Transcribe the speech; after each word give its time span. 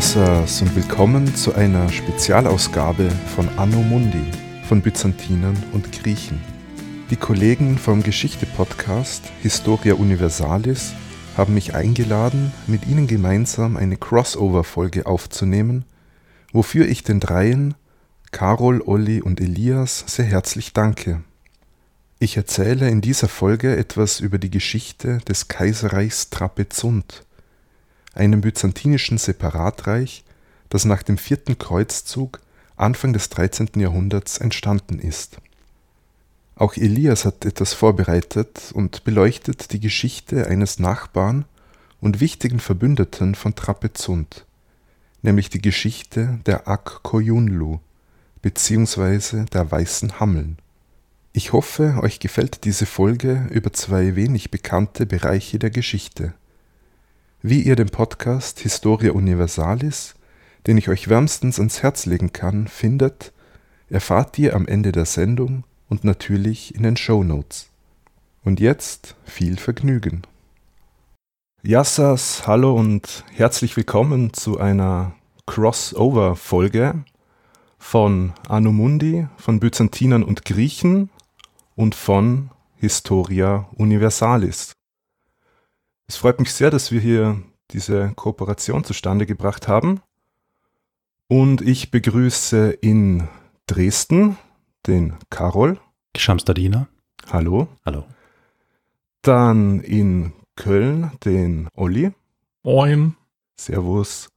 Yassas 0.00 0.62
und 0.62 0.74
willkommen 0.74 1.34
zu 1.36 1.54
einer 1.54 1.92
Spezialausgabe 1.92 3.10
von 3.36 3.46
Anno 3.58 3.82
Mundi 3.82 4.24
von 4.66 4.80
Byzantinern 4.80 5.62
und 5.74 5.92
Griechen. 5.92 6.40
Die 7.10 7.16
Kollegen 7.16 7.76
vom 7.76 8.02
Geschichte-Podcast 8.02 9.24
Historia 9.42 9.92
Universalis 9.96 10.94
haben 11.36 11.52
mich 11.52 11.74
eingeladen, 11.74 12.50
mit 12.66 12.86
ihnen 12.86 13.08
gemeinsam 13.08 13.76
eine 13.76 13.98
Crossover-Folge 13.98 15.04
aufzunehmen, 15.04 15.84
wofür 16.50 16.88
ich 16.88 17.04
den 17.04 17.20
Dreien, 17.20 17.74
Carol, 18.30 18.80
Olli 18.80 19.20
und 19.20 19.38
Elias, 19.38 20.04
sehr 20.06 20.24
herzlich 20.24 20.72
danke. 20.72 21.20
Ich 22.20 22.38
erzähle 22.38 22.88
in 22.88 23.02
dieser 23.02 23.28
Folge 23.28 23.76
etwas 23.76 24.20
über 24.20 24.38
die 24.38 24.50
Geschichte 24.50 25.18
des 25.28 25.48
Kaiserreichs 25.48 26.30
Trapezunt, 26.30 27.26
einem 28.20 28.42
byzantinischen 28.42 29.16
Separatreich, 29.16 30.24
das 30.68 30.84
nach 30.84 31.02
dem 31.02 31.16
vierten 31.16 31.56
Kreuzzug 31.56 32.40
Anfang 32.76 33.14
des 33.14 33.30
13. 33.30 33.70
Jahrhunderts 33.76 34.38
entstanden 34.38 34.98
ist. 34.98 35.38
Auch 36.54 36.76
Elias 36.76 37.24
hat 37.24 37.46
etwas 37.46 37.72
vorbereitet 37.72 38.72
und 38.74 39.04
beleuchtet 39.04 39.72
die 39.72 39.80
Geschichte 39.80 40.46
eines 40.46 40.78
Nachbarn 40.78 41.46
und 42.02 42.20
wichtigen 42.20 42.60
Verbündeten 42.60 43.34
von 43.34 43.54
Trapezunt, 43.54 44.44
nämlich 45.22 45.48
die 45.48 45.62
Geschichte 45.62 46.40
der 46.44 46.68
Ak-Koyunlu 46.68 47.78
bzw. 48.42 49.46
der 49.46 49.70
Weißen 49.70 50.20
Hammeln. 50.20 50.58
Ich 51.32 51.54
hoffe, 51.54 51.98
euch 52.02 52.20
gefällt 52.20 52.64
diese 52.64 52.84
Folge 52.84 53.46
über 53.50 53.72
zwei 53.72 54.14
wenig 54.14 54.50
bekannte 54.50 55.06
Bereiche 55.06 55.58
der 55.58 55.70
Geschichte. 55.70 56.34
Wie 57.42 57.62
ihr 57.62 57.74
den 57.74 57.88
Podcast 57.88 58.60
Historia 58.60 59.12
Universalis, 59.12 60.14
den 60.66 60.76
ich 60.76 60.90
euch 60.90 61.08
wärmstens 61.08 61.58
ans 61.58 61.82
Herz 61.82 62.04
legen 62.04 62.34
kann, 62.34 62.68
findet, 62.68 63.32
erfahrt 63.88 64.38
ihr 64.38 64.54
am 64.54 64.66
Ende 64.66 64.92
der 64.92 65.06
Sendung 65.06 65.64
und 65.88 66.04
natürlich 66.04 66.74
in 66.74 66.82
den 66.82 66.98
Show 66.98 67.24
Notes. 67.24 67.70
Und 68.44 68.60
jetzt 68.60 69.16
viel 69.24 69.56
Vergnügen. 69.56 70.20
Yassas, 71.62 72.46
hallo 72.46 72.74
und 72.74 73.24
herzlich 73.32 73.74
willkommen 73.74 74.34
zu 74.34 74.60
einer 74.60 75.14
Crossover-Folge 75.46 77.04
von 77.78 78.34
Anumundi, 78.50 79.28
von 79.38 79.60
Byzantinern 79.60 80.24
und 80.24 80.44
Griechen 80.44 81.08
und 81.74 81.94
von 81.94 82.50
Historia 82.76 83.66
Universalis. 83.78 84.74
Es 86.10 86.16
freut 86.16 86.40
mich 86.40 86.52
sehr, 86.52 86.72
dass 86.72 86.90
wir 86.90 87.00
hier 87.00 87.40
diese 87.70 88.10
Kooperation 88.16 88.82
zustande 88.82 89.26
gebracht 89.26 89.68
haben. 89.68 90.00
Und 91.28 91.60
ich 91.62 91.92
begrüße 91.92 92.72
in 92.72 93.28
Dresden 93.68 94.36
den 94.88 95.14
Karol. 95.30 95.78
Schamstadiner. 96.16 96.88
Hallo. 97.30 97.68
Hallo. 97.86 98.06
Dann 99.22 99.78
in 99.78 100.32
Köln 100.56 101.12
den 101.24 101.68
Olli. 101.76 102.10
Moin. 102.64 103.14
Servus. 103.56 104.30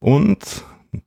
Und 0.00 0.62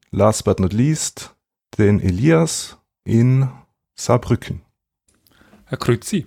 last 0.10 0.46
but 0.46 0.60
not 0.60 0.74
least 0.74 1.36
den 1.78 2.00
Elias 2.00 2.76
in 3.04 3.50
Saarbrücken. 3.94 4.64
Herr 5.66 5.78
Krüzi. 5.78 6.26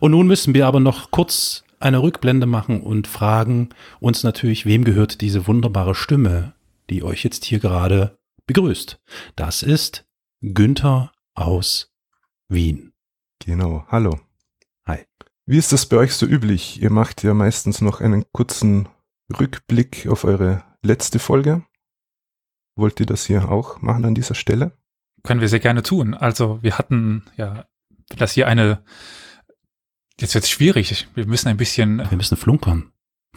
Und 0.00 0.10
nun 0.10 0.26
müssen 0.26 0.52
wir 0.52 0.66
aber 0.66 0.80
noch 0.80 1.10
kurz 1.10 1.64
eine 1.80 2.02
Rückblende 2.02 2.46
machen 2.46 2.82
und 2.82 3.06
fragen 3.06 3.70
uns 3.98 4.22
natürlich, 4.22 4.66
wem 4.66 4.84
gehört 4.84 5.20
diese 5.22 5.46
wunderbare 5.46 5.94
Stimme, 5.94 6.54
die 6.90 7.02
euch 7.02 7.24
jetzt 7.24 7.44
hier 7.44 7.58
gerade 7.58 8.18
begrüßt. 8.46 9.00
Das 9.34 9.62
ist 9.62 10.06
Günther 10.42 11.12
aus 11.34 11.92
Wien. 12.48 12.92
Genau, 13.44 13.86
hallo. 13.88 14.20
Hi. 14.86 14.98
Wie 15.46 15.56
ist 15.56 15.72
das 15.72 15.86
bei 15.86 15.96
euch 15.96 16.14
so 16.14 16.26
üblich? 16.26 16.82
Ihr 16.82 16.90
macht 16.90 17.22
ja 17.22 17.32
meistens 17.32 17.80
noch 17.80 18.00
einen 18.00 18.24
kurzen 18.32 18.88
Rückblick 19.38 20.06
auf 20.08 20.24
eure 20.24 20.62
letzte 20.82 21.18
Folge. 21.18 21.62
Wollt 22.76 23.00
ihr 23.00 23.06
das 23.06 23.24
hier 23.24 23.50
auch 23.50 23.80
machen 23.80 24.04
an 24.04 24.14
dieser 24.14 24.34
Stelle? 24.34 24.72
Können 25.22 25.40
wir 25.40 25.48
sehr 25.48 25.60
gerne 25.60 25.82
tun. 25.82 26.14
Also 26.14 26.62
wir 26.62 26.76
hatten 26.76 27.24
ja, 27.36 27.66
das 28.16 28.32
hier 28.32 28.46
eine 28.48 28.82
Jetzt 30.20 30.34
wird 30.34 30.44
es 30.44 30.50
schwierig. 30.50 31.08
Wir 31.14 31.26
müssen 31.26 31.48
ein 31.48 31.56
bisschen. 31.56 31.98
Wir 31.98 32.16
müssen 32.16 32.36
flunkern. 32.36 32.92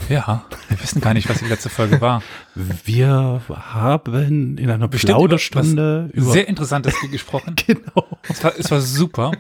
Ja, 0.10 0.46
wir 0.70 0.82
wissen 0.82 1.02
gar 1.02 1.14
nicht, 1.14 1.30
was 1.30 1.38
die 1.40 1.46
letzte 1.46 1.70
Folge 1.70 2.02
war. 2.02 2.24
Wir 2.56 3.44
haben 3.48 4.58
in 4.58 4.68
einer 4.70 4.88
Bestimmt 4.88 5.14
Plauderstunde 5.14 6.10
über 6.14 6.32
sehr 6.32 6.48
Interessantes 6.48 6.96
gesprochen. 7.12 7.56
genau. 7.68 8.08
Es 8.28 8.44
war, 8.44 8.54
es 8.58 8.72
war 8.72 8.82
super. 8.82 9.34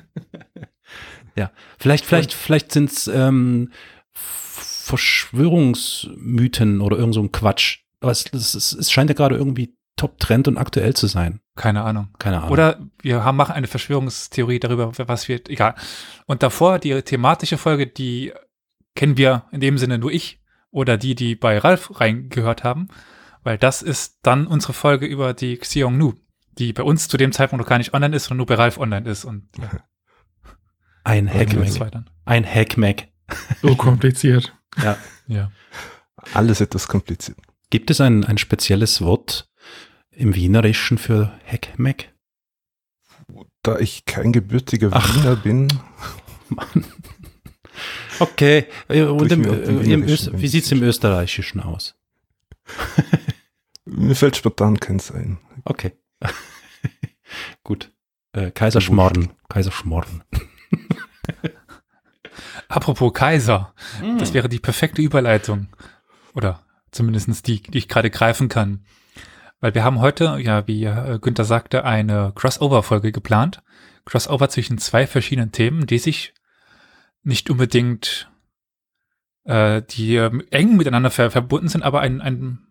Ja, 1.35 1.51
vielleicht, 1.79 2.05
vielleicht, 2.05 2.33
vielleicht 2.33 2.71
sind 2.71 2.91
es 2.91 3.07
ähm, 3.07 3.71
Verschwörungsmythen 4.13 6.81
oder 6.81 6.97
irgend 6.97 7.15
so 7.15 7.21
ein 7.21 7.31
Quatsch. 7.31 7.79
Aber 7.99 8.11
es, 8.11 8.25
es, 8.31 8.73
es 8.73 8.91
scheint 8.91 9.09
ja 9.09 9.15
gerade 9.15 9.35
irgendwie 9.35 9.75
Top-Trend 9.95 10.47
und 10.47 10.59
aktuell 10.59 10.93
zu 10.93 11.07
sein. 11.07 11.39
Keine 11.55 11.83
Ahnung. 11.83 12.09
Keine 12.17 12.37
Ahnung. 12.37 12.51
Oder 12.51 12.79
wir 13.01 13.23
haben, 13.23 13.37
machen 13.37 13.53
eine 13.53 13.67
Verschwörungstheorie 13.67 14.59
darüber, 14.59 14.91
was 14.97 15.27
wird, 15.27 15.49
egal. 15.49 15.75
Und 16.25 16.41
davor 16.41 16.79
die 16.79 17.01
thematische 17.03 17.57
Folge, 17.57 17.85
die 17.87 18.33
kennen 18.95 19.17
wir 19.17 19.45
in 19.51 19.59
dem 19.59 19.77
Sinne 19.77 19.97
nur 19.97 20.11
ich 20.11 20.41
oder 20.71 20.97
die, 20.97 21.13
die 21.15 21.35
bei 21.35 21.57
Ralf 21.59 21.99
reingehört 21.99 22.63
haben, 22.63 22.87
weil 23.43 23.57
das 23.57 23.81
ist 23.81 24.19
dann 24.23 24.47
unsere 24.47 24.73
Folge 24.73 25.05
über 25.05 25.33
die 25.33 25.57
Xiong 25.57 25.97
Nu, 25.97 26.13
die 26.57 26.73
bei 26.73 26.83
uns 26.83 27.07
zu 27.07 27.17
dem 27.17 27.31
Zeitpunkt 27.31 27.61
noch 27.63 27.69
gar 27.69 27.77
nicht 27.77 27.93
online 27.93 28.15
ist, 28.15 28.25
sondern 28.25 28.37
nur 28.37 28.47
bei 28.47 28.55
Ralf 28.55 28.79
online 28.79 29.07
ist. 29.07 29.23
Und 29.23 29.47
ja. 29.59 29.69
ein 31.03 31.31
Hackmack. 31.31 32.03
Ein 32.25 32.45
Hackmack. 32.45 33.07
So 33.61 33.75
kompliziert. 33.75 34.55
ja. 34.83 34.97
Ja. 35.27 35.51
Alles 36.33 36.61
etwas 36.61 36.87
kompliziert. 36.87 37.37
Gibt 37.69 37.91
es 37.91 38.01
ein, 38.01 38.23
ein 38.23 38.37
spezielles 38.37 39.01
Wort, 39.01 39.49
im 40.15 40.35
Wienerischen 40.35 40.97
für 40.97 41.37
Heckmeck? 41.43 42.13
Da 43.61 43.79
ich 43.79 44.05
kein 44.05 44.33
gebürtiger 44.33 44.89
Ach. 44.91 45.15
Wiener 45.15 45.35
bin. 45.35 45.67
Mann. 46.49 46.85
Okay, 48.19 48.67
und 48.87 49.31
im, 49.31 49.43
im 49.43 50.07
wie 50.07 50.47
sieht 50.47 50.65
es 50.65 50.71
im 50.71 50.83
Österreichischen 50.83 51.61
aus? 51.61 51.95
Mir 53.85 54.15
fällt 54.15 54.37
spontan 54.37 54.79
keins 54.79 55.11
ein. 55.11 55.39
Okay. 55.65 55.93
Gut. 57.63 57.91
Äh, 58.33 58.51
Kaiserschmarrn. 58.51 59.31
Kaiserschmarrn. 59.49 60.23
Apropos 62.67 63.13
Kaiser, 63.13 63.73
mm. 64.01 64.17
das 64.17 64.33
wäre 64.33 64.49
die 64.49 64.59
perfekte 64.59 65.01
Überleitung. 65.01 65.67
Oder 66.33 66.65
zumindest 66.91 67.47
die, 67.47 67.61
die 67.61 67.77
ich 67.77 67.87
gerade 67.87 68.09
greifen 68.09 68.49
kann. 68.49 68.85
Weil 69.63 69.75
wir 69.75 69.85
haben 69.85 70.01
heute, 70.01 70.39
ja, 70.41 70.67
wie 70.67 70.83
äh, 70.83 71.19
Günther 71.19 71.45
sagte, 71.45 71.85
eine 71.85 72.33
Crossover-Folge 72.35 73.13
geplant. 73.13 73.63
Crossover 74.03 74.49
zwischen 74.49 74.77
zwei 74.77 75.07
verschiedenen 75.07 75.53
Themen, 75.53 75.87
die 75.87 75.99
sich 75.99 76.33
nicht 77.23 77.49
unbedingt, 77.49 78.29
äh, 79.45 79.81
die 79.81 80.17
äh, 80.17 80.37
eng 80.51 80.75
miteinander 80.75 81.11
ver 81.11 81.31
verbunden 81.31 81.69
sind, 81.69 81.81
aber 81.81 82.01
einen, 82.01 82.19
einen 82.19 82.67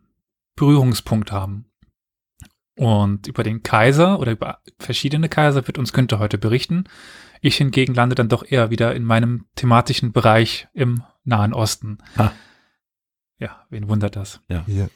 Berührungspunkt 0.54 1.32
haben. 1.32 1.64
Und 2.76 3.26
über 3.26 3.42
den 3.42 3.62
Kaiser 3.62 4.20
oder 4.20 4.32
über 4.32 4.58
verschiedene 4.78 5.30
Kaiser 5.30 5.66
wird 5.66 5.78
uns 5.78 5.94
Günther 5.94 6.18
heute 6.18 6.36
berichten. 6.36 6.84
Ich 7.40 7.56
hingegen 7.56 7.94
lande 7.94 8.16
dann 8.16 8.28
doch 8.28 8.44
eher 8.46 8.68
wieder 8.68 8.94
in 8.94 9.04
meinem 9.04 9.46
thematischen 9.56 10.12
Bereich 10.12 10.68
im 10.74 11.02
Nahen 11.24 11.54
Osten. 11.54 11.96
Ha. 12.18 12.34
Ja, 13.38 13.64
wen 13.70 13.88
wundert 13.88 14.14
das? 14.14 14.42
Ja. 14.48 14.62
ja. 14.66 14.88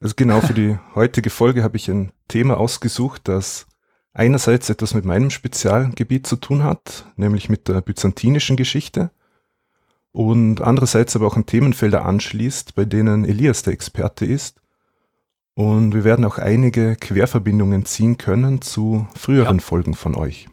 Also 0.00 0.14
genau 0.16 0.40
für 0.40 0.54
die 0.54 0.78
heutige 0.94 1.30
Folge 1.30 1.62
habe 1.62 1.76
ich 1.76 1.88
ein 1.88 2.12
Thema 2.28 2.58
ausgesucht, 2.58 3.22
das 3.24 3.66
einerseits 4.12 4.68
etwas 4.70 4.94
mit 4.94 5.04
meinem 5.04 5.30
Spezialgebiet 5.30 6.26
zu 6.26 6.36
tun 6.36 6.62
hat, 6.64 7.06
nämlich 7.16 7.48
mit 7.48 7.68
der 7.68 7.80
byzantinischen 7.80 8.56
Geschichte, 8.56 9.10
und 10.12 10.62
andererseits 10.62 11.14
aber 11.14 11.26
auch 11.26 11.36
an 11.36 11.46
Themenfelder 11.46 12.04
anschließt, 12.04 12.74
bei 12.74 12.84
denen 12.84 13.24
Elias 13.24 13.62
der 13.62 13.72
Experte 13.74 14.24
ist. 14.24 14.60
Und 15.54 15.94
wir 15.94 16.04
werden 16.04 16.24
auch 16.24 16.38
einige 16.38 16.96
Querverbindungen 16.96 17.84
ziehen 17.84 18.16
können 18.16 18.62
zu 18.62 19.06
früheren 19.14 19.58
ja. 19.58 19.62
Folgen 19.62 19.94
von 19.94 20.14
euch. 20.14 20.48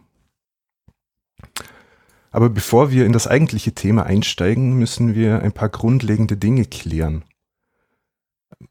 Aber 2.32 2.50
bevor 2.50 2.92
wir 2.92 3.06
in 3.06 3.14
das 3.14 3.28
eigentliche 3.28 3.74
Thema 3.74 4.04
einsteigen, 4.04 4.74
müssen 4.74 5.16
wir 5.16 5.42
ein 5.42 5.54
paar 5.54 5.70
grundlegende 5.70 6.38
Dinge 6.38 6.66
klären. 6.66 7.24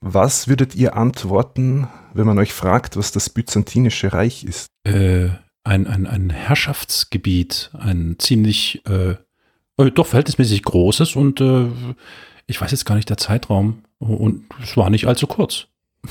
Was 0.01 0.49
würdet 0.49 0.75
ihr 0.75 0.97
antworten, 0.97 1.89
wenn 2.13 2.27
man 2.27 2.39
euch 2.39 2.53
fragt, 2.53 2.97
was 2.97 3.13
das 3.13 3.31
Byzantinische 3.31 4.13
Reich 4.13 4.45
ist? 4.45 4.67
Äh, 4.85 5.29
ein, 5.65 5.87
ein, 5.87 6.07
ein 6.07 6.31
Herrschaftsgebiet, 6.31 7.71
ein 7.79 8.17
ziemlich, 8.19 8.83
äh, 8.87 9.17
äh 9.79 9.91
doch 9.91 10.07
verhältnismäßig 10.07 10.63
großes 10.63 11.17
und 11.17 11.41
äh, 11.41 11.67
ich 12.47 12.61
weiß 12.61 12.71
jetzt 12.71 12.85
gar 12.85 12.95
nicht 12.97 13.09
der 13.09 13.17
Zeitraum 13.17 13.83
und 13.99 14.45
es 14.63 14.77
war 14.77 14.91
nicht 14.91 15.07
allzu 15.07 15.27
kurz. 15.27 15.67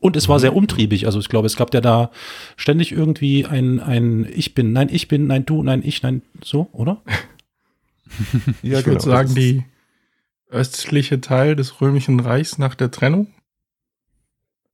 Und 0.00 0.16
es 0.16 0.28
war 0.28 0.40
sehr 0.40 0.56
umtriebig. 0.56 1.06
Also 1.06 1.20
ich 1.20 1.28
glaube, 1.28 1.46
es 1.46 1.56
gab 1.56 1.72
ja 1.72 1.80
da 1.80 2.10
ständig 2.56 2.92
irgendwie 2.92 3.46
ein, 3.46 3.80
ein 3.80 4.26
Ich 4.34 4.54
bin, 4.54 4.72
nein, 4.72 4.88
ich 4.90 5.08
bin, 5.08 5.26
nein, 5.26 5.46
du, 5.46 5.62
nein, 5.62 5.82
ich, 5.84 6.02
nein, 6.02 6.22
so, 6.42 6.68
oder? 6.72 7.02
ja, 8.62 8.78
ich 8.78 8.84
genau. 8.84 8.86
würde 8.86 9.00
sagen, 9.00 9.34
die 9.34 9.64
östliche 10.48 11.20
Teil 11.20 11.56
des 11.56 11.80
Römischen 11.80 12.20
Reichs 12.20 12.58
nach 12.58 12.74
der 12.74 12.90
Trennung. 12.90 13.32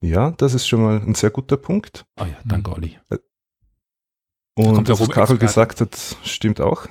Ja, 0.01 0.33
das 0.33 0.55
ist 0.55 0.67
schon 0.67 0.83
mal 0.83 1.01
ein 1.01 1.15
sehr 1.15 1.31
guter 1.31 1.57
Punkt. 1.57 2.05
Ah 2.17 2.25
oh 2.25 2.27
ja, 2.27 2.37
danke, 2.45 2.71
mhm. 2.71 2.77
Olli. 2.77 2.99
Äh, 3.11 3.19
und 4.55 4.89
was 4.89 5.09
Karol 5.09 5.39
gesagt 5.39 5.81
hat, 5.81 5.97
stimmt 6.25 6.61
auch. 6.61 6.87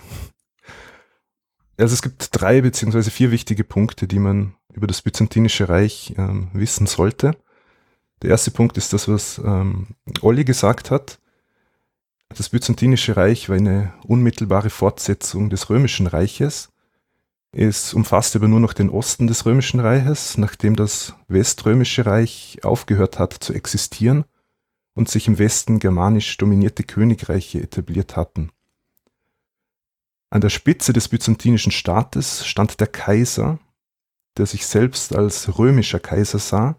Also 1.77 1.93
es 1.93 2.01
gibt 2.01 2.29
drei 2.31 2.61
beziehungsweise 2.61 3.11
vier 3.11 3.31
wichtige 3.31 3.63
Punkte, 3.63 4.07
die 4.07 4.19
man 4.19 4.55
über 4.73 4.87
das 4.87 5.01
Byzantinische 5.01 5.69
Reich 5.69 6.13
ähm, 6.17 6.49
wissen 6.53 6.87
sollte. 6.87 7.35
Der 8.21 8.29
erste 8.29 8.51
Punkt 8.51 8.77
ist 8.77 8.93
das, 8.93 9.07
was 9.07 9.39
ähm, 9.43 9.95
Olli 10.21 10.43
gesagt 10.43 10.91
hat. 10.91 11.19
Das 12.29 12.49
Byzantinische 12.49 13.17
Reich 13.17 13.49
war 13.49 13.57
eine 13.57 13.93
unmittelbare 14.05 14.69
Fortsetzung 14.69 15.49
des 15.49 15.69
Römischen 15.69 16.07
Reiches. 16.07 16.70
Es 17.53 17.93
umfasste 17.93 18.37
aber 18.37 18.47
nur 18.47 18.61
noch 18.61 18.73
den 18.73 18.89
Osten 18.89 19.27
des 19.27 19.45
Römischen 19.45 19.81
Reiches, 19.81 20.37
nachdem 20.37 20.75
das 20.75 21.15
Weströmische 21.27 22.05
Reich 22.05 22.59
aufgehört 22.63 23.19
hat 23.19 23.33
zu 23.33 23.53
existieren 23.53 24.23
und 24.95 25.09
sich 25.09 25.27
im 25.27 25.37
Westen 25.37 25.79
germanisch 25.79 26.37
dominierte 26.37 26.83
Königreiche 26.83 27.61
etabliert 27.61 28.15
hatten. 28.15 28.51
An 30.29 30.39
der 30.39 30.49
Spitze 30.49 30.93
des 30.93 31.09
byzantinischen 31.09 31.73
Staates 31.73 32.45
stand 32.45 32.79
der 32.79 32.87
Kaiser, 32.87 33.59
der 34.37 34.45
sich 34.45 34.65
selbst 34.65 35.13
als 35.13 35.57
römischer 35.59 35.99
Kaiser 35.99 36.39
sah 36.39 36.77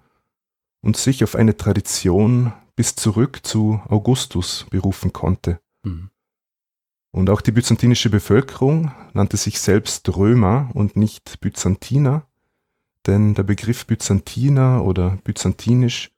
und 0.82 0.96
sich 0.96 1.22
auf 1.22 1.34
eine 1.34 1.54
Tradition 1.54 2.54
bis 2.76 2.94
zurück 2.94 3.40
zu 3.42 3.82
Augustus 3.88 4.66
berufen 4.70 5.12
konnte. 5.12 5.60
Mhm. 5.84 6.11
Und 7.12 7.28
auch 7.28 7.42
die 7.42 7.52
byzantinische 7.52 8.08
Bevölkerung 8.08 8.90
nannte 9.12 9.36
sich 9.36 9.60
selbst 9.60 10.08
Römer 10.16 10.70
und 10.72 10.96
nicht 10.96 11.40
Byzantiner, 11.40 12.26
denn 13.06 13.34
der 13.34 13.42
Begriff 13.42 13.86
Byzantiner 13.86 14.82
oder 14.84 15.18
byzantinisch 15.22 16.10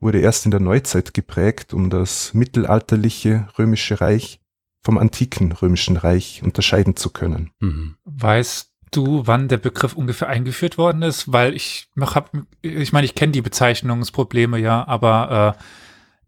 wurde 0.00 0.20
erst 0.20 0.44
in 0.44 0.50
der 0.50 0.60
Neuzeit 0.60 1.14
geprägt, 1.14 1.72
um 1.72 1.88
das 1.88 2.34
mittelalterliche 2.34 3.48
römische 3.58 4.00
Reich 4.00 4.40
vom 4.82 4.98
antiken 4.98 5.52
römischen 5.52 5.96
Reich 5.96 6.42
unterscheiden 6.42 6.96
zu 6.96 7.10
können. 7.10 7.52
Mhm. 7.60 7.96
Weißt 8.04 8.72
du, 8.90 9.26
wann 9.26 9.48
der 9.48 9.56
Begriff 9.56 9.94
ungefähr 9.94 10.28
eingeführt 10.28 10.78
worden 10.78 11.02
ist? 11.02 11.32
Weil 11.32 11.54
ich 11.54 11.88
hab, 11.98 12.30
ich 12.60 12.92
meine, 12.92 13.04
ich 13.06 13.14
kenne 13.14 13.32
die 13.32 13.40
Bezeichnungsprobleme 13.40 14.58
ja, 14.58 14.86
aber 14.86 15.56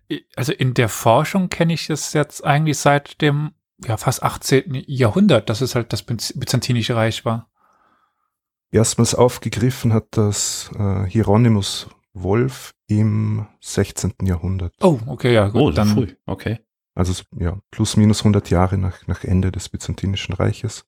äh, 0.08 0.20
also 0.36 0.52
in 0.52 0.74
der 0.74 0.88
Forschung 0.88 1.50
kenne 1.50 1.74
ich 1.74 1.90
es 1.90 2.12
jetzt 2.12 2.44
eigentlich 2.44 2.78
seit 2.78 3.20
dem 3.20 3.50
ja 3.84 3.96
fast 3.96 4.22
18. 4.22 4.84
Jahrhundert, 4.86 5.48
dass 5.48 5.60
es 5.60 5.74
halt 5.74 5.92
das 5.92 6.02
Byzantinische 6.02 6.96
Reich 6.96 7.24
war. 7.24 7.50
Erstmals 8.70 9.14
aufgegriffen 9.14 9.92
hat 9.92 10.06
das 10.12 10.70
äh, 10.78 11.04
Hieronymus 11.06 11.88
Wolf 12.12 12.74
im 12.88 13.46
16. 13.60 14.14
Jahrhundert. 14.22 14.74
Oh, 14.80 14.98
okay, 15.06 15.32
ja, 15.32 15.48
gut. 15.48 15.60
Oh, 15.60 15.70
dann 15.70 15.88
früh, 15.88 16.14
okay. 16.26 16.60
Also 16.94 17.22
ja, 17.38 17.58
plus 17.70 17.96
minus 17.96 18.20
100 18.20 18.50
Jahre 18.50 18.78
nach, 18.78 19.06
nach 19.06 19.22
Ende 19.22 19.52
des 19.52 19.68
Byzantinischen 19.68 20.34
Reiches. 20.34 20.86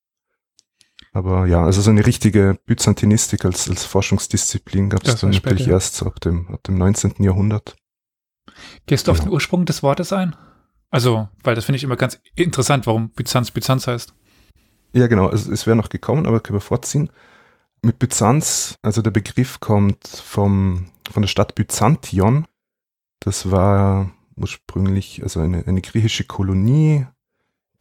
Aber 1.12 1.46
ja, 1.46 1.64
also 1.64 1.80
so 1.82 1.90
eine 1.90 2.04
richtige 2.06 2.58
Byzantinistik 2.64 3.44
als, 3.44 3.68
als 3.68 3.84
Forschungsdisziplin 3.84 4.90
gab 4.90 5.04
es 5.04 5.16
dann 5.16 5.32
später, 5.32 5.50
natürlich 5.50 5.66
ja. 5.66 5.74
erst 5.74 5.96
so 5.96 6.06
ab 6.06 6.20
dem, 6.20 6.48
ab 6.48 6.62
dem 6.64 6.76
19. 6.76 7.14
Jahrhundert. 7.18 7.76
Gehst 8.86 9.06
du 9.06 9.12
ja. 9.12 9.18
auf 9.18 9.24
den 9.24 9.32
Ursprung 9.32 9.64
des 9.64 9.82
Wortes 9.82 10.12
ein? 10.12 10.34
Also, 10.90 11.28
weil 11.42 11.54
das 11.54 11.64
finde 11.64 11.76
ich 11.76 11.84
immer 11.84 11.96
ganz 11.96 12.20
interessant, 12.34 12.86
warum 12.86 13.10
Byzanz 13.10 13.50
Byzanz 13.50 13.86
heißt. 13.86 14.14
Ja, 14.92 15.06
genau, 15.06 15.28
also 15.28 15.52
es 15.52 15.66
wäre 15.66 15.76
noch 15.76 15.90
gekommen, 15.90 16.26
aber 16.26 16.40
können 16.40 16.56
wir 16.56 16.62
vorziehen. 16.62 17.10
Mit 17.82 17.98
Byzanz, 17.98 18.78
also 18.82 19.02
der 19.02 19.10
Begriff 19.10 19.60
kommt 19.60 20.06
vom, 20.06 20.90
von 21.10 21.22
der 21.22 21.28
Stadt 21.28 21.54
Byzantion. 21.54 22.46
Das 23.20 23.50
war 23.50 24.10
ursprünglich 24.36 25.22
also 25.22 25.40
eine, 25.40 25.66
eine 25.66 25.82
griechische 25.82 26.24
Kolonie, 26.24 27.06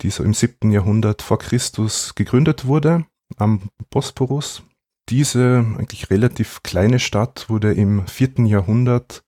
die 0.02 0.10
so 0.10 0.24
im 0.24 0.34
7. 0.34 0.72
Jahrhundert 0.72 1.22
vor 1.22 1.40
Christus 1.40 2.14
gegründet 2.14 2.66
wurde 2.66 3.06
am 3.38 3.70
Bosporus. 3.90 4.64
Diese 5.10 5.66
eigentlich 5.78 6.10
relativ 6.10 6.62
kleine 6.64 7.00
Stadt 7.00 7.50
wurde 7.50 7.74
im 7.74 8.06
4. 8.08 8.46
Jahrhundert 8.46 9.24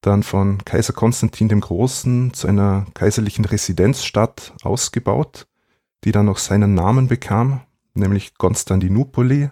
dann 0.00 0.22
von 0.22 0.64
Kaiser 0.64 0.92
Konstantin 0.92 1.48
dem 1.48 1.60
Großen 1.60 2.32
zu 2.32 2.46
einer 2.46 2.86
kaiserlichen 2.94 3.44
Residenzstadt 3.44 4.52
ausgebaut, 4.62 5.46
die 6.04 6.12
dann 6.12 6.26
noch 6.26 6.38
seinen 6.38 6.74
Namen 6.74 7.08
bekam, 7.08 7.62
nämlich 7.94 8.36
Konstantinopoli 8.38 9.50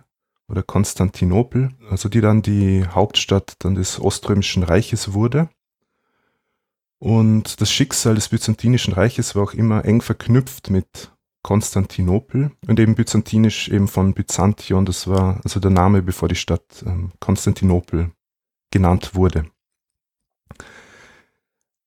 oder 0.49 0.63
Konstantinopel, 0.63 1.71
also 1.91 2.09
die 2.09 2.21
dann 2.21 2.43
die 2.43 2.87
Hauptstadt 2.87 3.55
dann 3.61 3.75
des 3.75 4.01
Oströmischen 4.01 4.63
Reiches 4.63 5.13
wurde. 5.13 5.49
Und 6.99 7.61
das 7.61 7.71
Schicksal 7.71 8.15
des 8.15 8.29
Byzantinischen 8.29 8.95
Reiches 8.95 9.35
war 9.35 9.43
auch 9.43 9.53
immer 9.53 9.85
eng 9.85 10.01
verknüpft 10.01 10.71
mit 10.71 11.13
Konstantinopel 11.43 12.53
und 12.67 12.81
eben 12.81 12.95
byzantinisch 12.95 13.69
eben 13.69 13.87
von 13.87 14.15
Byzantion, 14.15 14.85
das 14.87 15.07
war 15.07 15.41
also 15.45 15.61
der 15.61 15.71
Name, 15.71 16.03
bevor 16.03 16.29
die 16.29 16.35
Stadt 16.35 16.83
ähm, 16.85 17.13
Konstantinopel 17.21 18.11
genannt 18.73 19.15
wurde. 19.15 19.47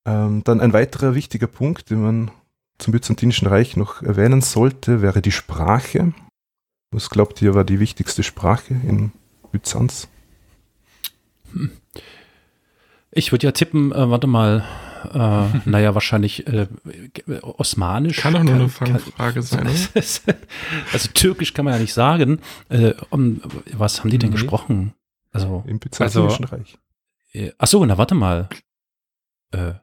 Ähm, 0.10 0.44
dann 0.44 0.60
ein 0.60 0.74
weiterer 0.74 1.14
wichtiger 1.14 1.46
Punkt, 1.46 1.92
den 1.92 2.02
man 2.02 2.32
zum 2.80 2.94
Byzantinischen 2.94 3.48
Reich 3.48 3.78
noch 3.78 4.02
erwähnen 4.02 4.42
sollte, 4.42 5.02
wäre 5.04 5.22
die 5.22 5.32
Sprache. 5.32 6.14
Was 6.92 7.12
glaubt 7.12 7.42
ihr 7.44 7.54
war 7.54 7.64
die 7.64 7.80
wichtigste 7.80 8.24
Sprache 8.24 8.74
in 8.74 9.12
Byzanz? 9.52 10.08
Ich 13.12 13.32
würde 13.32 13.46
ja 13.46 13.52
tippen, 13.52 13.92
äh, 13.92 14.10
warte 14.10 14.26
mal, 14.26 14.64
äh, 15.14 15.60
naja, 15.70 15.94
wahrscheinlich 15.94 16.48
äh, 16.48 16.68
Osmanisch. 17.42 18.18
Kann 18.18 18.34
doch 18.34 18.44
nur 18.44 18.56
eine 18.56 18.70
Fangfrage 18.70 19.44
sein. 19.44 19.68
also 19.94 21.10
Türkisch 21.14 21.54
kann 21.54 21.66
man 21.66 21.76
ja 21.76 21.80
nicht 21.80 21.94
sagen. 21.94 22.40
Äh, 22.70 22.94
um, 23.12 23.42
was 23.74 24.00
haben 24.00 24.10
die 24.10 24.18
denn 24.18 24.30
nee. 24.30 24.38
gesprochen? 24.38 24.94
Also, 25.32 25.64
Im 25.68 25.78
Byzantinischen 25.78 26.46
also, 26.46 26.56
Reich. 26.56 26.80
Äh, 27.34 27.52
ach 27.60 27.68
so, 27.68 27.86
na 27.86 28.00
warte 28.00 28.16
mal. 28.16 28.50
Äh, 29.52 29.74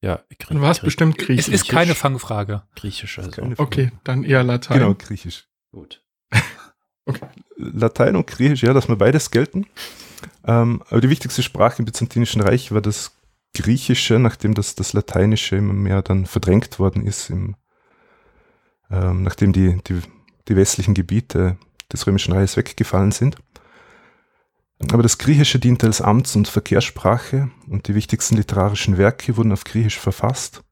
ja, 0.00 0.20
du 0.48 0.60
warst 0.60 0.82
bestimmt 0.82 1.18
Griechisch. 1.18 1.48
Es 1.48 1.62
ist 1.62 1.68
keine 1.68 1.94
Fangfrage. 1.94 2.62
Griechisch, 2.76 3.18
also. 3.18 3.42
Okay, 3.56 3.90
dann 4.04 4.24
eher 4.24 4.44
Latein. 4.44 4.78
Genau, 4.78 4.94
Griechisch. 4.94 5.48
Gut. 5.72 6.02
okay. 7.04 7.26
Latein 7.56 8.16
und 8.16 8.26
Griechisch, 8.26 8.62
ja, 8.62 8.72
dass 8.72 8.88
wir 8.88 8.96
beides 8.96 9.30
gelten. 9.30 9.66
Ähm, 10.44 10.82
aber 10.88 11.00
die 11.00 11.10
wichtigste 11.10 11.42
Sprache 11.42 11.80
im 11.80 11.84
Byzantinischen 11.84 12.40
Reich 12.40 12.72
war 12.72 12.80
das 12.80 13.18
Griechische, 13.54 14.18
nachdem 14.18 14.54
das, 14.54 14.74
das 14.76 14.92
Lateinische 14.92 15.56
immer 15.56 15.72
mehr 15.72 16.02
dann 16.02 16.26
verdrängt 16.26 16.78
worden 16.78 17.04
ist, 17.04 17.30
im, 17.30 17.56
ähm, 18.90 19.22
nachdem 19.22 19.52
die, 19.52 19.80
die, 19.88 20.00
die 20.48 20.56
westlichen 20.56 20.94
Gebiete 20.94 21.56
des 21.92 22.06
Römischen 22.06 22.34
Reiches 22.34 22.56
weggefallen 22.56 23.10
sind. 23.10 23.36
Aber 24.90 25.02
das 25.02 25.18
Griechische 25.18 25.58
diente 25.58 25.86
als 25.86 26.00
Amts- 26.00 26.36
und 26.36 26.48
Verkehrssprache 26.48 27.50
und 27.68 27.88
die 27.88 27.94
wichtigsten 27.94 28.36
literarischen 28.36 28.96
Werke 28.96 29.36
wurden 29.36 29.52
auf 29.52 29.64
Griechisch 29.64 29.98
verfasst. 29.98 30.62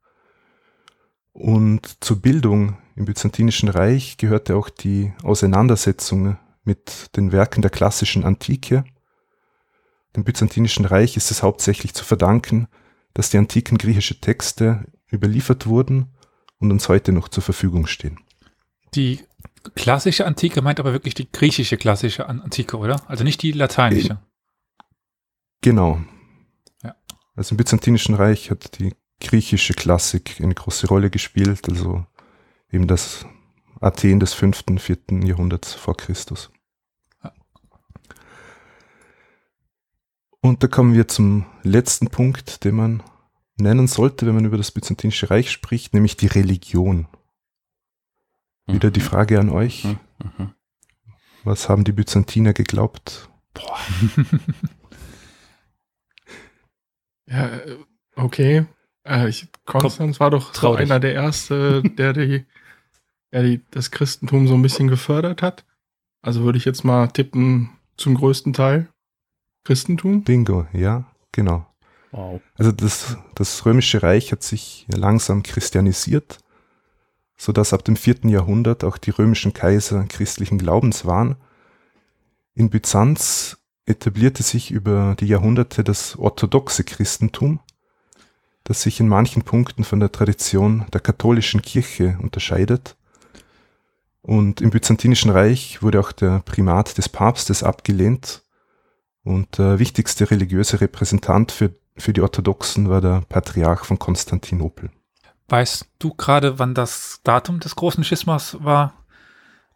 Und 1.33 2.03
zur 2.03 2.23
Bildung 2.23 2.79
im 2.95 3.05
Byzantinischen 3.05 3.69
Reich 3.69 4.17
gehörte 4.17 4.57
auch 4.57 4.71
die 4.71 5.13
Auseinandersetzung 5.23 6.39
mit 6.65 7.17
den 7.17 7.33
Werken 7.33 7.63
der 7.63 7.71
klassischen 7.71 8.25
Antike 8.25 8.85
dem 10.17 10.25
Byzantinischen 10.25 10.87
Reich 10.87 11.17
ist 11.19 11.31
es 11.31 11.43
hauptsächlich 11.43 11.93
zu 11.93 12.03
verdanken, 12.03 12.69
dass 13.13 13.29
die 13.29 13.39
antiken 13.39 13.77
griechische 13.77 14.19
Texte 14.19 14.87
überliefert 15.13 15.67
wurden 15.67 16.15
und 16.59 16.73
uns 16.73 16.89
heute 16.89 17.13
noch 17.13 17.29
zur 17.29 17.43
Verfügung 17.43 17.87
stehen. 17.87 18.19
Die 18.95 19.21
klassische 19.75 20.26
Antike 20.26 20.62
meint 20.62 20.80
aber 20.80 20.92
wirklich 20.92 21.14
die 21.14 21.30
griechische 21.30 21.76
klassische 21.76 22.28
Antike, 22.28 22.76
oder? 22.76 23.00
Also 23.08 23.25
nicht 23.25 23.42
die 23.42 23.52
lateinische. 23.52 24.18
Genau. 25.62 26.00
Ja. 26.82 26.94
Also 27.35 27.52
im 27.52 27.56
Byzantinischen 27.56 28.14
Reich 28.14 28.50
hat 28.50 28.78
die 28.78 28.94
griechische 29.20 29.75
Klassik 29.75 30.40
eine 30.40 30.54
große 30.54 30.87
Rolle 30.88 31.11
gespielt, 31.11 31.68
also 31.68 32.04
eben 32.70 32.87
das 32.87 33.26
Athen 33.80 34.20
des 34.20 34.35
5., 34.35 34.64
4. 34.78 34.99
Jahrhunderts 35.25 35.75
vor 35.75 35.96
Christus. 35.96 36.50
Und 40.40 40.62
da 40.62 40.68
kommen 40.68 40.94
wir 40.94 41.08
zum 41.08 41.44
letzten 41.64 42.06
Punkt, 42.08 42.62
den 42.64 42.76
man 42.76 43.02
nennen 43.56 43.88
sollte, 43.88 44.26
wenn 44.26 44.35
man 44.37 44.44
über 44.44 44.56
das 44.56 44.70
Byzantinische 44.70 45.30
Reich 45.30 45.50
spricht, 45.50 45.92
nämlich 45.92 46.16
die 46.16 46.28
Religion. 46.28 47.08
Wieder 48.66 48.90
die 48.90 49.00
mhm. 49.00 49.04
Frage 49.04 49.38
an 49.38 49.49
euch. 49.49 49.85
Mhm. 49.85 50.52
Was 51.44 51.68
haben 51.68 51.85
die 51.85 51.92
Byzantiner 51.92 52.52
geglaubt? 52.52 53.30
Boah. 53.54 53.78
ja, 57.28 57.46
äh, 57.46 57.76
okay. 58.16 58.66
Äh, 59.04 59.28
ich, 59.28 59.49
Konstanz 59.64 60.18
war 60.18 60.30
doch 60.30 60.54
so 60.54 60.75
einer 60.75 60.99
der 60.99 61.14
Erste, 61.14 61.82
der, 61.82 62.12
die, 62.12 62.44
der 63.32 63.42
die, 63.44 63.62
das 63.70 63.90
Christentum 63.90 64.49
so 64.49 64.54
ein 64.54 64.62
bisschen 64.62 64.88
gefördert 64.88 65.42
hat. 65.42 65.64
Also 66.23 66.42
würde 66.42 66.58
ich 66.58 66.64
jetzt 66.64 66.85
mal 66.85 67.06
tippen, 67.08 67.70
zum 67.96 68.16
größten 68.16 68.52
Teil 68.52 68.88
Christentum. 69.64 70.23
Bingo, 70.23 70.66
ja, 70.73 71.04
genau. 71.32 71.66
Wow. 72.11 72.40
Also 72.54 72.73
das, 72.73 73.16
das 73.35 73.64
Römische 73.66 74.02
Reich 74.02 74.32
hat 74.32 74.42
sich 74.42 74.87
langsam 74.88 75.42
christianisiert, 75.42 76.38
sodass 77.37 77.73
ab 77.73 77.85
dem 77.85 77.97
vierten 77.97 78.28
Jahrhundert 78.28 78.85
auch 78.85 78.99
die 78.99 79.11
römischen 79.11 79.52
Kaiser 79.52 80.05
christlichen 80.05 80.59
Glaubens 80.59 81.05
waren. 81.05 81.37
In 82.55 82.71
Byzanz 82.71 83.59
etablierte 83.85 84.43
sich 84.43 84.71
über 84.71 85.16
die 85.21 85.26
Jahrhunderte 85.26 85.85
das 85.85 86.16
orthodoxe 86.16 86.85
Christentum, 86.85 87.61
das 88.64 88.83
sich 88.83 88.99
in 89.00 89.09
manchen 89.09 89.43
Punkten 89.43 89.85
von 89.85 90.00
der 90.00 90.11
Tradition 90.11 90.87
der 90.93 91.00
katholischen 91.00 91.62
Kirche 91.62 92.19
unterscheidet. 92.21 92.97
Und 94.23 94.61
im 94.61 94.71
Byzantinischen 94.71 95.31
Reich 95.31 95.83
wurde 95.83 96.00
auch 96.00 96.11
der 96.11 96.40
Primat 96.40 96.99
des 96.99 97.09
Papstes 97.09 97.62
abgelehnt 97.62 98.43
und 99.23 99.59
der 99.59 99.78
wichtigste 99.78 100.31
religiöse 100.31 100.81
Repräsentant 100.81 101.52
für, 101.52 101.75
für 101.97 102.12
die 102.12 102.23
Orthodoxen 102.23 102.88
war 102.88 103.00
der 103.00 103.23
Patriarch 103.28 103.85
von 103.85 104.00
Konstantinopel. 104.00 104.90
Weißt 105.49 105.88
du 105.99 106.15
gerade, 106.15 106.59
wann 106.59 106.75
das 106.75 107.21
Datum 107.23 107.61
des 107.61 107.76
großen 107.76 108.05
Schismas 108.05 108.57
war? 108.62 108.95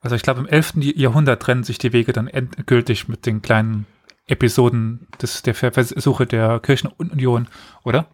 Also 0.01 0.17
ich 0.17 0.23
glaube, 0.23 0.41
im 0.41 0.47
11. 0.47 0.75
Jahrhundert 0.97 1.43
trennen 1.43 1.63
sich 1.63 1.79
die 1.79 1.93
Wege 1.93 2.13
dann 2.13 2.27
endgültig 2.27 3.09
mit 3.09 3.27
den 3.27 3.43
kleinen 3.43 3.87
Episoden 4.27 5.07
des, 5.21 5.43
der 5.43 5.55
Versuche 5.55 6.27
der 6.27 6.61
Kirchenunion, 6.61 7.49
oder? 7.85 8.07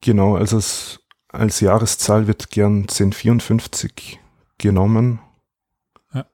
Genau, 0.00 0.36
also 0.36 0.58
es, 0.58 1.00
als 1.28 1.60
Jahreszahl 1.60 2.26
wird 2.26 2.50
gern 2.50 2.82
1054 2.82 4.20
genommen. 4.58 5.20
Ja. 6.12 6.26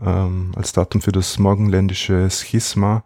Ähm, 0.00 0.52
als 0.54 0.72
Datum 0.72 1.00
für 1.00 1.12
das 1.12 1.38
morgenländische 1.38 2.30
Schisma. 2.30 3.04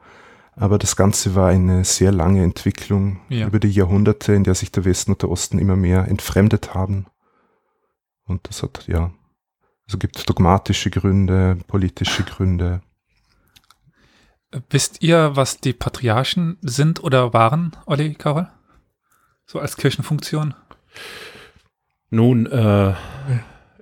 Aber 0.61 0.79
das 0.79 0.95
Ganze 0.95 1.35
war 1.35 1.49
eine 1.49 1.85
sehr 1.85 2.13
lange 2.13 2.45
Entwicklung 2.45 3.21
ja. 3.31 3.47
über 3.47 3.59
die 3.59 3.71
Jahrhunderte, 3.71 4.35
in 4.35 4.45
der 4.45 4.55
sich 4.55 4.71
der 4.71 4.85
Westen 4.85 5.13
und 5.13 5.23
der 5.23 5.31
Osten 5.31 5.59
immer 5.59 5.75
mehr 5.75 6.07
entfremdet 6.07 6.75
haben. 6.75 7.07
Und 8.27 8.47
das 8.47 8.63
hat, 8.63 8.87
ja, 8.87 9.11
also 9.87 9.97
gibt 9.97 10.29
dogmatische 10.29 10.91
Gründe, 10.91 11.57
politische 11.67 12.25
Gründe. 12.25 12.83
Wisst 14.69 15.03
ihr, 15.03 15.35
was 15.35 15.63
die 15.63 15.73
Patriarchen 15.73 16.59
sind 16.61 17.03
oder 17.03 17.33
waren, 17.33 17.75
Olli 17.87 18.13
Karol? 18.13 18.47
So 19.47 19.61
als 19.61 19.79
Kirchenfunktion? 19.79 20.53
Nun, 22.11 22.45
äh, 22.45 22.95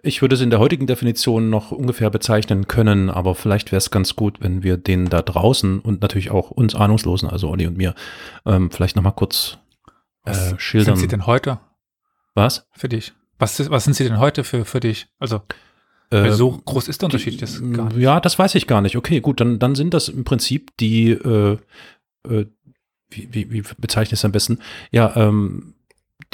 ich 0.02 0.22
würde 0.22 0.34
es 0.34 0.40
in 0.40 0.50
der 0.50 0.58
heutigen 0.58 0.86
Definition 0.86 1.50
noch 1.50 1.70
ungefähr 1.70 2.10
bezeichnen 2.10 2.68
können, 2.68 3.10
aber 3.10 3.34
vielleicht 3.34 3.72
wäre 3.72 3.78
es 3.78 3.90
ganz 3.90 4.16
gut, 4.16 4.40
wenn 4.40 4.62
wir 4.62 4.76
den 4.76 5.06
da 5.06 5.22
draußen 5.22 5.80
und 5.80 6.00
natürlich 6.02 6.30
auch 6.30 6.50
uns 6.50 6.74
Ahnungslosen, 6.74 7.28
also 7.28 7.48
Olli 7.48 7.66
und 7.66 7.76
mir, 7.76 7.94
ähm, 8.46 8.70
vielleicht 8.70 8.96
nochmal 8.96 9.14
kurz 9.14 9.58
äh, 10.24 10.30
was 10.30 10.62
schildern. 10.62 10.92
Was 10.92 11.00
sind 11.00 11.10
sie 11.10 11.16
denn 11.16 11.26
heute? 11.26 11.60
Was? 12.34 12.66
Für 12.72 12.88
dich. 12.88 13.12
Was, 13.38 13.70
was 13.70 13.84
sind 13.84 13.94
sie 13.94 14.04
denn 14.04 14.18
heute 14.18 14.44
für, 14.44 14.64
für 14.64 14.80
dich? 14.80 15.08
Also, 15.18 15.42
äh, 16.10 16.30
so 16.30 16.52
groß 16.64 16.88
ist 16.88 17.02
der 17.02 17.06
Unterschied 17.06 17.40
das 17.40 17.60
gar 17.72 17.86
nicht. 17.86 17.98
Ja, 17.98 18.20
das 18.20 18.38
weiß 18.38 18.54
ich 18.54 18.66
gar 18.66 18.80
nicht. 18.80 18.96
Okay, 18.96 19.20
gut, 19.20 19.40
dann, 19.40 19.58
dann 19.58 19.74
sind 19.74 19.94
das 19.94 20.08
im 20.08 20.24
Prinzip 20.24 20.76
die, 20.78 21.10
äh, 21.10 21.58
äh, 22.28 22.46
wie, 23.10 23.28
wie, 23.32 23.50
wie 23.50 23.62
bezeichne 23.78 24.14
ich 24.14 24.20
es 24.20 24.24
am 24.24 24.32
besten? 24.32 24.58
Ja, 24.90 25.14
ähm, 25.16 25.74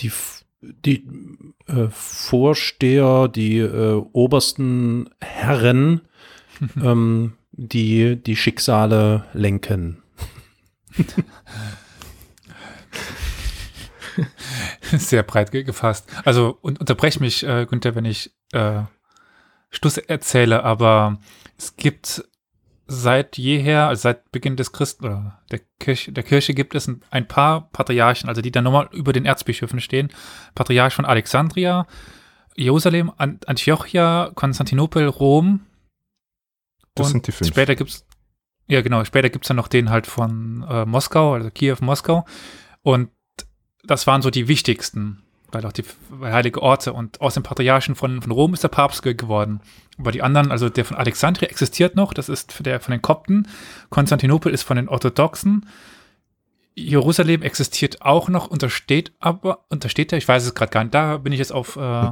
die 0.00 0.10
die 0.84 1.06
äh, 1.66 1.88
Vorsteher, 1.90 3.28
die 3.28 3.58
äh, 3.58 4.02
obersten 4.12 5.10
Herren, 5.20 6.02
ähm, 6.82 7.34
die 7.52 8.16
die 8.16 8.36
Schicksale 8.36 9.24
lenken. 9.32 10.02
Sehr 14.82 15.22
breit 15.22 15.50
gefasst. 15.50 16.08
Also 16.24 16.58
und 16.60 16.80
unterbreche 16.80 17.20
mich, 17.20 17.44
äh, 17.44 17.66
Günther, 17.66 17.94
wenn 17.94 18.04
ich 18.04 18.32
äh, 18.52 18.82
Stuss 19.70 19.98
erzähle, 19.98 20.62
aber 20.62 21.18
es 21.58 21.76
gibt 21.76 22.24
seit 22.86 23.38
jeher, 23.38 23.88
also 23.88 24.02
seit 24.02 24.30
Beginn 24.30 24.56
des 24.56 24.72
Christen 24.72 25.04
oder 25.06 25.40
der 25.50 25.60
Kirche, 25.80 26.12
der 26.12 26.22
Kirche 26.22 26.54
gibt 26.54 26.74
es 26.74 26.90
ein 27.10 27.28
paar 27.28 27.70
Patriarchen, 27.70 28.28
also 28.28 28.42
die 28.42 28.50
dann 28.50 28.64
nochmal 28.64 28.88
über 28.92 29.12
den 29.12 29.24
Erzbischöfen 29.24 29.80
stehen. 29.80 30.10
Patriarch 30.54 30.92
von 30.92 31.04
Alexandria, 31.04 31.86
Jerusalem, 32.56 33.12
Antiochia, 33.16 34.30
Konstantinopel, 34.34 35.08
Rom. 35.08 35.66
Das 36.94 37.06
und 37.06 37.12
sind 37.12 37.26
die 37.26 37.32
fünf. 37.32 37.48
Später 37.48 37.74
gibt's 37.74 38.06
ja 38.66 38.80
genau, 38.82 39.04
später 39.04 39.30
gibt's 39.30 39.48
dann 39.48 39.56
noch 39.56 39.68
den 39.68 39.90
halt 39.90 40.06
von 40.06 40.64
äh, 40.68 40.86
Moskau, 40.86 41.34
also 41.34 41.50
Kiew, 41.50 41.76
Moskau. 41.80 42.24
Und 42.82 43.10
das 43.82 44.06
waren 44.06 44.22
so 44.22 44.30
die 44.30 44.48
wichtigsten 44.48 45.22
weil 45.54 45.64
auch 45.64 45.72
die 45.72 45.84
weil 46.10 46.32
heilige 46.32 46.60
Orte 46.62 46.92
und 46.92 47.20
aus 47.20 47.34
dem 47.34 47.42
Patriarchen 47.42 47.94
von, 47.94 48.20
von 48.20 48.30
Rom 48.32 48.54
ist 48.54 48.62
der 48.62 48.68
Papst 48.68 49.02
geworden. 49.02 49.60
Aber 49.98 50.12
die 50.12 50.22
anderen, 50.22 50.50
also 50.50 50.68
der 50.68 50.84
von 50.84 50.96
Alexandria 50.96 51.48
existiert 51.48 51.96
noch, 51.96 52.12
das 52.12 52.28
ist 52.28 52.66
der 52.66 52.80
von 52.80 52.92
den 52.92 53.02
Kopten. 53.02 53.48
Konstantinopel 53.90 54.52
ist 54.52 54.62
von 54.62 54.76
den 54.76 54.88
Orthodoxen. 54.88 55.66
Jerusalem 56.74 57.42
existiert 57.42 58.02
auch 58.02 58.28
noch, 58.28 58.48
untersteht 58.48 59.12
aber, 59.20 59.64
untersteht 59.68 60.12
er, 60.12 60.18
ich 60.18 60.26
weiß 60.26 60.44
es 60.44 60.54
gerade 60.54 60.70
gar 60.70 60.82
nicht, 60.82 60.94
da 60.94 61.18
bin 61.18 61.32
ich 61.32 61.38
jetzt 61.38 61.52
auf. 61.52 61.76
Äh 61.76 62.10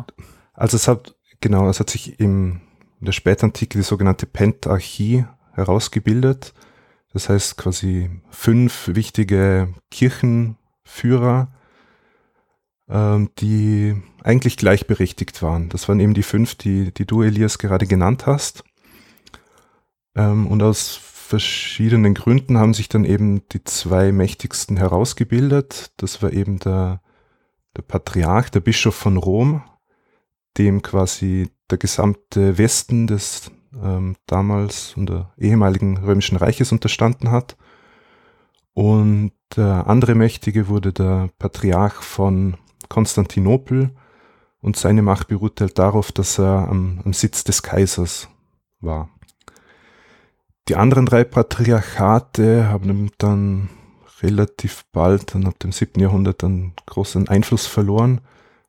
also 0.54 0.76
es 0.76 0.86
hat, 0.86 1.16
genau, 1.40 1.68
es 1.68 1.80
hat 1.80 1.90
sich 1.90 2.20
im, 2.20 2.60
in 3.00 3.06
der 3.06 3.12
Spätantike 3.12 3.78
die 3.78 3.84
sogenannte 3.84 4.26
Pentarchie 4.26 5.24
herausgebildet. 5.54 6.54
Das 7.12 7.28
heißt 7.28 7.56
quasi 7.58 8.10
fünf 8.30 8.88
wichtige 8.94 9.74
Kirchenführer, 9.90 11.48
die 12.92 13.96
eigentlich 14.22 14.58
gleichberechtigt 14.58 15.42
waren. 15.42 15.70
Das 15.70 15.88
waren 15.88 15.98
eben 15.98 16.12
die 16.12 16.22
fünf, 16.22 16.56
die, 16.56 16.92
die 16.92 17.06
du, 17.06 17.22
Elias, 17.22 17.58
gerade 17.58 17.86
genannt 17.86 18.26
hast. 18.26 18.64
Ähm, 20.14 20.46
und 20.46 20.62
aus 20.62 20.96
verschiedenen 20.96 22.12
Gründen 22.14 22.58
haben 22.58 22.74
sich 22.74 22.88
dann 22.88 23.04
eben 23.04 23.48
die 23.48 23.64
zwei 23.64 24.12
mächtigsten 24.12 24.76
herausgebildet. 24.76 25.92
Das 25.96 26.22
war 26.22 26.32
eben 26.32 26.58
der, 26.58 27.00
der 27.76 27.82
Patriarch, 27.82 28.50
der 28.50 28.60
Bischof 28.60 28.94
von 28.94 29.16
Rom, 29.16 29.62
dem 30.58 30.82
quasi 30.82 31.48
der 31.70 31.78
gesamte 31.78 32.58
Westen 32.58 33.06
des 33.06 33.50
ähm, 33.82 34.16
damals 34.26 34.94
unter 34.96 35.32
ehemaligen 35.38 35.96
römischen 35.96 36.36
Reiches 36.36 36.70
unterstanden 36.72 37.30
hat. 37.30 37.56
Und 38.74 39.32
der 39.56 39.86
andere 39.86 40.14
Mächtige 40.14 40.68
wurde 40.68 40.92
der 40.92 41.30
Patriarch 41.38 42.02
von 42.02 42.58
Konstantinopel 42.92 43.90
und 44.60 44.76
seine 44.76 45.00
Macht 45.00 45.28
beruht 45.28 45.62
halt 45.62 45.78
darauf, 45.78 46.12
dass 46.12 46.38
er 46.38 46.68
am, 46.68 47.00
am 47.06 47.14
Sitz 47.14 47.42
des 47.42 47.62
Kaisers 47.62 48.28
war. 48.82 49.08
Die 50.68 50.76
anderen 50.76 51.06
drei 51.06 51.24
Patriarchate 51.24 52.68
haben 52.68 53.10
dann 53.16 53.70
relativ 54.20 54.84
bald, 54.92 55.34
dann 55.34 55.46
ab 55.46 55.58
dem 55.58 55.72
7. 55.72 56.00
Jahrhundert, 56.00 56.42
dann 56.42 56.74
großen 56.84 57.28
Einfluss 57.28 57.66
verloren, 57.66 58.20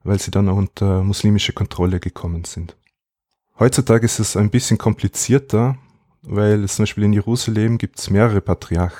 weil 0.05 0.19
sie 0.19 0.31
dann 0.31 0.47
unter 0.47 1.03
muslimische 1.03 1.51
Kontrolle 1.51 1.99
gekommen 1.99 2.45
sind. 2.45 2.77
Heutzutage 3.59 4.05
ist 4.05 4.19
es 4.19 4.37
ein 4.37 4.49
bisschen 4.49 4.77
komplizierter, 4.77 5.77
weil 6.21 6.65
zum 6.69 6.83
Beispiel 6.83 7.03
in 7.03 7.13
Jerusalem 7.13 7.77
gibt 7.77 7.99
es 7.99 8.09
mehrere 8.09 8.39
Patriarch 8.39 8.95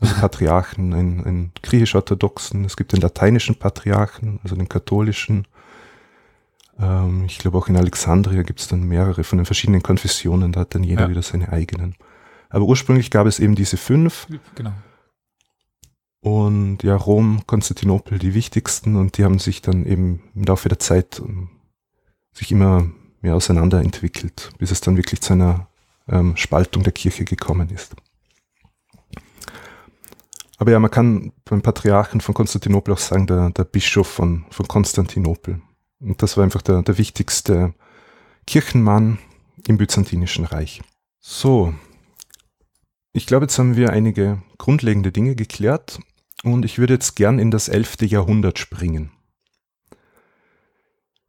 also 0.00 0.14
Patriarchen, 0.14 0.94
einen, 0.94 1.24
einen 1.24 1.52
griechisch-orthodoxen, 1.62 2.64
es 2.64 2.76
gibt 2.76 2.92
den 2.92 3.00
lateinischen 3.00 3.56
Patriarchen, 3.56 4.38
also 4.42 4.54
den 4.54 4.68
katholischen. 4.68 5.46
Ähm, 6.78 7.24
ich 7.26 7.38
glaube 7.38 7.58
auch 7.58 7.68
in 7.68 7.76
Alexandria 7.76 8.42
gibt 8.42 8.60
es 8.60 8.68
dann 8.68 8.84
mehrere 8.84 9.24
von 9.24 9.38
den 9.38 9.46
verschiedenen 9.46 9.82
Konfessionen, 9.82 10.52
da 10.52 10.60
hat 10.60 10.74
dann 10.74 10.84
jeder 10.84 11.02
ja. 11.02 11.10
wieder 11.10 11.22
seine 11.22 11.52
eigenen. 11.52 11.96
Aber 12.48 12.64
ursprünglich 12.64 13.10
gab 13.10 13.26
es 13.26 13.40
eben 13.40 13.54
diese 13.54 13.76
fünf. 13.76 14.26
Genau. 14.54 14.72
Und 16.20 16.82
ja, 16.82 16.96
Rom, 16.96 17.42
Konstantinopel 17.46 18.18
die 18.18 18.34
wichtigsten 18.34 18.96
und 18.96 19.18
die 19.18 19.24
haben 19.24 19.38
sich 19.38 19.62
dann 19.62 19.84
eben 19.84 20.22
im 20.34 20.44
Laufe 20.44 20.68
der 20.68 20.78
Zeit 20.78 21.20
um, 21.20 21.28
ähm, 21.28 21.48
sich 22.32 22.52
immer 22.52 22.88
mehr 23.20 23.34
auseinanderentwickelt, 23.34 24.50
bis 24.58 24.70
es 24.70 24.80
dann 24.80 24.96
wirklich 24.96 25.20
zu 25.20 25.32
einer 25.32 25.68
ähm, 26.08 26.36
Spaltung 26.36 26.82
der 26.82 26.92
Kirche 26.92 27.24
gekommen 27.24 27.70
ist. 27.70 27.96
Aber 30.58 30.72
ja, 30.72 30.80
man 30.80 30.90
kann 30.90 31.32
beim 31.44 31.62
Patriarchen 31.62 32.20
von 32.20 32.34
Konstantinopel 32.34 32.92
auch 32.92 32.98
sagen, 32.98 33.26
der, 33.26 33.50
der 33.50 33.64
Bischof 33.64 34.08
von, 34.08 34.44
von 34.50 34.66
Konstantinopel. 34.66 35.60
Und 36.00 36.22
das 36.22 36.36
war 36.36 36.44
einfach 36.44 36.62
der, 36.62 36.82
der 36.82 36.98
wichtigste 36.98 37.74
Kirchenmann 38.46 39.18
im 39.66 39.78
Byzantinischen 39.78 40.44
Reich. 40.44 40.82
So, 41.20 41.74
Ich 43.12 43.26
glaube, 43.26 43.44
jetzt 43.44 43.58
haben 43.58 43.76
wir 43.76 43.90
einige 43.90 44.42
grundlegende 44.58 45.12
Dinge 45.12 45.34
geklärt 45.34 45.98
und 46.44 46.64
ich 46.64 46.78
würde 46.78 46.94
jetzt 46.94 47.16
gern 47.16 47.38
in 47.38 47.50
das 47.50 47.68
11. 47.68 48.02
Jahrhundert 48.02 48.58
springen. 48.58 49.10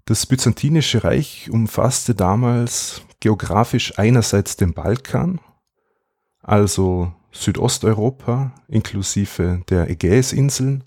Das 0.06 0.26
Byzantinische 0.26 1.04
Reich 1.04 1.50
umfasste 1.52 2.16
damals 2.16 3.04
geografisch 3.20 3.98
einerseits 4.00 4.56
den 4.56 4.74
Balkan, 4.74 5.40
also 6.42 7.14
Südosteuropa 7.32 8.52
inklusive 8.68 9.62
der 9.70 9.90
Ägäisinseln, 9.90 10.84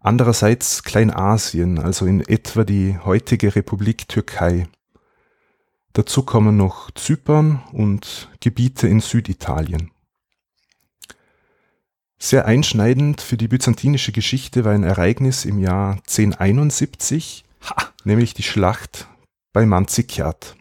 andererseits 0.00 0.82
Kleinasien, 0.82 1.78
also 1.78 2.06
in 2.06 2.20
etwa 2.20 2.64
die 2.64 2.98
heutige 2.98 3.54
Republik 3.56 4.08
Türkei. 4.08 4.68
Dazu 5.92 6.22
kommen 6.22 6.56
noch 6.56 6.90
Zypern 6.92 7.62
und 7.72 8.28
Gebiete 8.40 8.86
in 8.86 9.00
Süditalien. 9.00 9.90
Sehr 12.18 12.46
einschneidend 12.46 13.20
für 13.20 13.36
die 13.36 13.48
byzantinische 13.48 14.12
Geschichte 14.12 14.64
war 14.64 14.72
ein 14.72 14.84
Ereignis 14.84 15.44
im 15.44 15.58
Jahr 15.58 15.98
1071, 16.06 17.44
ha. 17.62 17.92
nämlich 18.04 18.32
die 18.32 18.42
Schlacht 18.42 19.06
bei 19.52 19.66
Manzikert. 19.66 20.56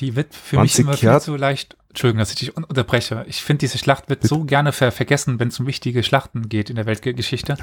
Die 0.00 0.16
wird 0.16 0.34
für 0.34 0.56
Manzikert, 0.56 0.92
mich 0.92 1.02
immer 1.02 1.20
viel 1.20 1.20
so 1.24 1.36
leicht 1.36 1.76
Entschuldigung, 1.94 2.18
dass 2.18 2.30
ich 2.30 2.36
dich 2.36 2.56
unterbreche. 2.56 3.24
Ich 3.28 3.44
finde, 3.44 3.60
diese 3.60 3.78
Schlacht 3.78 4.08
wird 4.08 4.24
so 4.24 4.42
gerne 4.42 4.72
ver 4.72 4.90
vergessen, 4.90 5.38
wenn 5.38 5.46
es 5.46 5.60
um 5.60 5.68
wichtige 5.68 6.02
Schlachten 6.02 6.48
geht 6.48 6.68
in 6.68 6.74
der 6.74 6.86
Weltgeschichte. 6.86 7.56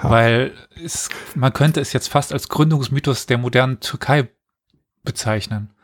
Ha. 0.00 0.10
Weil 0.10 0.52
es, 0.80 1.08
man 1.34 1.52
könnte 1.52 1.80
es 1.80 1.92
jetzt 1.92 2.06
fast 2.06 2.32
als 2.32 2.48
Gründungsmythos 2.48 3.26
der 3.26 3.36
modernen 3.36 3.80
Türkei 3.80 4.28
bezeichnen. 5.02 5.74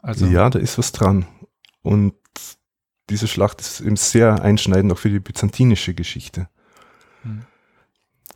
Also, 0.00 0.26
ja, 0.26 0.50
da 0.50 0.58
ist 0.58 0.76
was 0.76 0.90
dran. 0.90 1.24
Und 1.82 2.14
diese 3.10 3.28
Schlacht 3.28 3.60
ist 3.60 3.80
eben 3.80 3.94
sehr 3.94 4.42
einschneidend 4.42 4.92
auch 4.92 4.98
für 4.98 5.10
die 5.10 5.20
byzantinische 5.20 5.94
Geschichte. 5.94 6.48
Hm. 7.22 7.42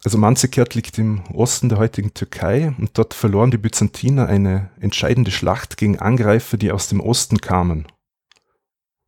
Also 0.05 0.19
Manzikert 0.19 0.77
liegt 0.77 0.99
im 0.99 1.25
Osten 1.33 1.69
der 1.69 1.79
heutigen 1.79 2.15
Türkei 2.15 2.77
und 2.79 2.97
dort 2.97 3.13
verloren 3.13 3.51
die 3.51 3.59
Byzantiner 3.59 4.29
eine 4.29 4.71
entscheidende 4.79 5.33
Schlacht 5.33 5.77
gegen 5.79 5.99
Angreifer, 5.99 6.59
die 6.59 6.71
aus 6.71 6.87
dem 6.87 7.01
Osten 7.01 7.39
kamen. 7.39 7.89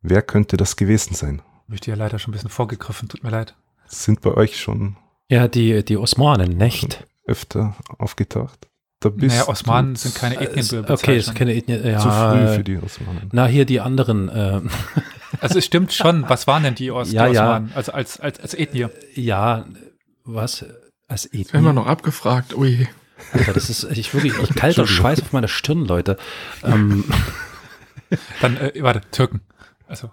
Wer 0.09 0.21
könnte 0.21 0.55
das 0.55 0.77
gewesen 0.77 1.15
sein? 1.15 1.41
Möchte 1.67 1.91
ja 1.91 1.97
leider 1.97 2.17
schon 2.17 2.31
ein 2.31 2.33
bisschen 2.33 2.49
vorgegriffen, 2.49 3.09
tut 3.09 3.25
mir 3.25 3.29
leid. 3.29 3.55
Sind 3.87 4.21
bei 4.21 4.31
euch 4.31 4.57
schon. 4.57 4.95
Ja, 5.27 5.49
die, 5.49 5.83
die 5.83 5.97
Osmanen, 5.97 6.55
nicht? 6.57 7.05
Öfter 7.25 7.75
aufgetaucht. 7.97 8.69
Da 9.01 9.09
bist 9.09 9.35
naja, 9.35 9.49
Osmanen 9.49 9.97
sind 9.97 10.15
keine 10.15 10.39
Ethnien. 10.39 10.85
Äh, 10.85 10.91
okay, 10.91 11.17
es 11.17 11.27
ist 11.27 11.35
keine 11.35 11.53
Ethnien. 11.53 11.85
Ja, 11.85 11.99
Zu 11.99 12.09
früh 12.09 12.55
für 12.55 12.63
die 12.63 12.77
Osmanen. 12.77 13.29
Na, 13.33 13.47
hier 13.47 13.65
die 13.65 13.81
anderen. 13.81 14.29
Äh. 14.29 14.61
Also 15.41 15.59
es 15.59 15.65
stimmt 15.65 15.91
schon. 15.93 16.27
Was 16.29 16.47
waren 16.47 16.63
denn 16.63 16.73
die, 16.73 16.89
Os 16.89 17.11
ja, 17.11 17.25
die 17.25 17.31
Osmanen? 17.31 17.69
Ja. 17.69 17.75
Also 17.75 17.91
als, 17.91 18.17
als, 18.17 18.39
als 18.39 18.53
Ethnie? 18.53 18.87
Ja, 19.13 19.65
was? 20.23 20.65
Als 21.09 21.25
Ethnie? 21.25 21.43
Das 21.43 21.53
werden 21.53 21.65
wir 21.65 21.73
noch 21.73 21.85
abgefragt. 21.85 22.55
Ui. 22.55 22.87
Alter, 23.33 23.51
das 23.51 23.69
ist 23.69 23.83
ich 23.91 24.13
wirklich 24.13 24.33
ich 24.41 24.55
kalter 24.55 24.87
Schweiß 24.87 25.21
auf 25.21 25.33
meiner 25.33 25.49
Stirn, 25.49 25.85
Leute. 25.85 26.17
Ähm. 26.63 27.03
Dann, 28.41 28.55
äh, 28.55 28.71
warte, 28.81 29.01
Türken. 29.11 29.41
Also. 29.87 30.11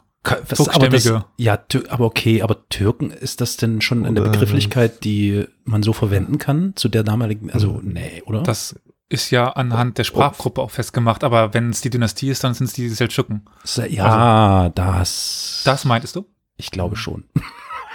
Was, 0.48 0.70
aber 0.70 0.88
das, 0.88 1.12
ja, 1.36 1.58
aber 1.90 2.06
okay, 2.06 2.40
aber 2.40 2.66
Türken, 2.70 3.10
ist 3.10 3.42
das 3.42 3.58
denn 3.58 3.82
schon 3.82 4.06
eine 4.06 4.22
Begrifflichkeit, 4.22 5.04
die 5.04 5.46
man 5.64 5.82
so 5.82 5.92
verwenden 5.92 6.38
kann 6.38 6.72
zu 6.76 6.88
der 6.88 7.02
damaligen, 7.02 7.50
also 7.50 7.78
nee, 7.82 8.22
oder? 8.24 8.42
Das 8.42 8.74
ist 9.10 9.30
ja 9.30 9.50
anhand 9.50 9.98
der 9.98 10.04
Sprachgruppe 10.04 10.62
auch 10.62 10.70
festgemacht, 10.70 11.24
aber 11.24 11.52
wenn 11.52 11.68
es 11.68 11.82
die 11.82 11.90
Dynastie 11.90 12.30
ist, 12.30 12.42
dann 12.42 12.54
sind 12.54 12.68
es 12.68 12.72
die 12.72 12.88
Seldschuken. 12.88 13.44
Ja, 13.90 14.62
also, 14.62 14.72
das. 14.74 15.62
Das 15.66 15.84
meintest 15.84 16.16
du? 16.16 16.24
Ich 16.56 16.70
glaube 16.70 16.96
schon. 16.96 17.24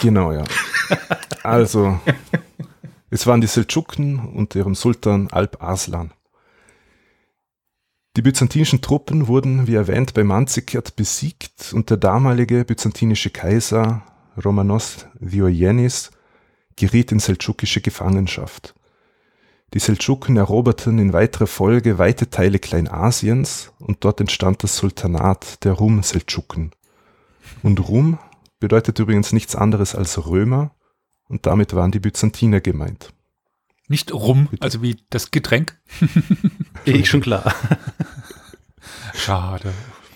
Genau, 0.00 0.32
ja. 0.32 0.44
Also, 1.42 2.00
es 3.10 3.26
waren 3.26 3.42
die 3.42 3.46
Seldschuken 3.46 4.18
und 4.18 4.54
ihrem 4.54 4.74
Sultan 4.74 5.28
Alp 5.30 5.62
Arslan. 5.62 6.12
Die 8.20 8.24
byzantinischen 8.24 8.82
Truppen 8.82 9.28
wurden, 9.28 9.66
wie 9.66 9.76
erwähnt, 9.76 10.12
bei 10.12 10.24
Manzikert 10.24 10.94
besiegt 10.94 11.72
und 11.72 11.88
der 11.88 11.96
damalige 11.96 12.66
byzantinische 12.66 13.30
Kaiser 13.30 14.02
Romanos 14.44 15.06
Diogenes 15.20 16.10
geriet 16.76 17.12
in 17.12 17.18
seldschukische 17.18 17.80
Gefangenschaft. 17.80 18.74
Die 19.72 19.78
Seldschuken 19.78 20.36
eroberten 20.36 20.98
in 20.98 21.14
weiterer 21.14 21.46
Folge 21.46 21.96
weite 21.96 22.28
Teile 22.28 22.58
Kleinasiens 22.58 23.72
und 23.78 24.04
dort 24.04 24.20
entstand 24.20 24.64
das 24.64 24.76
Sultanat 24.76 25.64
der 25.64 25.72
Rum-Seldschuken. 25.72 26.72
Und 27.62 27.88
Rum 27.88 28.18
bedeutet 28.58 28.98
übrigens 28.98 29.32
nichts 29.32 29.56
anderes 29.56 29.94
als 29.94 30.26
Römer 30.26 30.72
und 31.26 31.46
damit 31.46 31.72
waren 31.72 31.90
die 31.90 32.00
Byzantiner 32.00 32.60
gemeint. 32.60 33.14
Nicht 33.90 34.12
Rum, 34.12 34.48
also 34.60 34.82
wie 34.82 34.98
das 35.10 35.32
Getränk. 35.32 35.76
eh, 36.84 37.04
schon 37.04 37.22
klar. 37.22 37.52
Schade. 39.14 39.74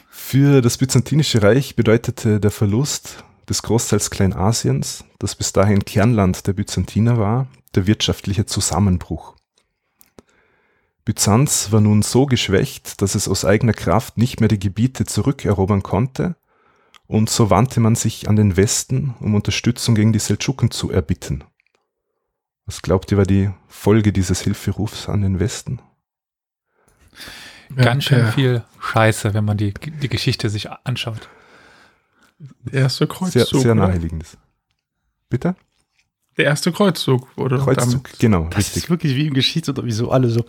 Für 0.08 0.62
das 0.62 0.78
Byzantinische 0.78 1.42
Reich 1.42 1.74
bedeutete 1.74 2.38
der 2.38 2.52
Verlust 2.52 3.24
des 3.48 3.64
Großteils 3.64 4.10
Kleinasiens, 4.10 5.04
das 5.18 5.34
bis 5.34 5.52
dahin 5.52 5.84
Kernland 5.84 6.46
der 6.46 6.52
Byzantiner 6.52 7.18
war, 7.18 7.48
der 7.74 7.88
wirtschaftliche 7.88 8.46
Zusammenbruch. 8.46 9.34
Byzanz 11.04 11.72
war 11.72 11.80
nun 11.80 12.02
so 12.02 12.26
geschwächt, 12.26 13.02
dass 13.02 13.16
es 13.16 13.26
aus 13.26 13.44
eigener 13.44 13.72
Kraft 13.72 14.18
nicht 14.18 14.38
mehr 14.38 14.48
die 14.48 14.60
Gebiete 14.60 15.04
zurückerobern 15.04 15.82
konnte, 15.82 16.36
und 17.08 17.28
so 17.28 17.50
wandte 17.50 17.80
man 17.80 17.96
sich 17.96 18.28
an 18.28 18.36
den 18.36 18.56
Westen, 18.56 19.16
um 19.18 19.34
Unterstützung 19.34 19.96
gegen 19.96 20.12
die 20.12 20.20
Seldschuken 20.20 20.70
zu 20.70 20.92
erbitten. 20.92 21.42
Was 22.66 22.80
glaubt 22.80 23.12
ihr 23.12 23.18
war 23.18 23.26
die 23.26 23.50
Folge 23.68 24.12
dieses 24.12 24.40
Hilferufs 24.40 25.08
an 25.08 25.22
den 25.22 25.38
Westen? 25.38 25.80
Ganz 27.76 28.04
schön 28.04 28.26
viel 28.32 28.64
Scheiße, 28.80 29.34
wenn 29.34 29.44
man 29.44 29.56
die, 29.56 29.74
die 29.74 30.08
Geschichte 30.08 30.48
sich 30.48 30.70
anschaut. 30.70 31.28
Der 32.38 32.82
erste 32.82 33.06
Kreuzzug. 33.06 33.46
Sehr, 33.46 33.60
sehr 33.60 33.74
naheliegendes. 33.74 34.36
Bitte? 35.28 35.56
Der 36.36 36.46
erste 36.46 36.72
Kreuzzug 36.72 37.28
wurde 37.36 37.58
Kreuzzug, 37.58 38.04
damit. 38.04 38.18
genau. 38.18 38.48
Das 38.48 38.58
richtig. 38.58 38.84
ist 38.84 38.90
wirklich 38.90 39.14
wie 39.14 39.28
im 39.28 39.34
Geschichts- 39.34 39.68
oder 39.68 39.84
wie 39.84 39.92
so 39.92 40.10
alle 40.10 40.28
so. 40.28 40.44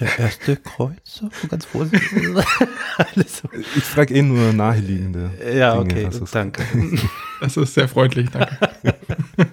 Der 0.00 0.18
erste 0.18 0.56
Kreuzzug, 0.56 1.30
ganz 1.48 1.66
vorsichtig. 1.66 2.26
so. 3.28 3.48
Ich 3.76 3.84
frage 3.84 4.14
eh 4.14 4.22
nur 4.22 4.52
naheliegende. 4.52 5.30
Ja, 5.56 5.82
Dinge, 5.82 6.08
okay, 6.08 6.26
danke. 6.32 6.64
Das 7.40 7.56
ist 7.56 7.74
sehr 7.74 7.88
freundlich, 7.88 8.28
danke. 8.30 8.58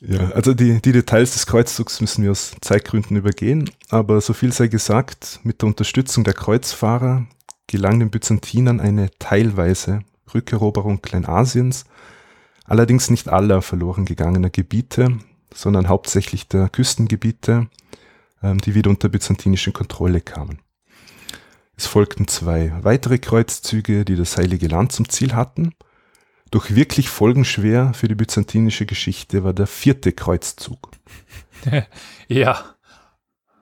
Ja, 0.00 0.30
also 0.30 0.54
die, 0.54 0.80
die 0.80 0.92
Details 0.92 1.32
des 1.32 1.46
Kreuzzugs 1.46 2.00
müssen 2.00 2.22
wir 2.22 2.30
aus 2.30 2.54
Zeitgründen 2.60 3.16
übergehen, 3.16 3.68
aber 3.88 4.20
so 4.20 4.32
viel 4.32 4.52
sei 4.52 4.68
gesagt, 4.68 5.40
mit 5.42 5.60
der 5.60 5.68
Unterstützung 5.68 6.22
der 6.22 6.34
Kreuzfahrer 6.34 7.26
gelang 7.66 7.98
den 7.98 8.10
Byzantinern 8.10 8.80
eine 8.80 9.10
teilweise 9.18 10.00
Rückeroberung 10.32 11.02
Kleinasiens, 11.02 11.84
allerdings 12.64 13.10
nicht 13.10 13.28
aller 13.28 13.60
verloren 13.60 14.04
gegangener 14.04 14.50
Gebiete, 14.50 15.18
sondern 15.52 15.88
hauptsächlich 15.88 16.46
der 16.46 16.68
Küstengebiete, 16.68 17.68
ähm, 18.42 18.58
die 18.58 18.74
wieder 18.74 18.90
unter 18.90 19.08
byzantinische 19.08 19.72
Kontrolle 19.72 20.20
kamen. 20.20 20.60
Es 21.76 21.86
folgten 21.86 22.28
zwei 22.28 22.72
weitere 22.82 23.18
Kreuzzüge, 23.18 24.04
die 24.04 24.16
das 24.16 24.36
Heilige 24.36 24.68
Land 24.68 24.92
zum 24.92 25.08
Ziel 25.08 25.34
hatten– 25.34 25.74
doch 26.50 26.70
wirklich 26.70 27.08
folgenschwer 27.08 27.92
für 27.94 28.08
die 28.08 28.14
byzantinische 28.14 28.86
Geschichte 28.86 29.44
war 29.44 29.52
der 29.52 29.66
vierte 29.66 30.12
Kreuzzug. 30.12 30.90
ja. 32.28 32.74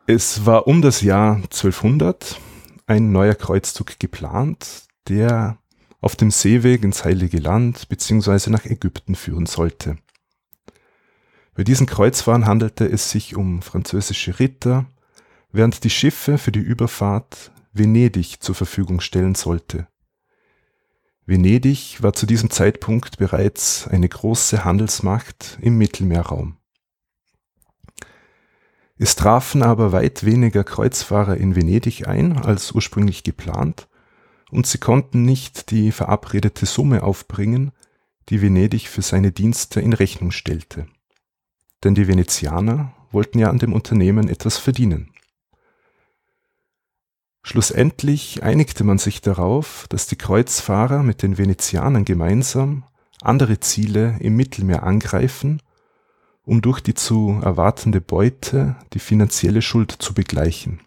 Es 0.07 0.47
war 0.47 0.67
um 0.67 0.83
das 0.83 1.01
Jahr 1.01 1.37
1200 1.37 2.41
ein 2.87 3.11
neuer 3.13 3.35
Kreuzzug 3.35 3.99
geplant, 3.99 4.85
der 5.09 5.59
auf 6.01 6.15
dem 6.15 6.31
Seeweg 6.31 6.85
ins 6.85 7.05
Heilige 7.05 7.39
Land 7.39 7.89
bzw. 7.89 8.51
nach 8.51 8.65
Ägypten 8.65 9.15
führen 9.15 9.47
sollte. 9.47 9.97
Bei 11.55 11.65
diesen 11.65 11.87
Kreuzfahren 11.87 12.47
handelte 12.47 12.85
es 12.85 13.11
sich 13.11 13.35
um 13.35 13.63
französische 13.63 14.39
Ritter, 14.39 14.87
während 15.51 15.83
die 15.85 15.91
Schiffe 15.91 16.39
für 16.39 16.53
die 16.53 16.61
Überfahrt 16.61 17.51
Venedig 17.73 18.43
zur 18.43 18.55
Verfügung 18.55 19.01
stellen 19.01 19.35
sollte. 19.35 19.89
Venedig 21.29 22.01
war 22.05 22.13
zu 22.13 22.25
diesem 22.25 22.51
Zeitpunkt 22.51 23.19
bereits 23.19 23.89
eine 23.89 24.09
große 24.09 24.65
Handelsmacht 24.65 25.59
im 25.61 25.77
Mittelmeerraum. 25.77 26.57
Es 28.97 29.17
trafen 29.17 29.65
aber 29.65 29.91
weit 29.91 30.25
weniger 30.25 30.63
Kreuzfahrer 30.63 31.37
in 31.37 31.57
Venedig 31.57 32.07
ein 32.07 32.39
als 32.39 32.71
ursprünglich 32.71 33.25
geplant, 33.25 33.89
und 34.53 34.69
sie 34.69 34.79
konnten 34.79 35.25
nicht 35.25 35.73
die 35.73 35.91
verabredete 35.91 36.65
Summe 36.65 37.03
aufbringen, 37.03 37.73
die 38.29 38.41
Venedig 38.41 38.89
für 38.89 39.03
seine 39.03 39.33
Dienste 39.33 39.81
in 39.81 39.93
Rechnung 39.93 40.31
stellte. 40.31 40.87
Denn 41.83 41.97
die 41.97 42.07
Venezianer 42.07 42.95
wollten 43.11 43.41
ja 43.41 43.51
an 43.51 43.59
dem 43.59 43.73
Unternehmen 43.73 44.29
etwas 44.29 44.59
verdienen. 44.59 45.11
Schlussendlich 47.49 48.43
einigte 48.43 48.83
man 48.83 48.99
sich 48.99 49.21
darauf, 49.21 49.87
dass 49.89 50.09
die 50.09 50.17
Kreuzfahrer 50.17 51.05
mit 51.05 51.23
den 51.23 51.39
Venezianern 51.39 52.05
gemeinsam 52.05 52.83
andere 53.23 53.61
Ziele 53.61 54.17
im 54.19 54.35
Mittelmeer 54.35 54.83
angreifen, 54.83 55.63
um 56.43 56.61
durch 56.61 56.81
die 56.81 56.95
zu 56.95 57.39
erwartende 57.41 58.01
Beute 58.01 58.75
die 58.95 58.99
finanzielle 58.99 59.63
Schuld 59.63 59.93
zu 59.93 60.13
begleichen. 60.13 60.81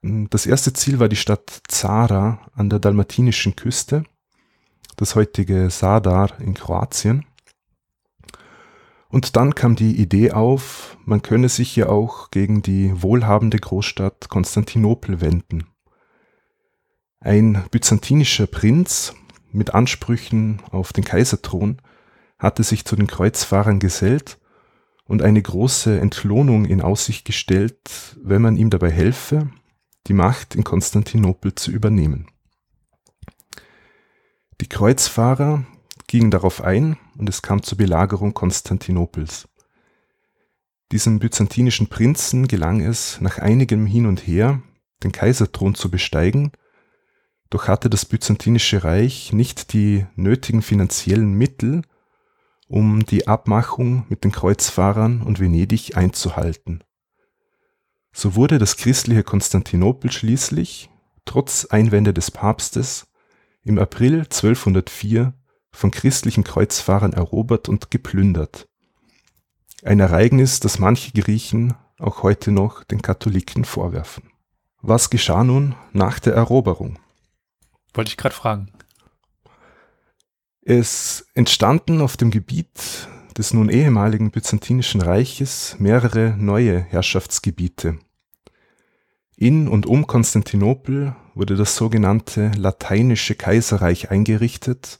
Das 0.00 0.46
erste 0.46 0.72
Ziel 0.74 1.00
war 1.00 1.08
die 1.08 1.16
Stadt 1.16 1.62
Zara 1.66 2.38
an 2.54 2.70
der 2.70 2.78
dalmatinischen 2.78 3.56
Küste, 3.56 4.04
das 4.94 5.16
heutige 5.16 5.70
Sadar 5.70 6.40
in 6.40 6.54
Kroatien. 6.54 7.26
Und 9.10 9.34
dann 9.34 9.56
kam 9.56 9.74
die 9.74 10.00
Idee 10.00 10.30
auf, 10.30 10.96
man 11.04 11.20
könne 11.20 11.48
sich 11.48 11.74
ja 11.74 11.88
auch 11.88 12.30
gegen 12.30 12.62
die 12.62 12.92
wohlhabende 13.02 13.58
Großstadt 13.58 14.28
Konstantinopel 14.28 15.20
wenden. 15.20 15.66
Ein 17.18 17.64
byzantinischer 17.72 18.46
Prinz 18.46 19.14
mit 19.50 19.74
Ansprüchen 19.74 20.62
auf 20.70 20.92
den 20.92 21.04
Kaiserthron 21.04 21.82
hatte 22.38 22.62
sich 22.62 22.84
zu 22.84 22.94
den 22.94 23.08
Kreuzfahrern 23.08 23.80
gesellt 23.80 24.38
und 25.04 25.22
eine 25.22 25.42
große 25.42 26.00
Entlohnung 26.00 26.64
in 26.64 26.80
Aussicht 26.80 27.24
gestellt, 27.24 28.16
wenn 28.22 28.40
man 28.40 28.56
ihm 28.56 28.70
dabei 28.70 28.92
helfe, 28.92 29.50
die 30.06 30.12
Macht 30.12 30.54
in 30.54 30.62
Konstantinopel 30.62 31.56
zu 31.56 31.72
übernehmen. 31.72 32.28
Die 34.60 34.68
Kreuzfahrer 34.68 35.64
gingen 36.06 36.30
darauf 36.30 36.62
ein 36.62 36.96
und 37.20 37.28
es 37.28 37.42
kam 37.42 37.62
zur 37.62 37.76
Belagerung 37.78 38.32
Konstantinopels. 38.32 39.46
Diesem 40.90 41.18
byzantinischen 41.18 41.88
Prinzen 41.88 42.48
gelang 42.48 42.80
es, 42.80 43.20
nach 43.20 43.38
einigem 43.38 43.86
Hin 43.86 44.06
und 44.06 44.26
Her 44.26 44.62
den 45.02 45.12
Kaiserthron 45.12 45.74
zu 45.74 45.90
besteigen, 45.90 46.52
doch 47.50 47.68
hatte 47.68 47.90
das 47.90 48.06
byzantinische 48.06 48.84
Reich 48.84 49.32
nicht 49.32 49.72
die 49.72 50.06
nötigen 50.16 50.62
finanziellen 50.62 51.32
Mittel, 51.34 51.82
um 52.68 53.04
die 53.04 53.28
Abmachung 53.28 54.06
mit 54.08 54.24
den 54.24 54.32
Kreuzfahrern 54.32 55.20
und 55.22 55.40
Venedig 55.40 55.96
einzuhalten. 55.96 56.82
So 58.12 58.34
wurde 58.34 58.58
das 58.58 58.76
christliche 58.76 59.24
Konstantinopel 59.24 60.10
schließlich, 60.10 60.90
trotz 61.24 61.66
Einwände 61.66 62.14
des 62.14 62.30
Papstes, 62.30 63.08
im 63.62 63.78
April 63.78 64.20
1204 64.20 65.34
von 65.72 65.90
christlichen 65.90 66.44
Kreuzfahrern 66.44 67.12
erobert 67.12 67.68
und 67.68 67.90
geplündert. 67.90 68.68
Ein 69.82 70.00
Ereignis, 70.00 70.60
das 70.60 70.78
manche 70.78 71.12
Griechen 71.12 71.74
auch 71.98 72.22
heute 72.22 72.50
noch 72.50 72.84
den 72.84 73.02
Katholiken 73.02 73.64
vorwerfen. 73.64 74.24
Was 74.82 75.10
geschah 75.10 75.44
nun 75.44 75.74
nach 75.92 76.18
der 76.18 76.34
Eroberung? 76.34 76.98
Wollte 77.94 78.10
ich 78.10 78.16
gerade 78.16 78.34
fragen. 78.34 78.72
Es 80.62 81.26
entstanden 81.34 82.00
auf 82.00 82.16
dem 82.16 82.30
Gebiet 82.30 83.08
des 83.36 83.52
nun 83.54 83.68
ehemaligen 83.68 84.30
Byzantinischen 84.30 85.00
Reiches 85.00 85.76
mehrere 85.78 86.34
neue 86.36 86.80
Herrschaftsgebiete. 86.80 87.98
In 89.36 89.68
und 89.68 89.86
um 89.86 90.06
Konstantinopel 90.06 91.16
wurde 91.34 91.56
das 91.56 91.76
sogenannte 91.76 92.50
Lateinische 92.56 93.34
Kaiserreich 93.34 94.10
eingerichtet, 94.10 94.99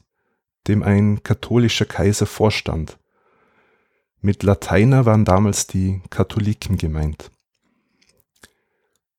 dem 0.68 0.82
ein 0.82 1.22
katholischer 1.22 1.86
Kaiser 1.86 2.26
vorstand. 2.26 2.98
Mit 4.20 4.42
Lateiner 4.42 5.06
waren 5.06 5.24
damals 5.24 5.66
die 5.66 6.02
Katholiken 6.10 6.76
gemeint. 6.76 7.30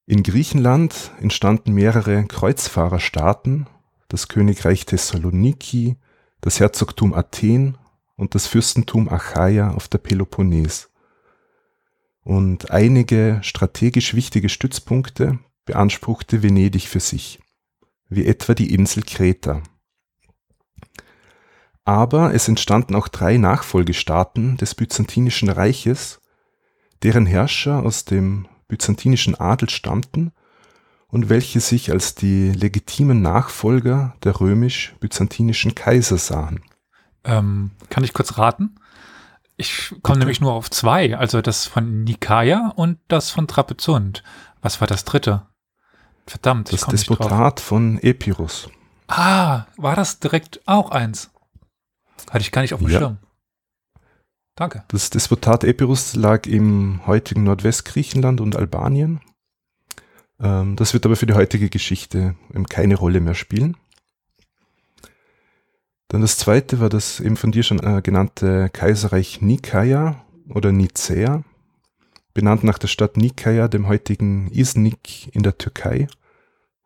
In 0.05 0.23
Griechenland 0.23 1.11
entstanden 1.19 1.73
mehrere 1.73 2.25
Kreuzfahrerstaaten, 2.25 3.67
das 4.09 4.27
Königreich 4.27 4.85
Thessaloniki, 4.85 5.95
das 6.41 6.59
Herzogtum 6.59 7.13
Athen 7.13 7.77
und 8.15 8.35
das 8.35 8.45
Fürstentum 8.45 9.09
Achaia 9.09 9.71
auf 9.71 9.87
der 9.87 9.99
Peloponnes. 9.99 10.89
Und 12.23 12.71
einige 12.71 13.39
strategisch 13.41 14.13
wichtige 14.13 14.49
Stützpunkte 14.49 15.39
beanspruchte 15.65 16.43
Venedig 16.43 16.87
für 16.87 16.99
sich, 16.99 17.39
wie 18.09 18.25
etwa 18.25 18.53
die 18.53 18.73
Insel 18.73 19.03
Kreta. 19.03 19.63
Aber 21.83 22.33
es 22.33 22.47
entstanden 22.47 22.95
auch 22.95 23.07
drei 23.07 23.37
Nachfolgestaaten 23.37 24.57
des 24.57 24.75
Byzantinischen 24.75 25.49
Reiches, 25.49 26.21
deren 27.03 27.25
Herrscher 27.25 27.83
aus 27.83 28.05
dem 28.05 28.47
byzantinischen 28.67 29.35
Adel 29.35 29.69
stammten 29.69 30.31
und 31.07 31.29
welche 31.29 31.59
sich 31.59 31.91
als 31.91 32.15
die 32.15 32.51
legitimen 32.51 33.21
Nachfolger 33.21 34.15
der 34.23 34.39
römisch-byzantinischen 34.39 35.75
Kaiser 35.75 36.17
sahen. 36.17 36.63
Ähm, 37.23 37.71
kann 37.89 38.03
ich 38.03 38.13
kurz 38.13 38.37
raten? 38.37 38.75
Ich 39.57 39.93
komme 40.01 40.19
nämlich 40.19 40.41
nur 40.41 40.53
auf 40.53 40.71
zwei, 40.71 41.17
also 41.17 41.41
das 41.41 41.67
von 41.67 42.03
Nikaia 42.03 42.71
und 42.75 42.97
das 43.07 43.29
von 43.29 43.47
Trapezunt. 43.47 44.23
Was 44.61 44.79
war 44.79 44.87
das 44.87 45.03
dritte? 45.03 45.45
Verdammt, 46.25 46.71
das 46.71 46.85
Despotat 46.85 47.59
von 47.59 47.99
Epirus. 47.99 48.69
Ah, 49.07 49.65
war 49.75 49.95
das 49.95 50.19
direkt 50.19 50.61
auch 50.65 50.91
eins? 50.91 51.30
Hatte 52.29 52.41
ich 52.41 52.51
gar 52.51 52.61
nicht 52.61 52.73
auf 52.73 52.79
dem 52.79 52.89
ja. 52.89 52.99
Schirm. 52.99 53.17
Danke. 54.55 54.83
Das 54.89 55.09
Despotat 55.09 55.63
Epirus 55.63 56.15
lag 56.15 56.45
im 56.45 57.05
heutigen 57.07 57.43
Nordwestgriechenland 57.43 58.41
und 58.41 58.55
Albanien. 58.55 59.21
Ähm, 60.39 60.75
das 60.75 60.93
wird 60.93 61.05
aber 61.05 61.15
für 61.15 61.25
die 61.25 61.33
heutige 61.33 61.69
Geschichte 61.69 62.35
keine 62.69 62.95
Rolle 62.95 63.21
mehr 63.21 63.35
spielen. 63.35 63.77
Dann 66.09 66.21
das 66.21 66.37
zweite 66.37 66.81
war 66.81 66.89
das 66.89 67.21
eben 67.21 67.37
von 67.37 67.53
dir 67.53 67.63
schon 67.63 67.79
äh, 67.79 68.01
genannte 68.01 68.69
Kaiserreich 68.69 69.41
Nikaia 69.41 70.25
oder 70.49 70.73
Nicea, 70.73 71.43
benannt 72.33 72.65
nach 72.65 72.77
der 72.77 72.89
Stadt 72.89 73.15
Nikaia, 73.15 73.69
dem 73.69 73.87
heutigen 73.87 74.51
Iznik 74.51 75.33
in 75.33 75.43
der 75.43 75.57
Türkei, 75.57 76.07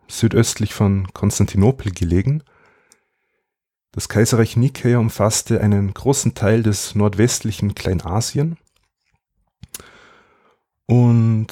südöstlich 0.08 0.76
von 0.76 1.12
Konstantinopel 1.14 1.92
gelegen 1.92 2.44
das 3.96 4.10
Kaiserreich 4.10 4.58
Nikäa 4.58 4.98
umfasste 4.98 5.62
einen 5.62 5.94
großen 5.94 6.34
Teil 6.34 6.64
des 6.64 6.96
nordwestlichen 6.96 7.76
Kleinasien. 7.76 8.58
Und 10.86 11.48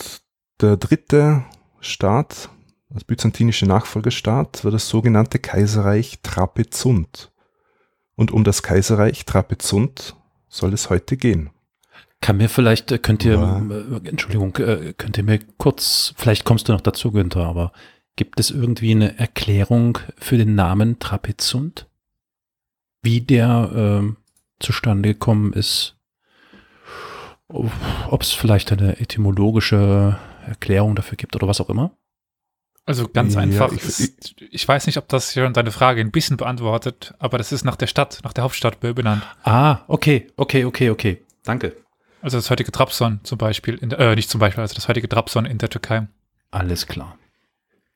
der 0.59 0.75
dritte 0.75 1.45
Staat, 1.79 2.49
das 2.89 3.05
byzantinische 3.05 3.65
Nachfolgestaat, 3.65 4.65
war 4.65 4.71
das 4.71 4.89
sogenannte 4.89 5.39
Kaiserreich 5.39 6.19
Trapezunt. 6.21 7.31
Und 8.15 8.31
um 8.31 8.43
das 8.43 8.61
Kaiserreich 8.61 9.23
Trapezunt 9.23 10.17
soll 10.49 10.73
es 10.73 10.89
heute 10.89 11.15
gehen. 11.15 11.49
Kann 12.19 12.37
mir 12.37 12.49
vielleicht, 12.49 12.91
äh, 12.91 12.99
könnt 12.99 13.23
ihr, 13.23 13.35
ja. 13.35 13.59
Äh, 13.59 14.09
Entschuldigung, 14.09 14.55
äh, 14.57 14.93
könnt 14.97 15.17
ihr 15.17 15.23
mir 15.23 15.39
kurz, 15.57 16.13
vielleicht 16.17 16.43
kommst 16.43 16.67
du 16.67 16.73
noch 16.73 16.81
dazu, 16.81 17.11
Günther, 17.11 17.45
aber 17.45 17.71
gibt 18.17 18.39
es 18.41 18.51
irgendwie 18.51 18.91
eine 18.91 19.17
Erklärung 19.17 19.97
für 20.17 20.37
den 20.37 20.55
Namen 20.55 20.99
Trapezunt? 20.99 21.87
Wie 23.03 23.21
der 23.21 24.01
äh, 24.03 24.13
zustande 24.59 25.09
gekommen 25.09 25.53
ist. 25.53 25.95
Ob 27.47 28.21
es 28.21 28.31
vielleicht 28.31 28.71
eine 28.71 28.99
etymologische 28.99 30.17
Erklärung 30.47 30.95
dafür 30.95 31.17
gibt 31.17 31.35
oder 31.35 31.47
was 31.47 31.61
auch 31.61 31.69
immer? 31.69 31.91
Also 32.85 33.07
ganz 33.07 33.35
ja, 33.35 33.41
einfach. 33.41 33.71
Ich, 33.71 34.13
ich, 34.51 34.67
weiß 34.67 34.87
nicht, 34.87 34.97
ob 34.97 35.07
das 35.07 35.33
schon 35.33 35.53
deine 35.53 35.71
Frage 35.71 36.01
ein 36.01 36.11
bisschen 36.11 36.35
beantwortet, 36.35 37.13
aber 37.19 37.37
das 37.37 37.51
ist 37.51 37.63
nach 37.63 37.77
der 37.77 37.87
Stadt, 37.87 38.19
nach 38.23 38.33
der 38.33 38.43
Hauptstadt 38.43 38.79
benannt. 38.79 39.23
Ah, 39.43 39.81
okay, 39.87 40.27
okay, 40.35 40.65
okay, 40.65 40.89
okay. 40.89 41.23
Danke. 41.43 41.75
Also 42.21 42.37
das 42.37 42.49
heutige 42.49 42.71
Trabzon 42.71 43.19
zum 43.23 43.37
Beispiel, 43.37 43.77
der, 43.77 43.99
äh, 43.99 44.15
nicht 44.15 44.29
zum 44.29 44.39
Beispiel, 44.39 44.61
also 44.61 44.75
das 44.75 44.87
heutige 44.87 45.07
Trabzon 45.07 45.45
in 45.45 45.59
der 45.59 45.69
Türkei. 45.69 46.07
Alles 46.51 46.87
klar. 46.87 47.17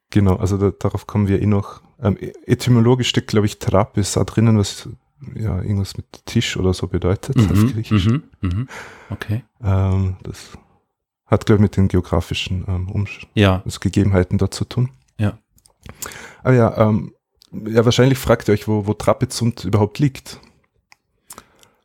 Genau, 0.10 0.36
also 0.36 0.58
da, 0.58 0.72
darauf 0.72 1.06
kommen 1.06 1.28
wir 1.28 1.41
eh 1.41 1.46
noch. 1.46 1.82
Ähm, 2.01 2.17
e-, 2.19 2.33
etymologisch 2.45 3.10
steckt, 3.10 3.27
glaube 3.27 3.47
ich, 3.47 3.60
Trapis 3.60 4.13
da 4.13 4.23
drinnen, 4.23 4.57
was 4.57 4.89
ja 5.36 5.62
irgendwas 5.62 5.97
mit 5.97 6.05
Tisch 6.25 6.57
oder 6.57 6.73
so 6.73 6.88
bedeutet 6.88 7.36
mhm, 7.36 7.51
auf 7.51 7.73
Griechisch. 7.73 8.07
Mhm, 8.07 8.23
mhm, 8.41 8.67
okay. 9.10 9.43
Ähm, 9.63 10.17
das 10.23 10.57
hat, 11.25 11.45
glaube 11.45 11.57
ich, 11.57 11.63
mit 11.63 11.77
den 11.77 11.88
geografischen 11.88 12.65
ähm, 12.67 12.89
Umsch 12.89 13.27
ja. 13.33 13.62
also 13.65 13.79
Gegebenheiten 13.79 14.38
dort 14.38 14.53
zu 14.53 14.65
tun. 14.65 14.89
Ja. 15.17 15.38
Aber 16.43 16.53
ja, 16.53 16.77
ähm, 16.77 17.13
ja, 17.51 17.83
wahrscheinlich 17.83 18.17
fragt 18.17 18.47
ihr 18.47 18.53
euch, 18.53 18.67
wo, 18.67 18.86
wo 18.88 18.93
Trapezunt 18.93 19.63
überhaupt 19.65 19.99
liegt. 19.99 20.39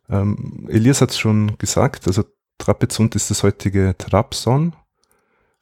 Ähm, 0.08 0.66
Elias 0.68 1.00
hat 1.00 1.10
es 1.10 1.18
schon 1.18 1.56
gesagt, 1.58 2.06
also 2.06 2.24
Trapezunt 2.58 3.16
ist 3.16 3.30
das 3.30 3.42
heutige 3.42 3.96
Trabzon, 3.96 4.74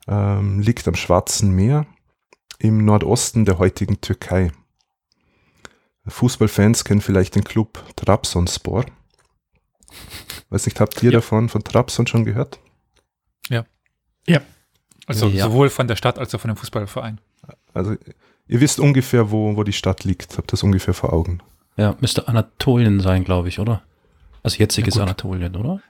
ähm, 0.08 0.60
liegt 0.60 0.88
am 0.88 0.94
Schwarzen 0.94 1.54
Meer 1.54 1.86
im 2.60 2.84
Nordosten 2.84 3.44
der 3.44 3.58
heutigen 3.58 4.00
Türkei. 4.00 4.52
Fußballfans 6.06 6.84
kennen 6.84 7.00
vielleicht 7.00 7.34
den 7.34 7.44
Club 7.44 7.82
Trabzonspor. 7.96 8.84
Weiß 10.50 10.66
nicht, 10.66 10.80
habt 10.80 11.02
ihr 11.02 11.10
ja. 11.10 11.18
davon 11.18 11.48
von 11.48 11.64
Trabzon 11.64 12.06
schon 12.06 12.24
gehört? 12.24 12.58
Ja. 13.48 13.64
Ja. 14.26 14.40
Also 15.06 15.28
ja. 15.28 15.46
sowohl 15.46 15.70
von 15.70 15.88
der 15.88 15.96
Stadt 15.96 16.18
als 16.18 16.34
auch 16.34 16.40
von 16.40 16.48
dem 16.48 16.56
Fußballverein. 16.56 17.20
Also 17.72 17.96
ihr 18.46 18.60
wisst 18.60 18.78
ungefähr, 18.78 19.30
wo, 19.30 19.56
wo 19.56 19.64
die 19.64 19.72
Stadt 19.72 20.04
liegt, 20.04 20.36
habt 20.38 20.52
das 20.52 20.62
ungefähr 20.62 20.94
vor 20.94 21.12
Augen. 21.12 21.40
Ja, 21.76 21.96
müsste 22.00 22.28
Anatolien 22.28 23.00
sein, 23.00 23.24
glaube 23.24 23.48
ich, 23.48 23.58
oder? 23.58 23.82
Also 24.42 24.58
jetziges 24.58 24.96
ja, 24.96 25.02
Anatolien, 25.02 25.56
oder? 25.56 25.80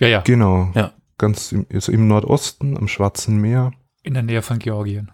Ja, 0.00 0.08
ja. 0.08 0.20
Genau. 0.22 0.70
Ja. 0.74 0.92
Ganz 1.16 1.52
im, 1.52 1.66
also 1.72 1.92
im 1.92 2.08
Nordosten, 2.08 2.76
am 2.76 2.88
Schwarzen 2.88 3.38
Meer. 3.38 3.72
In 4.02 4.14
der 4.14 4.22
Nähe 4.22 4.42
von 4.42 4.58
Georgien. 4.58 5.10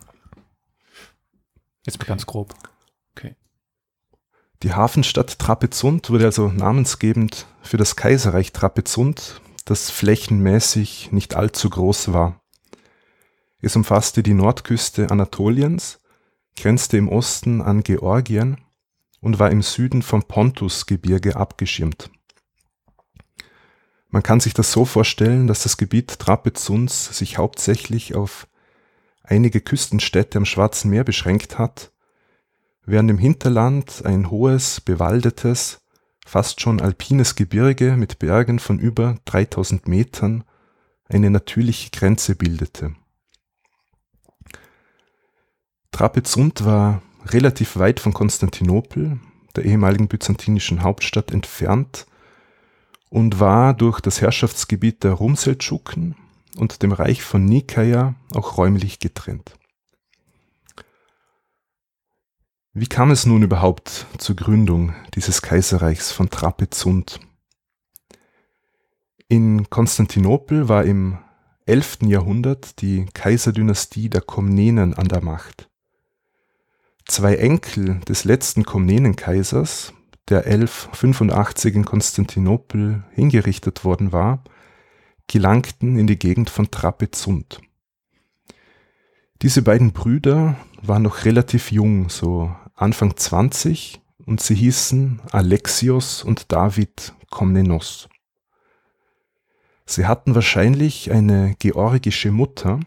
Jetzt 1.84 2.00
ganz 2.00 2.26
grob. 2.26 2.54
Okay. 3.16 3.36
Die 4.62 4.72
Hafenstadt 4.72 5.38
Trapezunt 5.38 6.10
wurde 6.10 6.24
also 6.24 6.48
namensgebend 6.48 7.46
für 7.62 7.76
das 7.76 7.96
Kaiserreich 7.96 8.52
Trapezunt, 8.52 9.40
das 9.64 9.90
flächenmäßig 9.90 11.12
nicht 11.12 11.34
allzu 11.34 11.68
groß 11.70 12.12
war. 12.12 12.40
Es 13.60 13.76
umfasste 13.76 14.22
die 14.22 14.34
Nordküste 14.34 15.10
Anatoliens, 15.10 16.00
grenzte 16.56 16.96
im 16.96 17.08
Osten 17.08 17.62
an 17.62 17.82
Georgien 17.82 18.58
und 19.20 19.38
war 19.38 19.50
im 19.50 19.62
Süden 19.62 20.02
vom 20.02 20.22
Pontusgebirge 20.22 21.36
abgeschirmt. 21.36 22.10
Man 24.08 24.22
kann 24.22 24.38
sich 24.38 24.54
das 24.54 24.70
so 24.70 24.84
vorstellen, 24.84 25.46
dass 25.46 25.64
das 25.64 25.76
Gebiet 25.76 26.18
Trapezuns 26.18 27.16
sich 27.16 27.38
hauptsächlich 27.38 28.14
auf 28.14 28.46
einige 29.24 29.60
Küstenstädte 29.60 30.38
am 30.38 30.44
Schwarzen 30.44 30.90
Meer 30.90 31.02
beschränkt 31.02 31.58
hat, 31.58 31.90
während 32.84 33.10
im 33.10 33.18
Hinterland 33.18 34.02
ein 34.04 34.30
hohes, 34.30 34.80
bewaldetes, 34.80 35.80
fast 36.24 36.60
schon 36.60 36.80
alpines 36.80 37.34
Gebirge 37.34 37.96
mit 37.96 38.18
Bergen 38.18 38.58
von 38.58 38.78
über 38.78 39.16
3000 39.24 39.88
Metern 39.88 40.44
eine 41.08 41.30
natürliche 41.30 41.90
Grenze 41.90 42.34
bildete. 42.36 42.94
Trapezunt 45.90 46.64
war 46.64 47.02
relativ 47.26 47.76
weit 47.76 48.00
von 48.00 48.12
Konstantinopel, 48.12 49.20
der 49.54 49.64
ehemaligen 49.64 50.08
byzantinischen 50.08 50.82
Hauptstadt, 50.82 51.30
entfernt 51.30 52.06
und 53.10 53.38
war 53.38 53.74
durch 53.74 54.00
das 54.00 54.20
Herrschaftsgebiet 54.20 55.04
der 55.04 55.12
Rumseldschuken 55.12 56.16
und 56.56 56.82
dem 56.82 56.92
Reich 56.92 57.22
von 57.22 57.44
Nikaia 57.44 58.14
auch 58.34 58.58
räumlich 58.58 58.98
getrennt. 58.98 59.56
Wie 62.72 62.86
kam 62.88 63.10
es 63.12 63.24
nun 63.24 63.42
überhaupt 63.42 64.06
zur 64.18 64.34
Gründung 64.34 64.94
dieses 65.14 65.42
Kaiserreichs 65.42 66.10
von 66.10 66.28
Trapezunt? 66.28 67.20
In 69.28 69.70
Konstantinopel 69.70 70.68
war 70.68 70.84
im 70.84 71.18
11. 71.66 71.98
Jahrhundert 72.02 72.80
die 72.82 73.06
Kaiserdynastie 73.14 74.10
der 74.10 74.20
Komnenen 74.20 74.92
an 74.94 75.08
der 75.08 75.22
Macht. 75.22 75.70
Zwei 77.06 77.36
Enkel 77.36 78.00
des 78.08 78.24
letzten 78.24 78.64
Komnenenkaisers, 78.64 79.94
der 80.28 80.46
1185 80.46 81.74
in 81.74 81.84
Konstantinopel 81.84 83.04
hingerichtet 83.12 83.84
worden 83.84 84.12
war, 84.12 84.44
gelangten 85.26 85.98
in 85.98 86.06
die 86.06 86.18
Gegend 86.18 86.50
von 86.50 86.70
Trapezunt. 86.70 87.60
Diese 89.42 89.62
beiden 89.62 89.92
Brüder 89.92 90.56
waren 90.82 91.02
noch 91.02 91.24
relativ 91.24 91.72
jung, 91.72 92.08
so 92.08 92.54
Anfang 92.74 93.16
20, 93.16 94.00
und 94.26 94.40
sie 94.40 94.54
hießen 94.54 95.20
Alexios 95.32 96.22
und 96.22 96.50
David 96.50 97.12
Komnenos. 97.30 98.08
Sie 99.86 100.06
hatten 100.06 100.34
wahrscheinlich 100.34 101.10
eine 101.10 101.56
georgische 101.58 102.30
Mutter 102.30 102.80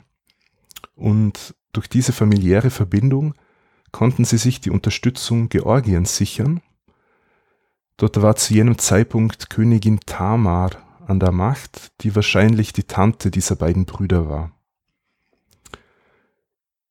und 0.95 1.54
durch 1.73 1.88
diese 1.88 2.12
familiäre 2.12 2.71
Verbindung 2.71 3.36
konnten 3.91 4.26
sie 4.26 4.38
sich 4.38 4.62
die 4.62 4.71
Unterstützung 4.71 5.50
Georgiens 5.50 6.17
sichern. 6.17 6.62
Dort 7.97 8.19
war 8.21 8.36
zu 8.36 8.54
jenem 8.54 8.80
Zeitpunkt 8.80 9.50
Königin 9.50 10.00
Tamar 10.06 10.71
an 11.07 11.19
der 11.19 11.31
Macht, 11.31 11.91
die 12.01 12.15
wahrscheinlich 12.15 12.73
die 12.73 12.83
Tante 12.83 13.31
dieser 13.31 13.55
beiden 13.55 13.85
Brüder 13.85 14.29
war. 14.29 14.51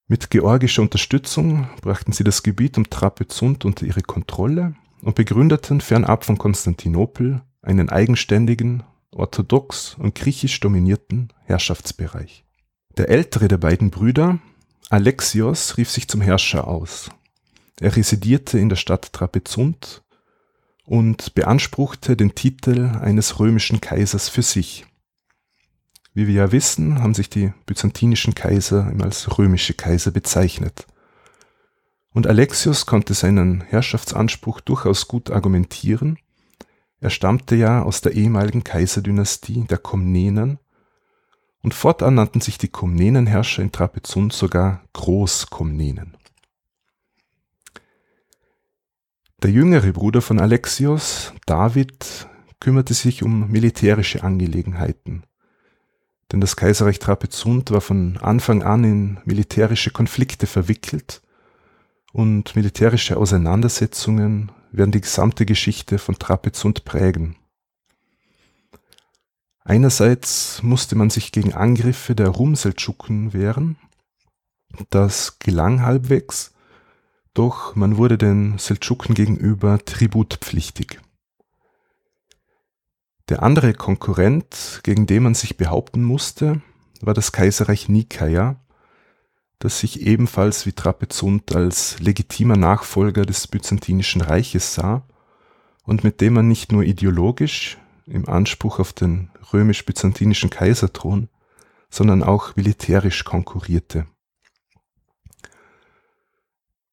Mit 0.08 0.30
georgischer 0.30 0.82
Unterstützung 0.82 1.68
brachten 1.82 2.12
sie 2.12 2.22
das 2.22 2.42
Gebiet 2.42 2.78
um 2.78 2.88
Trapezunt 2.88 3.64
unter 3.64 3.84
ihre 3.86 4.02
Kontrolle 4.02 4.74
und 5.02 5.16
begründeten 5.16 5.80
fernab 5.80 6.24
von 6.24 6.38
Konstantinopel 6.38 7.42
einen 7.60 7.90
eigenständigen, 7.90 8.84
orthodox 9.10 9.96
und 9.98 10.14
griechisch 10.14 10.60
dominierten 10.60 11.32
Herrschaftsbereich. 11.44 12.44
Der 12.96 13.08
ältere 13.08 13.48
der 13.48 13.58
beiden 13.58 13.90
Brüder, 13.90 14.38
Alexios 14.88 15.76
rief 15.76 15.90
sich 15.90 16.08
zum 16.08 16.20
Herrscher 16.20 16.68
aus. 16.68 17.10
Er 17.80 17.94
residierte 17.96 18.58
in 18.58 18.68
der 18.68 18.76
Stadt 18.76 19.12
Trapezunt 19.12 20.02
und 20.86 21.34
beanspruchte 21.34 22.16
den 22.16 22.34
Titel 22.34 22.92
eines 23.02 23.38
römischen 23.38 23.80
Kaisers 23.80 24.28
für 24.28 24.42
sich. 24.42 24.86
Wie 26.14 26.26
wir 26.26 26.34
ja 26.34 26.52
wissen, 26.52 27.02
haben 27.02 27.12
sich 27.12 27.28
die 27.28 27.52
byzantinischen 27.66 28.34
Kaiser 28.34 28.90
immer 28.90 29.04
als 29.04 29.36
römische 29.36 29.74
Kaiser 29.74 30.12
bezeichnet. 30.12 30.86
Und 32.14 32.26
Alexios 32.26 32.86
konnte 32.86 33.12
seinen 33.12 33.60
Herrschaftsanspruch 33.60 34.60
durchaus 34.60 35.08
gut 35.08 35.30
argumentieren. 35.30 36.18
Er 37.00 37.10
stammte 37.10 37.56
ja 37.56 37.82
aus 37.82 38.00
der 38.00 38.12
ehemaligen 38.12 38.64
Kaiserdynastie 38.64 39.66
der 39.68 39.76
Komnenen 39.76 40.58
und 41.62 41.74
fortan 41.74 42.14
nannten 42.14 42.40
sich 42.40 42.58
die 42.58 42.68
Komnenenherrscher 42.68 43.60
in 43.60 43.72
Trapezunt 43.72 44.32
sogar 44.32 44.84
Großkomnenen. 44.92 46.15
Der 49.42 49.50
jüngere 49.50 49.92
Bruder 49.92 50.22
von 50.22 50.40
Alexios, 50.40 51.34
David, 51.44 52.26
kümmerte 52.58 52.94
sich 52.94 53.22
um 53.22 53.50
militärische 53.50 54.24
Angelegenheiten. 54.24 55.24
Denn 56.32 56.40
das 56.40 56.56
Kaiserreich 56.56 56.98
Trapezunt 56.98 57.70
war 57.70 57.82
von 57.82 58.16
Anfang 58.16 58.62
an 58.62 58.84
in 58.84 59.18
militärische 59.26 59.90
Konflikte 59.90 60.46
verwickelt 60.46 61.20
und 62.12 62.56
militärische 62.56 63.18
Auseinandersetzungen 63.18 64.50
werden 64.72 64.92
die 64.92 65.02
gesamte 65.02 65.44
Geschichte 65.44 65.98
von 65.98 66.18
Trapezunt 66.18 66.86
prägen. 66.86 67.36
Einerseits 69.64 70.62
musste 70.62 70.96
man 70.96 71.10
sich 71.10 71.30
gegen 71.30 71.52
Angriffe 71.52 72.14
der 72.14 72.28
Rumseldschuken 72.28 73.34
wehren. 73.34 73.76
Das 74.90 75.38
gelang 75.38 75.82
halbwegs, 75.82 76.52
doch 77.36 77.76
man 77.76 77.96
wurde 77.96 78.16
den 78.18 78.58
Seldschuken 78.58 79.14
gegenüber 79.14 79.78
tributpflichtig. 79.84 81.00
Der 83.28 83.42
andere 83.42 83.74
Konkurrent, 83.74 84.80
gegen 84.84 85.06
den 85.06 85.24
man 85.24 85.34
sich 85.34 85.56
behaupten 85.56 86.02
musste, 86.02 86.62
war 87.00 87.12
das 87.12 87.32
Kaiserreich 87.32 87.88
Nikaia, 87.88 88.56
das 89.58 89.80
sich 89.80 90.00
ebenfalls 90.02 90.64
wie 90.64 90.72
Trapezunt 90.72 91.54
als 91.54 91.98
legitimer 91.98 92.56
Nachfolger 92.56 93.26
des 93.26 93.48
Byzantinischen 93.48 94.20
Reiches 94.20 94.74
sah 94.74 95.02
und 95.82 96.04
mit 96.04 96.20
dem 96.20 96.34
man 96.34 96.48
nicht 96.48 96.72
nur 96.72 96.84
ideologisch 96.84 97.78
im 98.06 98.28
Anspruch 98.28 98.78
auf 98.78 98.92
den 98.92 99.30
römisch-byzantinischen 99.52 100.50
Kaiserthron, 100.50 101.28
sondern 101.90 102.22
auch 102.22 102.56
militärisch 102.56 103.24
konkurrierte. 103.24 104.06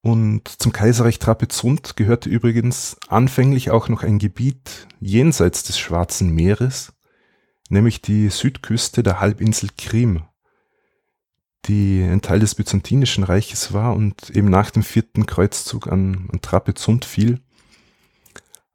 Und 0.04 0.48
zum 0.48 0.72
Kaiserreich 0.72 1.18
Trapezunt 1.18 1.96
gehörte 1.96 2.30
übrigens 2.30 2.98
anfänglich 3.08 3.72
auch 3.72 3.90
noch 3.90 4.04
ein 4.04 4.20
Gebiet 4.20 4.88
jenseits 5.00 5.64
des 5.64 5.80
Schwarzen 5.80 6.30
Meeres, 6.30 6.94
nämlich 7.70 8.02
die 8.02 8.30
Südküste 8.30 9.02
der 9.02 9.20
Halbinsel 9.20 9.70
Krim, 9.76 10.24
die 11.66 12.04
ein 12.04 12.22
Teil 12.22 12.42
des 12.42 12.54
Byzantinischen 12.54 13.24
Reiches 13.24 13.74
war 13.74 13.96
und 13.96 14.30
eben 14.30 14.50
nach 14.50 14.70
dem 14.70 14.84
vierten 14.84 15.26
Kreuzzug 15.26 15.88
an, 15.88 16.30
an 16.32 16.42
Trapezunt 16.42 17.06
fiel 17.06 17.42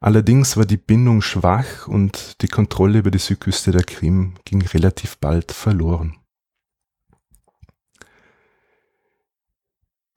Allerdings 0.00 0.56
war 0.56 0.64
die 0.64 0.76
Bindung 0.76 1.22
schwach 1.22 1.88
und 1.88 2.40
die 2.42 2.48
Kontrolle 2.48 3.00
über 3.00 3.10
die 3.10 3.18
Südküste 3.18 3.72
der 3.72 3.82
Krim 3.82 4.34
ging 4.44 4.62
relativ 4.62 5.18
bald 5.18 5.50
verloren. 5.50 6.17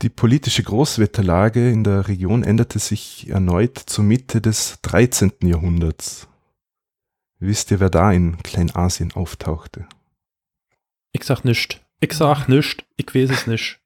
Die 0.02 0.10
politische 0.10 0.64
Großwetterlage 0.64 1.70
in 1.70 1.84
der 1.84 2.08
Region 2.08 2.44
änderte 2.44 2.80
sich 2.80 3.30
erneut 3.30 3.78
zur 3.78 4.04
Mitte 4.04 4.42
des 4.42 4.80
13. 4.82 5.34
Jahrhunderts. 5.44 6.28
Wisst 7.38 7.70
ihr, 7.70 7.80
wer 7.80 7.92
da 7.92 8.12
in 8.12 8.42
Kleinasien 8.42 9.12
auftauchte? 9.12 9.88
Ich 11.12 11.24
sag 11.24 11.44
nischt. 11.44 11.82
Ich 12.00 12.14
sag 12.14 12.48
nischt. 12.48 12.84
Ich 12.98 13.14
weiß 13.14 13.30
es 13.30 13.46
nicht. 13.46 13.80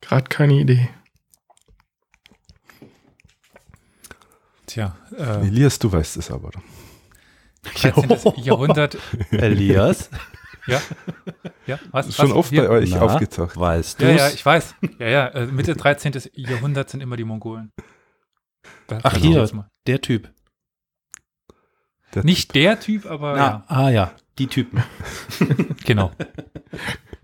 Gerade 0.00 0.28
keine 0.28 0.54
Idee. 0.54 0.88
Tja. 4.66 4.96
Äh, 5.16 5.48
Elias, 5.48 5.80
du 5.80 5.90
weißt 5.90 6.16
es 6.16 6.30
aber. 6.30 6.50
13. 7.74 8.34
Jahrhundert. 8.36 8.98
Elias. 9.32 10.10
Ja? 10.66 10.80
Ja? 11.66 11.78
Was? 11.90 12.14
Schon 12.14 12.30
was? 12.30 12.36
oft 12.36 12.50
Hier? 12.50 12.62
bei 12.62 12.68
euch 12.68 12.90
Na, 12.90 13.00
aufgetaucht. 13.02 13.56
Weißt 13.56 14.00
du? 14.00 14.04
Ja, 14.06 14.12
ja, 14.12 14.28
ich 14.28 14.44
weiß. 14.44 14.74
Ja, 14.98 15.08
ja, 15.08 15.26
äh, 15.28 15.46
Mitte 15.46 15.74
13. 15.74 16.12
Jahrhundert 16.34 16.90
sind 16.90 17.00
immer 17.00 17.16
die 17.16 17.24
Mongolen. 17.24 17.72
Da 18.86 19.00
Ach, 19.02 19.16
hier, 19.16 19.48
der 19.86 20.00
Typ. 20.00 20.30
Der 22.14 22.24
Nicht 22.24 22.50
typ. 22.50 22.54
der 22.54 22.80
Typ, 22.80 23.06
aber. 23.06 23.32
Na, 23.32 23.38
ja. 23.38 23.64
Ah, 23.66 23.90
ja, 23.90 24.12
die 24.38 24.46
Typen. 24.46 24.82
genau. 25.84 26.12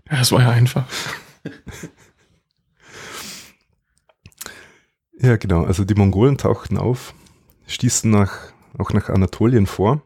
Ja, 0.09 0.19
das 0.19 0.31
war 0.31 0.41
ja 0.41 0.49
einfach. 0.49 0.85
Ja, 5.17 5.37
genau. 5.37 5.63
Also 5.63 5.85
die 5.85 5.95
Mongolen 5.95 6.37
tauchten 6.37 6.77
auf, 6.77 7.13
stießen 7.67 8.11
nach, 8.11 8.53
auch 8.77 8.91
nach 8.91 9.09
Anatolien 9.09 9.67
vor 9.67 10.01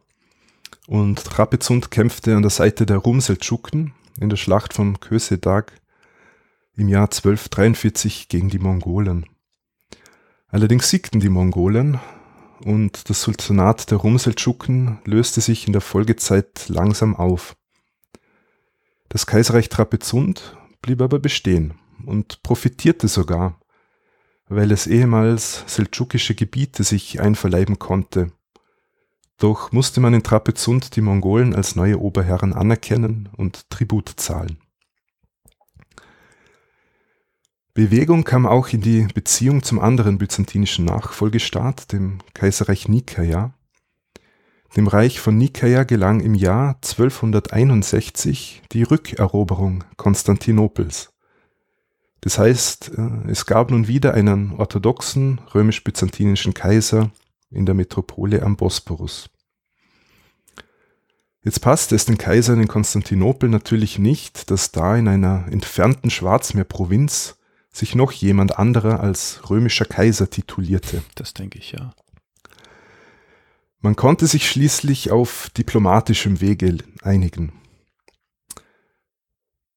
und 0.88 1.24
Trapezund 1.24 1.92
kämpfte 1.92 2.36
an 2.36 2.42
der 2.42 2.50
Seite 2.50 2.88
der 2.88 2.98
Rumseldschuken 2.98 3.94
in 4.20 4.30
der 4.30 4.38
Schlacht 4.38 4.74
von 4.74 5.00
Kösedag 5.00 5.72
im 6.76 6.88
Jahr 6.88 7.04
1243 7.04 8.28
gegen 8.30 8.50
die 8.50 8.58
Mongolen. 8.58 9.28
Allerdings 10.48 10.90
siegten 10.90 11.20
die 11.20 11.30
Mongolen 11.30 12.00
und 12.66 13.12
das 13.12 13.22
Sultanat 13.22 13.92
der 13.92 14.00
Rumseldschuken 14.00 14.98
löste 15.06 15.42
sich 15.42 15.68
in 15.68 15.74
der 15.74 15.82
Folgezeit 15.82 16.68
langsam 16.68 17.16
auf. 17.16 17.56
Das 19.10 19.28
Kaiserreich 19.28 19.70
Trapezund 19.70 20.58
blieb 20.82 21.02
aber 21.04 21.20
bestehen 21.20 21.76
und 22.06 22.42
profitierte 22.42 23.08
sogar 23.08 23.60
weil 24.50 24.72
es 24.72 24.88
ehemals 24.88 25.64
seldschukische 25.68 26.36
Gebiete 26.36 26.84
sich 26.84 27.20
einverleiben 27.20 27.80
konnte. 27.80 28.32
Doch 29.38 29.72
musste 29.72 30.00
man 30.02 30.16
in 30.16 30.24
Trapezund 30.24 30.96
die 30.96 31.02
Mongolen 31.02 31.54
als 31.54 31.76
neue 31.76 32.00
Oberherren 32.00 32.54
anerkennen 32.54 33.30
und 33.38 33.70
Tribut 33.70 34.14
zahlen. 34.18 34.58
Bewegung 37.76 38.24
kam 38.24 38.48
auch 38.48 38.70
in 38.70 38.82
die 38.82 39.06
Beziehung 39.14 39.62
zum 39.62 39.78
anderen 39.78 40.18
byzantinischen 40.18 40.86
Nachfolgestaat, 40.86 41.92
dem 41.92 42.18
Kaiserreich 42.34 42.88
Nikaia. 42.88 43.54
Dem 44.76 44.88
Reich 44.88 45.20
von 45.20 45.38
Nikaia 45.38 45.84
gelang 45.84 46.20
im 46.20 46.34
Jahr 46.34 46.80
1261 46.84 48.64
die 48.72 48.82
Rückeroberung 48.82 49.84
Konstantinopels. 49.96 51.14
Das 52.22 52.40
heißt, 52.40 52.94
äh, 52.98 53.30
es 53.30 53.46
gab 53.46 53.70
nun 53.70 53.88
wieder 53.88 54.16
einen 54.16 54.54
orthodoxen 54.54 55.40
römisch-byzantinischen 55.54 56.56
Kaiser 56.56 57.12
in 57.50 57.66
der 57.66 57.76
Metropole 57.76 58.44
am 58.44 58.56
Bosporus. 58.56 59.30
Jetzt 61.44 61.60
passte 61.62 61.96
es 61.96 62.06
den 62.06 62.18
Kaisern 62.18 62.60
in 62.60 62.68
Konstantinopel 62.68 63.48
natürlich 63.48 64.00
nicht, 64.00 64.50
dass 64.52 64.72
da 64.72 64.98
in 64.98 65.08
einer 65.08 65.46
entfernten 65.50 66.10
Schwarzmeerprovinz 66.10 67.38
sich 67.72 67.96
noch 67.96 68.12
jemand 68.12 68.60
anderer 68.60 69.00
als 69.00 69.50
römischer 69.50 69.86
Kaiser 69.86 70.30
titulierte. 70.30 71.04
Das 71.16 71.34
denke 71.34 71.60
ich 71.60 71.72
ja. 71.72 71.94
Man 73.80 73.96
konnte 73.96 74.28
sich 74.28 74.50
schließlich 74.50 75.12
auf 75.12 75.50
diplomatischem 75.52 76.42
Wege 76.42 76.80
einigen. 77.02 77.54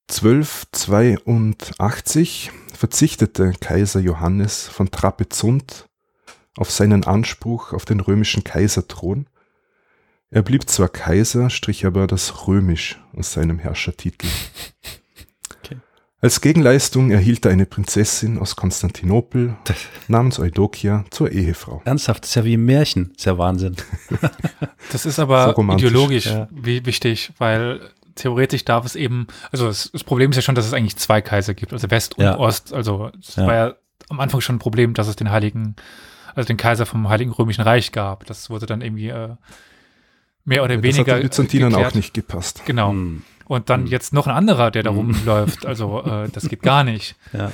1282 0.08 2.50
verzichtete 2.74 3.52
Kaiser 3.60 4.00
Johannes 4.00 4.66
von 4.66 4.90
Trapezunt 4.90 5.89
auf 6.56 6.70
seinen 6.70 7.04
Anspruch 7.04 7.72
auf 7.72 7.84
den 7.84 8.00
römischen 8.00 8.44
Kaiserthron. 8.44 9.26
Er 10.30 10.42
blieb 10.42 10.68
zwar 10.68 10.88
Kaiser, 10.88 11.50
strich 11.50 11.86
aber 11.86 12.06
das 12.06 12.46
Römisch 12.46 13.00
aus 13.16 13.32
seinem 13.32 13.58
Herrschertitel. 13.58 14.28
Okay. 15.58 15.78
Als 16.20 16.40
Gegenleistung 16.40 17.10
erhielt 17.10 17.44
er 17.44 17.52
eine 17.52 17.66
Prinzessin 17.66 18.38
aus 18.38 18.54
Konstantinopel 18.54 19.56
namens 20.08 20.38
Eudokia 20.38 21.04
zur 21.10 21.32
Ehefrau. 21.32 21.82
Ernsthaft, 21.84 22.22
das 22.22 22.30
ist 22.30 22.34
ja 22.36 22.44
wie 22.44 22.56
ein 22.56 22.64
Märchen, 22.64 23.08
das 23.08 23.18
ist 23.18 23.24
ja 23.26 23.38
Wahnsinn. 23.38 23.76
das 24.92 25.06
ist 25.06 25.18
aber 25.18 25.54
so 25.56 25.72
ideologisch 25.72 26.26
ja. 26.26 26.48
wichtig, 26.52 27.32
weil 27.38 27.80
theoretisch 28.14 28.64
darf 28.64 28.84
es 28.84 28.96
eben, 28.96 29.26
also 29.50 29.66
das, 29.66 29.90
das, 29.92 30.04
Problem 30.04 30.30
ist 30.30 30.36
ja 30.36 30.42
schon, 30.42 30.54
dass 30.54 30.66
es 30.66 30.74
eigentlich 30.74 30.96
zwei 30.96 31.20
Kaiser 31.20 31.54
gibt, 31.54 31.72
also 31.72 31.90
West 31.90 32.18
und 32.18 32.24
ja. 32.24 32.38
Ost. 32.38 32.72
Also 32.72 33.10
es 33.18 33.36
ja. 33.36 33.46
war 33.46 33.54
ja 33.54 33.74
am 34.08 34.20
Anfang 34.20 34.40
schon 34.40 34.56
ein 34.56 34.60
Problem, 34.60 34.94
dass 34.94 35.08
es 35.08 35.16
den 35.16 35.30
Heiligen, 35.30 35.76
also 36.34 36.46
den 36.46 36.56
Kaiser 36.56 36.86
vom 36.86 37.08
Heiligen 37.08 37.30
Römischen 37.30 37.62
Reich 37.62 37.92
gab. 37.92 38.26
Das 38.26 38.50
wurde 38.50 38.66
dann 38.66 38.80
irgendwie 38.80 39.08
äh, 39.08 39.36
mehr 40.44 40.64
oder 40.64 40.74
ja, 40.74 40.82
weniger. 40.82 41.04
Das 41.04 41.14
hat 41.14 41.22
den 41.22 41.28
Byzantinern 41.28 41.74
auch 41.74 41.94
nicht 41.94 42.14
gepasst. 42.14 42.62
Genau. 42.66 42.90
Hm. 42.90 43.22
Und 43.46 43.68
dann 43.68 43.82
hm. 43.82 43.86
jetzt 43.88 44.12
noch 44.12 44.26
ein 44.26 44.34
anderer, 44.34 44.70
der 44.70 44.82
da 44.82 44.90
hm. 44.90 44.96
rumläuft. 44.96 45.66
Also 45.66 46.02
äh, 46.02 46.28
das 46.30 46.48
geht 46.48 46.62
gar 46.62 46.84
nicht. 46.84 47.16
Ja. 47.32 47.52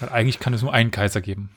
Weil 0.00 0.08
eigentlich 0.08 0.40
kann 0.40 0.52
es 0.54 0.62
nur 0.62 0.74
einen 0.74 0.90
Kaiser 0.90 1.20
geben. 1.20 1.50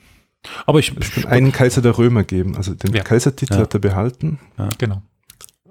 Aber 0.64 0.78
ich, 0.78 0.96
es 0.96 1.10
kann 1.10 1.24
einen 1.26 1.50
Kaiser 1.50 1.82
der 1.82 1.98
Römer 1.98 2.22
geben. 2.22 2.56
Also 2.56 2.72
den 2.72 2.94
ja. 2.94 3.02
Kaisertitel 3.02 3.54
ja. 3.54 3.60
hat 3.60 3.74
er 3.74 3.80
behalten. 3.80 4.38
Ja. 4.56 4.68
Genau. 4.78 5.02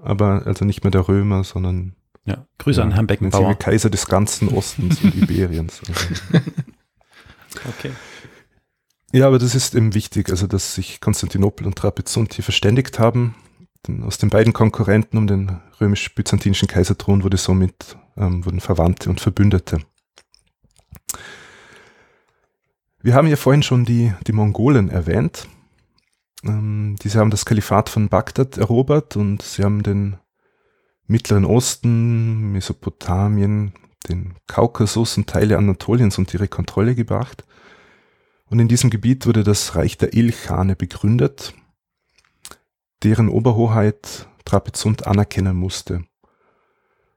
Aber 0.01 0.43
also 0.45 0.65
nicht 0.65 0.83
mehr 0.83 0.91
der 0.91 1.07
Römer, 1.07 1.45
sondern 1.45 1.95
ja, 2.25 2.45
Grüße 2.57 2.81
ja, 2.81 2.85
an 2.85 2.91
Herrn 2.91 3.07
Beckenbauer. 3.07 3.55
Kaiser 3.55 3.89
des 3.89 4.07
ganzen 4.07 4.49
Ostens 4.49 5.01
und 5.01 5.15
Iberiens. 5.15 5.81
okay. 7.69 7.91
Ja, 9.13 9.27
aber 9.27 9.39
das 9.39 9.55
ist 9.55 9.73
eben 9.73 9.93
wichtig, 9.93 10.29
also 10.29 10.47
dass 10.47 10.75
sich 10.75 10.99
Konstantinopel 10.99 11.65
und 11.65 11.77
Trapezunt 11.77 12.33
hier 12.33 12.43
verständigt 12.43 12.99
haben. 12.99 13.35
Denn 13.87 14.03
aus 14.03 14.17
den 14.17 14.29
beiden 14.29 14.53
Konkurrenten 14.53 15.17
um 15.17 15.27
den 15.27 15.61
römisch-byzantinischen 15.79 16.67
Kaiserthron 16.67 17.23
wurde 17.23 17.37
somit 17.37 17.97
ähm, 18.17 18.45
wurden 18.45 18.59
Verwandte 18.59 19.09
und 19.09 19.21
Verbündete. 19.21 19.79
Wir 23.01 23.13
haben 23.13 23.27
ja 23.27 23.37
vorhin 23.37 23.63
schon 23.63 23.85
die, 23.85 24.13
die 24.25 24.33
Mongolen 24.33 24.89
erwähnt. 24.89 25.47
Ähm, 26.43 26.97
diese 27.01 27.19
haben 27.19 27.31
das 27.31 27.45
Kalifat 27.45 27.89
von 27.89 28.09
Bagdad 28.09 28.57
erobert 28.57 29.15
und 29.15 29.41
sie 29.41 29.63
haben 29.63 29.83
den 29.83 30.17
Mittleren 31.05 31.45
Osten, 31.45 32.51
Mesopotamien, 32.51 33.71
den 34.09 34.33
Kaukasus 34.47 35.17
und 35.17 35.27
Teile 35.27 35.57
Anatoliens 35.57 36.17
unter 36.17 36.35
ihre 36.35 36.49
Kontrolle 36.49 36.95
gebracht. 36.95 37.45
Und 38.49 38.59
in 38.59 38.67
diesem 38.67 38.89
Gebiet 38.89 39.25
wurde 39.25 39.43
das 39.43 39.75
Reich 39.75 39.97
der 39.97 40.13
Ilchane 40.13 40.75
begründet, 40.75 41.53
deren 43.03 43.29
Oberhoheit 43.29 44.27
Trapezunt 44.45 45.05
anerkennen 45.05 45.57
musste. 45.57 46.05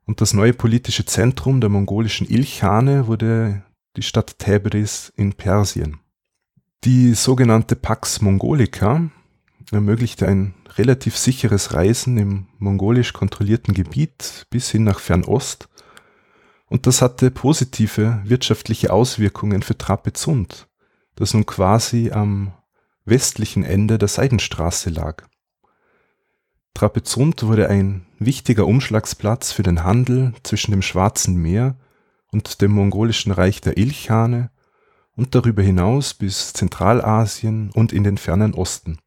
Und 0.04 0.20
das 0.20 0.34
neue 0.34 0.52
politische 0.52 1.04
Zentrum 1.04 1.60
der 1.60 1.70
mongolischen 1.70 2.28
Ilchane 2.28 3.06
wurde 3.06 3.62
die 3.96 4.02
Stadt 4.02 4.38
Tabriz 4.38 5.12
in 5.14 5.34
Persien. 5.34 6.00
Die 6.82 7.14
sogenannte 7.14 7.76
Pax 7.76 8.20
Mongolica 8.20 9.08
ermöglichte 9.70 10.26
ein 10.26 10.54
relativ 10.76 11.16
sicheres 11.16 11.74
Reisen 11.74 12.16
im 12.16 12.46
mongolisch 12.58 13.12
kontrollierten 13.12 13.74
Gebiet 13.74 14.46
bis 14.50 14.70
hin 14.70 14.82
nach 14.82 14.98
Fernost 14.98 15.68
und 16.70 16.86
das 16.86 17.02
hatte 17.02 17.30
positive 17.32 18.22
wirtschaftliche 18.24 18.92
Auswirkungen 18.92 19.62
für 19.62 19.76
Trapezund, 19.76 20.68
das 21.20 21.34
nun 21.34 21.46
quasi 21.46 22.10
am 22.10 22.52
westlichen 23.04 23.62
Ende 23.62 23.98
der 23.98 24.08
Seidenstraße 24.08 24.90
lag. 24.90 25.22
Trapezund 26.74 27.44
wurde 27.44 27.68
ein 27.68 28.06
wichtiger 28.18 28.66
Umschlagsplatz 28.66 29.52
für 29.52 29.62
den 29.62 29.84
Handel 29.84 30.34
zwischen 30.42 30.72
dem 30.72 30.82
Schwarzen 30.82 31.36
Meer 31.36 31.76
und 32.32 32.60
dem 32.60 32.72
mongolischen 32.72 33.30
Reich 33.30 33.60
der 33.60 33.76
Ilchane 33.76 34.50
und 35.14 35.36
darüber 35.36 35.62
hinaus 35.62 36.14
bis 36.14 36.52
Zentralasien 36.52 37.70
und 37.74 37.92
in 37.92 38.02
den 38.02 38.18
fernen 38.18 38.54
Osten 38.54 38.98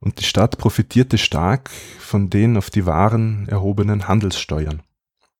und 0.00 0.18
die 0.18 0.24
Stadt 0.24 0.58
profitierte 0.58 1.18
stark 1.18 1.70
von 1.70 2.30
den 2.30 2.56
auf 2.56 2.70
die 2.70 2.86
Waren 2.86 3.46
erhobenen 3.48 4.08
Handelssteuern. 4.08 4.82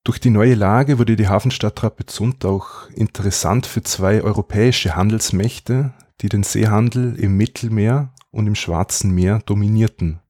Durch 0.03 0.19
die 0.19 0.31
neue 0.31 0.55
Lage 0.55 0.99
wurde 0.99 1.17
die 1.17 1.29
Hafenstadt 1.29 1.77
Trapezund 1.77 2.45
auch 2.45 2.89
interessant 2.91 3.67
für 3.67 3.83
zwei 3.83 4.23
europäische 4.23 4.97
Handelsmächte, 4.97 5.93
die 6.23 6.29
den 6.29 6.43
Seehandel 6.43 7.17
im 7.17 7.37
Mittelmeer 7.37 8.15
und 8.31 8.47
im 8.47 8.55
Schwarzen 8.55 9.11
Meer 9.11 9.41
dominierten, 9.45 10.21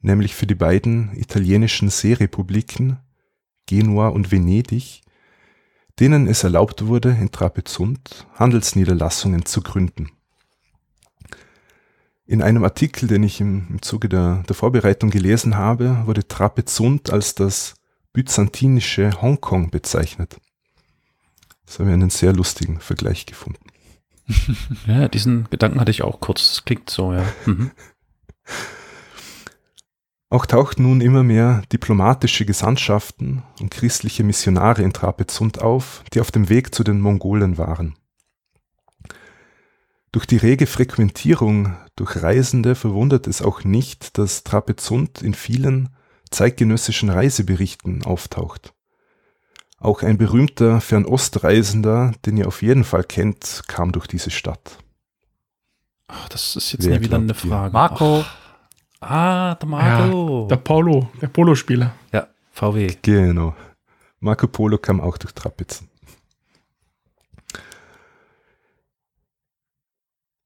nämlich 0.00 0.34
für 0.34 0.46
die 0.46 0.54
beiden 0.54 1.16
italienischen 1.16 1.88
Seerepubliken 1.90 2.98
Genua 3.66 4.08
und 4.08 4.30
Venedig, 4.30 5.00
denen 5.98 6.26
es 6.26 6.44
erlaubt 6.44 6.86
wurde, 6.86 7.16
in 7.20 7.32
Trapezund 7.32 8.26
Handelsniederlassungen 8.34 9.46
zu 9.46 9.62
gründen. 9.62 10.10
In 12.26 12.42
einem 12.42 12.64
Artikel, 12.64 13.06
den 13.06 13.22
ich 13.22 13.40
im, 13.40 13.78
Zuge 13.82 14.08
der, 14.08 14.44
der, 14.48 14.54
Vorbereitung 14.54 15.10
gelesen 15.10 15.56
habe, 15.56 16.02
wurde 16.06 16.26
Trapezund 16.26 17.10
als 17.10 17.34
das 17.34 17.74
byzantinische 18.14 19.20
Hongkong 19.20 19.70
bezeichnet. 19.70 20.38
Das 21.66 21.78
habe 21.78 21.90
ich 21.90 21.94
einen 21.94 22.10
sehr 22.10 22.32
lustigen 22.32 22.80
Vergleich 22.80 23.26
gefunden. 23.26 23.66
ja, 24.86 25.08
diesen 25.08 25.50
Gedanken 25.50 25.80
hatte 25.80 25.90
ich 25.90 26.02
auch 26.02 26.20
kurz. 26.20 26.48
Das 26.48 26.64
klingt 26.64 26.88
so, 26.88 27.12
ja. 27.12 27.26
Mhm. 27.44 27.72
Auch 30.30 30.46
tauchten 30.46 30.84
nun 30.84 31.00
immer 31.00 31.22
mehr 31.22 31.62
diplomatische 31.72 32.44
Gesandtschaften 32.46 33.42
und 33.60 33.70
christliche 33.70 34.24
Missionare 34.24 34.82
in 34.82 34.92
Trapezunt 34.92 35.60
auf, 35.60 36.02
die 36.12 36.20
auf 36.20 36.32
dem 36.32 36.48
Weg 36.48 36.74
zu 36.74 36.82
den 36.82 37.00
Mongolen 37.00 37.58
waren. 37.58 37.94
Durch 40.10 40.26
die 40.26 40.36
rege 40.36 40.66
Frequentierung 40.66 41.76
durch 41.96 42.22
Reisende 42.22 42.74
verwundert 42.74 43.26
es 43.26 43.42
auch 43.42 43.64
nicht, 43.64 44.16
dass 44.18 44.44
Trapezunt 44.44 45.22
in 45.22 45.34
vielen 45.34 45.90
zeitgenössischen 46.34 47.10
Reiseberichten 47.10 48.04
auftaucht. 48.04 48.74
Auch 49.78 50.02
ein 50.02 50.18
berühmter 50.18 50.80
Fernostreisender, 50.80 52.12
den 52.24 52.36
ihr 52.36 52.48
auf 52.48 52.62
jeden 52.62 52.84
Fall 52.84 53.04
kennt, 53.04 53.62
kam 53.66 53.92
durch 53.92 54.06
diese 54.06 54.30
Stadt. 54.30 54.78
Ach, 56.08 56.28
das 56.28 56.56
ist 56.56 56.72
jetzt 56.72 56.86
Wer 56.86 57.00
wieder 57.00 57.16
eine 57.16 57.34
Frage. 57.34 57.72
Marco. 57.72 58.24
Ach. 58.24 58.38
Ah, 59.00 59.54
der 59.56 59.68
Marco. 59.68 60.42
Ja, 60.42 60.48
der 60.48 60.56
Polo, 60.56 61.10
der 61.20 61.28
Polospieler. 61.28 61.94
Ja, 62.12 62.28
VW. 62.52 62.96
Genau. 63.02 63.54
Marco 64.20 64.46
Polo 64.46 64.78
kam 64.78 65.00
auch 65.00 65.18
durch 65.18 65.34
Trapitzen. 65.34 65.90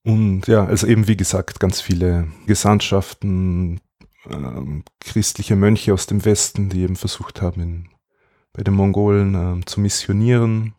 Und 0.03 0.47
ja, 0.47 0.65
also 0.65 0.87
eben 0.87 1.07
wie 1.07 1.17
gesagt, 1.17 1.59
ganz 1.59 1.81
viele 1.81 2.27
Gesandtschaften, 2.45 3.79
ähm, 4.31 4.83
christliche 4.99 5.55
Mönche 5.55 5.93
aus 5.93 6.05
dem 6.05 6.25
Westen, 6.25 6.69
die 6.69 6.81
eben 6.81 6.95
versucht 6.95 7.41
haben, 7.41 7.61
in, 7.61 7.89
bei 8.53 8.63
den 8.63 8.73
Mongolen 8.73 9.35
ähm, 9.35 9.65
zu 9.65 9.79
missionieren. 9.79 10.73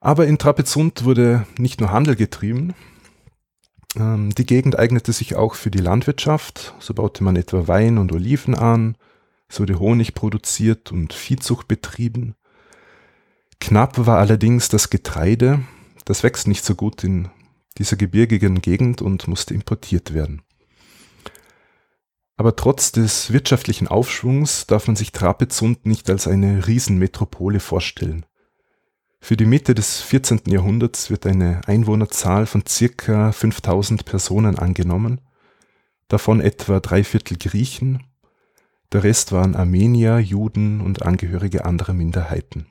Aber 0.00 0.26
in 0.26 0.38
Trapezunt 0.38 1.04
wurde 1.04 1.46
nicht 1.58 1.80
nur 1.80 1.92
Handel 1.92 2.16
getrieben, 2.16 2.74
ähm, 3.96 4.30
die 4.34 4.46
Gegend 4.46 4.78
eignete 4.78 5.12
sich 5.12 5.36
auch 5.36 5.54
für 5.54 5.70
die 5.70 5.78
Landwirtschaft. 5.78 6.74
So 6.78 6.94
baute 6.94 7.24
man 7.24 7.36
etwa 7.36 7.68
Wein 7.68 7.98
und 7.98 8.12
Oliven 8.12 8.54
an, 8.54 8.96
es 9.48 9.60
wurde 9.60 9.78
Honig 9.78 10.14
produziert 10.14 10.92
und 10.92 11.12
Viehzucht 11.12 11.68
betrieben. 11.68 12.34
Knapp 13.60 14.06
war 14.06 14.18
allerdings 14.18 14.68
das 14.68 14.90
Getreide, 14.90 15.60
das 16.04 16.22
wächst 16.22 16.48
nicht 16.48 16.64
so 16.64 16.74
gut 16.74 17.04
in 17.04 17.28
dieser 17.78 17.96
gebirgigen 17.96 18.60
Gegend 18.60 19.02
und 19.02 19.28
musste 19.28 19.54
importiert 19.54 20.14
werden. 20.14 20.42
Aber 22.36 22.56
trotz 22.56 22.92
des 22.92 23.32
wirtschaftlichen 23.32 23.88
Aufschwungs 23.88 24.66
darf 24.66 24.86
man 24.86 24.96
sich 24.96 25.12
Trapezunt 25.12 25.86
nicht 25.86 26.10
als 26.10 26.26
eine 26.26 26.66
Riesenmetropole 26.66 27.60
vorstellen. 27.60 28.26
Für 29.20 29.36
die 29.36 29.46
Mitte 29.46 29.74
des 29.74 30.00
14. 30.00 30.42
Jahrhunderts 30.46 31.10
wird 31.10 31.26
eine 31.26 31.60
Einwohnerzahl 31.66 32.46
von 32.46 32.64
circa 32.66 33.30
5000 33.30 34.04
Personen 34.04 34.58
angenommen, 34.58 35.20
davon 36.08 36.40
etwa 36.40 36.80
drei 36.80 37.04
Viertel 37.04 37.36
Griechen, 37.38 38.02
der 38.92 39.04
Rest 39.04 39.32
waren 39.32 39.56
Armenier, 39.56 40.18
Juden 40.18 40.82
und 40.82 41.00
Angehörige 41.02 41.64
anderer 41.64 41.94
Minderheiten. 41.94 42.66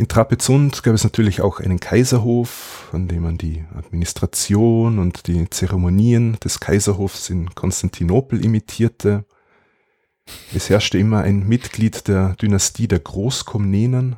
In 0.00 0.08
Trapezunt 0.08 0.82
gab 0.82 0.94
es 0.94 1.04
natürlich 1.04 1.42
auch 1.42 1.60
einen 1.60 1.78
Kaiserhof, 1.78 2.88
an 2.90 3.06
dem 3.06 3.24
man 3.24 3.36
die 3.36 3.66
Administration 3.74 4.98
und 4.98 5.26
die 5.26 5.50
Zeremonien 5.50 6.38
des 6.42 6.58
Kaiserhofs 6.58 7.28
in 7.28 7.54
Konstantinopel 7.54 8.42
imitierte. 8.42 9.26
Es 10.54 10.70
herrschte 10.70 10.96
immer 10.96 11.20
ein 11.20 11.46
Mitglied 11.46 12.08
der 12.08 12.34
Dynastie 12.36 12.88
der 12.88 13.00
Großkomnenen. 13.00 14.16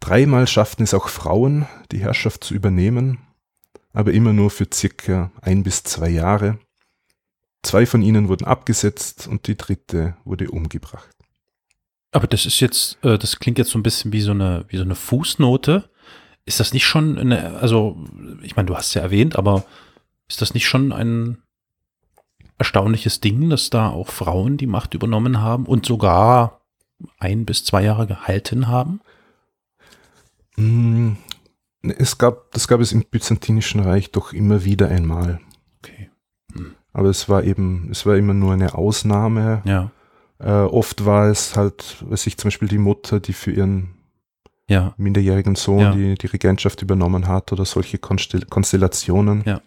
Dreimal 0.00 0.46
schafften 0.46 0.82
es 0.82 0.92
auch 0.92 1.08
Frauen, 1.08 1.64
die 1.90 2.00
Herrschaft 2.00 2.44
zu 2.44 2.52
übernehmen, 2.52 3.20
aber 3.94 4.12
immer 4.12 4.34
nur 4.34 4.50
für 4.50 4.66
circa 4.70 5.32
ein 5.40 5.62
bis 5.62 5.82
zwei 5.84 6.10
Jahre. 6.10 6.58
Zwei 7.62 7.86
von 7.86 8.02
ihnen 8.02 8.28
wurden 8.28 8.44
abgesetzt 8.44 9.28
und 9.28 9.46
die 9.46 9.56
dritte 9.56 10.18
wurde 10.24 10.50
umgebracht. 10.50 11.23
Aber 12.14 12.28
das 12.28 12.46
ist 12.46 12.60
jetzt, 12.60 12.96
äh, 13.04 13.18
das 13.18 13.40
klingt 13.40 13.58
jetzt 13.58 13.70
so 13.70 13.78
ein 13.78 13.82
bisschen 13.82 14.12
wie 14.12 14.20
so 14.20 14.30
eine, 14.30 14.64
wie 14.68 14.76
so 14.76 14.84
eine 14.84 14.94
Fußnote. 14.94 15.90
Ist 16.46 16.60
das 16.60 16.72
nicht 16.72 16.86
schon 16.86 17.18
eine, 17.18 17.58
also, 17.58 18.06
ich 18.40 18.54
meine, 18.54 18.66
du 18.66 18.76
hast 18.76 18.88
es 18.88 18.94
ja 18.94 19.02
erwähnt, 19.02 19.34
aber 19.34 19.64
ist 20.28 20.40
das 20.40 20.54
nicht 20.54 20.68
schon 20.68 20.92
ein 20.92 21.38
erstaunliches 22.56 23.20
Ding, 23.20 23.50
dass 23.50 23.68
da 23.68 23.90
auch 23.90 24.10
Frauen 24.10 24.58
die 24.58 24.68
Macht 24.68 24.94
übernommen 24.94 25.40
haben 25.40 25.66
und 25.66 25.86
sogar 25.86 26.60
ein 27.18 27.46
bis 27.46 27.64
zwei 27.64 27.82
Jahre 27.82 28.06
gehalten 28.06 28.68
haben? 28.68 29.00
Mm, 30.54 31.14
es 31.82 32.16
gab, 32.16 32.52
das 32.52 32.68
gab 32.68 32.78
es 32.80 32.92
im 32.92 33.02
Byzantinischen 33.02 33.80
Reich 33.80 34.12
doch 34.12 34.32
immer 34.32 34.64
wieder 34.64 34.88
einmal. 34.88 35.40
Okay. 35.78 36.10
Hm. 36.52 36.76
Aber 36.92 37.08
es 37.08 37.28
war 37.28 37.42
eben, 37.42 37.88
es 37.90 38.06
war 38.06 38.16
immer 38.16 38.34
nur 38.34 38.52
eine 38.52 38.76
Ausnahme. 38.76 39.62
Ja. 39.64 39.90
Äh, 40.38 40.50
oft 40.50 41.04
war 41.04 41.28
es 41.28 41.56
halt, 41.56 41.96
weiß 42.00 42.26
ich, 42.26 42.36
zum 42.36 42.48
Beispiel 42.48 42.68
die 42.68 42.78
Mutter, 42.78 43.20
die 43.20 43.32
für 43.32 43.52
ihren 43.52 43.94
ja. 44.68 44.94
minderjährigen 44.96 45.54
Sohn 45.54 45.80
ja. 45.80 45.92
die, 45.92 46.14
die 46.14 46.26
Regentschaft 46.26 46.82
übernommen 46.82 47.28
hat 47.28 47.52
oder 47.52 47.64
solche 47.64 47.98
Konstel 47.98 48.44
Konstellationen. 48.46 49.42
Ja. 49.44 49.60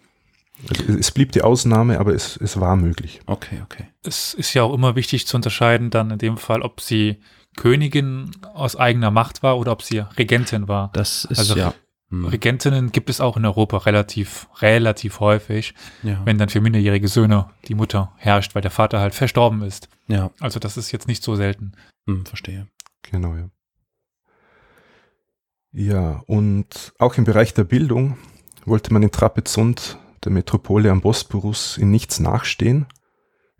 Also 0.68 0.98
es 0.98 1.12
blieb 1.12 1.32
die 1.32 1.42
Ausnahme, 1.42 2.00
aber 2.00 2.14
es, 2.14 2.36
es 2.36 2.58
war 2.58 2.74
möglich. 2.76 3.20
Okay, 3.26 3.60
okay. 3.62 3.84
Es 4.02 4.34
ist 4.34 4.54
ja 4.54 4.64
auch 4.64 4.74
immer 4.74 4.96
wichtig 4.96 5.26
zu 5.26 5.36
unterscheiden, 5.36 5.90
dann 5.90 6.10
in 6.10 6.18
dem 6.18 6.36
Fall, 6.36 6.62
ob 6.62 6.80
sie 6.80 7.18
Königin 7.56 8.32
aus 8.54 8.74
eigener 8.74 9.10
Macht 9.10 9.42
war 9.42 9.58
oder 9.58 9.72
ob 9.72 9.82
sie 9.82 9.98
Regentin 9.98 10.66
war. 10.66 10.90
Das 10.92 11.24
ist 11.24 11.38
also 11.38 11.56
ja. 11.56 11.74
Hm. 12.10 12.24
Regentinnen 12.24 12.90
gibt 12.90 13.10
es 13.10 13.20
auch 13.20 13.36
in 13.36 13.44
Europa 13.44 13.78
relativ, 13.78 14.48
relativ 14.60 15.20
häufig, 15.20 15.74
ja. 16.02 16.20
wenn 16.24 16.38
dann 16.38 16.48
für 16.48 16.60
minderjährige 16.60 17.08
Söhne 17.08 17.50
die 17.66 17.74
Mutter 17.74 18.12
herrscht, 18.16 18.54
weil 18.54 18.62
der 18.62 18.70
Vater 18.70 19.00
halt 19.00 19.14
verstorben 19.14 19.62
ist. 19.62 19.88
Ja. 20.06 20.30
Also 20.40 20.58
das 20.58 20.76
ist 20.76 20.90
jetzt 20.90 21.06
nicht 21.06 21.22
so 21.22 21.34
selten. 21.36 21.72
Hm, 22.06 22.24
verstehe. 22.24 22.66
Genau, 23.02 23.34
ja. 23.34 23.50
Ja, 25.72 26.22
und 26.26 26.94
auch 26.98 27.16
im 27.18 27.24
Bereich 27.24 27.52
der 27.52 27.64
Bildung 27.64 28.16
wollte 28.64 28.92
man 28.92 29.02
in 29.02 29.10
Trapezunt, 29.10 29.98
der 30.24 30.32
Metropole 30.32 30.90
am 30.90 31.02
Bosporus, 31.02 31.76
in 31.76 31.90
nichts 31.90 32.20
nachstehen. 32.20 32.86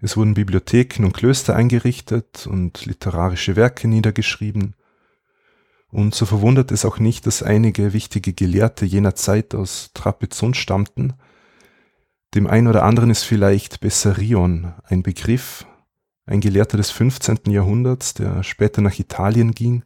Es 0.01 0.17
wurden 0.17 0.35
Bibliotheken 0.35 1.05
und 1.05 1.13
Klöster 1.13 1.55
eingerichtet 1.55 2.47
und 2.47 2.87
literarische 2.87 3.57
Werke 3.57 3.89
niedergeschrieben. 3.89 4.75
Und 5.91 6.15
so 6.15 6.27
verwundert 6.27 6.71
es 6.71 6.85
auch 6.85 6.99
nicht, 6.99 7.27
dass 7.27 7.43
einige 7.43 7.93
wichtige 7.93 8.35
Gelehrte 8.35 8.85
jener 8.85 9.15
Zeit 9.15 9.55
aus 9.55 9.91
Trapezunt 9.95 10.57
stammten. 10.57 11.15
Dem 12.35 12.47
einen 12.47 12.69
oder 12.69 12.85
anderen 12.85 13.11
ist 13.11 13.23
vielleicht 13.23 13.81
Bessarion 13.81 14.75
ein 14.85 15.03
Begriff, 15.03 15.67
ein 16.27 16.41
Gelehrter 16.41 16.77
des 16.77 16.91
15. 16.91 17.39
Jahrhunderts, 17.47 18.13
der 18.13 18.43
später 18.43 18.83
nach 18.83 18.99
Italien 18.99 19.53
ging, 19.53 19.83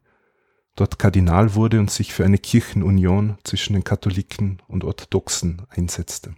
dort 0.75 0.99
Kardinal 0.99 1.55
wurde 1.55 1.79
und 1.79 1.91
sich 1.91 2.13
für 2.13 2.25
eine 2.25 2.39
Kirchenunion 2.39 3.39
zwischen 3.45 3.75
den 3.75 3.85
Katholiken 3.85 4.61
und 4.67 4.83
Orthodoxen 4.83 5.63
einsetzte. 5.69 6.35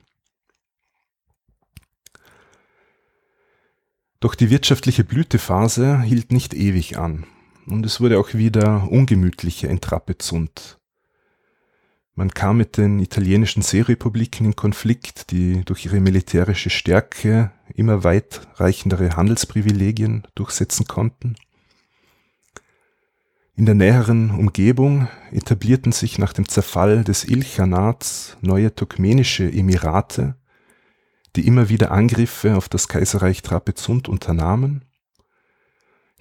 Doch 4.21 4.35
die 4.35 4.51
wirtschaftliche 4.51 5.05
Blütephase 5.05 6.03
hielt 6.03 6.33
nicht 6.33 6.53
ewig 6.53 6.99
an 6.99 7.27
und 7.67 7.87
es 7.87 8.01
wurde 8.01 8.19
auch 8.19 8.35
wieder 8.35 8.91
ungemütlicher 8.91 9.69
in 9.69 9.81
Trapezunt. 9.81 10.79
Man 12.15 12.31
kam 12.31 12.59
mit 12.59 12.77
den 12.77 13.01
italienischen 13.01 13.63
Seerepubliken 13.63 14.47
in 14.47 14.57
Konflikt, 14.57 15.33
die 15.33 15.65
durch 15.65 15.85
ihre 15.85 15.99
militärische 15.99 16.71
Stärke 16.71 17.51
immer 17.75 18.05
weitreichendere 18.05 19.17
Handelsprivilegien 19.17 20.25
durchsetzen 20.37 20.87
konnten. 20.87 21.35
In 23.57 23.67
der 23.67 23.75
näheren 23.75 24.31
Umgebung 24.31 25.09
etablierten 25.33 25.93
sich 25.93 26.19
nach 26.19 26.33
dem 26.33 26.49
Zerfall 26.49 27.03
des 27.03 27.25
Ilchanats 27.25 28.37
neue 28.41 28.75
turkmenische 28.75 29.51
Emirate, 29.51 30.37
die 31.35 31.47
immer 31.47 31.69
wieder 31.69 31.91
Angriffe 31.91 32.57
auf 32.57 32.69
das 32.69 32.87
Kaiserreich 32.87 33.43
Trapezunt 33.43 34.09
unternahmen 34.09 34.85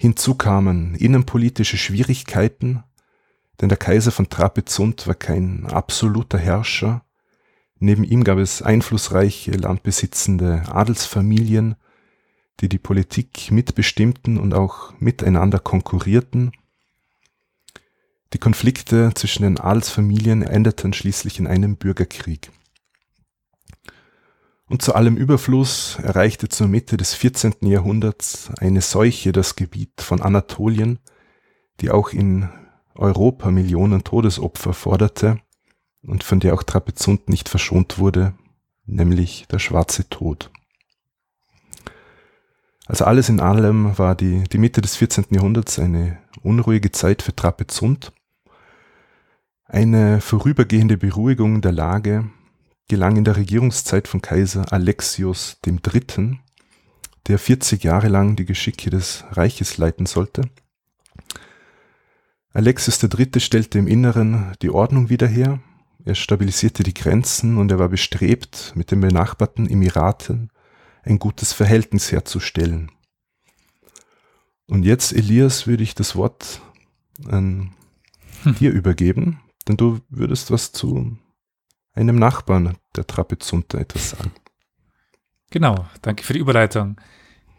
Hinzu 0.03 0.35
kamen 0.35 0.95
innenpolitische 0.95 1.77
Schwierigkeiten, 1.77 2.83
denn 3.61 3.69
der 3.69 3.77
Kaiser 3.77 4.11
von 4.11 4.27
Trapezunt 4.27 5.07
war 5.07 5.15
kein 5.15 5.65
absoluter 5.65 6.37
Herrscher. 6.37 7.05
Neben 7.79 8.03
ihm 8.03 8.25
gab 8.25 8.37
es 8.37 8.61
einflussreiche 8.61 9.51
landbesitzende 9.51 10.63
Adelsfamilien, 10.67 11.75
die 12.59 12.67
die 12.67 12.79
Politik 12.79 13.49
mitbestimmten 13.49 14.37
und 14.37 14.53
auch 14.53 14.91
miteinander 14.99 15.59
konkurrierten. 15.59 16.51
Die 18.33 18.39
Konflikte 18.39 19.11
zwischen 19.15 19.43
den 19.43 19.57
Adelsfamilien 19.57 20.41
endeten 20.41 20.91
schließlich 20.91 21.39
in 21.39 21.47
einem 21.47 21.77
Bürgerkrieg. 21.77 22.51
Und 24.73 24.81
zu 24.81 24.95
allem 24.95 25.17
Überfluss 25.17 25.99
erreichte 26.01 26.49
zur 26.49 26.67
Mitte 26.67 26.97
des 26.97 27.13
14. 27.13 27.57
Jahrhunderts 27.61 28.49
eine 28.57 28.81
Seuche 28.81 29.31
das 29.31 29.55
Gebiet 29.55 30.01
von 30.01 30.19
Anatolien, 30.19 30.97
die 31.79 31.91
auch 31.91 32.09
in 32.09 32.49
Europa 32.95 33.51
Millionen 33.51 34.03
Todesopfer 34.03 34.73
forderte 34.73 35.37
und 36.01 36.23
von 36.23 36.39
der 36.39 36.55
auch 36.55 36.63
Trapezunt 36.63 37.29
nicht 37.29 37.49
verschont 37.49 37.99
wurde, 37.99 38.33
nämlich 38.87 39.45
der 39.51 39.59
schwarze 39.59 40.09
Tod. 40.09 40.49
Also 42.87 43.05
alles 43.05 43.29
in 43.29 43.41
allem 43.41 43.95
war 43.99 44.15
die, 44.15 44.43
die 44.45 44.57
Mitte 44.57 44.81
des 44.81 44.95
14. 44.95 45.25
Jahrhunderts 45.29 45.77
eine 45.77 46.17
unruhige 46.41 46.91
Zeit 46.91 47.21
für 47.21 47.35
Trapezunt. 47.35 48.11
Eine 49.65 50.19
vorübergehende 50.19 50.97
Beruhigung 50.97 51.61
der 51.61 51.73
Lage 51.73 52.27
gelang 52.87 53.17
in 53.17 53.23
der 53.23 53.37
Regierungszeit 53.37 54.07
von 54.07 54.21
Kaiser 54.21 54.71
Alexios 54.71 55.57
III., 55.65 56.39
der 57.27 57.39
40 57.39 57.83
Jahre 57.83 58.09
lang 58.09 58.35
die 58.35 58.45
Geschicke 58.45 58.89
des 58.89 59.23
Reiches 59.31 59.77
leiten 59.77 60.05
sollte. 60.05 60.41
Alexios 62.51 63.01
III. 63.01 63.39
stellte 63.39 63.79
im 63.79 63.87
Inneren 63.87 64.53
die 64.61 64.69
Ordnung 64.69 65.09
wieder 65.09 65.27
her, 65.27 65.59
er 66.05 66.15
stabilisierte 66.15 66.83
die 66.83 66.93
Grenzen 66.93 67.57
und 67.57 67.71
er 67.71 67.79
war 67.79 67.87
bestrebt, 67.87 68.73
mit 68.75 68.91
den 68.91 68.99
benachbarten 68.99 69.69
Emiraten 69.69 70.49
ein 71.03 71.17
gutes 71.17 71.53
Verhältnis 71.53 72.11
herzustellen. 72.11 72.91
Und 74.67 74.83
jetzt, 74.83 75.13
Elias, 75.13 75.65
würde 75.65 75.83
ich 75.83 75.95
das 75.95 76.15
Wort 76.15 76.61
an 77.25 77.73
hm. 78.43 78.55
dir 78.59 78.71
übergeben, 78.71 79.39
denn 79.67 79.77
du 79.77 80.01
würdest 80.09 80.51
was 80.51 80.73
zu 80.73 81.17
einem 81.93 82.15
Nachbarn 82.15 82.77
der 82.95 83.07
Trapezunter 83.07 83.79
etwas 83.79 84.11
sagen. 84.11 84.31
Genau, 85.51 85.85
danke 86.01 86.23
für 86.23 86.33
die 86.33 86.39
Überleitung. 86.39 86.99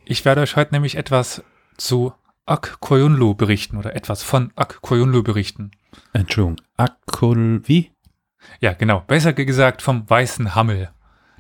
Ich 0.05 0.25
werde 0.25 0.41
euch 0.41 0.57
heute 0.57 0.75
nämlich 0.75 0.97
etwas 0.97 1.43
zu 1.77 2.13
Ak 2.47 2.79
Koyunlu 2.81 3.35
berichten 3.35 3.77
oder 3.77 3.97
etwas 3.97 4.23
von 4.23 4.53
Ak 4.57 4.83
Koyunlu 4.83 5.23
berichten. 5.23 5.71
Entschuldigung, 6.13 6.61
Akul 6.77 7.63
wie? 7.67 7.93
Ja, 8.61 8.73
genau. 8.73 9.01
Besser 9.01 9.33
gesagt 9.33 9.81
vom 9.81 10.09
weißen 10.09 10.55
Hammel. 10.55 10.91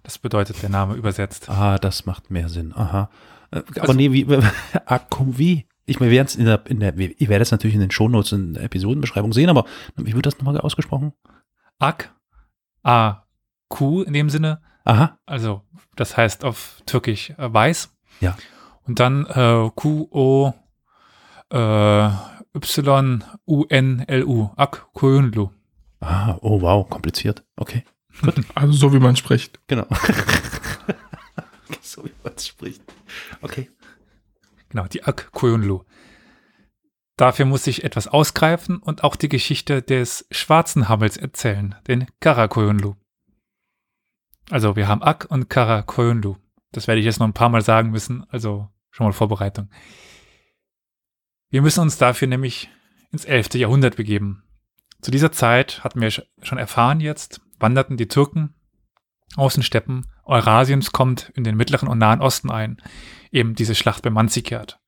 Das 0.02 0.18
bedeutet 0.18 0.62
der 0.62 0.70
Name 0.70 0.94
übersetzt. 0.94 1.48
Ah, 1.48 1.78
das 1.78 2.06
macht 2.06 2.30
mehr 2.30 2.48
Sinn. 2.48 2.72
Aha. 2.74 3.10
Äh, 3.50 3.58
aber 3.58 3.80
also, 3.80 3.92
nee, 3.94 4.12
wie, 4.12 4.26
Akkum 4.86 5.38
wie? 5.38 5.66
Ich 5.86 6.00
meine, 6.00 6.10
wir 6.10 6.18
werden 6.18 6.28
es 6.28 6.36
in 6.36 6.46
der, 6.46 6.64
in 6.66 6.80
der, 6.80 6.96
ihr 6.96 7.28
werdet 7.28 7.46
es 7.46 7.50
natürlich 7.50 7.74
in 7.74 7.80
den 7.80 7.90
Shownotes 7.90 8.32
in 8.32 8.54
der 8.54 8.64
Episodenbeschreibung 8.64 9.32
sehen, 9.34 9.50
aber 9.50 9.66
wie 9.96 10.14
wird 10.14 10.24
das 10.24 10.38
nochmal 10.38 10.58
ausgesprochen? 10.58 11.12
Ak, 11.78 12.13
A, 12.84 13.24
Q 13.68 14.02
in 14.02 14.12
dem 14.12 14.30
Sinne. 14.30 14.62
Aha. 14.84 15.18
Also, 15.26 15.62
das 15.96 16.16
heißt 16.16 16.44
auf 16.44 16.82
Türkisch 16.86 17.30
äh, 17.30 17.52
weiß. 17.52 17.92
Ja. 18.20 18.36
Und 18.86 19.00
dann 19.00 19.26
äh, 19.26 19.70
Q, 19.74 20.08
O, 20.10 20.54
äh, 21.50 22.08
Y, 22.54 23.24
U, 23.46 23.64
N, 23.68 24.04
L, 24.06 24.24
U. 24.24 24.50
Ak, 24.56 24.86
Kuyunlu. 24.92 25.50
Ah, 26.00 26.36
oh 26.42 26.60
wow, 26.60 26.88
kompliziert. 26.88 27.44
Okay. 27.56 27.84
Gut. 28.20 28.34
Also 28.54 28.74
so 28.74 28.92
wie 28.92 29.00
man 29.00 29.16
spricht. 29.16 29.58
Genau. 29.66 29.86
so 31.80 32.04
wie 32.04 32.12
man 32.22 32.38
spricht. 32.38 32.82
Okay. 33.40 33.70
Genau, 34.68 34.86
die 34.86 35.04
Ak 35.04 35.30
Koyunlu. 35.32 35.84
Dafür 37.16 37.46
muss 37.46 37.66
ich 37.66 37.84
etwas 37.84 38.08
ausgreifen 38.08 38.78
und 38.78 39.04
auch 39.04 39.14
die 39.14 39.28
Geschichte 39.28 39.82
des 39.82 40.26
schwarzen 40.30 40.88
Hammels 40.88 41.16
erzählen, 41.16 41.76
den 41.86 42.06
Karakoyunlu. 42.20 42.96
Also 44.50 44.76
wir 44.76 44.88
haben 44.88 45.02
Ak 45.02 45.26
und 45.30 45.48
Karakoyunlu. 45.48 46.36
Das 46.72 46.88
werde 46.88 46.98
ich 46.98 47.06
jetzt 47.06 47.20
noch 47.20 47.26
ein 47.26 47.32
paar 47.32 47.48
Mal 47.50 47.62
sagen 47.62 47.90
müssen, 47.90 48.24
also 48.30 48.68
schon 48.90 49.06
mal 49.06 49.12
Vorbereitung. 49.12 49.70
Wir 51.50 51.62
müssen 51.62 51.80
uns 51.80 51.98
dafür 51.98 52.26
nämlich 52.26 52.68
ins 53.12 53.24
11. 53.24 53.54
Jahrhundert 53.54 53.94
begeben. 53.94 54.42
Zu 55.00 55.12
dieser 55.12 55.30
Zeit 55.30 55.84
hatten 55.84 56.00
wir 56.00 56.10
schon 56.10 56.58
erfahren 56.58 57.00
jetzt, 57.00 57.40
wanderten 57.60 57.96
die 57.96 58.08
Türken 58.08 58.54
aus 59.36 59.54
den 59.54 59.62
Steppen 59.62 60.06
Eurasiens, 60.24 60.90
kommt 60.90 61.30
in 61.34 61.44
den 61.44 61.56
mittleren 61.56 61.88
und 61.88 61.98
nahen 61.98 62.20
Osten 62.20 62.50
ein, 62.50 62.82
eben 63.30 63.54
diese 63.54 63.74
Schlacht 63.74 64.02
bei 64.02 64.10
Manzikert. 64.10 64.80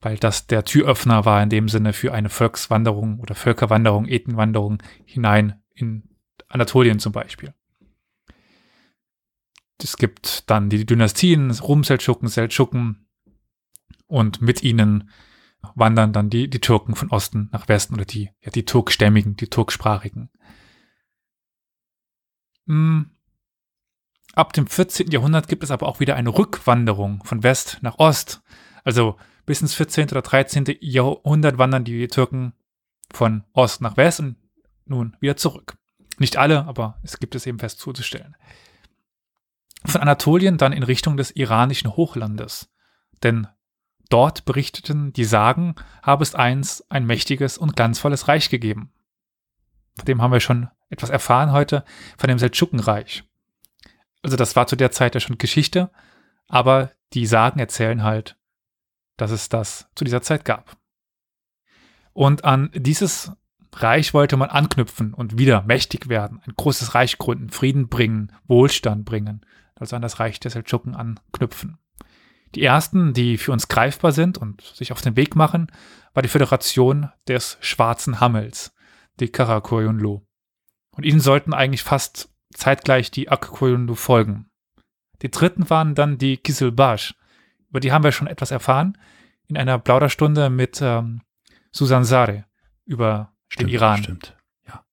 Weil 0.00 0.16
das 0.16 0.46
der 0.46 0.64
Türöffner 0.64 1.24
war 1.24 1.42
in 1.42 1.50
dem 1.50 1.68
Sinne 1.68 1.92
für 1.92 2.12
eine 2.12 2.28
Volkswanderung 2.28 3.18
oder 3.18 3.34
Völkerwanderung, 3.34 4.06
Ethenwanderung 4.06 4.82
hinein 5.04 5.60
in 5.74 6.04
Anatolien 6.48 6.98
zum 6.98 7.12
Beispiel. 7.12 7.54
Es 9.82 9.96
gibt 9.96 10.48
dann 10.50 10.70
die 10.70 10.86
Dynastien, 10.86 11.50
Rum-Seldschuken, 11.50 12.28
Seldschuken 12.28 13.08
und 14.06 14.40
mit 14.40 14.62
ihnen 14.62 15.10
wandern 15.74 16.12
dann 16.12 16.30
die, 16.30 16.48
die 16.48 16.60
Türken 16.60 16.94
von 16.94 17.10
Osten 17.10 17.48
nach 17.52 17.68
Westen 17.68 17.94
oder 17.94 18.04
die, 18.04 18.30
ja, 18.40 18.50
die 18.50 18.64
Turkstämmigen, 18.64 19.36
die 19.36 19.48
Turksprachigen. 19.48 20.30
Hm. 22.66 23.10
Ab 24.34 24.52
dem 24.52 24.66
14. 24.66 25.10
Jahrhundert 25.10 25.48
gibt 25.48 25.64
es 25.64 25.70
aber 25.70 25.88
auch 25.88 26.00
wieder 26.00 26.14
eine 26.14 26.36
Rückwanderung 26.36 27.24
von 27.24 27.42
West 27.42 27.78
nach 27.80 27.98
Ost. 27.98 28.42
Also 28.84 29.16
bis 29.48 29.62
ins 29.62 29.74
14. 29.74 30.10
oder 30.10 30.22
13. 30.22 30.76
Jahrhundert 30.80 31.58
wandern 31.58 31.84
die 31.84 32.06
Türken 32.08 32.52
von 33.10 33.44
Ost 33.54 33.80
nach 33.80 33.96
West 33.96 34.20
und 34.20 34.36
nun 34.84 35.16
wieder 35.20 35.36
zurück. 35.36 35.78
Nicht 36.18 36.36
alle, 36.36 36.66
aber 36.66 36.98
es 37.02 37.18
gibt 37.18 37.34
es 37.34 37.46
eben 37.46 37.58
fest 37.58 37.80
zuzustellen. 37.80 38.36
Von 39.84 40.02
Anatolien 40.02 40.58
dann 40.58 40.72
in 40.72 40.82
Richtung 40.82 41.16
des 41.16 41.30
iranischen 41.30 41.96
Hochlandes. 41.96 42.70
Denn 43.22 43.48
Dort 44.08 44.46
berichteten 44.46 45.12
die 45.12 45.24
Sagen, 45.24 45.74
habe 46.02 46.22
es 46.22 46.34
einst 46.34 46.90
ein 46.90 47.04
mächtiges 47.04 47.58
und 47.58 47.76
glanzvolles 47.76 48.26
Reich 48.28 48.48
gegeben. 48.48 48.90
Von 49.96 50.06
dem 50.06 50.22
haben 50.22 50.32
wir 50.32 50.40
schon 50.40 50.68
etwas 50.88 51.10
erfahren 51.10 51.52
heute, 51.52 51.84
von 52.16 52.28
dem 52.28 52.38
Seldschukenreich. 52.38 53.24
Also 54.22 54.36
das 54.36 54.56
war 54.56 54.66
zu 54.66 54.76
der 54.76 54.90
Zeit 54.90 55.14
ja 55.14 55.20
schon 55.20 55.36
Geschichte, 55.36 55.90
aber 56.46 56.92
die 57.12 57.26
Sagen 57.26 57.60
erzählen 57.60 58.02
halt, 58.02 58.36
dass 59.18 59.30
es 59.30 59.50
das 59.50 59.90
zu 59.94 60.04
dieser 60.04 60.22
Zeit 60.22 60.46
gab. 60.46 60.78
Und 62.14 62.44
an 62.44 62.70
dieses 62.74 63.32
Reich 63.74 64.14
wollte 64.14 64.36
man 64.36 64.48
anknüpfen 64.48 65.12
und 65.12 65.38
wieder 65.38 65.62
mächtig 65.62 66.08
werden, 66.08 66.40
ein 66.46 66.54
großes 66.56 66.94
Reich 66.94 67.18
gründen, 67.18 67.50
Frieden 67.50 67.88
bringen, 67.88 68.32
Wohlstand 68.46 69.04
bringen, 69.04 69.44
also 69.74 69.94
an 69.94 70.02
das 70.02 70.18
Reich 70.18 70.40
der 70.40 70.50
Seldschuken 70.50 70.94
anknüpfen. 70.94 71.78
Die 72.54 72.62
ersten, 72.62 73.12
die 73.12 73.36
für 73.36 73.52
uns 73.52 73.68
greifbar 73.68 74.12
sind 74.12 74.38
und 74.38 74.62
sich 74.62 74.90
auf 74.90 75.02
den 75.02 75.16
Weg 75.16 75.36
machen, 75.36 75.70
war 76.14 76.22
die 76.22 76.28
Föderation 76.28 77.10
des 77.28 77.58
Schwarzen 77.60 78.20
Hammels, 78.20 78.74
die 79.20 79.28
Karakoyunlu. 79.28 80.22
Und 80.92 81.04
ihnen 81.04 81.20
sollten 81.20 81.52
eigentlich 81.52 81.82
fast 81.82 82.30
zeitgleich 82.54 83.10
die 83.10 83.28
Akkoyunlu 83.28 83.94
folgen. 83.94 84.48
Die 85.22 85.30
dritten 85.30 85.68
waren 85.68 85.94
dann 85.94 86.18
die 86.18 86.38
Kisilbash. 86.38 87.14
Über 87.68 87.80
die 87.80 87.92
haben 87.92 88.04
wir 88.04 88.12
schon 88.12 88.26
etwas 88.26 88.50
erfahren 88.50 88.96
in 89.46 89.56
einer 89.56 89.78
Plauderstunde 89.78 90.50
mit 90.50 90.80
ähm, 90.82 91.22
Susan 91.70 92.04
Sare 92.04 92.44
über 92.84 93.32
stimmt, 93.48 93.68
den 93.68 93.74
Iran. 93.74 94.02
Stimmt, 94.02 94.36
ja. 94.66 94.84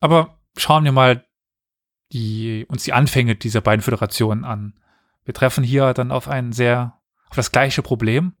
Aber 0.00 0.38
schauen 0.56 0.84
wir 0.84 0.92
mal 0.92 1.24
die, 2.12 2.66
uns 2.68 2.84
die 2.84 2.92
Anfänge 2.92 3.36
dieser 3.36 3.60
beiden 3.60 3.82
Föderationen 3.82 4.44
an. 4.44 4.78
Wir 5.24 5.34
treffen 5.34 5.64
hier 5.64 5.94
dann 5.94 6.10
auf 6.10 6.28
ein 6.28 6.52
sehr, 6.52 7.00
auf 7.28 7.36
das 7.36 7.52
gleiche 7.52 7.82
Problem, 7.82 8.34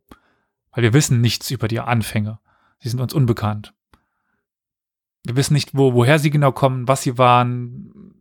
weil 0.72 0.82
wir 0.82 0.92
wissen 0.92 1.20
nichts 1.20 1.50
über 1.50 1.68
die 1.68 1.80
Anfänge. 1.80 2.38
Sie 2.80 2.88
sind 2.88 3.00
uns 3.00 3.14
unbekannt. 3.14 3.74
Wir 5.24 5.36
wissen 5.36 5.54
nicht, 5.54 5.74
wo, 5.74 5.94
woher 5.94 6.18
sie 6.18 6.30
genau 6.30 6.52
kommen, 6.52 6.88
was 6.88 7.02
sie 7.02 7.16
waren. 7.16 8.18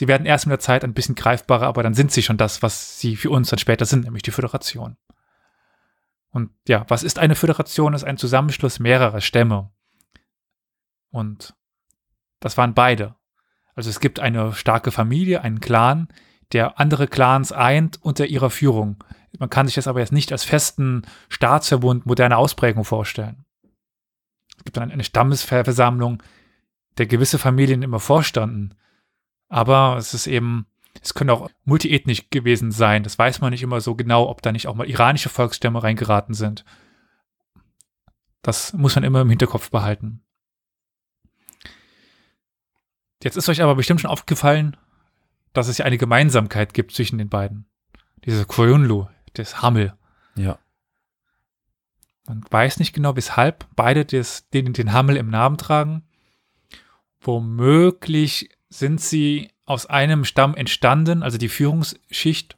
Sie 0.00 0.08
werden 0.08 0.24
erst 0.24 0.46
mit 0.46 0.52
der 0.52 0.60
Zeit 0.60 0.82
ein 0.82 0.94
bisschen 0.94 1.14
greifbarer, 1.14 1.66
aber 1.66 1.82
dann 1.82 1.92
sind 1.92 2.10
sie 2.10 2.22
schon 2.22 2.38
das, 2.38 2.62
was 2.62 2.98
sie 2.98 3.16
für 3.16 3.28
uns 3.28 3.50
dann 3.50 3.58
später 3.58 3.84
sind, 3.84 4.04
nämlich 4.04 4.22
die 4.22 4.30
Föderation. 4.30 4.96
Und 6.30 6.52
ja, 6.66 6.86
was 6.88 7.02
ist 7.02 7.18
eine 7.18 7.34
Föderation? 7.34 7.92
Es 7.92 8.00
ist 8.00 8.08
ein 8.08 8.16
Zusammenschluss 8.16 8.78
mehrerer 8.78 9.20
Stämme. 9.20 9.70
Und 11.10 11.54
das 12.38 12.56
waren 12.56 12.72
beide. 12.72 13.14
Also 13.74 13.90
es 13.90 14.00
gibt 14.00 14.20
eine 14.20 14.54
starke 14.54 14.90
Familie, 14.90 15.42
einen 15.42 15.60
Clan, 15.60 16.08
der 16.52 16.80
andere 16.80 17.06
Clans 17.06 17.52
eint 17.52 18.02
unter 18.02 18.24
ihrer 18.24 18.48
Führung. 18.48 19.04
Man 19.38 19.50
kann 19.50 19.66
sich 19.66 19.74
das 19.74 19.86
aber 19.86 20.00
jetzt 20.00 20.12
nicht 20.12 20.32
als 20.32 20.44
festen 20.44 21.02
Staatsverbund 21.28 22.06
moderner 22.06 22.38
Ausprägung 22.38 22.86
vorstellen. 22.86 23.44
Es 24.56 24.64
gibt 24.64 24.78
dann 24.78 24.90
eine 24.90 25.04
Stammesversammlung, 25.04 26.22
der 26.96 27.04
gewisse 27.04 27.38
Familien 27.38 27.82
immer 27.82 28.00
vorstanden. 28.00 28.74
Aber 29.50 29.96
es 29.98 30.14
ist 30.14 30.28
eben, 30.28 30.66
es 31.02 31.12
können 31.12 31.28
auch 31.28 31.50
multiethnisch 31.64 32.30
gewesen 32.30 32.70
sein. 32.70 33.02
Das 33.02 33.18
weiß 33.18 33.40
man 33.40 33.50
nicht 33.50 33.62
immer 33.62 33.80
so 33.80 33.94
genau, 33.96 34.28
ob 34.28 34.40
da 34.40 34.52
nicht 34.52 34.68
auch 34.68 34.76
mal 34.76 34.88
iranische 34.88 35.28
Volksstämme 35.28 35.82
reingeraten 35.82 36.34
sind. 36.34 36.64
Das 38.42 38.72
muss 38.72 38.94
man 38.94 39.04
immer 39.04 39.20
im 39.20 39.28
Hinterkopf 39.28 39.70
behalten. 39.70 40.22
Jetzt 43.22 43.36
ist 43.36 43.48
euch 43.48 43.60
aber 43.60 43.74
bestimmt 43.74 44.00
schon 44.00 44.10
aufgefallen, 44.10 44.76
dass 45.52 45.68
es 45.68 45.78
ja 45.78 45.84
eine 45.84 45.98
Gemeinsamkeit 45.98 46.72
gibt 46.72 46.92
zwischen 46.92 47.18
den 47.18 47.28
beiden. 47.28 47.66
Diese 48.24 48.46
Koyunlu, 48.46 49.08
das 49.34 49.60
Hammel. 49.60 49.94
Ja. 50.36 50.58
Man 52.26 52.44
weiß 52.48 52.78
nicht 52.78 52.94
genau, 52.94 53.16
weshalb 53.16 53.66
beide 53.74 54.04
des, 54.04 54.48
den, 54.50 54.72
den 54.72 54.92
Hammel 54.92 55.16
im 55.16 55.28
Namen 55.28 55.58
tragen. 55.58 56.04
Womöglich 57.20 58.48
sind 58.70 59.00
sie 59.00 59.50
aus 59.66 59.86
einem 59.86 60.24
Stamm 60.24 60.54
entstanden, 60.54 61.22
also 61.22 61.36
die 61.36 61.48
Führungsschicht 61.48 62.56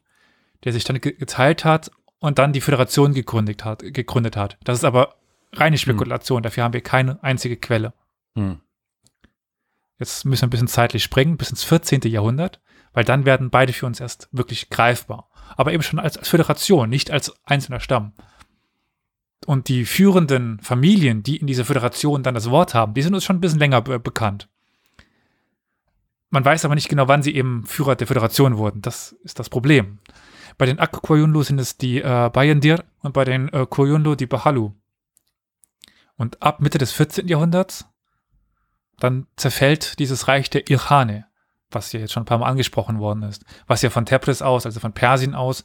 der 0.64 0.72
sich 0.72 0.84
dann 0.84 1.00
geteilt 1.00 1.64
hat 1.64 1.90
und 2.18 2.38
dann 2.38 2.52
die 2.52 2.60
Föderation 2.60 3.14
gegründet 3.14 3.64
hat. 3.64 3.82
Gegründet 3.82 4.36
hat. 4.36 4.58
Das 4.64 4.78
ist 4.78 4.84
aber 4.84 5.16
reine 5.52 5.76
hm. 5.76 5.80
Spekulation, 5.80 6.38
hm. 6.38 6.42
dafür 6.42 6.64
haben 6.64 6.72
wir 6.72 6.82
keine 6.82 7.22
einzige 7.22 7.56
Quelle. 7.56 7.92
Hm. 8.36 8.60
Jetzt 9.98 10.24
müssen 10.24 10.42
wir 10.42 10.46
ein 10.46 10.50
bisschen 10.50 10.68
zeitlich 10.68 11.02
springen, 11.02 11.36
bis 11.36 11.50
ins 11.50 11.64
14. 11.64 12.00
Jahrhundert, 12.02 12.60
weil 12.92 13.04
dann 13.04 13.24
werden 13.24 13.50
beide 13.50 13.72
für 13.72 13.86
uns 13.86 14.00
erst 14.00 14.28
wirklich 14.32 14.70
greifbar. 14.70 15.28
Aber 15.56 15.72
eben 15.72 15.82
schon 15.82 15.98
als, 15.98 16.16
als 16.16 16.28
Föderation, 16.28 16.88
nicht 16.88 17.10
als 17.10 17.34
einzelner 17.44 17.80
Stamm. 17.80 18.12
Und 19.46 19.68
die 19.68 19.84
führenden 19.84 20.60
Familien, 20.60 21.22
die 21.22 21.36
in 21.36 21.46
dieser 21.46 21.64
Föderation 21.64 22.22
dann 22.22 22.34
das 22.34 22.50
Wort 22.50 22.74
haben, 22.74 22.94
die 22.94 23.02
sind 23.02 23.14
uns 23.14 23.24
schon 23.24 23.36
ein 23.36 23.40
bisschen 23.40 23.58
länger 23.58 23.82
be 23.82 23.98
bekannt. 23.98 24.48
Man 26.32 26.46
weiß 26.46 26.64
aber 26.64 26.74
nicht 26.74 26.88
genau, 26.88 27.08
wann 27.08 27.22
sie 27.22 27.34
eben 27.34 27.66
Führer 27.66 27.94
der 27.94 28.06
Föderation 28.06 28.56
wurden. 28.56 28.80
Das 28.80 29.12
ist 29.22 29.38
das 29.38 29.50
Problem. 29.50 29.98
Bei 30.56 30.64
den 30.64 30.80
Ak-Koyunlu 30.80 31.42
sind 31.42 31.60
es 31.60 31.76
die 31.76 32.00
äh, 32.00 32.30
Bayendir 32.32 32.84
und 33.00 33.12
bei 33.12 33.24
den 33.24 33.50
äh, 33.50 33.66
Koyunlu 33.68 34.14
die 34.14 34.26
Bahalu. 34.26 34.72
Und 36.16 36.40
ab 36.42 36.60
Mitte 36.60 36.78
des 36.78 36.92
14. 36.92 37.28
Jahrhunderts, 37.28 37.84
dann 38.98 39.26
zerfällt 39.36 39.98
dieses 39.98 40.26
Reich 40.26 40.48
der 40.48 40.70
Irhane, 40.70 41.26
was 41.70 41.92
ja 41.92 42.00
jetzt 42.00 42.12
schon 42.12 42.22
ein 42.22 42.26
paar 42.26 42.38
Mal 42.38 42.48
angesprochen 42.48 42.98
worden 42.98 43.24
ist, 43.24 43.44
was 43.66 43.82
ja 43.82 43.90
von 43.90 44.06
Tebris 44.06 44.40
aus, 44.40 44.64
also 44.64 44.80
von 44.80 44.94
Persien 44.94 45.34
aus, 45.34 45.64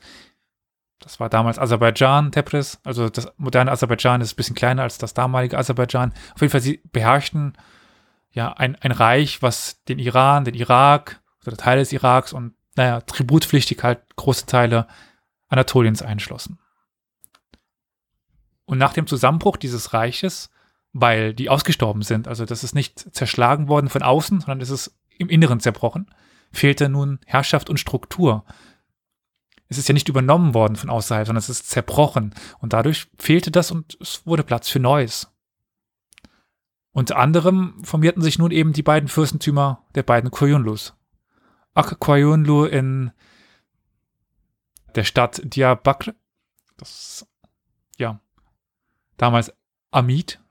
das 1.00 1.22
war 1.22 1.30
damals 1.30 1.60
Aserbaidschan, 1.60 2.34
Tebris, 2.34 2.80
also 2.84 3.08
das 3.08 3.32
moderne 3.38 3.72
Aserbaidschan 3.72 4.20
ist 4.20 4.34
ein 4.34 4.36
bisschen 4.36 4.56
kleiner 4.56 4.84
als 4.84 4.98
das 4.98 5.14
damalige 5.14 5.58
Aserbaidschan. 5.58 6.12
Auf 6.36 6.42
jeden 6.42 6.52
Fall, 6.52 6.62
sie 6.62 6.82
beherrschten 6.92 7.54
ja 8.38 8.54
ein, 8.54 8.76
ein 8.78 8.92
Reich, 8.92 9.42
was 9.42 9.84
den 9.86 10.00
Iran, 10.00 10.46
den 10.46 10.54
Irak 10.54 11.22
oder 11.46 11.58
Teile 11.58 11.82
des 11.82 11.92
Iraks 11.92 12.32
und 12.32 12.54
naja, 12.76 13.02
tributpflichtig 13.02 13.84
halt 13.84 14.00
große 14.16 14.46
Teile 14.46 14.88
Anatoliens 15.50 16.02
einschlossen. 16.02 16.60
Und 18.66 18.78
nach 18.78 18.94
dem 18.94 19.08
Zusammenbruch 19.08 19.58
dieses 19.58 19.94
Reiches, 19.94 20.52
weil 20.94 21.34
die 21.34 21.50
ausgestorben 21.50 22.04
sind, 22.04 22.28
also 22.28 22.46
das 22.46 22.64
ist 22.64 22.76
nicht 22.76 23.16
zerschlagen 23.16 23.68
worden 23.68 23.90
von 23.90 24.04
außen, 24.04 24.42
sondern 24.42 24.62
es 24.62 24.70
ist 24.70 24.96
im 25.18 25.30
Inneren 25.30 25.60
zerbrochen, 25.60 26.12
fehlte 26.52 26.90
nun 26.90 27.20
Herrschaft 27.26 27.70
und 27.70 27.80
Struktur. 27.80 28.46
Es 29.70 29.78
ist 29.78 29.88
ja 29.90 29.94
nicht 29.94 30.10
übernommen 30.10 30.54
worden 30.54 30.76
von 30.76 30.90
außerhalb, 30.90 31.26
sondern 31.26 31.40
es 31.40 31.50
ist 31.50 31.70
zerbrochen. 31.70 32.36
Und 32.60 32.74
dadurch 32.74 33.08
fehlte 33.18 33.52
das 33.52 33.72
und 33.72 33.98
es 34.00 34.26
wurde 34.26 34.44
Platz 34.44 34.70
für 34.70 34.80
Neues. 34.80 35.28
Unter 36.98 37.18
anderem 37.18 37.76
formierten 37.84 38.24
sich 38.24 38.40
nun 38.40 38.50
eben 38.50 38.74
die 38.74 38.82
beiden 38.82 39.08
Fürstentümer 39.08 39.86
der 39.94 40.02
beiden 40.02 40.32
Koyunlus. 40.32 40.96
Ak 41.76 42.00
Koyunlu 42.00 42.66
in 42.66 43.12
der 44.96 45.04
Stadt 45.04 45.40
Diyarbakr, 45.44 46.16
das 46.78 47.28
ja 48.00 48.20
damals 49.16 49.54
Amid 49.92 50.42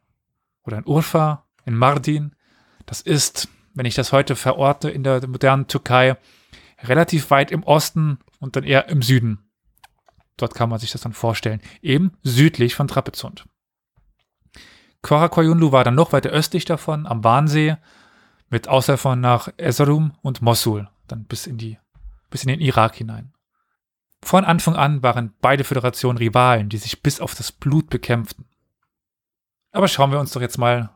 oder 0.62 0.78
in 0.78 0.86
Urfa, 0.86 1.48
in 1.64 1.74
Mardin. 1.74 2.36
Das 2.86 3.00
ist, 3.00 3.48
wenn 3.74 3.86
ich 3.86 3.96
das 3.96 4.12
heute 4.12 4.36
verorte 4.36 4.88
in 4.88 5.02
der 5.02 5.26
modernen 5.26 5.66
Türkei, 5.66 6.16
relativ 6.84 7.32
weit 7.32 7.50
im 7.50 7.64
Osten 7.64 8.20
und 8.38 8.54
dann 8.54 8.62
eher 8.62 8.88
im 8.88 9.02
Süden. 9.02 9.50
Dort 10.36 10.54
kann 10.54 10.70
man 10.70 10.78
sich 10.78 10.92
das 10.92 11.00
dann 11.00 11.12
vorstellen. 11.12 11.60
Eben 11.82 12.12
südlich 12.22 12.76
von 12.76 12.86
Trapezunt. 12.86 13.46
Korakoyunlu 15.02 15.72
war 15.72 15.84
dann 15.84 15.94
noch 15.94 16.12
weiter 16.12 16.30
östlich 16.30 16.64
davon, 16.64 17.06
am 17.06 17.24
Warnsee, 17.24 17.76
mit 18.50 18.68
Ausläufern 18.68 19.20
nach 19.20 19.48
Erzurum 19.56 20.12
und 20.22 20.42
Mosul, 20.42 20.88
dann 21.08 21.24
bis 21.24 21.46
in, 21.46 21.58
die, 21.58 21.78
bis 22.30 22.44
in 22.44 22.48
den 22.48 22.60
Irak 22.60 22.96
hinein. 22.96 23.32
Von 24.22 24.44
Anfang 24.44 24.76
an 24.76 25.02
waren 25.02 25.34
beide 25.40 25.64
Föderationen 25.64 26.18
Rivalen, 26.18 26.68
die 26.68 26.78
sich 26.78 27.02
bis 27.02 27.20
auf 27.20 27.34
das 27.34 27.52
Blut 27.52 27.90
bekämpften. 27.90 28.44
Aber 29.72 29.88
schauen 29.88 30.10
wir 30.10 30.20
uns 30.20 30.32
doch 30.32 30.40
jetzt 30.40 30.58
mal 30.58 30.90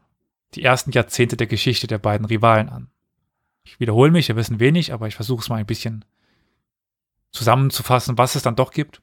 die 0.55 0.64
ersten 0.64 0.90
Jahrzehnte 0.92 1.36
der 1.36 1.46
Geschichte 1.46 1.86
der 1.86 1.98
beiden 1.98 2.26
Rivalen 2.26 2.68
an. 2.68 2.90
Ich 3.62 3.78
wiederhole 3.78 4.11
mich, 4.11 4.28
wir 4.28 4.36
wissen 4.36 4.59
wenig, 4.59 4.92
aber 4.92 5.07
ich 5.07 5.14
versuche 5.14 5.42
es 5.42 5.48
mal 5.48 5.57
ein 5.57 5.66
bisschen 5.66 6.05
zusammenzufassen, 7.30 8.18
was 8.18 8.34
es 8.34 8.42
dann 8.42 8.57
doch 8.57 8.72
gibt. 8.72 9.03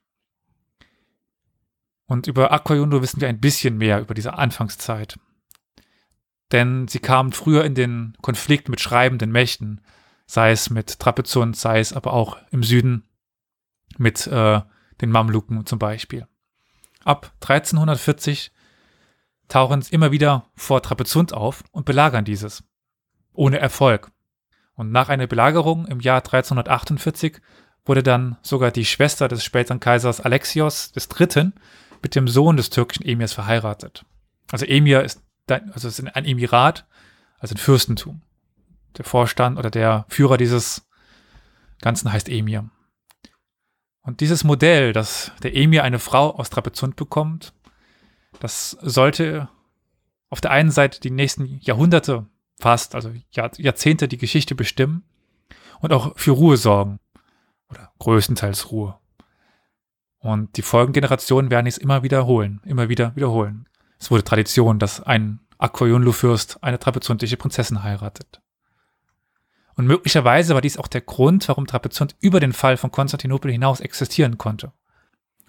Und 2.07 2.27
über 2.27 2.51
Aquayundo 2.51 3.01
wissen 3.01 3.21
wir 3.21 3.27
ein 3.27 3.39
bisschen 3.39 3.77
mehr 3.77 3.99
über 3.99 4.13
diese 4.13 4.33
Anfangszeit. 4.33 5.19
Denn 6.51 6.87
sie 6.87 6.99
kamen 6.99 7.33
früher 7.33 7.65
in 7.65 7.75
den 7.75 8.17
Konflikt 8.21 8.69
mit 8.69 8.79
schreibenden 8.79 9.31
Mächten, 9.31 9.81
sei 10.25 10.51
es 10.51 10.69
mit 10.69 10.99
Trapezunt, 10.99 11.57
sei 11.57 11.79
es 11.79 11.91
aber 11.93 12.13
auch 12.13 12.37
im 12.51 12.63
Süden 12.63 13.03
mit 13.97 14.25
äh, 14.27 14.61
den 15.01 15.11
Mamluken 15.11 15.65
zum 15.65 15.79
Beispiel. 15.79 16.27
Ab 17.03 17.33
1340 17.41 18.51
tauchen 19.49 19.81
sie 19.81 19.93
immer 19.93 20.11
wieder 20.11 20.49
vor 20.55 20.81
Trapezunt 20.81 21.33
auf 21.33 21.63
und 21.71 21.85
belagern 21.85 22.25
dieses. 22.25 22.63
Ohne 23.33 23.59
Erfolg. 23.59 24.11
Und 24.73 24.91
nach 24.91 25.09
einer 25.09 25.27
Belagerung 25.27 25.85
im 25.87 25.99
Jahr 25.99 26.19
1348 26.19 27.41
wurde 27.85 28.03
dann 28.03 28.37
sogar 28.41 28.71
die 28.71 28.85
Schwester 28.85 29.27
des 29.27 29.43
späteren 29.43 29.79
Kaisers 29.79 30.21
Alexios 30.21 30.91
III 30.95 31.51
mit 32.01 32.15
dem 32.15 32.27
Sohn 32.27 32.57
des 32.57 32.69
türkischen 32.69 33.05
Emirs 33.05 33.33
verheiratet. 33.33 34.05
Also 34.51 34.65
Emir 34.65 35.03
ist, 35.03 35.21
also 35.47 35.87
ist 35.87 35.99
ein 35.99 36.25
Emirat, 36.25 36.85
also 37.39 37.55
ein 37.55 37.57
Fürstentum. 37.57 38.21
Der 38.97 39.05
Vorstand 39.05 39.57
oder 39.57 39.69
der 39.69 40.05
Führer 40.09 40.37
dieses 40.37 40.87
Ganzen 41.81 42.11
heißt 42.11 42.29
Emir. 42.29 42.69
Und 44.01 44.21
dieses 44.21 44.43
Modell, 44.43 44.93
dass 44.93 45.31
der 45.43 45.55
Emir 45.55 45.83
eine 45.83 45.99
Frau 45.99 46.31
aus 46.31 46.49
Trapezunt 46.49 46.95
bekommt, 46.95 47.53
das 48.39 48.71
sollte 48.81 49.49
auf 50.29 50.41
der 50.41 50.51
einen 50.51 50.71
Seite 50.71 50.99
die 50.99 51.11
nächsten 51.11 51.59
Jahrhunderte 51.61 52.25
fast, 52.59 52.95
also 52.95 53.11
Jahr, 53.31 53.51
Jahrzehnte 53.57 54.07
die 54.07 54.17
Geschichte 54.17 54.55
bestimmen 54.55 55.03
und 55.79 55.93
auch 55.93 56.17
für 56.17 56.31
Ruhe 56.31 56.57
sorgen. 56.57 56.99
Oder 57.69 57.91
größtenteils 57.99 58.71
Ruhe. 58.71 58.97
Und 60.19 60.57
die 60.57 60.61
Folgengenerationen 60.61 61.51
werden 61.51 61.67
es 61.67 61.77
immer 61.77 62.03
wiederholen, 62.03 62.61
immer 62.65 62.89
wieder 62.89 63.15
wiederholen. 63.15 63.67
Es 63.99 64.11
wurde 64.11 64.23
Tradition, 64.23 64.79
dass 64.79 65.01
ein 65.01 65.39
Akoyunlu-Fürst 65.57 66.63
eine 66.63 66.79
trapezuntische 66.79 67.37
Prinzessin 67.37 67.83
heiratet. 67.83 68.41
Und 69.75 69.85
möglicherweise 69.85 70.55
war 70.55 70.61
dies 70.61 70.77
auch 70.77 70.87
der 70.87 71.01
Grund, 71.01 71.47
warum 71.47 71.67
Trapezunt 71.67 72.15
über 72.19 72.39
den 72.39 72.53
Fall 72.53 72.77
von 72.77 72.91
Konstantinopel 72.91 73.51
hinaus 73.51 73.79
existieren 73.79 74.37
konnte. 74.37 74.71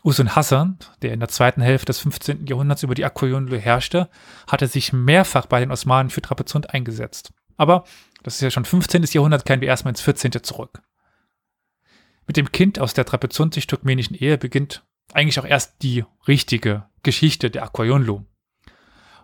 Usun 0.04 0.36
Hassan, 0.36 0.78
der 1.02 1.12
in 1.12 1.20
der 1.20 1.28
zweiten 1.28 1.60
Hälfte 1.60 1.86
des 1.86 1.98
15. 2.00 2.46
Jahrhunderts 2.46 2.82
über 2.82 2.94
die 2.94 3.04
Akoyunlu 3.04 3.56
herrschte, 3.56 4.08
hatte 4.46 4.66
sich 4.66 4.92
mehrfach 4.92 5.46
bei 5.46 5.60
den 5.60 5.72
Osmanen 5.72 6.10
für 6.10 6.22
Trapezunt 6.22 6.72
eingesetzt. 6.72 7.32
Aber 7.56 7.84
das 8.22 8.34
ist 8.34 8.42
ja 8.42 8.50
schon 8.50 8.64
15. 8.64 9.02
Jahrhundert, 9.04 9.44
kehren 9.44 9.60
wir 9.60 9.68
erstmal 9.68 9.92
ins 9.92 10.00
14. 10.00 10.32
zurück. 10.42 10.82
Mit 12.28 12.36
dem 12.36 12.52
Kind 12.52 12.78
aus 12.78 12.92
der 12.92 13.06
trapezuntisch-turkmenischen 13.06 14.14
Ehe 14.14 14.36
beginnt 14.36 14.84
eigentlich 15.14 15.40
auch 15.40 15.46
erst 15.46 15.82
die 15.82 16.04
richtige 16.28 16.84
Geschichte 17.02 17.50
der 17.50 17.62
Aquayonlu. 17.62 18.22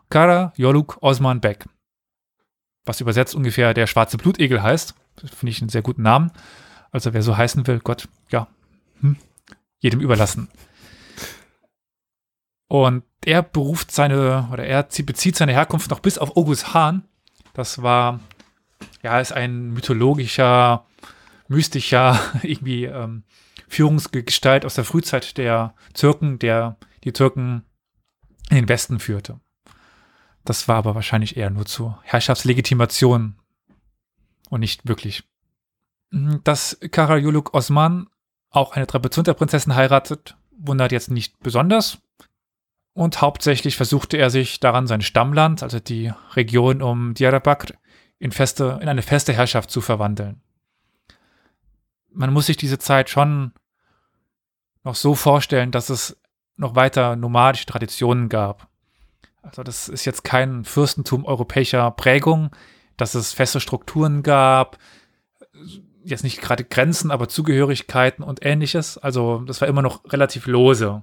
Kara 0.09 0.55
Yoluk 0.57 0.97
Osman 1.03 1.43
Bek, 1.43 1.67
was 2.87 3.03
übersetzt 3.03 3.35
ungefähr 3.35 3.75
der 3.75 3.87
schwarze 3.87 4.17
Blutegel 4.17 4.63
heißt. 4.63 4.95
Finde 5.19 5.51
ich 5.51 5.61
einen 5.61 5.69
sehr 5.69 5.83
guten 5.83 6.01
Namen. 6.01 6.33
Also 6.93 7.13
wer 7.13 7.23
so 7.23 7.37
heißen 7.37 7.67
will, 7.67 7.81
Gott, 7.81 8.09
ja, 8.31 8.49
hm, 9.01 9.17
jedem 9.81 10.01
überlassen. 10.01 10.49
Und 12.69 13.05
er 13.23 13.43
beruft 13.43 13.91
seine, 13.91 14.49
oder 14.51 14.65
er 14.65 14.83
bezieht 14.83 15.37
seine 15.37 15.53
Herkunft 15.53 15.91
noch 15.91 16.01
bis 16.01 16.17
auf 16.17 16.37
Ogus 16.37 16.73
Hahn. 16.73 17.05
Das 17.53 17.83
war, 17.83 18.21
ja, 19.03 19.21
ist 19.21 19.33
ein 19.33 19.75
mythologischer 19.75 20.87
mystischer 21.49 22.19
irgendwie 22.43 22.85
ähm, 22.85 23.25
Führungsgestalt 23.69 24.65
aus 24.65 24.75
der 24.75 24.85
Frühzeit 24.85 25.37
der 25.37 25.75
Türken, 25.95 26.39
der 26.39 26.77
die 27.05 27.13
Türken 27.13 27.65
in 28.51 28.57
den 28.57 28.69
Westen 28.69 28.99
führte. 28.99 29.41
Das 30.45 30.69
war 30.69 30.77
aber 30.77 30.95
wahrscheinlich 30.95 31.37
eher 31.37 31.51
nur 31.51 31.65
zur 31.65 31.99
Herrschaftslegitimation 32.03 33.37
und 34.51 34.61
nicht 34.61 34.87
wirklich. 34.87 35.25
Dass 36.11 36.79
Karayuluk 36.91 37.55
Osman 37.55 38.09
auch 38.51 38.73
eine 38.73 38.87
Trapezunter-Prinzessin 38.87 39.75
heiratet, 39.75 40.37
wundert 40.57 40.93
jetzt 40.93 41.11
nicht 41.11 41.41
besonders. 41.41 41.99
Und 42.93 43.21
hauptsächlich 43.21 43.77
versuchte 43.77 44.19
er 44.19 44.31
sich 44.31 44.61
daran, 44.61 44.87
sein 44.87 45.01
Stammland, 45.01 45.65
also 45.65 45.81
die 45.81 46.13
Region 46.37 46.83
um 46.83 47.15
Diyarbakr, 47.15 47.75
in, 48.21 48.31
feste, 48.31 48.79
in 48.81 48.89
eine 48.89 49.03
feste 49.03 49.33
Herrschaft 49.33 49.71
zu 49.71 49.81
verwandeln 49.81 50.41
man 52.15 52.33
muss 52.33 52.47
sich 52.47 52.57
diese 52.57 52.79
Zeit 52.79 53.11
schon 53.11 53.53
noch 54.83 54.95
so 54.95 55.15
vorstellen, 55.15 55.71
dass 55.71 55.91
es 55.91 56.17
noch 56.57 56.75
weiter 56.75 57.17
nomadische 57.17 57.67
Traditionen 57.67 58.29
gab. 58.29 58.69
Also 59.43 59.63
das 59.63 59.89
ist 59.89 60.05
jetzt 60.05 60.25
kein 60.25 60.65
Fürstentum 60.65 61.25
europäischer 61.25 61.91
Prägung, 61.91 62.51
dass 62.97 63.15
es 63.15 63.33
feste 63.33 63.61
Strukturen 63.61 64.23
gab, 64.23 64.79
jetzt 66.05 66.25
nicht 66.25 66.41
gerade 66.41 66.65
Grenzen, 66.65 67.11
aber 67.11 67.29
Zugehörigkeiten 67.29 68.25
und 68.25 68.45
ähnliches. 68.45 68.99
Also 68.99 69.41
das 69.41 69.61
war 69.61 69.69
immer 69.69 69.83
noch 69.83 70.05
relativ 70.13 70.47
lose. 70.47 71.03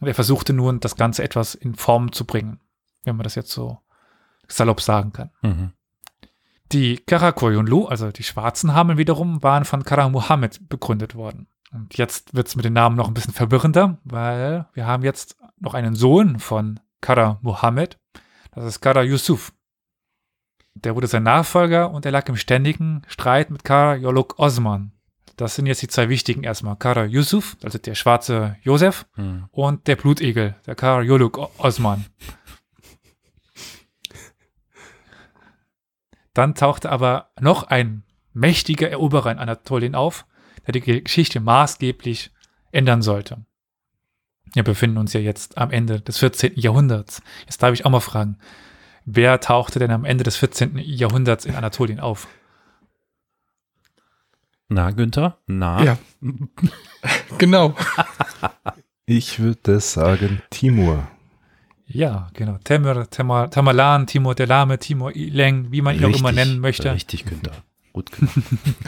Und 0.00 0.08
er 0.08 0.14
versuchte 0.14 0.52
nun, 0.52 0.80
das 0.80 0.96
Ganze 0.96 1.22
etwas 1.22 1.54
in 1.54 1.74
Form 1.74 2.12
zu 2.12 2.24
bringen, 2.24 2.60
wenn 3.04 3.16
man 3.16 3.24
das 3.24 3.34
jetzt 3.34 3.50
so 3.50 3.78
salopp 4.48 4.80
sagen 4.80 5.12
kann. 5.12 5.30
Mhm. 5.42 5.72
Die 6.72 6.98
Karakoyunlu, 6.98 7.86
also 7.86 8.12
die 8.12 8.22
schwarzen 8.22 8.74
Hameln 8.74 8.96
wiederum, 8.96 9.42
waren 9.42 9.64
von 9.64 9.84
Kara 9.84 10.08
Muhammad 10.08 10.60
begründet 10.68 11.16
worden. 11.16 11.48
Und 11.72 11.96
jetzt 11.96 12.34
wird 12.34 12.48
es 12.48 12.56
mit 12.56 12.64
den 12.64 12.72
Namen 12.72 12.96
noch 12.96 13.08
ein 13.08 13.14
bisschen 13.14 13.34
verwirrender, 13.34 13.98
weil 14.04 14.66
wir 14.74 14.86
haben 14.86 15.02
jetzt 15.02 15.36
noch 15.58 15.74
einen 15.74 15.94
Sohn 15.94 16.38
von 16.38 16.80
Kara 17.00 17.38
Muhammad. 17.42 17.98
Das 18.52 18.64
ist 18.64 18.80
Kara 18.80 19.02
Yusuf. 19.02 19.52
Der 20.74 20.94
wurde 20.94 21.08
sein 21.08 21.24
Nachfolger 21.24 21.90
und 21.90 22.06
er 22.06 22.12
lag 22.12 22.28
im 22.28 22.36
ständigen 22.36 23.02
Streit 23.08 23.50
mit 23.50 23.64
Kara 23.64 23.96
Yoluk 23.96 24.38
Osman. 24.38 24.92
Das 25.36 25.54
sind 25.54 25.66
jetzt 25.66 25.82
die 25.82 25.88
zwei 25.88 26.08
wichtigen 26.08 26.44
erstmal. 26.44 26.76
Kara 26.76 27.04
Yusuf, 27.04 27.56
also 27.62 27.78
der 27.78 27.94
schwarze 27.94 28.56
Josef, 28.62 29.06
hm. 29.14 29.46
und 29.50 29.86
der 29.86 29.96
Blutegel, 29.96 30.54
der 30.66 30.74
Kara 30.74 31.02
Yoluk 31.02 31.50
Osman. 31.58 32.04
Dann 36.34 36.54
tauchte 36.54 36.90
aber 36.90 37.30
noch 37.40 37.64
ein 37.64 38.04
mächtiger 38.32 38.88
Eroberer 38.88 39.32
in 39.32 39.38
Anatolien 39.38 39.94
auf, 39.94 40.26
der 40.66 40.72
die 40.72 41.02
Geschichte 41.02 41.40
maßgeblich 41.40 42.30
ändern 42.70 43.02
sollte. 43.02 43.44
Wir 44.52 44.64
befinden 44.64 44.98
uns 44.98 45.12
ja 45.12 45.20
jetzt 45.20 45.58
am 45.58 45.70
Ende 45.70 46.00
des 46.00 46.18
14. 46.18 46.52
Jahrhunderts. 46.56 47.22
Jetzt 47.46 47.62
darf 47.62 47.72
ich 47.72 47.84
auch 47.84 47.90
mal 47.90 48.00
fragen, 48.00 48.38
wer 49.04 49.40
tauchte 49.40 49.78
denn 49.78 49.90
am 49.90 50.04
Ende 50.04 50.24
des 50.24 50.36
14. 50.36 50.78
Jahrhunderts 50.78 51.44
in 51.44 51.54
Anatolien 51.54 52.00
auf? 52.00 52.26
Na, 54.68 54.90
Günther? 54.90 55.38
Na? 55.46 55.82
Ja. 55.82 55.98
genau. 57.38 57.74
ich 59.06 59.40
würde 59.40 59.80
sagen 59.80 60.42
Timur. 60.50 61.08
Ja, 61.92 62.28
genau. 62.34 62.56
Temur, 62.62 63.10
Temur, 63.10 63.50
Tamalan, 63.50 64.06
Timur 64.06 64.34
der 64.36 64.46
Lame, 64.46 64.78
Timur 64.78 65.14
Ileng, 65.14 65.72
wie 65.72 65.82
man 65.82 65.96
ihn 65.96 66.04
richtig, 66.04 66.14
auch 66.14 66.20
immer 66.20 66.32
nennen 66.32 66.60
möchte. 66.60 66.92
Richtig, 66.92 67.24
Günther. 67.24 67.52
Gut 67.92 68.12
gemacht. 68.12 68.34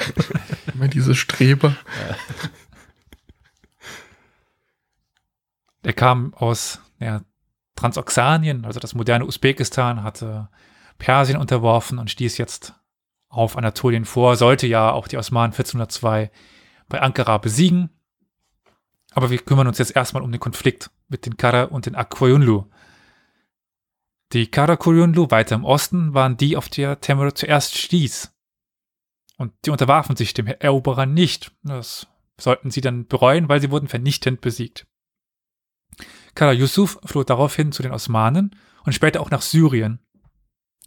immer 0.74 0.88
diese 0.88 1.14
Streber. 1.14 1.76
Er 5.84 5.92
kam 5.92 6.32
aus 6.34 6.80
ja, 7.00 7.22
Transoxanien, 7.74 8.64
also 8.64 8.78
das 8.78 8.94
moderne 8.94 9.26
Usbekistan, 9.26 10.04
hatte 10.04 10.48
Persien 10.98 11.40
unterworfen 11.40 11.98
und 11.98 12.08
stieß 12.08 12.38
jetzt 12.38 12.74
auf 13.28 13.56
Anatolien 13.56 14.04
vor, 14.04 14.36
sollte 14.36 14.68
ja 14.68 14.92
auch 14.92 15.08
die 15.08 15.16
Osmanen 15.16 15.52
1402 15.52 16.30
bei 16.88 17.02
Ankara 17.02 17.38
besiegen. 17.38 17.90
Aber 19.10 19.30
wir 19.30 19.38
kümmern 19.38 19.66
uns 19.66 19.78
jetzt 19.78 19.96
erstmal 19.96 20.22
um 20.22 20.30
den 20.30 20.40
Konflikt 20.40 20.92
mit 21.08 21.26
den 21.26 21.36
Kara 21.36 21.64
und 21.64 21.86
den 21.86 21.96
Akoyunlu. 21.96 22.66
Die 24.32 24.50
Karakoyunlu 24.50 25.30
weiter 25.30 25.56
im 25.56 25.64
Osten 25.64 26.14
waren 26.14 26.36
die, 26.36 26.56
auf 26.56 26.68
die 26.68 26.96
Temur 27.00 27.34
zuerst 27.34 27.76
stieß. 27.76 28.34
Und 29.36 29.52
die 29.64 29.70
unterwarfen 29.70 30.16
sich 30.16 30.32
dem 30.32 30.46
Eroberer 30.46 31.04
nicht. 31.04 31.52
Das 31.62 32.06
sollten 32.38 32.70
sie 32.70 32.80
dann 32.80 33.06
bereuen, 33.06 33.48
weil 33.48 33.60
sie 33.60 33.70
wurden 33.70 33.88
vernichtend 33.88 34.40
besiegt. 34.40 34.86
Kara 36.34 36.52
Yusuf 36.52 36.98
floh 37.04 37.24
daraufhin 37.24 37.72
zu 37.72 37.82
den 37.82 37.92
Osmanen 37.92 38.56
und 38.84 38.94
später 38.94 39.20
auch 39.20 39.30
nach 39.30 39.42
Syrien, 39.42 40.00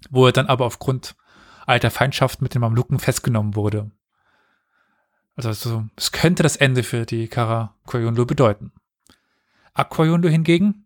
wo 0.10 0.26
er 0.26 0.32
dann 0.32 0.48
aber 0.48 0.66
aufgrund 0.66 1.16
alter 1.68 1.92
Feindschaft 1.92 2.42
mit 2.42 2.56
den 2.56 2.62
Mamluken 2.62 3.00
festgenommen 3.00 3.56
wurde. 3.56 3.92
Also 5.36 5.84
es 5.96 6.12
könnte 6.12 6.44
das 6.44 6.56
Ende 6.56 6.82
für 6.82 7.06
die 7.06 7.28
Kara 7.28 7.76
Koyunlu 7.86 8.26
bedeuten. 8.26 8.72
Akoyunlu 9.74 10.30
hingegen, 10.30 10.85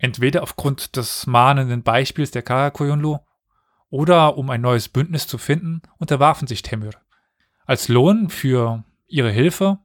entweder 0.00 0.42
aufgrund 0.42 0.96
des 0.96 1.26
mahnenden 1.26 1.82
Beispiels 1.82 2.30
der 2.30 2.42
Kara 2.42 2.70
Koyunlu 2.70 3.18
oder 3.90 4.36
um 4.36 4.48
ein 4.50 4.60
neues 4.60 4.88
Bündnis 4.88 5.26
zu 5.26 5.36
finden, 5.36 5.82
unterwarfen 5.98 6.48
sich 6.48 6.62
Temür. 6.62 6.92
Als 7.66 7.88
Lohn 7.88 8.30
für 8.30 8.84
ihre 9.06 9.30
Hilfe 9.30 9.78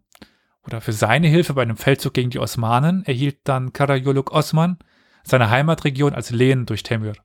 oder 0.63 0.81
für 0.81 0.93
seine 0.93 1.27
Hilfe 1.27 1.53
bei 1.53 1.61
einem 1.61 1.77
Feldzug 1.77 2.13
gegen 2.13 2.29
die 2.29 2.39
Osmanen 2.39 3.03
erhielt 3.05 3.39
dann 3.43 3.73
Karayoluk 3.73 4.31
Osman 4.31 4.79
seine 5.23 5.49
Heimatregion 5.49 6.13
als 6.13 6.29
Lehen 6.29 6.65
durch 6.65 6.83
Temür. 6.83 7.15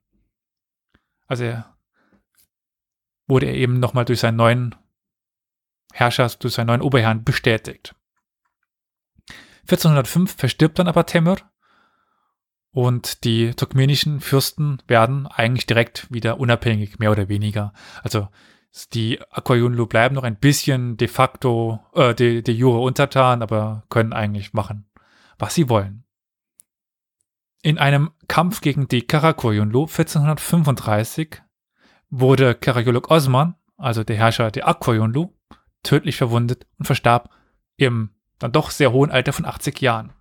Also 1.26 1.45
er 1.45 1.76
wurde 3.28 3.47
er 3.47 3.55
eben 3.55 3.78
nochmal 3.78 4.05
durch 4.05 4.18
seinen 4.18 4.36
neuen 4.36 4.74
Herrscher, 5.93 6.28
durch 6.41 6.55
seinen 6.55 6.66
neuen 6.66 6.82
Oberherrn 6.82 7.24
bestätigt. 7.24 7.95
1405 9.62 10.34
verstirbt 10.34 10.78
dann 10.78 10.88
aber 10.88 11.07
Temür 11.07 11.36
und 12.73 13.25
die 13.25 13.55
turkmenischen 13.55 14.21
Fürsten 14.21 14.83
werden 14.87 15.27
eigentlich 15.27 15.66
direkt 15.66 16.12
wieder 16.12 16.39
unabhängig, 16.39 16.99
mehr 16.99 17.11
oder 17.11 17.29
weniger. 17.29 17.73
Also 18.03 18.29
die 18.93 19.21
Akoyunlu 19.31 19.87
bleiben 19.87 20.14
noch 20.14 20.23
ein 20.23 20.39
bisschen 20.39 20.97
de 20.97 21.09
facto, 21.09 21.81
äh, 21.95 22.14
de, 22.14 22.43
de 22.43 22.55
jure 22.55 22.81
untertan, 22.81 23.43
aber 23.43 23.85
können 23.89 24.12
eigentlich 24.12 24.53
machen, 24.53 24.89
was 25.39 25.55
sie 25.55 25.68
wollen. 25.68 26.05
In 27.62 27.79
einem 27.79 28.11
Kampf 28.29 28.61
gegen 28.61 28.89
die 28.89 29.03
Karakoyunlu 29.03 29.83
1435 29.83 31.43
wurde 32.09 32.55
Karayoluk 32.55 33.11
Osman, 33.11 33.57
also 33.77 34.05
der 34.05 34.16
Herrscher 34.16 34.51
der 34.51 34.68
Akoyunlu, 34.68 35.35
tödlich 35.83 36.16
verwundet 36.16 36.66
und 36.79 36.87
verstarb 36.87 37.31
im 37.77 38.11
dann 38.39 38.53
doch 38.53 38.71
sehr 38.71 38.93
hohen 38.93 39.11
Alter 39.11 39.33
von 39.33 39.45
80 39.45 39.81
Jahren. 39.81 40.12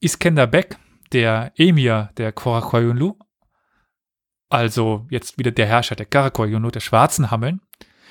Iskender 0.00 0.46
Bek, 0.46 0.78
der 1.12 1.52
Emir 1.56 2.10
der 2.16 2.32
Karakoyunlu, 2.32 3.18
also 4.48 5.06
jetzt 5.10 5.38
wieder 5.38 5.50
der 5.50 5.66
Herrscher 5.66 5.96
der 5.96 6.06
Karakoyunlu, 6.06 6.70
der 6.70 6.80
schwarzen 6.80 7.30
Hammeln, 7.30 7.60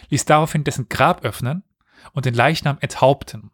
ließ 0.10 0.26
daraufhin 0.26 0.64
dessen 0.64 0.90
Grab 0.90 1.24
öffnen 1.24 1.64
und 2.12 2.26
den 2.26 2.34
Leichnam 2.34 2.78
enthaupten. 2.82 3.52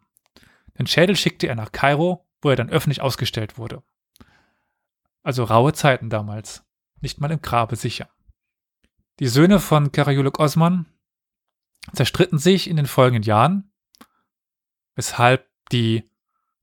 Den 0.78 0.86
Schädel 0.86 1.16
schickte 1.16 1.46
er 1.46 1.54
nach 1.54 1.72
Kairo, 1.72 2.26
wo 2.42 2.50
er 2.50 2.56
dann 2.56 2.70
öffentlich 2.70 3.00
ausgestellt 3.00 3.56
wurde. 3.56 3.82
Also 5.22 5.44
raue 5.44 5.72
Zeiten 5.72 6.10
damals 6.10 6.64
nicht 7.00 7.20
mal 7.20 7.30
im 7.30 7.40
Grabe 7.40 7.76
sicher. 7.76 8.08
Die 9.20 9.28
Söhne 9.28 9.60
von 9.60 9.92
Karayuluk 9.92 10.40
Osman 10.40 10.86
zerstritten 11.92 12.38
sich 12.38 12.68
in 12.68 12.76
den 12.76 12.86
folgenden 12.86 13.22
Jahren, 13.22 13.72
weshalb 14.96 15.48
die 15.70 16.10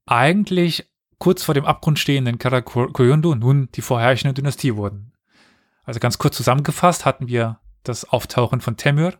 eigentlich 0.06 0.91
kurz 1.22 1.44
vor 1.44 1.54
dem 1.54 1.66
Abgrund 1.66 2.00
stehenden 2.00 2.40
Karakoyunlu 2.40 3.36
nun 3.36 3.70
die 3.76 3.84
vorherrschende 3.84 4.34
Dynastie 4.34 4.76
wurden. 4.76 5.14
Also 5.84 6.00
ganz 6.00 6.18
kurz 6.18 6.36
zusammengefasst 6.36 7.06
hatten 7.06 7.28
wir 7.28 7.60
das 7.84 8.06
Auftauchen 8.06 8.60
von 8.60 8.76
Temür. 8.76 9.14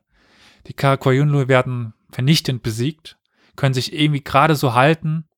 Die 0.66 0.74
Karakoyunlu 0.74 1.48
werden 1.48 1.94
vernichtend 2.12 2.64
besiegt, 2.64 3.20
können 3.56 3.76
sich 3.76 3.94
irgendwie 3.94 4.24
gerade 4.24 4.56
so 4.56 4.74
halten 4.74 5.30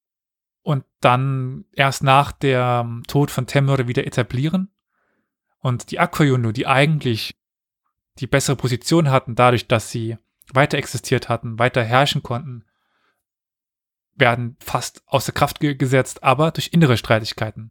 und 0.62 0.86
dann 1.02 1.66
erst 1.74 2.02
nach 2.02 2.32
dem 2.32 3.04
Tod 3.08 3.30
von 3.30 3.46
Temür 3.46 3.90
wieder 3.90 4.08
etablieren. 4.08 4.72
Und 5.60 5.92
die 5.92 6.00
Aquayunlu, 6.00 6.54
die 6.54 6.66
eigentlich 6.66 7.36
die 8.20 8.28
bessere 8.28 8.56
Position 8.56 9.12
hatten, 9.12 9.36
dadurch, 9.36 9.68
dass 9.68 9.92
sie 9.92 10.18
weiter 10.54 10.78
existiert 10.78 11.28
hatten, 11.28 11.60
weiter 11.60 11.84
herrschen 11.84 12.24
konnten, 12.24 12.64
werden 14.16 14.58
fast 14.60 15.04
außer 15.08 15.32
Kraft 15.32 15.60
gesetzt, 15.60 16.24
aber 16.24 16.52
durch 16.52 16.70
innere 16.72 16.98
Streitigkeiten. 16.98 17.70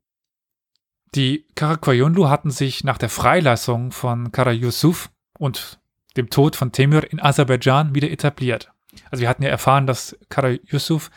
Die 1.14 1.46
Karakoyunlu 1.54 2.28
hatten 2.28 2.50
sich 2.50 2.84
nach 2.84 2.98
der 2.98 3.10
Freilassung 3.10 3.92
von 3.92 4.32
Kara 4.32 4.52
Yusuf 4.52 5.10
und 5.38 5.80
dem 6.16 6.30
Tod 6.30 6.56
von 6.56 6.72
Temür 6.72 7.10
in 7.10 7.20
Aserbaidschan 7.20 7.94
wieder 7.94 8.10
etabliert. 8.10 8.72
Also 9.10 9.22
wir 9.22 9.28
hatten 9.28 9.42
ja 9.42 9.50
erfahren, 9.50 9.86
dass 9.86 10.18
Kara 10.28 10.56
Yusuf 10.64 11.10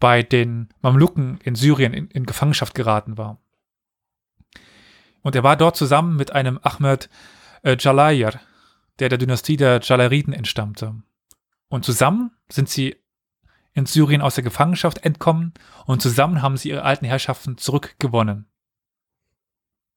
bei 0.00 0.22
den 0.22 0.68
Mamluken 0.80 1.40
in 1.42 1.54
Syrien 1.54 1.92
in, 1.92 2.08
in 2.08 2.26
Gefangenschaft 2.26 2.74
geraten 2.74 3.18
war. 3.18 3.40
Und 5.22 5.34
er 5.34 5.42
war 5.42 5.56
dort 5.56 5.76
zusammen 5.76 6.16
mit 6.16 6.32
einem 6.32 6.60
Ahmed 6.62 7.10
äh, 7.62 7.76
Jalayir, 7.78 8.40
der 8.98 9.08
der 9.08 9.18
Dynastie 9.18 9.56
der 9.56 9.80
Jalariden 9.82 10.32
entstammte. 10.32 10.94
Und 11.68 11.84
zusammen 11.84 12.30
sind 12.48 12.68
sie 12.68 12.96
in 13.78 13.86
Syrien 13.86 14.20
aus 14.20 14.34
der 14.34 14.44
Gefangenschaft 14.44 15.04
entkommen 15.04 15.54
und 15.86 16.02
zusammen 16.02 16.42
haben 16.42 16.56
sie 16.56 16.70
ihre 16.70 16.82
alten 16.82 17.06
Herrschaften 17.06 17.56
zurückgewonnen. 17.56 18.46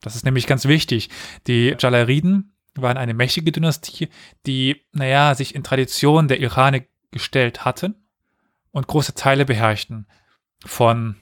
Das 0.01 0.15
ist 0.15 0.23
nämlich 0.23 0.47
ganz 0.47 0.65
wichtig. 0.65 1.09
Die 1.47 1.75
Jalariden 1.77 2.55
waren 2.75 2.97
eine 2.97 3.13
mächtige 3.13 3.51
Dynastie, 3.51 4.09
die, 4.45 4.85
naja, 4.93 5.35
sich 5.35 5.55
in 5.55 5.63
Tradition 5.63 6.27
der 6.27 6.39
Irane 6.39 6.87
gestellt 7.11 7.65
hatten 7.65 7.95
und 8.71 8.87
große 8.87 9.15
Teile 9.15 9.45
beherrschten 9.45 10.07
von, 10.65 11.17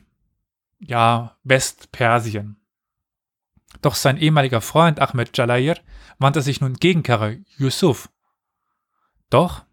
ja, 0.79 1.37
Westpersien. 1.43 2.57
Doch 3.81 3.95
sein 3.95 4.17
ehemaliger 4.17 4.61
Freund 4.61 4.99
Ahmed 4.99 5.35
Jalayir 5.37 5.77
wandte 6.17 6.41
sich 6.41 6.61
nun 6.61 6.73
gegen 6.73 7.03
Kara 7.03 7.33
Yusuf. 7.57 8.09
Doch 9.29 9.63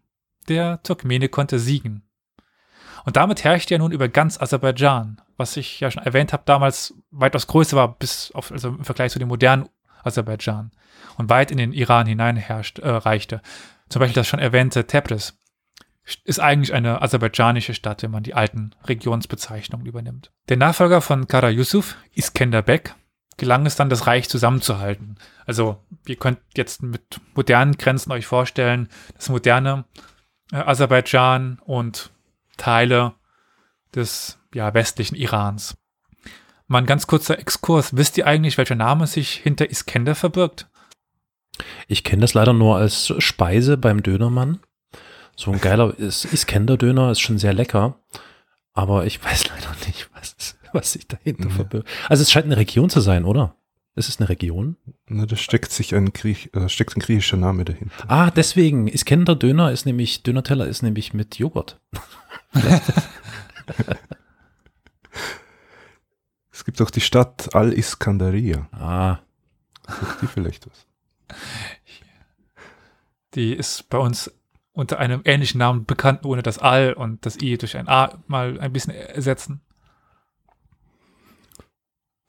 der 0.47 0.81
Turkmene 0.83 1.29
konnte 1.29 1.59
siegen. 1.59 2.06
Und 3.07 3.15
damit 3.15 3.45
herrschte 3.45 3.73
er 3.73 3.79
nun 3.79 3.93
über 3.93 4.09
ganz 4.09 4.37
Aserbaidschan, 4.37 5.21
was 5.37 5.55
ich 5.55 5.79
ja 5.79 5.89
schon 5.89 6.03
erwähnt 6.03 6.33
habe, 6.33 6.43
damals 6.45 6.93
weitaus 7.09 7.47
größer 7.47 7.77
war, 7.77 7.97
bis 7.97 8.31
auf, 8.31 8.51
also 8.51 8.67
im 8.67 8.83
Vergleich 8.83 9.13
zu 9.13 9.19
dem 9.19 9.29
modernen 9.29 9.69
Aserbaidschan 10.03 10.71
und 11.17 11.29
weit 11.29 11.49
in 11.49 11.57
den 11.57 11.71
Iran 11.71 12.05
hinein 12.05 12.35
herrscht, 12.35 12.79
äh, 12.79 12.89
reichte. 12.89 13.41
Zum 13.87 14.01
Beispiel 14.01 14.15
das 14.15 14.27
schon 14.27 14.41
erwähnte 14.41 14.87
Tabriz 14.87 15.37
ist 16.25 16.39
eigentlich 16.41 16.73
eine 16.73 17.01
aserbaidschanische 17.01 17.73
Stadt, 17.73 18.03
wenn 18.03 18.11
man 18.11 18.23
die 18.23 18.33
alten 18.33 18.71
Regionsbezeichnungen 18.85 19.87
übernimmt. 19.87 20.33
Der 20.49 20.57
Nachfolger 20.57 20.99
von 20.99 21.29
Kara 21.29 21.49
Yusuf, 21.49 21.95
Iskender 22.13 22.61
Bek, 22.61 22.93
gelang 23.37 23.65
es 23.65 23.77
dann, 23.77 23.89
das 23.89 24.07
Reich 24.07 24.27
zusammenzuhalten. 24.27 25.15
Also 25.45 25.77
ihr 26.07 26.17
könnt 26.17 26.39
jetzt 26.57 26.83
mit 26.83 27.21
modernen 27.35 27.77
Grenzen 27.77 28.11
euch 28.11 28.25
vorstellen, 28.25 28.89
das 29.15 29.29
moderne 29.29 29.85
äh, 30.51 30.57
Aserbaidschan 30.57 31.59
und 31.63 32.11
Teile 32.57 33.13
des 33.95 34.39
ja, 34.53 34.73
westlichen 34.73 35.15
Irans. 35.15 35.77
Mal 36.67 36.79
ein 36.79 36.85
ganz 36.85 37.07
kurzer 37.07 37.39
Exkurs. 37.39 37.95
Wisst 37.95 38.17
ihr 38.17 38.27
eigentlich, 38.27 38.57
welcher 38.57 38.75
Name 38.75 39.07
sich 39.07 39.31
hinter 39.35 39.69
Iskender 39.69 40.15
verbirgt? 40.15 40.67
Ich 41.87 42.03
kenne 42.03 42.21
das 42.21 42.33
leider 42.33 42.53
nur 42.53 42.77
als 42.77 43.13
Speise 43.19 43.77
beim 43.77 44.03
Dönermann. 44.03 44.59
So 45.35 45.51
ein 45.51 45.61
geiler 45.61 45.97
Iskender-Döner 45.97 47.11
ist 47.11 47.19
schon 47.19 47.37
sehr 47.37 47.53
lecker. 47.53 47.99
Aber 48.73 49.05
ich 49.05 49.23
weiß 49.23 49.49
leider 49.49 49.75
nicht, 49.85 50.09
was, 50.13 50.57
was 50.73 50.93
sich 50.93 51.07
dahinter 51.07 51.45
mhm. 51.45 51.53
verbirgt. 51.53 51.87
Also 52.09 52.23
es 52.23 52.31
scheint 52.31 52.45
eine 52.45 52.57
Region 52.57 52.89
zu 52.89 52.99
sein, 52.99 53.23
oder? 53.23 53.55
Ist 53.95 54.09
es 54.09 54.19
eine 54.19 54.29
Region? 54.29 54.75
Na, 55.07 55.25
da 55.25 55.35
steckt 55.35 55.71
sich 55.71 55.95
ein, 55.95 56.13
Griech, 56.13 56.51
äh, 56.53 56.69
steckt 56.69 56.95
ein 56.95 56.99
griechischer 56.99 57.37
Name 57.37 57.65
dahinter. 57.65 58.05
Ah, 58.07 58.29
deswegen. 58.29 58.87
Iskender 58.87 59.35
Döner 59.35 59.71
ist 59.71 59.87
nämlich, 59.87 60.21
Döner-Teller 60.21 60.67
ist 60.67 60.83
nämlich 60.83 61.15
mit 61.15 61.39
Joghurt. 61.39 61.79
es 66.51 66.65
gibt 66.65 66.81
auch 66.81 66.89
die 66.89 67.01
Stadt 67.01 67.53
Al-Iskandaria. 67.55 68.67
Ah. 68.71 69.19
Sagt 69.87 70.21
die 70.21 70.27
vielleicht 70.27 70.67
was? 70.69 70.85
Die 73.33 73.53
ist 73.53 73.89
bei 73.89 73.97
uns 73.97 74.31
unter 74.73 74.99
einem 74.99 75.21
ähnlichen 75.25 75.59
Namen 75.59 75.85
bekannt, 75.85 76.25
ohne 76.25 76.43
das 76.43 76.59
Al 76.59 76.93
und 76.93 77.25
das 77.25 77.41
I 77.41 77.57
durch 77.57 77.77
ein 77.77 77.87
A 77.87 78.17
mal 78.27 78.59
ein 78.59 78.73
bisschen 78.73 78.93
ersetzen. 78.93 79.61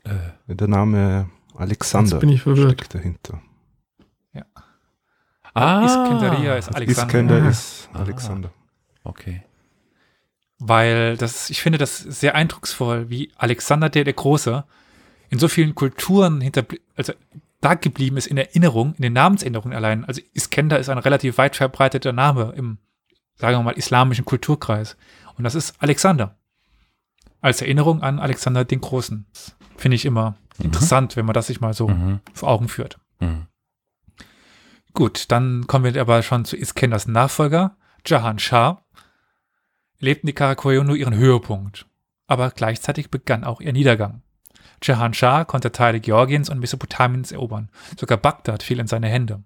Äh, 0.04 0.30
der 0.46 0.68
Name 0.68 1.30
Alexander 1.54 2.20
steckt 2.20 2.94
dahinter. 2.94 3.42
Ja. 4.32 4.44
Ah, 5.54 5.84
Iskenderia 5.84 6.56
ist 6.56 6.74
Alexander. 6.74 7.06
Iskender 7.06 7.48
ist 7.48 7.90
Alexander. 7.92 8.50
Ah, 8.54 9.10
okay 9.10 9.42
weil 10.58 11.16
das, 11.16 11.50
ich 11.50 11.62
finde 11.62 11.78
das 11.78 11.98
sehr 11.98 12.34
eindrucksvoll, 12.34 13.10
wie 13.10 13.32
Alexander 13.36 13.88
der, 13.88 14.04
der 14.04 14.14
Große 14.14 14.64
in 15.30 15.38
so 15.38 15.48
vielen 15.48 15.74
Kulturen 15.74 16.40
hinter, 16.40 16.64
also 16.96 17.12
da 17.60 17.74
geblieben 17.74 18.16
ist 18.16 18.26
in 18.26 18.36
Erinnerung, 18.36 18.94
in 18.94 19.02
den 19.02 19.12
Namensänderungen 19.12 19.76
allein. 19.76 20.04
Also 20.04 20.20
Iskender 20.32 20.78
ist 20.78 20.88
ein 20.88 20.98
relativ 20.98 21.38
weit 21.38 21.56
verbreiteter 21.56 22.12
Name 22.12 22.54
im, 22.56 22.78
sagen 23.36 23.56
wir 23.56 23.62
mal, 23.62 23.72
islamischen 23.72 24.24
Kulturkreis. 24.24 24.96
Und 25.36 25.44
das 25.44 25.54
ist 25.54 25.74
Alexander. 25.80 26.36
Als 27.40 27.62
Erinnerung 27.62 28.02
an 28.02 28.18
Alexander 28.18 28.64
den 28.64 28.80
Großen. 28.80 29.26
Finde 29.76 29.94
ich 29.94 30.04
immer 30.04 30.36
mhm. 30.58 30.66
interessant, 30.66 31.16
wenn 31.16 31.26
man 31.26 31.34
das 31.34 31.48
sich 31.48 31.60
mal 31.60 31.74
so 31.74 31.88
mhm. 31.88 32.20
vor 32.32 32.48
Augen 32.48 32.68
führt. 32.68 32.98
Mhm. 33.20 33.46
Gut, 34.94 35.30
dann 35.30 35.66
kommen 35.66 35.84
wir 35.92 36.00
aber 36.00 36.22
schon 36.22 36.44
zu 36.44 36.56
Iskenders 36.56 37.06
Nachfolger, 37.06 37.76
Jahan 38.04 38.38
Shah 38.38 38.82
lebten 40.00 40.26
die 40.26 40.32
Karakorum 40.32 40.86
nur 40.86 40.96
ihren 40.96 41.14
Höhepunkt. 41.14 41.86
Aber 42.26 42.50
gleichzeitig 42.50 43.10
begann 43.10 43.44
auch 43.44 43.60
ihr 43.60 43.72
Niedergang. 43.72 44.22
Jahan 44.82 45.14
Shah 45.14 45.44
konnte 45.44 45.72
Teile 45.72 46.00
Georgiens 46.00 46.50
und 46.50 46.60
Mesopotamiens 46.60 47.32
erobern. 47.32 47.70
Sogar 47.98 48.18
Bagdad 48.18 48.62
fiel 48.62 48.78
in 48.78 48.86
seine 48.86 49.08
Hände. 49.08 49.42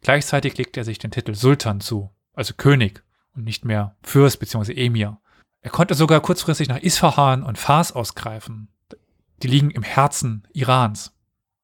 Gleichzeitig 0.00 0.56
legte 0.56 0.80
er 0.80 0.84
sich 0.84 0.98
den 0.98 1.10
Titel 1.10 1.34
Sultan 1.34 1.80
zu, 1.80 2.10
also 2.34 2.54
König 2.54 3.02
und 3.34 3.44
nicht 3.44 3.64
mehr 3.64 3.96
Fürst 4.02 4.40
bzw. 4.40 4.72
Emir. 4.74 5.18
Er 5.60 5.70
konnte 5.70 5.94
sogar 5.94 6.20
kurzfristig 6.20 6.68
nach 6.68 6.78
Isfahan 6.78 7.42
und 7.42 7.58
Fars 7.58 7.92
ausgreifen. 7.92 8.68
Die 9.42 9.48
liegen 9.48 9.70
im 9.70 9.82
Herzen 9.82 10.46
Irans. 10.52 11.12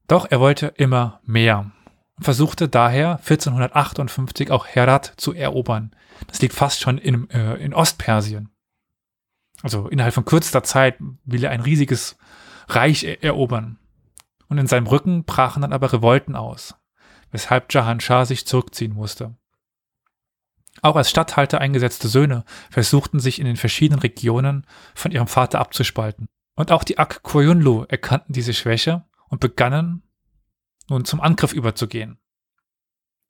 Doch 0.06 0.26
er 0.30 0.40
wollte 0.40 0.68
immer 0.76 1.20
mehr 1.24 1.70
und 2.16 2.24
versuchte 2.24 2.68
daher 2.68 3.18
1458 3.18 4.50
auch 4.50 4.66
Herat 4.66 5.14
zu 5.16 5.32
erobern. 5.32 5.92
Das 6.26 6.40
liegt 6.40 6.54
fast 6.54 6.80
schon 6.80 6.98
in, 6.98 7.30
äh, 7.30 7.54
in 7.56 7.74
Ostpersien. 7.74 8.50
Also 9.62 9.88
innerhalb 9.88 10.14
von 10.14 10.24
kürzester 10.24 10.62
Zeit 10.62 10.96
will 11.24 11.44
er 11.44 11.50
ein 11.50 11.60
riesiges 11.60 12.16
Reich 12.68 13.04
er 13.04 13.22
erobern. 13.22 13.78
Und 14.48 14.58
in 14.58 14.66
seinem 14.66 14.86
Rücken 14.86 15.24
brachen 15.24 15.62
dann 15.62 15.72
aber 15.72 15.92
Revolten 15.92 16.36
aus, 16.36 16.74
weshalb 17.30 17.72
Jahan 17.72 18.00
Shah 18.00 18.24
sich 18.24 18.46
zurückziehen 18.46 18.94
musste. 18.94 19.34
Auch 20.80 20.96
als 20.96 21.10
Statthalter 21.10 21.60
eingesetzte 21.60 22.08
Söhne 22.08 22.44
versuchten 22.70 23.20
sich 23.20 23.40
in 23.40 23.46
den 23.46 23.56
verschiedenen 23.56 24.00
Regionen 24.00 24.66
von 24.94 25.10
ihrem 25.10 25.26
Vater 25.26 25.58
abzuspalten. 25.58 26.28
Und 26.54 26.72
auch 26.72 26.84
die 26.84 26.98
Ak 26.98 27.22
Koyunlu 27.22 27.84
erkannten 27.88 28.32
diese 28.32 28.54
Schwäche 28.54 29.04
und 29.28 29.40
begannen 29.40 30.02
nun 30.88 31.04
zum 31.04 31.20
Angriff 31.20 31.52
überzugehen. 31.52 32.18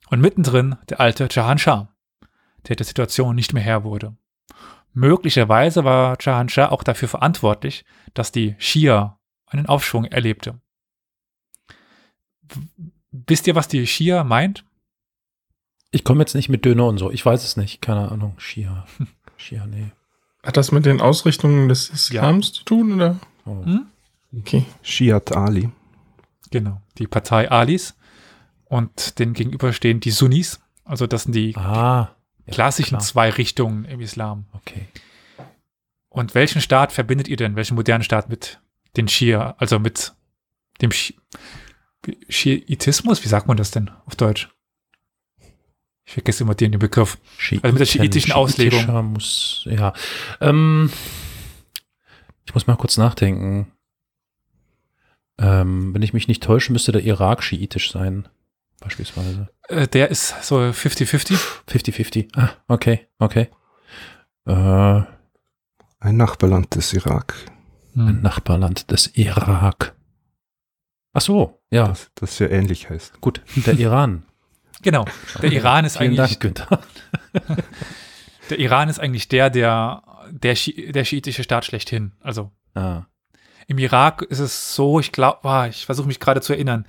Und 0.08 0.20
mittendrin 0.20 0.76
der 0.88 1.00
alte 1.00 1.28
Jahan 1.30 1.58
Shah, 1.58 1.94
der 2.66 2.76
der 2.76 2.86
Situation 2.86 3.36
nicht 3.36 3.52
mehr 3.52 3.62
Herr 3.62 3.84
wurde. 3.84 4.16
Möglicherweise 4.92 5.84
war 5.84 6.16
Jahan 6.20 6.48
Shah 6.48 6.70
auch 6.70 6.82
dafür 6.82 7.08
verantwortlich, 7.08 7.84
dass 8.14 8.32
die 8.32 8.56
Shia 8.58 9.18
einen 9.46 9.66
Aufschwung 9.66 10.04
erlebte. 10.06 10.60
Wisst 13.12 13.46
ihr, 13.46 13.54
was 13.54 13.68
die 13.68 13.86
Shia 13.86 14.24
meint? 14.24 14.64
Ich 15.90 16.04
komme 16.04 16.20
jetzt 16.20 16.34
nicht 16.34 16.48
mit 16.48 16.64
Döner 16.64 16.86
und 16.86 16.98
so. 16.98 17.10
Ich 17.10 17.24
weiß 17.24 17.44
es 17.44 17.56
nicht. 17.56 17.80
Keine 17.80 18.10
Ahnung. 18.10 18.34
Shia. 18.38 18.86
Shia, 19.36 19.66
nee. 19.66 19.92
Hat 20.42 20.56
das 20.56 20.72
mit 20.72 20.86
den 20.86 21.00
Ausrichtungen 21.00 21.68
des 21.68 21.90
Islams 21.90 22.48
ja. 22.48 22.52
zu 22.54 22.64
tun, 22.64 22.94
oder? 22.94 23.18
Oh. 23.44 23.64
Hm? 23.64 23.86
Okay. 24.36 24.64
Shiat 24.82 25.32
Ali. 25.32 25.70
Genau, 26.50 26.80
die 26.98 27.06
Partei 27.06 27.50
Alis 27.50 27.96
und 28.64 29.18
den 29.18 29.32
gegenüberstehen 29.32 30.00
die 30.00 30.10
Sunnis. 30.10 30.60
Also 30.84 31.06
das 31.06 31.24
sind 31.24 31.34
die 31.34 31.54
ah, 31.56 32.14
klassischen 32.50 32.94
ja, 32.96 33.00
zwei 33.00 33.30
Richtungen 33.30 33.84
im 33.84 34.00
Islam. 34.00 34.46
Okay. 34.52 34.88
Und 36.08 36.34
welchen 36.34 36.60
Staat 36.60 36.92
verbindet 36.92 37.28
ihr 37.28 37.36
denn, 37.36 37.56
welchen 37.56 37.74
modernen 37.74 38.04
Staat 38.04 38.28
mit 38.28 38.60
den 38.96 39.08
Schia, 39.08 39.54
also 39.58 39.78
mit 39.78 40.14
dem 40.80 40.90
Schiitismus? 42.28 43.24
Wie 43.24 43.28
sagt 43.28 43.46
man 43.46 43.56
das 43.56 43.70
denn 43.70 43.90
auf 44.06 44.16
Deutsch? 44.16 44.48
Ich 46.06 46.14
vergesse 46.14 46.42
immer 46.42 46.54
den, 46.54 46.72
den 46.72 46.78
Begriff. 46.78 47.18
Schiiten, 47.36 47.64
also 47.64 47.74
mit 47.74 47.80
der 47.80 47.86
schiitischen 47.86 48.32
Auslegung. 48.32 49.12
Muss, 49.12 49.66
ja. 49.70 49.92
Ähm, 50.40 50.90
ich 52.46 52.54
muss 52.54 52.66
mal 52.66 52.76
kurz 52.76 52.96
nachdenken. 52.96 53.70
Ähm, 55.38 55.92
wenn 55.92 56.02
ich 56.02 56.14
mich 56.14 56.26
nicht 56.26 56.42
täusche, 56.42 56.72
müsste 56.72 56.92
der 56.92 57.04
Irak 57.04 57.42
schiitisch 57.42 57.92
sein, 57.92 58.26
beispielsweise. 58.80 59.48
Äh, 59.68 59.86
der 59.88 60.10
ist 60.10 60.42
so 60.42 60.58
50-50. 60.58 61.38
50-50. 61.68 62.28
Ah, 62.36 62.50
okay, 62.68 63.08
okay. 63.18 63.48
Äh, 64.46 65.02
ein 66.00 66.16
Nachbarland 66.16 66.74
des 66.74 66.92
Irak. 66.92 67.34
Ein 67.94 68.08
hm. 68.08 68.22
Nachbarland 68.22 68.90
des 68.90 69.08
Irak. 69.16 69.94
Ach 71.12 71.20
so, 71.20 71.60
ja. 71.70 71.88
Das, 71.88 72.10
das 72.14 72.38
ja 72.38 72.48
ähnlich 72.48 72.88
heißt. 72.88 73.20
Gut, 73.20 73.42
der 73.56 73.74
Iran. 73.78 74.24
Genau. 74.80 75.06
Der 75.42 75.50
Iran 75.50 75.84
ist 75.84 75.98
Vielen 75.98 76.16
eigentlich. 76.18 76.38
Dank, 76.38 76.40
Günther. 76.40 76.80
der 78.50 78.58
Iran 78.60 78.88
ist 78.88 79.00
eigentlich 79.00 79.26
der, 79.26 79.50
der, 79.50 80.04
der, 80.30 80.54
Schi 80.54 80.92
der 80.92 81.04
schiitische 81.04 81.42
Staat 81.42 81.64
schlechthin. 81.64 82.12
Also. 82.20 82.52
Ah. 82.74 83.02
Im 83.70 83.76
Irak 83.76 84.22
ist 84.22 84.38
es 84.38 84.74
so, 84.74 84.98
ich 84.98 85.12
glaube, 85.12 85.46
ah, 85.46 85.66
ich 85.66 85.84
versuche 85.84 86.06
mich 86.06 86.20
gerade 86.20 86.40
zu 86.40 86.54
erinnern, 86.54 86.86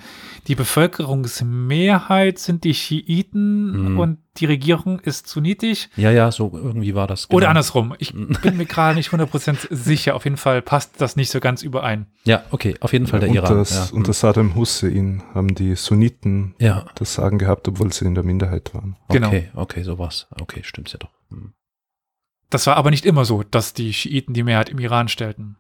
die 0.48 0.56
Bevölkerungsmehrheit 0.56 2.40
sind 2.40 2.64
die 2.64 2.74
Schiiten 2.74 3.92
mhm. 3.92 4.00
und 4.00 4.20
die 4.38 4.46
Regierung 4.46 5.02
ist 5.02 5.28
sunnitisch. 5.28 5.90
Ja, 5.98 6.10
ja, 6.10 6.32
so 6.32 6.52
irgendwie 6.54 6.96
war 6.96 7.06
das. 7.06 7.28
Genau. 7.28 7.36
Oder 7.36 7.50
andersrum. 7.50 7.96
Ich 8.00 8.14
bin 8.14 8.56
mir 8.56 8.66
gerade 8.66 8.96
nicht 8.96 9.10
100% 9.10 9.68
sicher. 9.72 10.16
Auf 10.16 10.24
jeden 10.24 10.38
Fall 10.38 10.62
passt 10.62 11.02
das 11.02 11.18
nicht 11.18 11.32
so 11.32 11.42
ganz 11.42 11.64
überein. 11.64 12.06
Ja, 12.24 12.44
okay, 12.52 12.76
auf 12.80 12.94
jeden 12.94 13.08
Fall 13.08 13.20
der 13.20 13.28
ja, 13.28 13.44
Iran. 13.44 13.58
Das, 13.58 13.90
ja. 13.92 13.98
Unter 13.98 14.14
Saddam 14.14 14.56
Hussein 14.56 15.22
haben 15.34 15.54
die 15.56 15.76
Sunniten 15.76 16.56
ja. 16.60 16.86
das 16.96 17.14
Sagen 17.14 17.40
gehabt, 17.40 17.68
obwohl 17.68 17.92
sie 17.92 18.06
in 18.06 18.16
der 18.16 18.24
Minderheit 18.24 18.74
waren. 18.74 18.96
Genau. 19.10 19.28
Okay, 19.28 19.50
okay, 19.54 19.84
sowas. 19.84 20.28
Okay, 20.40 20.62
stimmt's 20.64 20.94
ja 20.94 21.00
doch. 21.00 21.12
Hm. 21.30 21.52
Das 22.50 22.68
war 22.68 22.78
aber 22.78 22.90
nicht 22.90 23.06
immer 23.06 23.26
so, 23.26 23.44
dass 23.44 23.74
die 23.74 23.92
Schiiten 23.92 24.34
die 24.34 24.44
Mehrheit 24.44 24.70
im 24.70 24.80
Iran 24.80 25.10
stellten 25.10 25.58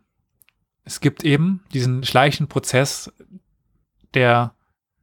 es 0.90 1.02
gibt 1.02 1.24
eben 1.24 1.64
diesen 1.72 2.04
schleichenden 2.04 2.50
Prozess, 2.50 3.14
der 4.16 4.56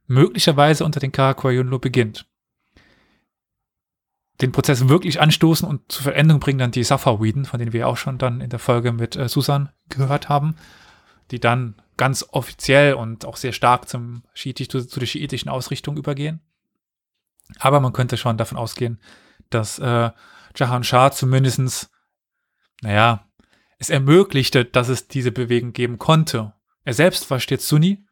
möglicherweise 0.05 0.83
unter 0.83 0.99
den 0.99 1.13
Karakoyunlu 1.13 1.79
beginnt. 1.79 2.27
den 4.41 4.51
Prozess 4.51 4.89
wirklich 4.89 5.21
anstoßen 5.21 5.67
und 5.67 5.89
zur 5.89 6.03
Veränderung 6.03 6.41
bringen 6.41 6.59
dann 6.59 6.71
die 6.71 6.83
Safawiden, 6.83 7.45
von 7.45 7.57
denen 7.57 7.71
wir 7.71 7.87
auch 7.87 7.95
schon 7.95 8.17
dann 8.17 8.41
in 8.41 8.49
der 8.49 8.59
Folge 8.59 8.91
mit 8.91 9.15
äh, 9.15 9.29
Susan 9.29 9.69
gehört 9.87 10.27
haben, 10.27 10.57
die 11.31 11.39
dann 11.39 11.81
ganz 11.95 12.23
offiziell 12.31 12.93
und 12.95 13.23
auch 13.23 13.37
sehr 13.37 13.53
stark 13.53 13.87
zum 13.87 14.23
Schiitisch, 14.33 14.67
zu, 14.67 14.85
zu 14.85 14.99
der 14.99 15.07
schiitischen 15.07 15.49
Ausrichtung 15.49 15.95
übergehen. 15.95 16.41
Aber 17.59 17.79
man 17.79 17.93
könnte 17.93 18.17
schon 18.17 18.37
davon 18.37 18.57
ausgehen, 18.57 18.99
dass 19.49 19.79
äh, 19.79 20.11
Jahan 20.53 20.83
Shah 20.83 21.11
zumindestens, 21.11 21.89
naja, 22.81 23.26
es 23.77 23.89
ermöglichte, 23.89 24.65
dass 24.65 24.89
es 24.89 25.07
diese 25.07 25.31
Bewegung 25.31 25.73
geben 25.73 25.97
konnte. 25.97 26.53
Er 26.83 26.93
selbst 26.93 27.29
war 27.29 27.39
stets 27.39 27.67
Sunni, 27.67 28.05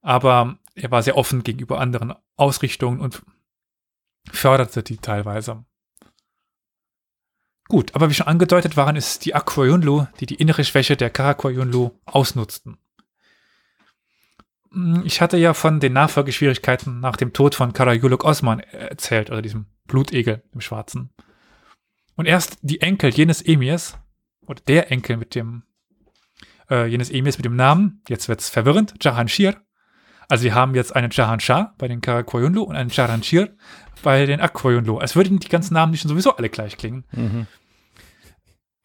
aber 0.00 0.58
er 0.74 0.90
war 0.90 1.02
sehr 1.02 1.16
offen 1.16 1.42
gegenüber 1.42 1.80
anderen 1.80 2.14
Ausrichtungen 2.36 3.00
und 3.00 3.22
förderte 4.30 4.82
die 4.82 4.98
teilweise. 4.98 5.64
Gut, 7.68 7.94
aber 7.94 8.10
wie 8.10 8.14
schon 8.14 8.26
angedeutet 8.26 8.76
waren 8.76 8.96
es 8.96 9.18
die 9.18 9.34
Akwayunlu, 9.34 10.06
die 10.20 10.26
die 10.26 10.34
innere 10.34 10.64
Schwäche 10.64 10.96
der 10.96 11.10
Karakwayunlu 11.10 11.92
ausnutzten. 12.04 12.76
Hm, 14.72 15.02
ich 15.06 15.20
hatte 15.20 15.36
ja 15.36 15.54
von 15.54 15.80
den 15.80 15.92
Nachfolgeschwierigkeiten 15.92 17.00
nach 17.00 17.16
dem 17.16 17.32
Tod 17.32 17.54
von 17.54 17.72
Karayuluk 17.72 18.24
Osman 18.24 18.60
erzählt, 18.60 19.30
oder 19.30 19.42
diesem 19.42 19.66
Blutegel 19.86 20.42
im 20.52 20.60
Schwarzen. 20.60 21.10
Und 22.16 22.26
erst 22.26 22.58
die 22.62 22.80
Enkel 22.80 23.10
jenes 23.10 23.40
Emirs, 23.40 23.96
oder 24.46 24.62
der 24.66 24.90
Enkel 24.90 25.16
mit 25.16 25.34
dem, 25.34 25.62
äh, 26.70 26.86
jenes 26.86 27.10
Emirs 27.10 27.38
mit 27.38 27.44
dem 27.44 27.56
Namen, 27.56 28.02
jetzt 28.08 28.28
wird's 28.28 28.48
verwirrend, 28.48 28.94
Jahanshir. 29.00 29.56
Also 30.28 30.44
wir 30.44 30.54
haben 30.54 30.74
jetzt 30.74 30.94
einen 30.96 31.10
Jahanshah 31.10 31.74
bei 31.78 31.88
den 31.88 32.00
Karakoyunlu 32.00 32.62
und 32.62 32.76
einen 32.76 32.90
Jahanshir 32.90 33.54
bei 34.02 34.26
den 34.26 34.40
Akkoyunlu. 34.40 35.00
Es 35.00 35.14
würden 35.16 35.38
die 35.38 35.48
ganzen 35.48 35.74
Namen 35.74 35.92
nicht 35.92 36.02
sowieso 36.02 36.36
alle 36.36 36.48
gleich 36.48 36.76
klingen. 36.76 37.04
Mhm. 37.12 37.46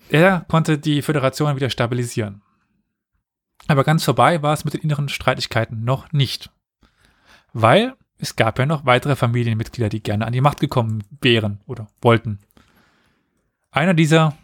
Er 0.10 0.46
konnte 0.48 0.78
die 0.78 1.02
Föderation 1.02 1.56
wieder 1.56 1.70
stabilisieren. 1.70 2.42
Aber 3.68 3.84
ganz 3.84 4.04
vorbei 4.04 4.42
war 4.42 4.54
es 4.54 4.64
mit 4.64 4.74
den 4.74 4.82
inneren 4.82 5.10
Streitigkeiten 5.10 5.84
noch 5.84 6.12
nicht. 6.12 6.50
Weil 7.54 7.96
es 8.18 8.36
gab 8.36 8.58
ja 8.60 8.66
noch 8.66 8.86
weitere 8.86 9.16
Familienmitglieder, 9.16 9.90
die 9.90 10.02
gerne 10.02 10.26
an 10.26 10.34
die 10.34 10.42
Macht 10.42 10.60
gekommen 10.60 11.04
wären 11.22 11.62
oder 11.66 11.88
wollten. 12.02 12.40
Einer 13.72 13.94
dieser 13.94 14.36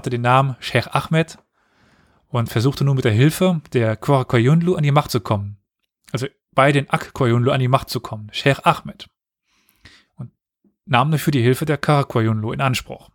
hatte 0.00 0.08
den 0.08 0.22
Namen 0.22 0.56
Sheikh 0.60 0.88
Ahmed 0.92 1.36
und 2.28 2.48
versuchte 2.48 2.84
nun 2.84 2.96
mit 2.96 3.04
der 3.04 3.12
Hilfe 3.12 3.60
der 3.74 3.96
Koyunlu 3.96 4.74
an 4.74 4.82
die 4.82 4.92
Macht 4.92 5.10
zu 5.10 5.20
kommen. 5.20 5.58
Also 6.10 6.26
bei 6.52 6.72
den 6.72 6.88
Ak-Koyunlu 6.88 7.50
an 7.50 7.60
die 7.60 7.68
Macht 7.68 7.90
zu 7.90 8.00
kommen, 8.00 8.30
Sheikh 8.32 8.62
Ahmed. 8.64 9.10
Und 10.14 10.32
nahm 10.86 11.10
dafür 11.10 11.32
die 11.32 11.42
Hilfe 11.42 11.66
der 11.66 11.76
Karakoyunlu 11.76 12.50
in 12.52 12.62
Anspruch. 12.62 13.10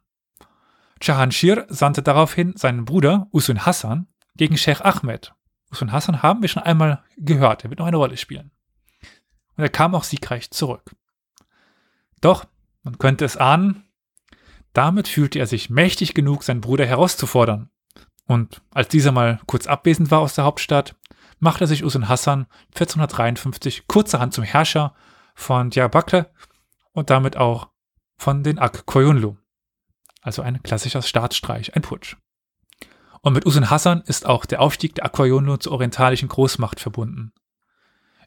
Jahanshir 1.01 1.65
sandte 1.69 2.03
daraufhin 2.03 2.55
seinen 2.55 2.86
Bruder 2.86 3.29
Usun 3.33 3.65
Hassan 3.65 4.07
gegen 4.36 4.55
Sheikh 4.55 4.83
Ahmed. 4.83 5.33
Usun 5.71 5.91
Hassan 5.91 6.21
haben 6.21 6.43
wir 6.43 6.49
schon 6.49 6.61
einmal 6.61 7.03
gehört, 7.17 7.63
er 7.63 7.71
wird 7.71 7.79
noch 7.79 7.88
eine 7.88 7.97
Rolle 7.97 8.17
spielen. 8.17 8.51
Und 9.57 9.63
er 9.63 9.69
kam 9.69 9.95
auch 9.95 10.03
siegreich 10.03 10.51
zurück. 10.51 10.95
Doch, 12.21 12.45
man 12.83 12.99
könnte 12.99 13.25
es 13.25 13.38
ahnen, 13.38 13.86
damit 14.76 15.07
fühlte 15.07 15.39
er 15.39 15.47
sich 15.47 15.69
mächtig 15.69 16.13
genug, 16.13 16.43
seinen 16.43 16.61
Bruder 16.61 16.86
herauszufordern. 16.86 17.69
Und 18.28 18.61
als 18.73 18.89
dieser 18.89 19.11
mal 19.11 19.39
kurz 19.45 19.67
abwesend 19.67 20.11
war 20.11 20.19
aus 20.19 20.36
der 20.36 20.43
Hauptstadt, 20.43 20.95
machte 21.39 21.65
sich 21.65 21.84
Usun 21.84 22.09
Hassan 22.09 22.47
1453 22.73 23.88
kurzerhand 23.88 24.34
zum 24.34 24.43
Herrscher 24.43 24.93
von 25.34 25.69
Diyarbakir 25.69 26.30
und 26.91 27.09
damit 27.09 27.38
auch 27.38 27.69
von 28.17 28.43
den 28.43 28.59
Ak 28.59 28.86
Koyunlu. 28.86 29.38
Also 30.21 30.41
ein 30.41 30.61
klassischer 30.61 31.01
Staatsstreich, 31.01 31.76
ein 31.76 31.82
Putsch. 31.82 32.17
Und 33.21 33.34
mit 33.34 33.45
Usun 33.45 33.69
Hassan 33.69 34.01
ist 34.05 34.26
auch 34.26 34.45
der 34.45 34.61
Aufstieg 34.61 34.95
der 34.95 35.05
Ak 35.05 35.13
Koyunlu 35.13 35.57
zur 35.57 35.71
orientalischen 35.71 36.28
Großmacht 36.28 36.80
verbunden. 36.80 37.32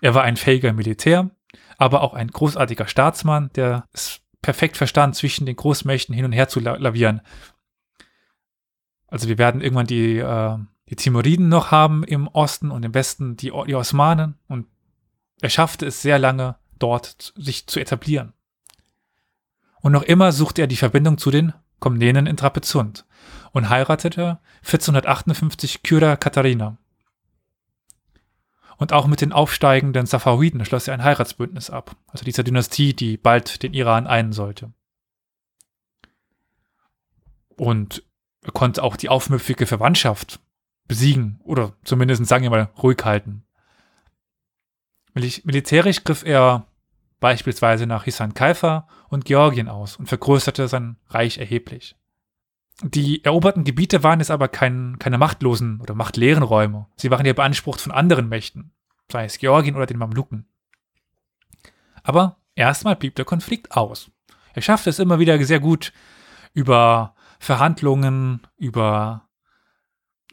Er 0.01 0.15
war 0.15 0.23
ein 0.23 0.37
fähiger 0.37 0.73
Militär, 0.73 1.31
aber 1.77 2.03
auch 2.03 2.15
ein 2.15 2.29
großartiger 2.29 2.87
Staatsmann, 2.87 3.51
der 3.55 3.87
es 3.93 4.21
perfekt 4.49 4.79
verstanden, 4.79 5.13
zwischen 5.13 5.45
den 5.45 5.57
Großmächten 5.57 6.15
hin 6.15 6.25
und 6.25 6.33
her 6.33 6.49
zu 6.49 6.59
lavieren. 6.61 7.21
Also 9.07 9.29
wir 9.29 9.37
werden 9.37 9.61
irgendwann 9.61 9.87
die, 9.87 10.17
äh, 10.17 10.57
die 10.89 10.97
Timuriden 10.97 11.51
noch 11.51 11.71
haben 11.71 12.03
im 12.03 12.29
Osten 12.29 12.71
und 12.71 12.83
im 12.83 12.95
Westen 12.95 13.37
die, 13.37 13.53
die 13.67 13.75
Osmanen 13.75 14.39
und 14.49 14.67
er 15.43 15.51
schaffte 15.51 15.85
es 15.85 16.01
sehr 16.01 16.19
lange 16.19 16.57
dort 16.79 17.35
sich 17.37 17.67
zu 17.67 17.79
etablieren. 17.79 18.33
Und 19.83 19.93
noch 19.93 20.03
immer 20.03 20.33
suchte 20.33 20.63
er 20.63 20.67
die 20.67 20.77
Verbindung 20.77 21.19
zu 21.19 21.31
den 21.31 21.53
Komnenen 21.79 22.27
in 22.27 22.39
Trapezunt 22.39 23.05
und 23.53 23.69
heiratete 23.69 24.39
1458 24.61 25.83
Kyra 25.83 26.17
Katharina. 26.17 26.79
Und 28.79 28.93
auch 28.93 29.09
mit 29.09 29.21
den 29.21 29.33
aufsteigenden 29.33 30.07
Safawiden 30.07 30.65
schloss 30.65 30.87
er 30.89 30.95
ein 30.95 31.03
Heiratsbündnis 31.03 31.69
ab, 31.69 31.97
also 32.07 32.25
dieser 32.25 32.45
Dynastie, 32.45 32.95
die 32.95 33.17
bald 33.17 33.63
den 33.63 33.75
Iran 33.75 34.07
einen 34.07 34.33
sollte. 34.33 34.73
Und 37.57 38.05
er 38.43 38.53
konnte 38.53 38.85
auch 38.85 38.97
die 38.97 39.09
aufmüpfige 39.09 39.67
Verwandtschaft 39.67 40.41
besiegen 40.87 41.41
oder 41.43 41.75
zumindest, 41.83 42.25
sagen 42.27 42.45
wir 42.45 42.51
mal, 42.51 42.71
ruhig 42.81 42.99
halten. 43.05 43.45
Militärisch 45.13 46.05
griff 46.05 46.23
er 46.25 46.69
beispielsweise 47.19 47.87
nach 47.87 48.05
Hisan 48.05 48.33
Kaifa 48.33 48.87
und 49.09 49.25
Georgien 49.25 49.69
aus 49.69 49.97
und 49.97 50.07
vergrößerte 50.07 50.69
sein 50.69 50.97
Reich 51.09 51.39
erheblich. 51.39 51.97
Die 52.83 53.25
eroberten 53.25 53.65
Gebiete 53.65 54.05
waren 54.05 54.21
jetzt 54.21 54.31
aber 54.31 54.49
kein, 54.49 54.99
keine 54.99 55.19
machtlosen 55.19 55.81
oder 55.81 55.95
machtleeren 55.95 56.45
Räume. 56.45 56.87
Sie 56.97 57.11
waren 57.11 57.27
ja 57.27 57.33
beansprucht 57.33 57.81
von 57.81 57.93
anderen 57.93 58.29
Mächten, 58.29 58.73
sei 59.11 59.25
es 59.25 59.39
Georgien 59.39 59.75
oder 59.75 59.87
den 59.87 59.99
Mamluken. 59.99 60.47
Aber 62.05 62.37
erstmal 62.55 62.95
blieb 62.95 63.17
der 63.17 63.25
Konflikt 63.25 63.73
aus. 63.73 64.11
Er 64.55 64.63
schaffte 64.63 64.91
es 64.91 65.01
immer 65.01 65.19
wieder 65.19 65.43
sehr 65.45 65.61
gut, 65.61 65.93
über 66.55 67.15
Verhandlungen, 67.41 68.47
über 68.57 69.29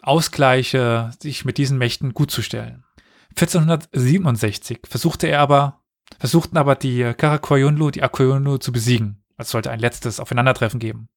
Ausgleiche 0.01 1.11
sich 1.19 1.45
mit 1.45 1.57
diesen 1.57 1.79
Mächten 1.79 2.13
gut 2.13 2.29
zu 2.29 2.43
stellen. 2.43 2.83
1467 3.31 4.81
versuchte 4.87 5.27
er 5.27 5.41
aber, 5.41 5.81
versuchten 6.19 6.57
aber 6.57 6.75
die 6.75 7.13
Karakoyunlu, 7.17 7.89
die 7.89 8.03
Akoyunlu 8.03 8.59
zu 8.59 8.71
besiegen. 8.71 9.23
Es 9.37 9.49
sollte 9.49 9.71
ein 9.71 9.79
letztes 9.79 10.19
Aufeinandertreffen 10.19 10.79
geben. 10.79 11.09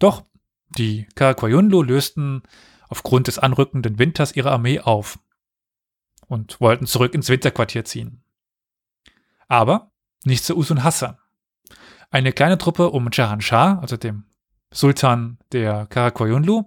Doch 0.00 0.24
die 0.76 1.06
Karakoyunlu 1.14 1.82
lösten 1.82 2.42
aufgrund 2.88 3.28
des 3.28 3.38
anrückenden 3.38 4.00
Winters 4.00 4.34
ihre 4.34 4.50
Armee 4.50 4.80
auf 4.80 5.20
und 6.26 6.60
wollten 6.60 6.86
zurück 6.86 7.14
ins 7.14 7.28
Winterquartier 7.28 7.84
ziehen. 7.84 8.24
Aber 9.46 9.92
nicht 10.24 10.44
zu 10.44 10.56
Usun 10.56 10.82
Hassan. 10.82 11.18
Eine 12.10 12.32
kleine 12.32 12.58
Truppe 12.58 12.90
um 12.90 13.10
Jahan 13.12 13.40
Shah, 13.40 13.78
also 13.78 13.96
dem 13.96 14.24
Sultan 14.72 15.38
der 15.52 15.86
Karakoyunlu, 15.86 16.66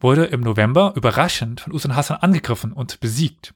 wurde 0.00 0.26
im 0.26 0.40
November 0.40 0.92
überraschend 0.96 1.60
von 1.60 1.72
Usun 1.72 1.96
Hassan 1.96 2.18
angegriffen 2.18 2.72
und 2.72 3.00
besiegt. 3.00 3.54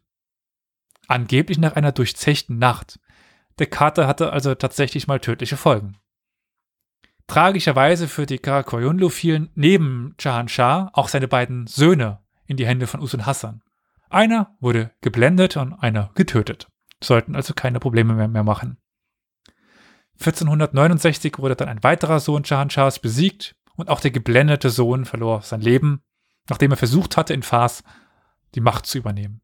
Angeblich 1.08 1.58
nach 1.58 1.76
einer 1.76 1.92
durchzechten 1.92 2.58
Nacht. 2.58 2.98
Der 3.58 3.66
Kater 3.66 4.06
hatte 4.06 4.32
also 4.32 4.54
tatsächlich 4.54 5.06
mal 5.06 5.20
tödliche 5.20 5.56
Folgen. 5.56 5.98
Tragischerweise 7.32 8.08
für 8.08 8.26
die 8.26 8.36
Karakoyunlu 8.36 9.08
fielen 9.08 9.48
neben 9.54 10.14
Jahan 10.20 10.48
Shah 10.48 10.90
auch 10.92 11.08
seine 11.08 11.28
beiden 11.28 11.66
Söhne 11.66 12.18
in 12.44 12.58
die 12.58 12.66
Hände 12.66 12.86
von 12.86 13.00
Usun 13.00 13.24
Hassan. 13.24 13.62
Einer 14.10 14.54
wurde 14.60 14.90
geblendet 15.00 15.56
und 15.56 15.72
einer 15.72 16.10
getötet. 16.14 16.68
Sollten 17.02 17.34
also 17.34 17.54
keine 17.54 17.80
Probleme 17.80 18.12
mehr, 18.12 18.28
mehr 18.28 18.42
machen. 18.42 18.76
1469 20.18 21.38
wurde 21.38 21.56
dann 21.56 21.70
ein 21.70 21.82
weiterer 21.82 22.20
Sohn 22.20 22.42
Jahan 22.44 22.68
Shahs 22.68 22.98
besiegt 22.98 23.56
und 23.76 23.88
auch 23.88 24.00
der 24.00 24.10
geblendete 24.10 24.68
Sohn 24.68 25.06
verlor 25.06 25.40
sein 25.40 25.62
Leben, 25.62 26.02
nachdem 26.50 26.72
er 26.72 26.76
versucht 26.76 27.16
hatte, 27.16 27.32
in 27.32 27.42
Fars 27.42 27.82
die 28.54 28.60
Macht 28.60 28.84
zu 28.84 28.98
übernehmen. 28.98 29.40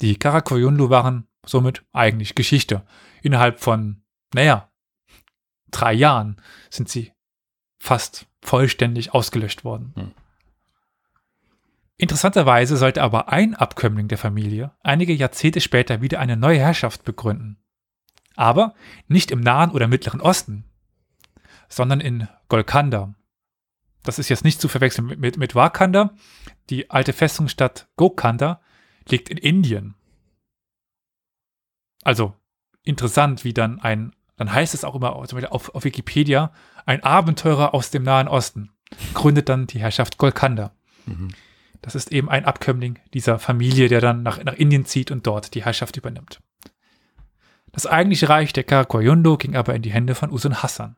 Die 0.00 0.14
Karakoyunlu 0.14 0.88
waren 0.88 1.26
somit 1.44 1.84
eigentlich 1.92 2.36
Geschichte. 2.36 2.84
Innerhalb 3.22 3.58
von, 3.58 4.04
naja, 4.34 4.67
drei 5.70 5.92
Jahren 5.92 6.36
sind 6.70 6.88
sie 6.88 7.12
fast 7.78 8.26
vollständig 8.42 9.14
ausgelöscht 9.14 9.64
worden. 9.64 9.92
Hm. 9.96 10.12
Interessanterweise 11.96 12.76
sollte 12.76 13.02
aber 13.02 13.28
ein 13.28 13.54
Abkömmling 13.54 14.06
der 14.06 14.18
Familie 14.18 14.72
einige 14.82 15.12
Jahrzehnte 15.12 15.60
später 15.60 16.00
wieder 16.00 16.20
eine 16.20 16.36
neue 16.36 16.60
Herrschaft 16.60 17.04
begründen. 17.04 17.58
Aber 18.36 18.74
nicht 19.08 19.32
im 19.32 19.40
Nahen 19.40 19.72
oder 19.72 19.88
Mittleren 19.88 20.20
Osten, 20.20 20.64
sondern 21.68 22.00
in 22.00 22.28
Golkanda. 22.48 23.14
Das 24.04 24.20
ist 24.20 24.28
jetzt 24.28 24.44
nicht 24.44 24.60
zu 24.60 24.68
verwechseln 24.68 25.06
mit, 25.06 25.18
mit, 25.18 25.36
mit 25.38 25.54
Wakanda. 25.56 26.14
Die 26.70 26.88
alte 26.88 27.12
Festungsstadt 27.12 27.88
Gokanda 27.96 28.60
liegt 29.08 29.28
in 29.28 29.36
Indien. 29.36 29.96
Also 32.04 32.34
interessant, 32.84 33.44
wie 33.44 33.52
dann 33.52 33.80
ein 33.80 34.14
dann 34.38 34.52
heißt 34.52 34.72
es 34.72 34.84
auch 34.84 34.94
immer 34.94 35.14
auf, 35.14 35.74
auf 35.74 35.84
Wikipedia, 35.84 36.52
ein 36.86 37.02
Abenteurer 37.02 37.74
aus 37.74 37.90
dem 37.90 38.04
Nahen 38.04 38.28
Osten 38.28 38.70
gründet 39.12 39.48
dann 39.48 39.66
die 39.66 39.80
Herrschaft 39.80 40.16
Golkanda. 40.16 40.72
Mhm. 41.04 41.28
Das 41.82 41.94
ist 41.94 42.12
eben 42.12 42.28
ein 42.28 42.44
Abkömmling 42.44 42.98
dieser 43.14 43.38
Familie, 43.38 43.88
der 43.88 44.00
dann 44.00 44.22
nach, 44.22 44.42
nach 44.42 44.54
Indien 44.54 44.86
zieht 44.86 45.10
und 45.10 45.26
dort 45.26 45.54
die 45.54 45.64
Herrschaft 45.64 45.96
übernimmt. 45.96 46.40
Das 47.72 47.86
eigentliche 47.86 48.28
Reich 48.28 48.52
der 48.52 48.64
Karakoyundo 48.64 49.36
ging 49.36 49.54
aber 49.54 49.74
in 49.74 49.82
die 49.82 49.92
Hände 49.92 50.14
von 50.14 50.32
Usun 50.32 50.62
Hassan. 50.62 50.96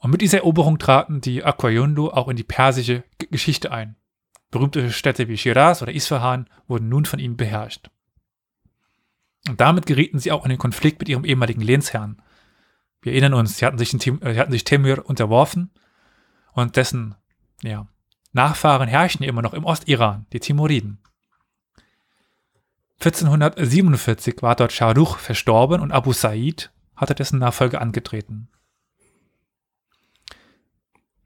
Und 0.00 0.10
mit 0.10 0.20
dieser 0.20 0.38
Eroberung 0.38 0.78
traten 0.78 1.20
die 1.20 1.44
Aquayundo 1.44 2.10
auch 2.10 2.28
in 2.28 2.36
die 2.36 2.44
persische 2.44 3.04
G 3.18 3.26
Geschichte 3.30 3.72
ein. 3.72 3.96
Berühmte 4.50 4.90
Städte 4.90 5.28
wie 5.28 5.36
Shiraz 5.36 5.82
oder 5.82 5.92
Isfahan 5.92 6.48
wurden 6.66 6.88
nun 6.88 7.04
von 7.04 7.18
ihnen 7.18 7.36
beherrscht. 7.36 7.90
Und 9.46 9.60
damit 9.60 9.86
gerieten 9.86 10.18
sie 10.18 10.32
auch 10.32 10.44
in 10.44 10.50
den 10.50 10.58
Konflikt 10.58 10.98
mit 10.98 11.08
ihrem 11.08 11.24
ehemaligen 11.24 11.60
Lehnsherrn. 11.60 12.20
Wir 13.00 13.12
erinnern 13.12 13.34
uns, 13.34 13.58
sie 13.58 13.66
hatten 13.66 13.78
sich, 13.78 13.92
in, 13.92 14.22
äh, 14.22 14.34
sie 14.34 14.40
hatten 14.40 14.52
sich 14.52 14.64
Temür 14.64 15.06
unterworfen 15.06 15.70
und 16.52 16.76
dessen 16.76 17.14
ja, 17.62 17.86
Nachfahren 18.32 18.88
herrschen 18.88 19.24
immer 19.24 19.42
noch 19.42 19.54
im 19.54 19.64
Ostiran, 19.64 20.26
die 20.32 20.40
Timuriden. 20.40 20.98
1447 23.00 24.42
war 24.42 24.56
dort 24.56 24.72
Shah 24.72 24.90
Rukh 24.90 25.18
verstorben 25.18 25.80
und 25.80 25.92
Abu 25.92 26.12
Said 26.12 26.72
hatte 26.96 27.14
dessen 27.14 27.38
Nachfolge 27.38 27.80
angetreten. 27.80 28.48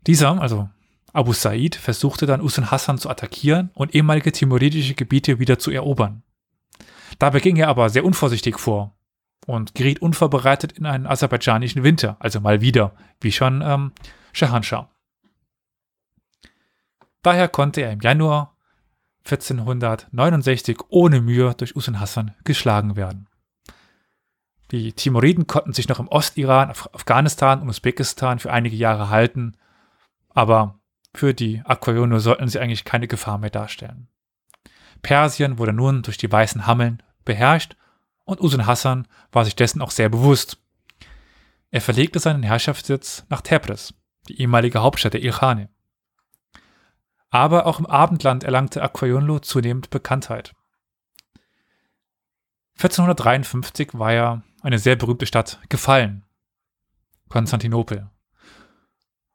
Dieser, 0.06 0.40
also 0.40 0.68
Abu 1.14 1.32
Said, 1.32 1.76
versuchte 1.76 2.26
dann 2.26 2.42
Usun 2.42 2.70
Hassan 2.70 2.98
zu 2.98 3.08
attackieren 3.08 3.70
und 3.72 3.94
ehemalige 3.94 4.32
timuridische 4.32 4.94
Gebiete 4.94 5.38
wieder 5.38 5.58
zu 5.58 5.70
erobern. 5.70 6.22
Dabei 7.18 7.40
ging 7.40 7.56
er 7.56 7.68
aber 7.68 7.90
sehr 7.90 8.04
unvorsichtig 8.04 8.58
vor 8.58 8.94
und 9.46 9.74
geriet 9.74 10.00
unvorbereitet 10.00 10.72
in 10.72 10.86
einen 10.86 11.06
aserbaidschanischen 11.06 11.82
Winter, 11.82 12.16
also 12.20 12.40
mal 12.40 12.60
wieder, 12.60 12.92
wie 13.20 13.32
schon 13.32 13.62
ähm, 13.62 13.92
Shahanshah. 14.32 14.88
Daher 17.22 17.48
konnte 17.48 17.82
er 17.82 17.92
im 17.92 18.00
Januar 18.00 18.56
1469 19.24 20.78
ohne 20.88 21.20
Mühe 21.20 21.54
durch 21.54 21.76
Usun 21.76 22.00
Hassan 22.00 22.34
geschlagen 22.44 22.96
werden. 22.96 23.28
Die 24.72 24.92
Timuriden 24.92 25.46
konnten 25.46 25.74
sich 25.74 25.88
noch 25.88 26.00
im 26.00 26.08
Ostiran, 26.08 26.70
Afghanistan 26.70 27.60
und 27.60 27.68
Usbekistan 27.68 28.38
für 28.38 28.50
einige 28.50 28.74
Jahre 28.74 29.10
halten, 29.10 29.56
aber 30.30 30.80
für 31.14 31.34
die 31.34 31.60
Aquayono 31.64 32.18
sollten 32.18 32.48
sie 32.48 32.58
eigentlich 32.58 32.84
keine 32.84 33.06
Gefahr 33.06 33.38
mehr 33.38 33.50
darstellen. 33.50 34.08
Persien 35.02 35.58
wurde 35.58 35.72
nun 35.72 36.02
durch 36.02 36.16
die 36.16 36.30
weißen 36.30 36.66
Hammeln 36.66 37.02
beherrscht 37.24 37.76
und 38.24 38.40
Usun 38.40 38.66
Hassan 38.66 39.06
war 39.32 39.44
sich 39.44 39.56
dessen 39.56 39.82
auch 39.82 39.90
sehr 39.90 40.08
bewusst. 40.08 40.58
Er 41.70 41.80
verlegte 41.80 42.18
seinen 42.18 42.42
Herrschaftssitz 42.42 43.24
nach 43.28 43.40
Tebris, 43.40 43.94
die 44.28 44.40
ehemalige 44.40 44.80
Hauptstadt 44.80 45.14
der 45.14 45.22
Ilkhane. 45.22 45.68
Aber 47.30 47.66
auch 47.66 47.78
im 47.78 47.86
Abendland 47.86 48.44
erlangte 48.44 48.82
Aquayonlo 48.82 49.40
zunehmend 49.40 49.90
Bekanntheit. 49.90 50.54
1453 52.76 53.90
war 53.94 54.12
ja 54.12 54.42
eine 54.62 54.78
sehr 54.78 54.96
berühmte 54.96 55.26
Stadt 55.26 55.60
gefallen, 55.68 56.24
Konstantinopel. 57.28 58.10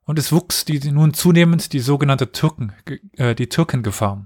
Und 0.06 0.20
es 0.20 0.32
wuchs 0.32 0.64
die, 0.64 0.80
nun 0.92 1.14
zunehmend 1.14 1.74
die 1.74 1.80
sogenannte 1.80 2.32
Türken, 2.32 2.74
äh, 3.14 3.36
die 3.36 3.50
Türkengefahr. 3.50 4.26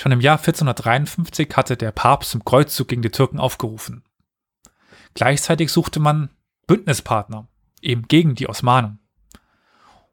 Schon 0.00 0.12
im 0.12 0.22
Jahr 0.22 0.38
1453 0.38 1.50
hatte 1.56 1.76
der 1.76 1.92
Papst 1.92 2.30
zum 2.30 2.42
Kreuzzug 2.42 2.88
gegen 2.88 3.02
die 3.02 3.10
Türken 3.10 3.38
aufgerufen. 3.38 4.02
Gleichzeitig 5.12 5.70
suchte 5.70 6.00
man 6.00 6.30
Bündnispartner, 6.66 7.48
eben 7.82 8.08
gegen 8.08 8.34
die 8.34 8.48
Osmanen 8.48 9.00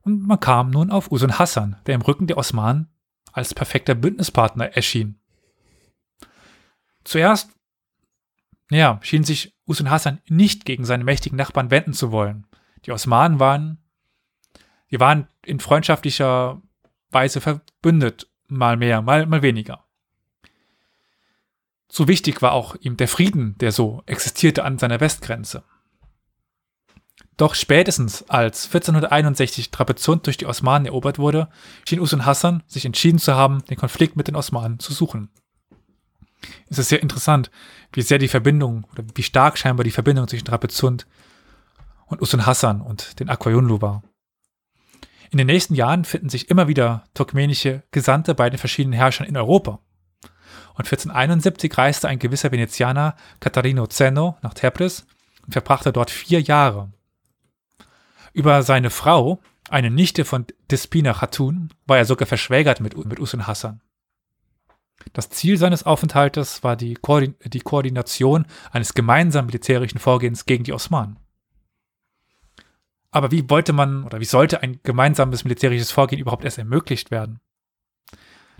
und 0.07 0.25
man 0.25 0.39
kam 0.39 0.71
nun 0.71 0.89
auf 0.89 1.11
Usun 1.11 1.37
Hassan, 1.37 1.75
der 1.85 1.95
im 1.95 2.01
Rücken 2.01 2.27
der 2.27 2.37
Osmanen 2.37 2.89
als 3.33 3.53
perfekter 3.53 3.93
Bündnispartner 3.93 4.75
erschien. 4.75 5.19
Zuerst, 7.03 7.51
ja, 8.69 8.99
schien 9.03 9.23
sich 9.25 9.53
Usun 9.67 9.89
Hassan 9.89 10.21
nicht 10.27 10.65
gegen 10.65 10.85
seine 10.85 11.03
mächtigen 11.03 11.37
Nachbarn 11.37 11.71
wenden 11.71 11.93
zu 11.93 12.11
wollen. 12.11 12.45
Die 12.85 12.91
Osmanen 12.91 13.39
waren, 13.39 13.77
die 14.91 14.99
waren 14.99 15.27
in 15.45 15.59
freundschaftlicher 15.59 16.61
Weise 17.09 17.39
verbündet, 17.41 18.29
mal 18.47 18.77
mehr, 18.77 19.01
mal, 19.01 19.25
mal 19.25 19.41
weniger. 19.41 19.83
So 21.89 22.07
wichtig 22.07 22.41
war 22.41 22.51
auch 22.51 22.75
ihm 22.75 22.97
der 22.97 23.07
Frieden, 23.07 23.57
der 23.59 23.71
so 23.71 24.03
existierte 24.05 24.63
an 24.63 24.77
seiner 24.77 24.99
Westgrenze. 24.99 25.63
Doch 27.37 27.53
spätestens 27.53 28.23
als 28.29 28.65
1461 28.65 29.69
Trapezunt 29.69 30.25
durch 30.25 30.37
die 30.37 30.47
Osmanen 30.47 30.87
erobert 30.87 31.19
wurde, 31.19 31.49
schien 31.87 31.99
Usun 31.99 32.25
Hassan 32.25 32.63
sich 32.65 32.83
entschieden 32.83 33.19
zu 33.19 33.35
haben, 33.35 33.63
den 33.65 33.77
Konflikt 33.77 34.15
mit 34.17 34.27
den 34.27 34.35
Osmanen 34.35 34.79
zu 34.79 34.91
suchen. 34.91 35.29
Es 36.67 36.79
ist 36.79 36.89
sehr 36.89 37.01
interessant, 37.01 37.51
wie 37.93 38.01
sehr 38.01 38.17
die 38.17 38.27
Verbindung 38.27 38.85
oder 38.91 39.03
wie 39.15 39.23
stark 39.23 39.57
scheinbar 39.57 39.83
die 39.83 39.91
Verbindung 39.91 40.27
zwischen 40.27 40.45
Trapezunt 40.45 41.05
und 42.07 42.21
Usun 42.21 42.45
Hassan 42.45 42.81
und 42.81 43.19
den 43.19 43.29
Aquayunlu 43.29 43.81
war. 43.81 44.03
In 45.31 45.37
den 45.37 45.47
nächsten 45.47 45.75
Jahren 45.75 46.05
finden 46.05 46.29
sich 46.29 46.49
immer 46.49 46.67
wieder 46.67 47.03
turkmenische 47.13 47.83
Gesandte 47.91 48.33
bei 48.35 48.49
den 48.49 48.59
verschiedenen 48.59 48.97
Herrschern 48.97 49.27
in 49.27 49.37
Europa. 49.37 49.79
Und 50.73 50.85
1471 50.85 51.77
reiste 51.77 52.07
ein 52.07 52.19
gewisser 52.19 52.51
Venezianer 52.51 53.15
Catarino 53.39 53.87
Zeno 53.87 54.37
nach 54.41 54.53
Tebris 54.53 55.05
und 55.45 55.53
verbrachte 55.53 55.91
dort 55.91 56.11
vier 56.11 56.39
Jahre. 56.39 56.91
Über 58.31 58.61
seine 58.61 58.89
Frau, 58.89 59.39
eine 59.69 59.89
Nichte 59.89 60.23
von 60.23 60.45
Despina 60.69 61.13
Khatun, 61.13 61.73
war 61.87 61.97
er 61.97 62.05
sogar 62.05 62.27
verschwägert 62.27 62.79
mit, 62.79 62.95
mit 63.05 63.19
Usun 63.19 63.47
Hassan. 63.47 63.81
Das 65.13 65.29
Ziel 65.29 65.57
seines 65.57 65.83
Aufenthaltes 65.83 66.63
war 66.63 66.75
die, 66.75 66.93
Koordin 66.95 67.35
die 67.43 67.61
Koordination 67.61 68.45
eines 68.71 68.93
gemeinsamen 68.93 69.47
militärischen 69.47 69.99
Vorgehens 69.99 70.45
gegen 70.45 70.63
die 70.63 70.73
Osmanen. 70.73 71.17
Aber 73.17 73.31
wie 73.31 73.49
wollte 73.49 73.73
man 73.73 74.03
oder 74.03 74.19
wie 74.19 74.25
sollte 74.25 74.61
ein 74.61 74.79
gemeinsames 74.83 75.43
militärisches 75.43 75.89
Vorgehen 75.89 76.21
überhaupt 76.21 76.43
erst 76.45 76.59
ermöglicht 76.59 77.09
werden? 77.09 77.39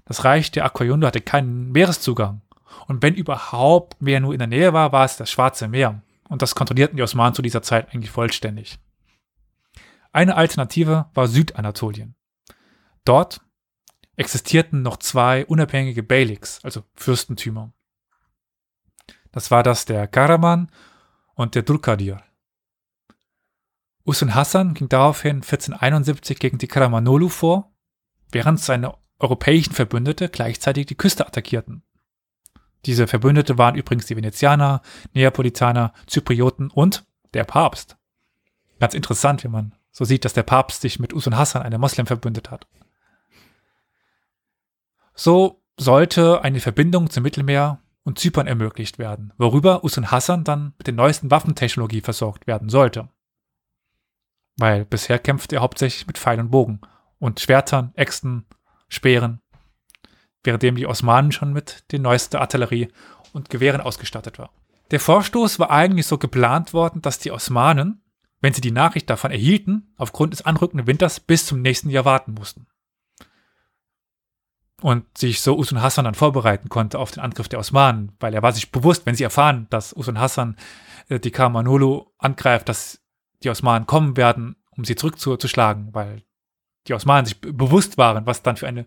Das 0.06 0.24
Reich 0.24 0.50
der 0.50 0.66
Aquayundo 0.66 1.06
hatte 1.06 1.22
keinen 1.22 1.72
Meereszugang. 1.72 2.42
Und 2.88 3.04
wenn 3.04 3.14
überhaupt 3.14 4.02
Meer 4.02 4.20
nur 4.20 4.34
in 4.34 4.40
der 4.40 4.48
Nähe 4.48 4.74
war, 4.74 4.92
war 4.92 5.06
es 5.06 5.16
das 5.16 5.30
Schwarze 5.30 5.68
Meer. 5.68 6.02
Und 6.28 6.42
das 6.42 6.56
kontrollierten 6.56 6.98
die 6.98 7.04
Osmanen 7.04 7.36
zu 7.36 7.44
dieser 7.44 7.62
Zeit 7.62 7.94
eigentlich 7.94 8.10
vollständig. 8.10 8.80
Eine 10.12 10.36
Alternative 10.36 11.06
war 11.14 11.28
Südanatolien. 11.28 12.16
Dort 13.06 13.42
existierten 14.16 14.82
noch 14.82 14.98
zwei 14.98 15.46
unabhängige 15.46 16.02
Beyliks, 16.02 16.62
also 16.64 16.82
Fürstentümer. 16.96 17.74
Das 19.32 19.52
war 19.52 19.62
das 19.62 19.86
der 19.86 20.08
Karaman 20.08 20.72
und 21.36 21.54
der 21.54 21.62
Durkadir. 21.62 22.24
Usun 24.08 24.34
Hassan 24.34 24.74
ging 24.74 24.88
daraufhin 24.88 25.38
1471 25.38 26.40
gegen 26.40 26.58
die 26.58 26.68
Karamanolu 26.68 27.28
vor, 27.28 27.74
während 28.32 28.62
seine 28.62 28.94
europäischen 29.20 29.74
Verbündete 29.74 30.30
gleichzeitig 30.30 30.86
die 30.86 30.96
Küste 30.96 31.28
attackierten. 31.28 31.84
Diese 32.86 33.06
Verbündete 33.06 33.58
waren 33.58 33.76
übrigens 33.76 34.06
die 34.06 34.16
Venezianer, 34.16 34.82
Neapolitaner, 35.14 35.92
Zyprioten 36.06 36.72
und 36.72 37.06
der 37.34 37.44
Papst. 37.44 37.98
Ganz 38.80 38.94
interessant, 38.94 39.44
wenn 39.44 39.52
man 39.52 39.76
so 39.92 40.06
sieht, 40.06 40.24
dass 40.24 40.34
der 40.34 40.44
Papst 40.44 40.82
sich 40.82 41.00
mit 41.00 41.14
Usun 41.14 41.36
Hassan, 41.36 41.64
einem 41.64 41.82
Moslem, 41.82 42.08
verbündet 42.08 42.50
hat. 42.50 42.66
So 45.16 45.62
sollte 45.76 46.44
eine 46.44 46.62
Verbindung 46.62 47.10
zum 47.10 47.24
Mittelmeer 47.24 47.82
und 48.04 48.20
Zypern 48.20 48.48
ermöglicht 48.48 49.00
werden, 49.00 49.34
worüber 49.38 49.84
Usun 49.84 50.12
Hassan 50.12 50.46
dann 50.46 50.76
mit 50.78 50.88
der 50.88 50.94
neuesten 50.94 51.30
Waffentechnologie 51.30 52.02
versorgt 52.02 52.48
werden 52.48 52.70
sollte. 52.70 53.10
Weil 54.58 54.86
bisher 54.86 55.20
kämpfte 55.20 55.58
er 55.58 55.62
hauptsächlich 55.62 56.08
mit 56.08 56.18
Pfeil 56.18 56.40
und 56.40 56.52
Bogen 56.52 56.82
und 57.20 57.40
Schwertern, 57.40 57.92
Äxten, 57.96 58.46
Speeren, 58.90 59.42
währenddem 60.44 60.76
die 60.76 60.88
Osmanen 60.88 61.32
schon 61.32 61.54
mit 61.54 61.92
der 61.92 62.00
neuesten 62.00 62.38
Artillerie 62.38 62.90
und 63.34 63.50
Gewehren 63.50 63.82
ausgestattet 63.82 64.40
war. 64.40 64.52
Der 64.92 65.00
Vorstoß 65.00 65.60
war 65.60 65.70
eigentlich 65.70 66.08
so 66.08 66.18
geplant 66.18 66.74
worden, 66.74 67.02
dass 67.02 67.20
die 67.20 67.32
Osmanen 67.32 68.02
wenn 68.42 68.54
sie 68.54 68.62
die 68.62 68.72
Nachricht 68.72 69.10
davon 69.10 69.32
erhielten, 69.32 69.94
aufgrund 69.98 70.34
des 70.34 70.44
anrückenden 70.44 70.88
Winters 70.88 71.20
bis 71.20 71.46
zum 71.46 71.62
nächsten 71.62 71.90
Jahr 71.90 72.06
warten 72.06 72.34
mussten. 72.34 72.68
Und 74.80 75.18
sich 75.18 75.42
so 75.42 75.58
Usun 75.58 75.82
Hassan 75.82 76.06
dann 76.06 76.14
vorbereiten 76.14 76.70
konnte 76.70 77.00
auf 77.00 77.10
den 77.10 77.24
Angriff 77.24 77.48
der 77.48 77.58
Osmanen, 77.58 78.12
weil 78.20 78.36
er 78.36 78.44
war 78.44 78.52
sich 78.52 78.72
bewusst, 78.72 79.08
wenn 79.08 79.16
sie 79.16 79.24
erfahren, 79.24 79.66
dass 79.72 79.96
Usun 79.96 80.20
Hassan 80.20 80.56
äh, 81.10 81.20
die 81.20 81.32
Kamanolo 81.32 82.14
angreift, 82.20 82.70
dass 82.70 83.02
die 83.44 83.50
Osmanen 83.50 83.88
kommen 83.88 84.18
werden, 84.18 84.56
um 84.72 84.86
sie 84.86 84.96
zurückzuschlagen, 84.96 85.94
weil 85.94 86.24
die 86.88 86.94
Osmanen 86.94 87.26
sich 87.26 87.40
bewusst 87.40 87.98
waren, 87.98 88.26
was 88.26 88.44
dann 88.44 88.58
für 88.58 88.68
eine 88.68 88.86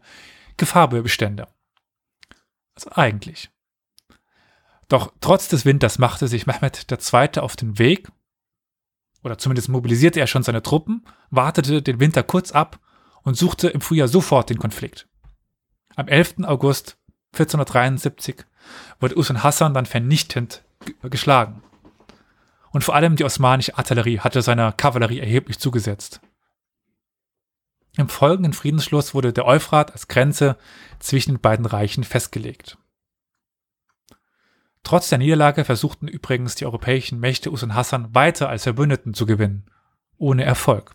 Gefahr 0.56 0.88
bestände. 0.88 1.48
Also 2.74 2.90
eigentlich. 2.92 3.50
Doch 4.88 5.12
trotz 5.20 5.48
des 5.48 5.64
Winters 5.64 5.98
machte 5.98 6.28
sich 6.28 6.46
Mehmed 6.46 6.86
II. 6.90 7.40
auf 7.40 7.56
den 7.56 7.78
Weg, 7.78 8.10
oder 9.22 9.38
zumindest 9.38 9.68
mobilisierte 9.68 10.18
er 10.18 10.26
schon 10.26 10.42
seine 10.42 10.62
Truppen, 10.62 11.04
wartete 11.30 11.82
den 11.82 12.00
Winter 12.00 12.22
kurz 12.22 12.52
ab 12.52 12.80
und 13.22 13.36
suchte 13.36 13.68
im 13.68 13.80
Frühjahr 13.80 14.08
sofort 14.08 14.50
den 14.50 14.58
Konflikt. 14.58 15.08
Am 15.94 16.08
11. 16.08 16.44
August 16.44 16.96
1473 17.32 18.44
wurde 18.98 19.18
Usun 19.18 19.42
Hassan 19.42 19.74
dann 19.74 19.86
vernichtend 19.86 20.64
geschlagen. 21.02 21.62
Und 22.72 22.84
vor 22.84 22.94
allem 22.94 23.16
die 23.16 23.24
osmanische 23.24 23.76
Artillerie 23.76 24.20
hatte 24.20 24.42
seiner 24.42 24.72
Kavallerie 24.72 25.20
erheblich 25.20 25.58
zugesetzt. 25.58 26.20
Im 27.96 28.08
folgenden 28.08 28.52
Friedensschluss 28.52 29.14
wurde 29.14 29.32
der 29.32 29.46
Euphrat 29.46 29.92
als 29.92 30.08
Grenze 30.08 30.56
zwischen 31.00 31.34
den 31.34 31.40
beiden 31.40 31.66
Reichen 31.66 32.04
festgelegt. 32.04 32.78
Trotz 34.82 35.08
der 35.08 35.18
Niederlage 35.18 35.64
versuchten 35.64 36.08
übrigens 36.08 36.54
die 36.54 36.64
europäischen 36.64 37.20
Mächte 37.20 37.50
Usun 37.50 37.74
Hassan 37.74 38.14
weiter 38.14 38.48
als 38.48 38.62
Verbündeten 38.62 39.12
zu 39.12 39.26
gewinnen, 39.26 39.66
ohne 40.16 40.44
Erfolg. 40.44 40.94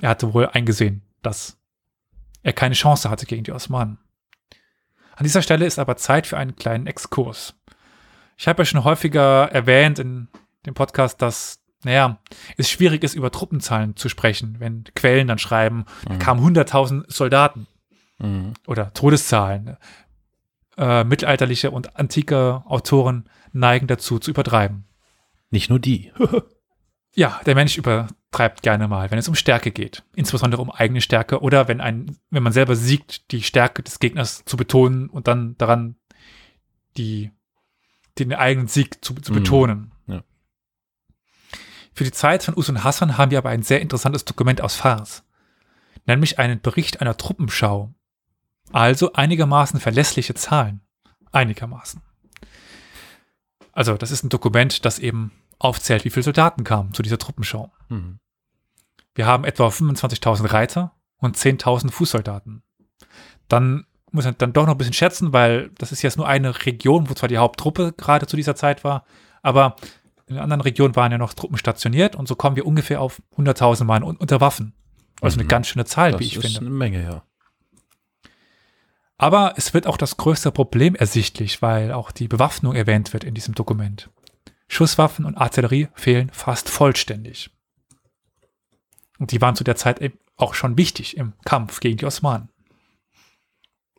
Er 0.00 0.10
hatte 0.10 0.32
wohl 0.32 0.46
eingesehen, 0.46 1.02
dass 1.22 1.58
er 2.42 2.52
keine 2.52 2.74
Chance 2.74 3.10
hatte 3.10 3.26
gegen 3.26 3.44
die 3.44 3.52
Osmanen. 3.52 3.98
An 5.14 5.24
dieser 5.24 5.42
Stelle 5.42 5.66
ist 5.66 5.78
aber 5.78 5.96
Zeit 5.96 6.26
für 6.26 6.38
einen 6.38 6.56
kleinen 6.56 6.86
Exkurs. 6.86 7.54
Ich 8.38 8.48
habe 8.48 8.62
ja 8.62 8.64
schon 8.64 8.84
häufiger 8.84 9.50
erwähnt 9.52 9.98
in 9.98 10.28
dem 10.66 10.74
Podcast, 10.74 11.22
dass, 11.22 11.62
naja, 11.84 12.18
es 12.56 12.70
schwierig 12.70 13.02
ist, 13.02 13.14
über 13.14 13.30
Truppenzahlen 13.30 13.96
zu 13.96 14.08
sprechen, 14.08 14.56
wenn 14.58 14.84
Quellen 14.94 15.28
dann 15.28 15.38
schreiben, 15.38 15.84
mhm. 16.08 16.18
kamen 16.18 16.56
100.000 16.56 17.04
Soldaten 17.08 17.66
mhm. 18.18 18.54
oder 18.66 18.92
Todeszahlen. 18.92 19.76
Äh, 20.76 21.04
mittelalterliche 21.04 21.70
und 21.70 21.96
antike 21.96 22.62
Autoren 22.66 23.28
neigen 23.52 23.86
dazu 23.86 24.18
zu 24.18 24.30
übertreiben. 24.30 24.84
Nicht 25.50 25.68
nur 25.68 25.78
die. 25.78 26.12
ja, 27.14 27.40
der 27.44 27.54
Mensch 27.54 27.76
übertreibt 27.76 28.62
gerne 28.62 28.88
mal, 28.88 29.10
wenn 29.10 29.18
es 29.18 29.28
um 29.28 29.34
Stärke 29.34 29.72
geht, 29.72 30.04
insbesondere 30.14 30.62
um 30.62 30.70
eigene 30.70 31.00
Stärke 31.00 31.40
oder 31.40 31.68
wenn 31.68 31.80
ein, 31.80 32.16
wenn 32.30 32.42
man 32.42 32.52
selber 32.52 32.76
siegt, 32.76 33.32
die 33.32 33.42
Stärke 33.42 33.82
des 33.82 33.98
Gegners 33.98 34.44
zu 34.44 34.56
betonen 34.56 35.08
und 35.08 35.28
dann 35.28 35.56
daran 35.58 35.96
die 36.96 37.30
den 38.18 38.34
eigenen 38.34 38.68
Sieg 38.68 39.04
zu, 39.04 39.14
zu 39.14 39.32
mhm. 39.32 39.36
betonen. 39.36 39.92
Für 42.00 42.04
die 42.04 42.12
Zeit 42.12 42.42
von 42.42 42.56
Usun 42.56 42.82
Hassan 42.82 43.18
haben 43.18 43.30
wir 43.30 43.36
aber 43.36 43.50
ein 43.50 43.62
sehr 43.62 43.82
interessantes 43.82 44.24
Dokument 44.24 44.62
aus 44.62 44.74
Fars, 44.74 45.22
nämlich 46.06 46.38
einen 46.38 46.62
Bericht 46.62 47.02
einer 47.02 47.18
Truppenschau. 47.18 47.92
Also 48.72 49.12
einigermaßen 49.12 49.80
verlässliche 49.80 50.32
Zahlen. 50.32 50.80
Einigermaßen. 51.30 52.00
Also, 53.72 53.98
das 53.98 54.10
ist 54.12 54.24
ein 54.24 54.30
Dokument, 54.30 54.86
das 54.86 54.98
eben 54.98 55.32
aufzählt, 55.58 56.06
wie 56.06 56.08
viele 56.08 56.24
Soldaten 56.24 56.64
kamen 56.64 56.94
zu 56.94 57.02
dieser 57.02 57.18
Truppenschau. 57.18 57.70
Mhm. 57.90 58.18
Wir 59.14 59.26
haben 59.26 59.44
etwa 59.44 59.68
25.000 59.68 60.50
Reiter 60.54 60.94
und 61.18 61.36
10.000 61.36 61.90
Fußsoldaten. 61.90 62.62
Dann 63.46 63.84
muss 64.10 64.24
man 64.24 64.36
dann 64.38 64.54
doch 64.54 64.64
noch 64.64 64.72
ein 64.72 64.78
bisschen 64.78 64.94
schätzen, 64.94 65.34
weil 65.34 65.68
das 65.76 65.92
ist 65.92 66.00
jetzt 66.00 66.16
nur 66.16 66.26
eine 66.26 66.64
Region, 66.64 67.10
wo 67.10 67.12
zwar 67.12 67.28
die 67.28 67.36
Haupttruppe 67.36 67.92
gerade 67.92 68.26
zu 68.26 68.38
dieser 68.38 68.56
Zeit 68.56 68.84
war, 68.84 69.04
aber 69.42 69.76
in 70.30 70.38
anderen 70.38 70.60
Regionen 70.60 70.96
waren 70.96 71.12
ja 71.12 71.18
noch 71.18 71.34
Truppen 71.34 71.58
stationiert 71.58 72.16
und 72.16 72.28
so 72.28 72.36
kommen 72.36 72.56
wir 72.56 72.66
ungefähr 72.66 73.00
auf 73.00 73.20
100.000 73.36 73.84
Mann 73.84 74.02
unter 74.02 74.40
Waffen. 74.40 74.74
Also 75.20 75.36
mhm. 75.36 75.40
eine 75.40 75.48
ganz 75.48 75.66
schöne 75.66 75.84
Zahl, 75.84 76.12
das 76.12 76.20
wie 76.20 76.24
ich 76.24 76.32
finde. 76.34 76.46
Das 76.46 76.52
ist 76.54 76.60
eine 76.60 76.70
Menge, 76.70 77.02
ja. 77.02 77.22
Aber 79.18 79.54
es 79.56 79.74
wird 79.74 79.86
auch 79.86 79.98
das 79.98 80.16
größte 80.16 80.50
Problem 80.50 80.94
ersichtlich, 80.94 81.60
weil 81.60 81.92
auch 81.92 82.10
die 82.10 82.28
Bewaffnung 82.28 82.74
erwähnt 82.74 83.12
wird 83.12 83.24
in 83.24 83.34
diesem 83.34 83.54
Dokument. 83.54 84.08
Schusswaffen 84.66 85.24
und 85.24 85.36
Artillerie 85.36 85.88
fehlen 85.94 86.30
fast 86.32 86.70
vollständig. 86.70 87.50
Und 89.18 89.32
die 89.32 89.40
waren 89.42 89.56
zu 89.56 89.64
der 89.64 89.76
Zeit 89.76 90.00
eben 90.00 90.18
auch 90.36 90.54
schon 90.54 90.78
wichtig 90.78 91.16
im 91.16 91.34
Kampf 91.44 91.80
gegen 91.80 91.98
die 91.98 92.06
Osmanen. 92.06 92.48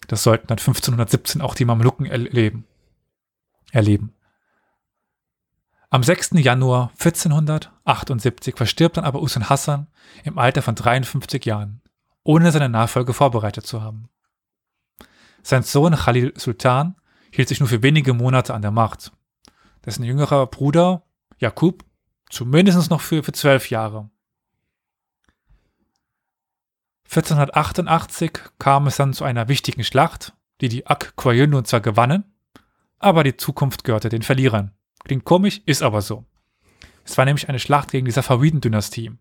Das 0.07 0.23
sollten 0.23 0.47
dann 0.47 0.57
1517 0.57 1.41
auch 1.41 1.53
die 1.53 1.65
Mamluken 1.65 2.05
erleben. 2.07 2.65
erleben. 3.71 4.13
Am 5.93 6.03
6. 6.03 6.35
Januar 6.35 6.91
1478 6.91 8.55
verstirbt 8.55 8.95
dann 8.95 9.03
aber 9.03 9.21
Usun 9.21 9.49
Hassan 9.49 9.87
im 10.23 10.37
Alter 10.37 10.61
von 10.61 10.73
53 10.73 11.43
Jahren, 11.45 11.81
ohne 12.23 12.53
seine 12.53 12.69
Nachfolge 12.69 13.13
vorbereitet 13.13 13.67
zu 13.67 13.81
haben. 13.81 14.07
Sein 15.43 15.63
Sohn 15.63 15.93
Khalil 15.93 16.31
Sultan 16.37 16.95
hielt 17.29 17.49
sich 17.49 17.59
nur 17.59 17.67
für 17.67 17.83
wenige 17.83 18.13
Monate 18.13 18.53
an 18.53 18.61
der 18.61 18.71
Macht. 18.71 19.11
Dessen 19.85 20.05
jüngerer 20.05 20.47
Bruder 20.47 21.03
Jakub 21.39 21.83
zumindest 22.29 22.89
noch 22.89 23.01
für, 23.01 23.21
für 23.21 23.33
zwölf 23.33 23.69
Jahre. 23.69 24.09
1488 27.03 28.31
kam 28.59 28.87
es 28.87 28.95
dann 28.95 29.11
zu 29.11 29.25
einer 29.25 29.49
wichtigen 29.49 29.83
Schlacht, 29.83 30.31
die 30.61 30.69
die 30.69 30.87
Ak-Kwajunu 30.87 31.63
zwar 31.63 31.81
gewannen, 31.81 32.33
aber 32.97 33.25
die 33.25 33.35
Zukunft 33.35 33.83
gehörte 33.83 34.07
den 34.07 34.21
Verlierern. 34.21 34.71
Klingt 35.03 35.25
komisch, 35.25 35.61
ist 35.65 35.83
aber 35.83 36.01
so. 36.01 36.25
Es 37.03 37.17
war 37.17 37.25
nämlich 37.25 37.49
eine 37.49 37.59
Schlacht 37.59 37.91
gegen 37.91 38.05
die 38.05 38.11
Safawiden-Dynastie. 38.11 39.11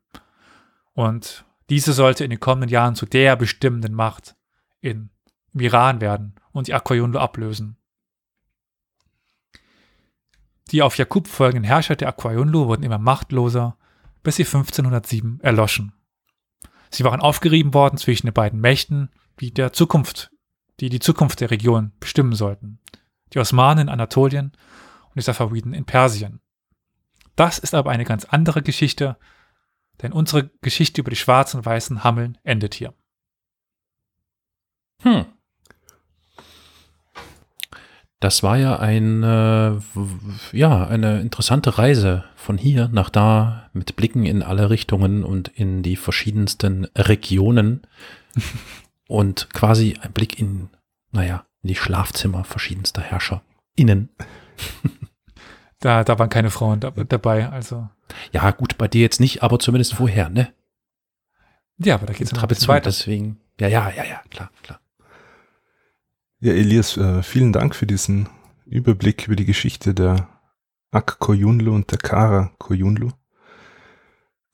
Und 0.93 1.45
diese 1.71 1.93
sollte 1.93 2.25
in 2.25 2.31
den 2.31 2.41
kommenden 2.41 2.71
Jahren 2.71 2.95
zu 2.95 3.07
der 3.07 3.37
bestimmenden 3.37 3.95
Macht 3.95 4.37
in, 4.81 5.11
im 5.53 5.61
Iran 5.61 6.01
werden 6.01 6.35
und 6.53 6.67
die 6.67 6.75
Akoyunlu 6.75 7.19
ablösen. 7.19 7.77
Die 10.71 10.83
auf 10.83 10.97
Jakub 10.97 11.27
folgenden 11.27 11.65
Herrscher 11.65 11.97
der 11.97 12.09
Akoyunlu 12.09 12.67
wurden 12.67 12.85
immer 12.85 12.99
machtloser, 12.99 13.77
bis 14.23 14.37
sie 14.37 14.45
1507 14.45 15.41
erloschen. 15.41 15.93
Sie 16.91 17.05
waren 17.05 17.21
aufgerieben 17.21 17.73
worden 17.75 17.97
zwischen 17.99 18.27
den 18.27 18.35
beiden 18.35 18.61
Mächten, 18.61 19.11
die 19.41 19.53
der 19.53 19.73
Zukunft, 19.73 20.31
die 20.81 20.89
die 20.89 21.01
Zukunft 21.01 21.41
der 21.41 21.51
Region 21.51 21.93
bestimmen 22.01 22.35
sollten. 22.35 22.79
Die 23.33 23.39
Osmanen 23.39 23.89
in 23.89 23.93
Anatolien 23.93 24.53
und 25.11 25.17
die 25.17 25.23
Safawiden 25.23 25.75
in 25.75 25.85
Persien. 25.85 26.41
Das 27.37 27.59
ist 27.59 27.75
aber 27.75 27.91
eine 27.91 28.05
ganz 28.05 28.25
andere 28.25 28.63
Geschichte, 28.63 29.17
denn 30.03 30.13
unsere 30.13 30.51
Geschichte 30.61 31.01
über 31.01 31.11
die 31.11 31.17
schwarzen 31.17 31.59
und 31.59 31.67
weißen 31.67 32.05
Hammeln 32.05 32.39
endet 32.43 32.75
hier. 32.75 32.95
Hm. 35.03 35.27
Das 38.21 38.43
war 38.43 38.59
ja 38.59 38.79
eine, 38.79 39.83
ja, 40.53 40.87
eine 40.87 41.21
interessante 41.23 41.79
Reise 41.79 42.25
von 42.37 42.59
hier 42.59 42.89
nach 42.89 43.09
da 43.09 43.71
mit 43.73 43.97
Blicken 43.97 44.27
in 44.27 44.43
alle 44.43 44.69
Richtungen 44.69 45.25
und 45.25 45.49
in 45.49 45.83
die 45.83 45.97
verschiedensten 45.97 46.85
Regionen 46.95 47.87
und 49.09 49.49
quasi 49.55 49.97
ein 50.03 50.13
Blick 50.13 50.39
in, 50.39 50.69
naja, 51.13 51.47
in 51.63 51.69
die 51.69 51.77
Schlafzimmer 51.77 52.45
verschiedenster 52.45 53.01
Herrscher. 53.01 53.43
Innen. 53.75 54.11
Da, 55.83 56.05
da 56.05 56.19
waren 56.19 56.29
keine 56.29 56.51
Frauen 56.51 56.79
da, 56.79 56.91
dabei, 56.91 57.49
also. 57.49 57.89
Ja, 58.33 58.51
gut, 58.51 58.77
bei 58.77 58.87
dir 58.87 59.01
jetzt 59.01 59.19
nicht, 59.19 59.43
aber 59.43 59.59
zumindest 59.59 59.95
vorher, 59.95 60.29
ne? 60.29 60.53
Ja, 61.79 61.95
aber 61.95 62.05
da 62.05 62.13
geht 62.13 62.27
es 62.27 62.33
noch 62.33 62.43
ein 62.43 62.69
weiter. 62.69 62.91
Deswegen, 62.91 63.41
ja, 63.59 63.67
ja, 63.69 63.91
ja, 63.91 64.05
ja, 64.05 64.21
klar, 64.29 64.51
klar. 64.63 64.81
Ja, 66.41 66.53
Elias, 66.53 66.99
äh, 66.99 67.23
vielen 67.23 67.55
Dank 67.55 67.75
für 67.75 67.87
diesen 67.87 68.29
Überblick 68.67 69.27
über 69.27 69.37
die 69.37 69.47
Geschichte 69.47 69.95
der 69.95 70.29
Ak 70.91 71.19
Koyunlu 71.19 71.75
und 71.75 71.91
der 71.91 71.99
Kara 71.99 72.51
Koyunlu. 72.59 73.13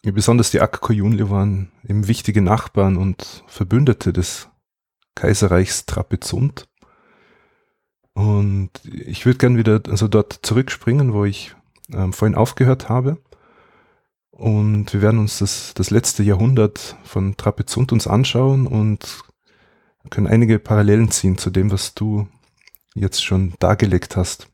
Ja, 0.04 0.12
besonders 0.12 0.52
die 0.52 0.60
Ak 0.60 0.80
Koyunlu 0.80 1.30
waren 1.30 1.72
eben 1.88 2.06
wichtige 2.06 2.40
Nachbarn 2.40 2.96
und 2.96 3.42
Verbündete 3.48 4.12
des 4.12 4.48
Kaiserreichs 5.16 5.86
Trapezunt. 5.86 6.68
Und 8.16 8.70
ich 8.82 9.26
würde 9.26 9.36
gern 9.36 9.58
wieder 9.58 9.82
also 9.90 10.08
dort 10.08 10.38
zurückspringen, 10.40 11.12
wo 11.12 11.26
ich 11.26 11.54
ähm, 11.92 12.14
vorhin 12.14 12.34
aufgehört 12.34 12.88
habe. 12.88 13.18
Und 14.30 14.94
wir 14.94 15.02
werden 15.02 15.20
uns 15.20 15.38
das, 15.38 15.74
das 15.74 15.90
letzte 15.90 16.22
Jahrhundert 16.22 16.96
von 17.04 17.36
Trapezunt 17.36 17.92
uns 17.92 18.06
anschauen 18.06 18.66
und 18.66 19.22
können 20.08 20.28
einige 20.28 20.58
Parallelen 20.58 21.10
ziehen 21.10 21.36
zu 21.36 21.50
dem, 21.50 21.70
was 21.70 21.92
du 21.92 22.26
jetzt 22.94 23.22
schon 23.22 23.52
dargelegt 23.58 24.16
hast. 24.16 24.48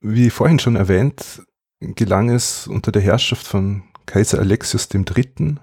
Wie 0.00 0.30
vorhin 0.30 0.58
schon 0.58 0.74
erwähnt, 0.74 1.42
gelang 1.78 2.30
es 2.30 2.66
unter 2.66 2.90
der 2.90 3.02
Herrschaft 3.02 3.46
von 3.46 3.84
Kaiser 4.04 4.40
Alexius 4.40 4.88
III., 4.92 5.60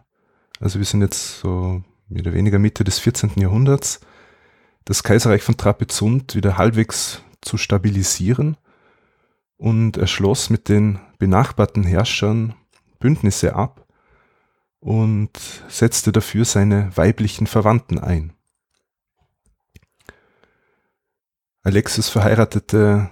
also 0.61 0.79
wir 0.79 0.85
sind 0.85 1.01
jetzt 1.01 1.41
so 1.41 1.83
mehr 2.07 2.21
oder 2.21 2.33
weniger 2.33 2.57
Mitte 2.57 2.85
des 2.85 2.99
14. 2.99 3.31
Jahrhunderts, 3.35 3.99
das 4.85 5.03
Kaiserreich 5.03 5.43
von 5.43 5.57
Trapezunt 5.57 6.35
wieder 6.35 6.57
halbwegs 6.57 7.21
zu 7.41 7.57
stabilisieren 7.57 8.57
und 9.57 9.97
er 9.97 10.07
schloss 10.07 10.49
mit 10.49 10.69
den 10.69 10.99
benachbarten 11.19 11.83
Herrschern 11.83 12.55
Bündnisse 12.99 13.55
ab, 13.55 13.85
und 14.85 15.31
setzte 15.67 16.11
dafür 16.11 16.45
seine 16.45 16.95
weiblichen 16.95 17.47
Verwandten 17.47 17.97
ein. 17.97 18.33
Alexis 21.63 22.07
verheiratete 22.07 23.09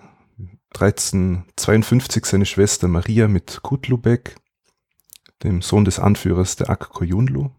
1352 0.75 2.27
seine 2.27 2.45
Schwester 2.45 2.87
Maria 2.87 3.27
mit 3.27 3.63
Kutlubek, 3.63 4.35
dem 5.41 5.63
Sohn 5.63 5.83
des 5.83 5.97
Anführers 5.97 6.57
der 6.57 6.69
Ak-Koyunlu. 6.69 7.49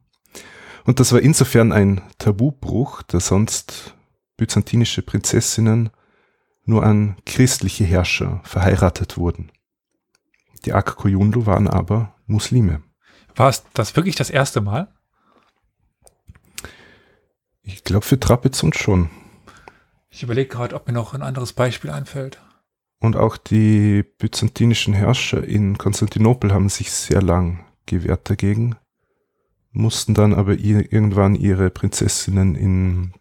Und 0.85 1.01
das 1.01 1.13
war 1.13 1.21
insofern 1.21 1.73
ein 1.73 2.01
Tabubruch, 2.19 3.03
da 3.03 3.19
sonst 3.19 3.97
byzantinische 4.37 5.03
Prinzessinnen 5.03 5.91
nur 6.65 6.85
an 6.85 7.17
christliche 7.27 7.85
Herrscher 7.85 8.41
verheiratet 8.45 9.17
wurden. 9.17 9.53
Die 10.65 10.73
Ak-Koyunlu 10.73 11.47
waren 11.47 11.69
aber 11.69 12.15
Muslime. 12.27 12.83
War 13.37 13.49
es 13.49 13.65
das 13.75 13.97
wirklich 13.97 14.17
das 14.17 14.31
erste 14.31 14.61
Mal? 14.61 14.93
Ich 17.63 17.85
glaube 17.85 18.05
für 18.05 18.21
Trapezunt 18.21 18.77
schon. 18.77 19.11
Ich 20.11 20.23
überlege 20.23 20.49
gerade, 20.49 20.75
ob 20.75 20.87
mir 20.87 20.93
noch 20.93 21.15
ein 21.15 21.23
anderes 21.23 21.53
Beispiel 21.53 21.91
einfällt. 21.91 22.41
Und 23.01 23.17
auch 23.17 23.37
die 23.37 24.03
byzantinischen 24.03 24.95
Herrscher 24.95 25.45
in 25.45 25.77
Konstantinopel 25.77 26.53
haben 26.53 26.69
sich 26.69 26.91
sehr 26.91 27.21
lang 27.21 27.65
gewehrt 27.87 28.31
dagegen, 28.31 28.77
mussten 29.73 30.15
dann 30.15 30.33
aber 30.33 30.55
irgendwann 30.55 31.35
ihre 31.35 31.69
Prinzessinnen 31.69 32.55
in 32.55 33.13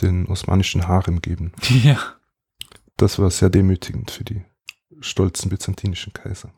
den 0.00 0.26
osmanischen 0.26 0.88
Harem 0.88 1.20
geben. 1.20 1.52
Ja. 1.82 1.98
Das 2.96 3.18
war 3.18 3.30
sehr 3.30 3.50
demütigend 3.50 4.10
für 4.10 4.22
die 4.22 4.42
stolzen 5.00 5.48
byzantinischen 5.48 6.12
Kaiser. 6.12 6.52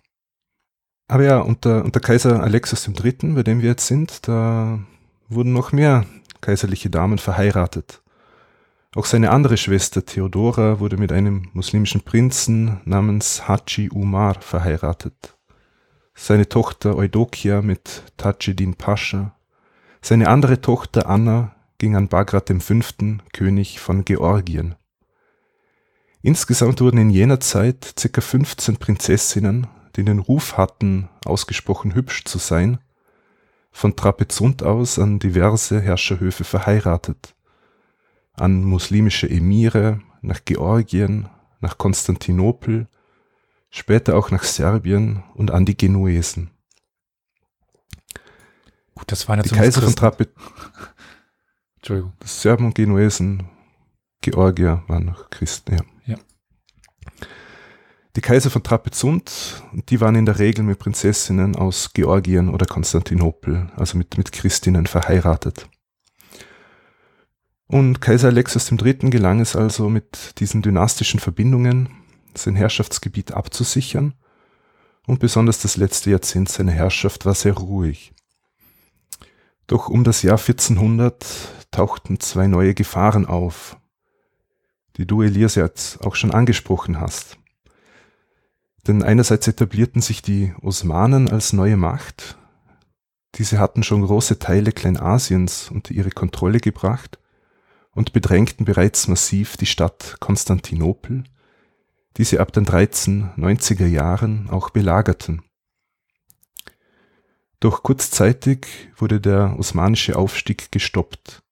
Aber 1.09 1.23
ja, 1.23 1.39
unter, 1.39 1.85
unter 1.85 2.01
Kaiser 2.01 2.43
Alexis 2.43 2.87
III., 2.89 3.35
bei 3.35 3.43
dem 3.43 3.63
wir 3.63 3.71
jetzt 3.71 3.87
sind, 3.87 4.27
da 4.29 4.81
wurden 5.29 5.53
noch 5.53 5.73
mehr 5.73 6.07
kaiserliche 6.41 6.91
Damen 6.91 7.19
verheiratet. 7.19 8.03
Auch 8.95 9.07
seine 9.07 9.31
andere 9.31 9.57
Schwester 9.57 10.05
Theodora 10.05 10.79
wurde 10.79 10.97
mit 10.97 11.11
einem 11.11 11.49
muslimischen 11.53 12.03
Prinzen 12.03 12.81
namens 12.85 13.49
Haji 13.49 13.91
Umar 13.91 14.41
verheiratet. 14.41 15.37
Seine 16.15 16.49
Tochter 16.49 16.97
Eudokia 16.97 17.61
mit 17.61 18.03
Tajeddin 18.17 18.75
Pascha. 18.75 19.35
Seine 20.01 20.29
andere 20.29 20.61
Tochter 20.61 21.09
Anna 21.09 21.54
ging 21.79 21.97
an 21.97 22.09
Bagrat 22.09 22.51
V., 22.51 22.75
König 23.33 23.81
von 23.81 24.05
Georgien. 24.05 24.75
Insgesamt 26.23 26.81
wurden 26.81 26.99
in 26.99 27.11
jener 27.11 27.41
Zeit 27.41 27.95
ca. 27.97 28.21
15 28.21 28.79
Prinzessinnen, 28.79 29.67
die 29.97 30.05
den 30.05 30.21
Ruf 30.21 30.57
hatten, 30.57 31.09
ausgesprochen 31.25 31.95
hübsch 31.95 32.25
zu 32.25 32.39
sein, 32.39 32.79
von 33.71 33.97
Trapezunt 33.97 34.63
aus 34.63 34.99
an 34.99 35.19
diverse 35.19 35.81
Herrscherhöfe 35.81 36.45
verheiratet, 36.45 37.35
an 38.33 38.65
muslimische 38.65 39.29
Emire, 39.29 40.01
nach 40.23 40.41
Georgien, 40.45 41.29
nach 41.61 41.77
Konstantinopel, 41.77 42.89
später 43.69 44.17
auch 44.17 44.31
nach 44.31 44.45
Serbien 44.45 45.25
und 45.35 45.51
an 45.51 45.67
die 45.67 45.77
Genuesen. 45.77 46.51
Gut, 48.95 49.11
das 49.11 49.29
waren 49.29 49.41
ja 49.41 49.43
die 49.43 49.51
Kaiser 49.51 49.83
von 49.83 49.95
Trapezunt. 49.95 50.37
Entschuldigung. 51.85 52.15
Serben 52.25 52.65
und 52.65 52.75
Genuesen, 52.75 53.43
Georgier 54.23 54.83
waren 54.89 55.05
noch 55.05 55.29
Christen, 55.29 55.75
ja. 55.75 55.85
ja. 56.07 56.17
Die 58.17 58.23
Kaiser 58.23 58.49
von 58.49 58.63
Trapezunt, 58.63 59.63
die 59.91 60.01
waren 60.01 60.15
in 60.15 60.25
der 60.25 60.39
Regel 60.39 60.65
mit 60.65 60.79
Prinzessinnen 60.79 61.57
aus 61.57 61.93
Georgien 61.93 62.49
oder 62.49 62.65
Konstantinopel, 62.65 63.71
also 63.77 63.99
mit, 63.99 64.17
mit 64.17 64.33
Christinnen 64.33 64.87
verheiratet. 64.87 65.69
Und 67.67 68.01
Kaiser 68.01 68.29
Alexis 68.29 68.73
III. 68.73 69.11
gelang 69.11 69.41
es 69.41 69.55
also 69.55 69.91
mit 69.91 70.41
diesen 70.41 70.63
dynastischen 70.63 71.21
Verbindungen, 71.21 71.91
sein 72.35 72.57
Herrschaftsgebiet 72.57 73.33
abzusichern 73.33 74.15
und 75.07 75.21
besonders 75.21 75.61
das 75.61 75.77
letzte 75.77 76.13
Jahrzehnt 76.13 76.49
seiner 76.49 76.73
Herrschaft 76.73 77.27
war 77.27 77.35
sehr 77.35 77.53
ruhig. 77.53 78.15
Doch 79.67 79.89
um 79.89 80.05
das 80.05 80.23
Jahr 80.23 80.39
1400 80.39 81.25
tauchten 81.71 82.21
zwei 82.21 82.47
neue 82.47 82.75
Gefahren 82.75 83.27
auf, 83.27 83.77
die 84.97 85.07
du, 85.07 85.23
Elias, 85.23 85.55
jetzt 85.55 86.05
auch 86.05 86.15
schon 86.15 86.31
angesprochen 86.31 87.01
hast. 87.01 87.39
Denn 88.87 89.03
einerseits 89.03 89.49
etablierten 89.49 90.03
sich 90.03 90.21
die 90.21 90.55
Osmanen 90.61 91.31
als 91.31 91.53
neue 91.53 91.77
Macht. 91.77 92.37
Diese 93.37 93.59
hatten 93.59 93.83
schon 93.83 94.03
große 94.03 94.39
Teile 94.39 94.73
Kleinasiens 94.73 95.71
unter 95.71 95.93
ihre 95.93 96.11
Kontrolle 96.11 96.61
gebracht 96.61 97.19
und 97.93 98.13
bedrängten 98.13 98.67
bereits 98.67 99.09
massiv 99.09 99.57
die 99.57 99.67
Stadt 99.67 100.17
Konstantinopel, 100.21 101.25
die 102.17 102.25
sie 102.25 102.39
ab 102.39 102.53
den 102.53 102.67
1390er 102.67 103.87
Jahren 103.87 104.51
auch 104.51 104.71
belagerten. 104.71 105.43
Doch 107.65 107.83
kurzzeitig 107.83 108.67
wurde 108.95 109.23
der 109.23 109.59
osmanische 109.59 110.17
Aufstieg 110.17 110.71
gestoppt. 110.71 111.43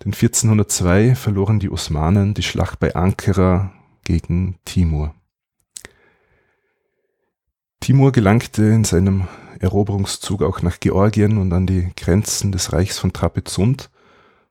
Denn 0.00 0.12
1402 0.12 1.14
verloren 1.14 1.60
die 1.60 1.70
Osmanen 1.70 2.34
die 2.34 2.42
Schlacht 2.42 2.80
bei 2.80 2.96
Ankara 2.96 3.72
gegen 4.02 4.58
Timur. 4.64 5.14
Timur 7.78 8.10
gelangte 8.10 8.64
in 8.64 8.82
seinem 8.82 9.28
Eroberungszug 9.60 10.42
auch 10.42 10.60
nach 10.60 10.80
Georgien 10.80 11.38
und 11.38 11.52
an 11.52 11.68
die 11.68 11.92
Grenzen 11.96 12.50
des 12.50 12.72
Reichs 12.72 12.98
von 12.98 13.12
Trapezunt, 13.12 13.90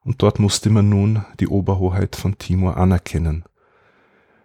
und 0.06 0.22
dort 0.22 0.40
musste 0.40 0.70
man 0.70 0.88
nun 0.88 1.26
die 1.38 1.50
Oberhoheit 1.50 2.16
von 2.16 2.38
Timur 2.38 2.78
anerkennen. 2.78 3.44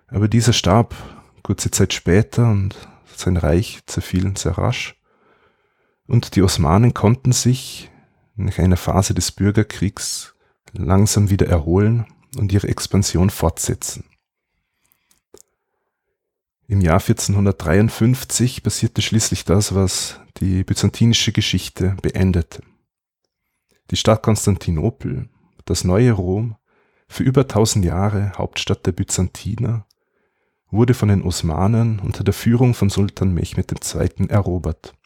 Aber 0.09 0.27
dieser 0.27 0.53
starb 0.53 0.97
kurze 1.45 1.71
Zeit 1.71 1.93
später 1.93 2.51
und 2.51 2.75
sein 3.15 3.37
Reich 3.37 3.79
zerfiel 3.87 4.37
sehr 4.37 4.59
rasch 4.59 4.98
und 6.09 6.35
die 6.35 6.43
Osmanen 6.43 6.95
konnten 6.95 7.31
sich 7.31 7.91
nach 8.35 8.59
einer 8.59 8.77
Phase 8.77 9.15
des 9.15 9.31
Bürgerkriegs 9.31 10.35
langsam 10.73 11.31
wieder 11.31 11.47
erholen 11.47 12.07
und 12.37 12.53
ihre 12.53 12.69
Expansion 12.69 13.31
fortsetzen. 13.31 14.05
Im 16.67 16.81
Jahr 16.81 17.01
1453 17.01 18.63
passierte 18.63 19.01
schließlich 19.01 19.45
das, 19.45 19.75
was 19.75 20.21
die 20.39 20.65
byzantinische 20.65 21.33
Geschichte 21.33 21.97
beendete. 22.03 22.63
Die 23.91 23.97
Stadt 23.97 24.23
Konstantinopel, 24.23 25.29
das 25.65 25.85
neue 25.85 26.13
Rom, 26.13 26.57
für 27.07 27.23
über 27.23 27.43
1000 27.43 27.87
Jahre 27.87 28.33
Hauptstadt 28.37 28.85
der 28.85 28.93
Byzantiner, 28.93 29.87
wurde 30.71 30.93
von 30.93 31.09
den 31.09 31.23
Osmanen 31.23 32.01
unter 32.01 32.23
der 32.23 32.35
Führung 32.35 32.75
von 32.75 32.91
Sultan 32.91 33.33
Mehmed 33.33 33.73
II. 33.73 34.29
erobert. 34.29 34.98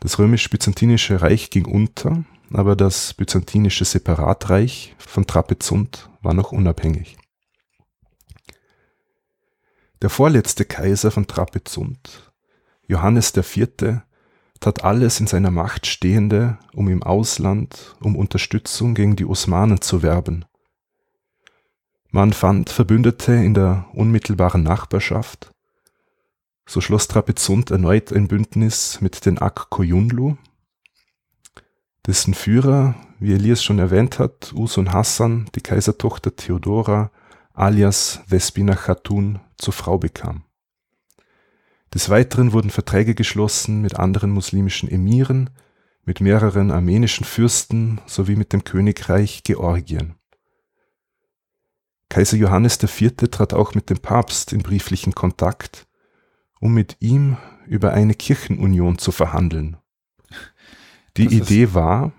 Das 0.00 0.18
römisch-byzantinische 0.18 1.22
Reich 1.22 1.50
ging 1.50 1.64
unter, 1.64 2.24
aber 2.52 2.76
das 2.76 3.14
byzantinische 3.14 3.84
Separatreich 3.84 4.94
von 4.98 5.26
Trapezunt 5.26 6.08
war 6.22 6.34
noch 6.34 6.52
unabhängig. 6.52 7.16
Der 10.00 10.10
vorletzte 10.10 10.64
Kaiser 10.64 11.10
von 11.10 11.26
Trapezunt, 11.26 12.32
Johannes 12.86 13.36
IV., 13.36 14.02
tat 14.60 14.84
alles 14.84 15.20
in 15.20 15.26
seiner 15.26 15.50
Macht 15.50 15.86
Stehende, 15.86 16.58
um 16.72 16.88
im 16.88 17.02
Ausland 17.02 17.96
um 18.00 18.16
Unterstützung 18.16 18.94
gegen 18.94 19.16
die 19.16 19.24
Osmanen 19.24 19.80
zu 19.80 20.02
werben. 20.02 20.44
Man 22.10 22.32
fand 22.32 22.70
Verbündete 22.70 23.32
in 23.32 23.54
der 23.54 23.86
unmittelbaren 23.92 24.62
Nachbarschaft, 24.62 25.50
so 26.68 26.82
schloss 26.82 27.08
Trapezunt 27.08 27.70
erneut 27.70 28.12
ein 28.12 28.28
Bündnis 28.28 29.00
mit 29.00 29.24
den 29.24 29.40
Ak-Koyunlu, 29.40 30.36
dessen 32.06 32.34
Führer, 32.34 32.94
wie 33.18 33.32
Elias 33.32 33.64
schon 33.64 33.78
erwähnt 33.78 34.18
hat, 34.18 34.52
Usun 34.54 34.92
Hassan, 34.92 35.48
die 35.54 35.62
Kaisertochter 35.62 36.36
Theodora, 36.36 37.10
alias 37.54 38.20
Vespina 38.26 38.74
Khatun, 38.74 39.40
zur 39.56 39.72
Frau 39.72 39.96
bekam. 39.96 40.44
Des 41.94 42.10
Weiteren 42.10 42.52
wurden 42.52 42.70
Verträge 42.70 43.14
geschlossen 43.14 43.80
mit 43.80 43.98
anderen 43.98 44.30
muslimischen 44.30 44.90
Emiren, 44.90 45.48
mit 46.04 46.20
mehreren 46.20 46.70
armenischen 46.70 47.24
Fürsten 47.24 47.98
sowie 48.06 48.36
mit 48.36 48.52
dem 48.52 48.64
Königreich 48.64 49.42
Georgien. 49.42 50.16
Kaiser 52.10 52.36
Johannes 52.36 52.82
IV. 52.82 53.30
trat 53.30 53.54
auch 53.54 53.74
mit 53.74 53.88
dem 53.88 53.98
Papst 53.98 54.52
in 54.52 54.62
brieflichen 54.62 55.14
Kontakt 55.14 55.87
um 56.60 56.74
mit 56.74 56.96
ihm 57.00 57.36
über 57.66 57.92
eine 57.92 58.14
Kirchenunion 58.14 58.98
zu 58.98 59.12
verhandeln. 59.12 59.76
Die 61.16 61.24
das 61.24 61.32
Idee 61.32 61.64
ist, 61.64 61.74
war. 61.74 62.12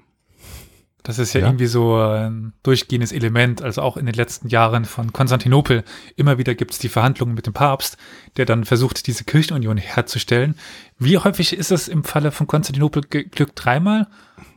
Das 1.04 1.18
ist 1.18 1.34
ja, 1.34 1.42
ja, 1.42 1.48
irgendwie 1.48 1.66
so 1.68 1.96
ein 1.96 2.54
durchgehendes 2.62 3.12
Element, 3.12 3.62
also 3.62 3.82
auch 3.82 3.98
in 3.98 4.06
den 4.06 4.14
letzten 4.14 4.50
Jahren 4.50 4.86
von 4.86 5.14
Konstantinopel. 5.14 5.84
Immer 6.18 6.38
wieder 6.38 6.54
gibt 6.56 6.72
es 6.72 6.80
die 6.80 6.90
Verhandlungen 6.90 7.34
mit 7.34 7.48
dem 7.48 7.54
Papst, 7.54 7.98
der 8.38 8.46
dann 8.46 8.66
versucht, 8.66 9.08
diese 9.08 9.24
Kirchenunion 9.24 9.78
herzustellen. 9.78 10.56
Wie 10.98 11.18
häufig 11.18 11.54
ist 11.54 11.72
es 11.72 11.88
im 11.88 12.04
Falle 12.04 12.32
von 12.32 12.48
Konstantinopel 12.48 13.04
geglückt? 13.10 13.54
Dreimal, 13.56 14.08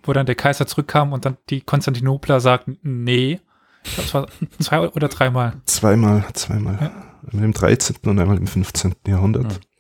wo 0.02 0.12
dann 0.12 0.26
der 0.26 0.34
Kaiser 0.34 0.66
zurückkam 0.66 1.12
und 1.12 1.24
dann 1.24 1.38
die 1.48 1.60
Konstantinopler 1.60 2.40
sagten, 2.40 2.78
nee, 2.82 3.40
Ich 3.84 3.94
glaube, 3.94 4.06
es 4.06 4.14
war 4.14 4.28
zwei 4.58 4.88
oder 4.88 5.08
dreimal. 5.08 5.54
Zweimal, 5.66 6.24
zweimal. 6.34 6.78
Ja. 6.80 6.90
Einmal 7.30 7.44
im 7.44 7.52
13. 7.52 7.96
und 8.04 8.18
einmal 8.18 8.36
im 8.36 8.46
15. 8.46 8.94
Jahrhundert. 9.06 9.44
Mhm. 9.44 9.71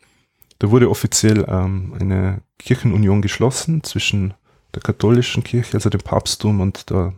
Da 0.62 0.70
wurde 0.70 0.88
offiziell 0.88 1.44
ähm, 1.48 1.92
eine 1.98 2.40
Kirchenunion 2.60 3.20
geschlossen 3.20 3.82
zwischen 3.82 4.32
der 4.76 4.80
katholischen 4.80 5.42
Kirche, 5.42 5.74
also 5.74 5.90
dem 5.90 6.02
Papsttum 6.02 6.60
und 6.60 6.88
der, 6.88 7.14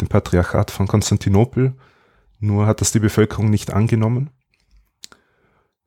dem 0.00 0.08
Patriarchat 0.08 0.72
von 0.72 0.88
Konstantinopel. 0.88 1.74
Nur 2.40 2.66
hat 2.66 2.80
das 2.80 2.90
die 2.90 2.98
Bevölkerung 2.98 3.50
nicht 3.50 3.72
angenommen. 3.72 4.30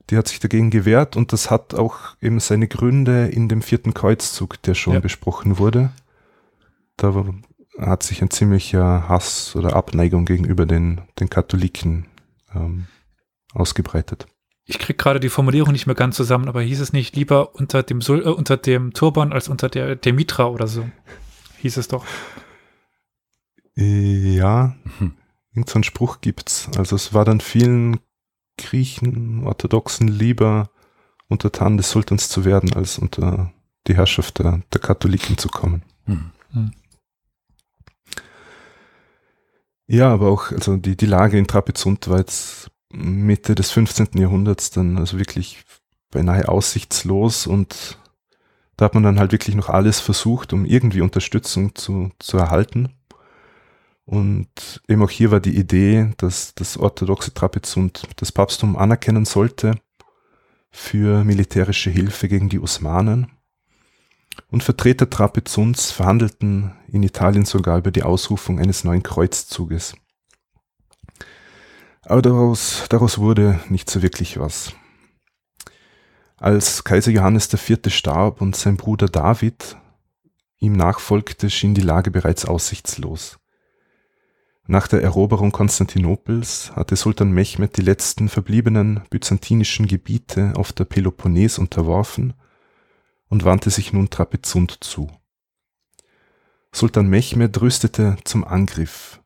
Die 0.09 0.15
hat 0.15 0.29
sich 0.29 0.39
dagegen 0.39 0.69
gewehrt 0.69 1.17
und 1.17 1.33
das 1.33 1.51
hat 1.51 1.73
auch 1.73 2.15
eben 2.21 2.39
seine 2.39 2.69
Gründe 2.69 3.27
in 3.27 3.49
dem 3.49 3.61
vierten 3.61 3.93
Kreuzzug, 3.93 4.61
der 4.61 4.73
schon 4.73 4.93
ja. 4.93 4.99
besprochen 5.01 5.57
wurde. 5.57 5.91
Da 6.95 7.25
hat 7.77 8.03
sich 8.03 8.21
ein 8.21 8.29
ziemlicher 8.29 9.09
Hass 9.09 9.53
oder 9.57 9.75
Abneigung 9.75 10.23
gegenüber 10.23 10.65
den, 10.65 11.01
den 11.19 11.29
Katholiken 11.29 12.05
ähm, 12.55 12.85
ausgebreitet. 13.53 14.27
Ich 14.71 14.79
kriege 14.79 14.95
gerade 14.95 15.19
die 15.19 15.27
Formulierung 15.27 15.73
nicht 15.73 15.85
mehr 15.85 15.97
ganz 15.97 16.15
zusammen, 16.15 16.47
aber 16.47 16.61
hieß 16.61 16.79
es 16.79 16.93
nicht 16.93 17.13
lieber 17.17 17.55
unter 17.55 17.83
dem, 17.83 17.99
Sul 17.99 18.21
äh, 18.21 18.29
unter 18.29 18.55
dem 18.55 18.93
Turban 18.93 19.33
als 19.33 19.49
unter 19.49 19.67
der, 19.67 19.97
der 19.97 20.13
Mitra 20.13 20.45
oder 20.45 20.65
so? 20.65 20.89
Hieß 21.57 21.75
es 21.75 21.89
doch. 21.89 22.05
Ja, 23.75 24.77
mhm. 24.99 25.15
irgend 25.53 25.69
so 25.69 25.75
einen 25.75 25.83
Spruch 25.83 26.21
gibt's. 26.21 26.69
Also 26.77 26.95
es 26.95 27.13
war 27.13 27.25
dann 27.25 27.41
vielen 27.41 27.99
Griechen, 28.57 29.45
Orthodoxen 29.45 30.07
lieber 30.07 30.69
untertan 31.27 31.75
des 31.75 31.91
Sultans 31.91 32.29
zu 32.29 32.45
werden, 32.45 32.71
als 32.73 32.97
unter 32.97 33.51
die 33.87 33.95
Herrschaft 33.95 34.39
der, 34.39 34.61
der 34.71 34.79
Katholiken 34.79 35.37
zu 35.37 35.49
kommen. 35.49 35.83
Mhm. 36.05 36.31
Ja, 39.87 40.13
aber 40.13 40.29
auch, 40.29 40.53
also 40.53 40.77
die, 40.77 40.95
die 40.95 41.07
Lage 41.07 41.37
in 41.37 41.47
Trapezunt 41.47 42.07
war 42.07 42.19
jetzt 42.19 42.70
Mitte 42.93 43.55
des 43.55 43.71
15. 43.71 44.09
Jahrhunderts 44.15 44.71
dann 44.71 44.97
also 44.97 45.17
wirklich 45.17 45.63
beinahe 46.11 46.49
aussichtslos 46.49 47.47
und 47.47 47.97
da 48.77 48.85
hat 48.85 48.93
man 48.95 49.03
dann 49.03 49.19
halt 49.19 49.31
wirklich 49.31 49.55
noch 49.55 49.69
alles 49.69 49.99
versucht, 49.99 50.53
um 50.53 50.65
irgendwie 50.65 51.01
Unterstützung 51.01 51.75
zu, 51.75 52.09
zu 52.19 52.37
erhalten. 52.37 52.89
Und 54.05 54.81
eben 54.87 55.03
auch 55.03 55.09
hier 55.09 55.31
war 55.31 55.39
die 55.39 55.55
Idee, 55.55 56.11
dass 56.17 56.55
das 56.55 56.77
orthodoxe 56.77 57.33
Trapezunt 57.33 58.07
das 58.17 58.31
Papsttum 58.31 58.75
anerkennen 58.75 59.25
sollte 59.25 59.75
für 60.71 61.23
militärische 61.23 61.89
Hilfe 61.89 62.27
gegen 62.27 62.49
die 62.49 62.59
Osmanen. 62.59 63.27
Und 64.49 64.63
Vertreter 64.63 65.09
Trapezunds 65.09 65.91
verhandelten 65.91 66.73
in 66.87 67.03
Italien 67.03 67.45
sogar 67.45 67.77
über 67.77 67.91
die 67.91 68.03
Ausrufung 68.03 68.59
eines 68.59 68.83
neuen 68.83 69.03
Kreuzzuges. 69.03 69.93
Aber 72.03 72.21
daraus, 72.21 72.85
daraus 72.89 73.17
wurde 73.19 73.59
nicht 73.69 73.89
so 73.89 74.01
wirklich 74.01 74.39
was. 74.39 74.73
Als 76.37 76.83
Kaiser 76.83 77.11
Johannes 77.11 77.53
IV. 77.53 77.79
starb 77.93 78.41
und 78.41 78.55
sein 78.55 78.77
Bruder 78.77 79.07
David 79.07 79.77
ihm 80.61 80.73
nachfolgte, 80.73 81.49
schien 81.49 81.73
die 81.73 81.81
Lage 81.81 82.11
bereits 82.11 82.45
aussichtslos. 82.45 83.39
Nach 84.67 84.87
der 84.87 85.01
Eroberung 85.01 85.51
Konstantinopels 85.51 86.71
hatte 86.75 86.95
Sultan 86.95 87.31
Mechmed 87.31 87.77
die 87.77 87.81
letzten 87.81 88.29
verbliebenen 88.29 89.01
byzantinischen 89.09 89.87
Gebiete 89.87 90.53
auf 90.55 90.71
der 90.71 90.85
Peloponnes 90.85 91.57
unterworfen 91.57 92.33
und 93.27 93.43
wandte 93.43 93.69
sich 93.69 93.91
nun 93.91 94.09
Trapezunt 94.09 94.77
zu. 94.83 95.09
Sultan 96.71 97.07
Mechmed 97.07 97.59
rüstete 97.59 98.17
zum 98.23 98.43
Angriff. 98.43 99.20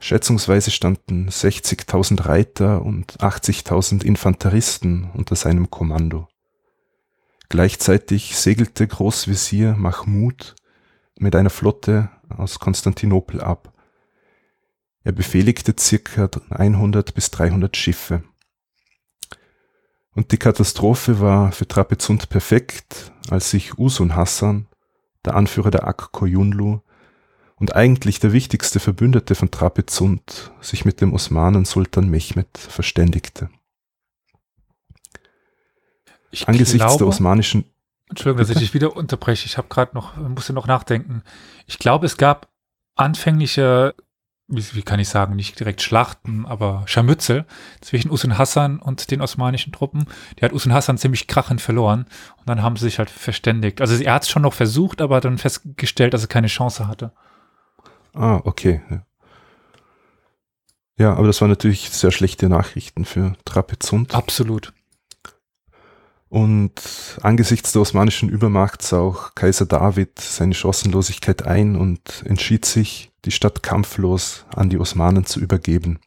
Schätzungsweise 0.00 0.70
standen 0.70 1.28
60.000 1.28 2.26
Reiter 2.26 2.82
und 2.82 3.18
80.000 3.20 4.04
Infanteristen 4.04 5.10
unter 5.14 5.36
seinem 5.36 5.70
Kommando. 5.70 6.28
Gleichzeitig 7.48 8.36
segelte 8.36 8.86
Großvezier 8.86 9.76
Mahmud 9.76 10.56
mit 11.18 11.36
einer 11.36 11.50
Flotte 11.50 12.10
aus 12.28 12.58
Konstantinopel 12.58 13.40
ab. 13.40 13.72
Er 15.04 15.12
befehligte 15.12 15.74
circa 15.78 16.28
100 16.50 17.14
bis 17.14 17.30
300 17.30 17.76
Schiffe. 17.76 18.24
Und 20.14 20.32
die 20.32 20.38
Katastrophe 20.38 21.20
war 21.20 21.52
für 21.52 21.66
Trapezunt 21.66 22.28
perfekt, 22.28 23.12
als 23.30 23.50
sich 23.50 23.78
Usun 23.78 24.14
Hassan, 24.16 24.66
der 25.24 25.34
Anführer 25.34 25.70
der 25.70 25.86
Ak 25.86 26.12
Koyunlu 26.12 26.80
und 27.64 27.74
eigentlich 27.74 28.20
der 28.20 28.34
wichtigste 28.34 28.78
Verbündete 28.78 29.34
von 29.34 29.50
Trapezunt, 29.50 30.52
sich 30.60 30.84
mit 30.84 31.00
dem 31.00 31.14
Osmanen 31.14 31.64
Sultan 31.64 32.10
Mehmed 32.10 32.58
verständigte. 32.58 33.48
Ich 36.30 36.46
Angesichts 36.46 36.76
glaube, 36.76 36.98
der 36.98 37.06
osmanischen 37.06 37.64
Entschuldigung, 38.10 38.46
dass 38.46 38.50
ich 38.50 38.58
dich 38.58 38.74
wieder 38.74 38.94
unterbreche. 38.94 39.46
Ich 39.46 39.56
habe 39.56 39.68
gerade 39.68 39.94
noch, 39.94 40.14
musste 40.18 40.52
noch 40.52 40.66
nachdenken. 40.66 41.22
Ich 41.64 41.78
glaube, 41.78 42.04
es 42.04 42.18
gab 42.18 42.52
anfängliche 42.96 43.94
wie, 44.46 44.62
wie, 44.74 44.82
kann 44.82 45.00
ich 45.00 45.08
sagen, 45.08 45.34
nicht 45.36 45.58
direkt 45.58 45.80
Schlachten, 45.80 46.44
aber 46.44 46.82
Scharmützel 46.84 47.46
zwischen 47.80 48.10
Usun 48.10 48.36
Hassan 48.36 48.78
und 48.78 49.10
den 49.10 49.22
osmanischen 49.22 49.72
Truppen. 49.72 50.04
Die 50.38 50.44
hat 50.44 50.52
Usun 50.52 50.74
Hassan 50.74 50.98
ziemlich 50.98 51.28
krachend 51.28 51.62
verloren 51.62 52.04
und 52.36 52.46
dann 52.46 52.60
haben 52.60 52.76
sie 52.76 52.84
sich 52.84 52.98
halt 52.98 53.08
verständigt. 53.08 53.80
Also 53.80 53.96
er 54.02 54.12
hat 54.12 54.24
es 54.24 54.28
schon 54.28 54.42
noch 54.42 54.52
versucht, 54.52 55.00
aber 55.00 55.22
dann 55.22 55.38
festgestellt, 55.38 56.12
dass 56.12 56.20
er 56.24 56.28
keine 56.28 56.48
Chance 56.48 56.86
hatte. 56.86 57.12
Ah, 58.14 58.40
okay. 58.44 58.80
Ja, 60.96 61.14
aber 61.14 61.26
das 61.26 61.40
waren 61.40 61.50
natürlich 61.50 61.90
sehr 61.90 62.12
schlechte 62.12 62.48
Nachrichten 62.48 63.04
für 63.04 63.34
Trapezunt. 63.44 64.14
Absolut. 64.14 64.72
Und 66.28 66.72
angesichts 67.22 67.72
der 67.72 67.82
osmanischen 67.82 68.28
Übermacht 68.28 68.82
sah 68.82 69.00
auch 69.00 69.34
Kaiser 69.34 69.66
David 69.66 70.18
seine 70.18 70.54
Chancenlosigkeit 70.54 71.46
ein 71.46 71.76
und 71.76 72.24
entschied 72.26 72.64
sich, 72.64 73.12
die 73.24 73.30
Stadt 73.30 73.62
kampflos 73.62 74.44
an 74.54 74.68
die 74.68 74.78
Osmanen 74.78 75.26
zu 75.26 75.40
übergeben. 75.40 76.00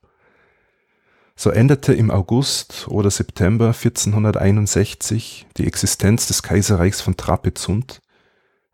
So 1.36 1.50
endete 1.50 1.94
im 1.94 2.12
August 2.12 2.88
oder 2.88 3.12
September 3.12 3.68
1461 3.68 5.48
die 5.58 5.68
Existenz 5.68 6.28
des 6.28 6.44
Kaiserreichs 6.44 7.00
von 7.00 7.16
Trapezunt 7.16 8.02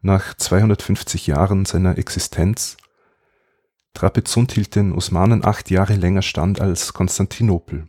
nach 0.02 0.34
250 0.34 1.28
Jahren 1.28 1.66
seiner 1.66 1.98
Existenz. 1.98 2.78
Trapezunt 3.94 4.52
hielt 4.54 4.76
den 4.76 4.92
Osmanen 4.92 5.46
acht 5.46 5.70
Jahre 5.70 5.96
länger 5.96 6.22
stand 6.22 6.60
als 6.60 6.94
Konstantinopel. 6.94 7.88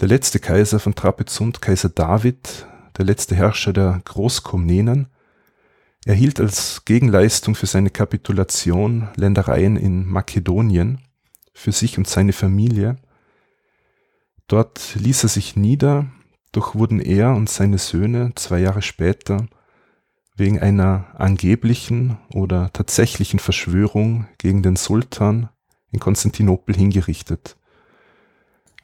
Der 0.00 0.08
letzte 0.08 0.38
Kaiser 0.38 0.78
von 0.78 0.94
Trapezunt, 0.94 1.60
Kaiser 1.60 1.88
David, 1.88 2.66
der 2.96 3.04
letzte 3.04 3.34
Herrscher 3.34 3.72
der 3.72 4.00
Großkomnenen, 4.04 5.08
erhielt 6.04 6.40
als 6.40 6.84
Gegenleistung 6.84 7.54
für 7.54 7.66
seine 7.66 7.90
Kapitulation 7.90 9.08
Ländereien 9.16 9.76
in 9.76 10.06
Makedonien 10.06 11.00
für 11.52 11.72
sich 11.72 11.98
und 11.98 12.08
seine 12.08 12.32
Familie. 12.32 12.96
Dort 14.48 14.94
ließ 14.94 15.24
er 15.24 15.28
sich 15.28 15.56
nieder, 15.56 16.06
doch 16.52 16.74
wurden 16.74 17.00
er 17.00 17.34
und 17.34 17.48
seine 17.48 17.78
Söhne 17.78 18.32
zwei 18.34 18.60
Jahre 18.60 18.82
später 18.82 19.46
wegen 20.40 20.58
einer 20.58 21.14
angeblichen 21.14 22.18
oder 22.32 22.72
tatsächlichen 22.72 23.38
Verschwörung 23.38 24.26
gegen 24.38 24.62
den 24.62 24.74
Sultan 24.74 25.50
in 25.92 26.00
Konstantinopel 26.00 26.74
hingerichtet. 26.74 27.56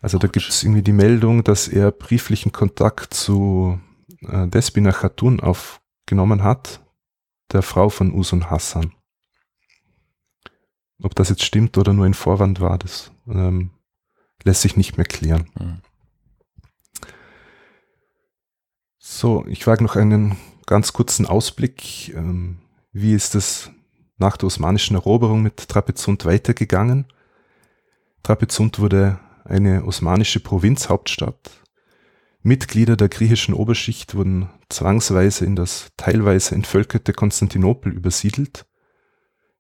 Also 0.03 0.19
da 0.19 0.29
gibt 0.29 0.49
es 0.49 0.63
irgendwie 0.63 0.83
die 0.83 0.93
Meldung, 0.93 1.43
dass 1.43 1.67
er 1.67 1.91
brieflichen 1.91 2.53
Kontakt 2.53 3.15
zu 3.15 3.81
äh, 4.29 4.47
Despina 4.47 4.93
Khatun 4.93 5.41
aufgenommen 5.41 6.45
hat, 6.45 6.85
der 7.53 7.63
Frau 7.63 7.89
von 7.89 8.13
Usun 8.13 8.51
Hassan. 8.51 8.93
Ob 11.03 11.15
das 11.15 11.31
jetzt 11.31 11.43
stimmt 11.43 11.77
oder 11.79 11.93
nur 11.93 12.05
ein 12.05 12.15
Vorwand 12.15 12.61
war, 12.61 12.79
das 12.79 13.13
ähm, 13.27 13.71
lässt 14.45 14.61
sich 14.61 14.77
nicht 14.77 14.99
mehr 14.99 15.07
klären. 15.07 15.49
Mhm. 15.59 15.81
So, 18.99 19.47
ich 19.47 19.67
wage 19.67 19.83
noch 19.83 19.97
einen 19.97 20.37
ganz 20.67 20.93
kurzen 20.93 21.27
Ausblick. 21.27 22.15
Ähm, 22.15 22.59
wie 22.93 23.15
ist 23.15 23.35
es 23.35 23.71
nach 24.19 24.37
der 24.37 24.49
osmanischen 24.49 24.97
Eroberung 24.97 25.43
mit 25.43 25.69
Trapezunt 25.69 26.25
weitergegangen? 26.25 27.07
Trapezunt 28.23 28.79
wurde 28.79 29.19
eine 29.45 29.85
osmanische 29.85 30.41
Provinzhauptstadt. 30.41 31.63
Mitglieder 32.43 32.97
der 32.97 33.09
griechischen 33.09 33.55
Oberschicht 33.55 34.15
wurden 34.15 34.49
zwangsweise 34.69 35.45
in 35.45 35.57
das 35.57 35.89
teilweise 35.97 36.55
entvölkerte 36.55 37.13
Konstantinopel 37.13 37.93
übersiedelt, 37.93 38.67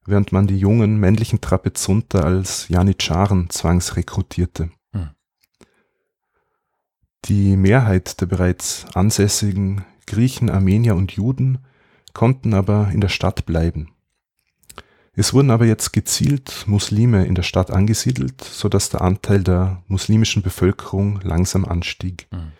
während 0.04 0.32
man 0.32 0.46
die 0.46 0.58
jungen 0.58 0.98
männlichen 0.98 1.40
Trapezunter 1.40 2.24
als 2.24 2.68
Janitscharen 2.68 3.50
zwangsrekrutierte. 3.50 4.70
Hm. 4.92 5.10
Die 7.24 7.56
Mehrheit 7.56 8.20
der 8.20 8.26
bereits 8.26 8.86
ansässigen 8.94 9.84
Griechen, 10.06 10.50
Armenier 10.50 10.94
und 10.94 11.12
Juden 11.12 11.58
konnten 12.12 12.54
aber 12.54 12.90
in 12.92 13.00
der 13.00 13.08
Stadt 13.08 13.44
bleiben. 13.46 13.90
Es 15.18 15.32
wurden 15.32 15.50
aber 15.50 15.64
jetzt 15.64 15.92
gezielt 15.92 16.64
Muslime 16.66 17.24
in 17.24 17.34
der 17.34 17.42
Stadt 17.42 17.70
angesiedelt, 17.70 18.42
sodass 18.44 18.90
der 18.90 19.00
Anteil 19.00 19.42
der 19.42 19.82
muslimischen 19.88 20.42
Bevölkerung 20.42 21.20
langsam 21.22 21.64
anstieg. 21.64 22.28
Mhm. 22.30 22.52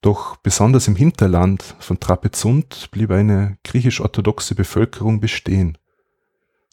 Doch 0.00 0.36
besonders 0.36 0.88
im 0.88 0.96
Hinterland 0.96 1.62
von 1.78 2.00
Trapezunt 2.00 2.90
blieb 2.90 3.10
eine 3.10 3.58
griechisch-orthodoxe 3.64 4.54
Bevölkerung 4.54 5.20
bestehen. 5.20 5.78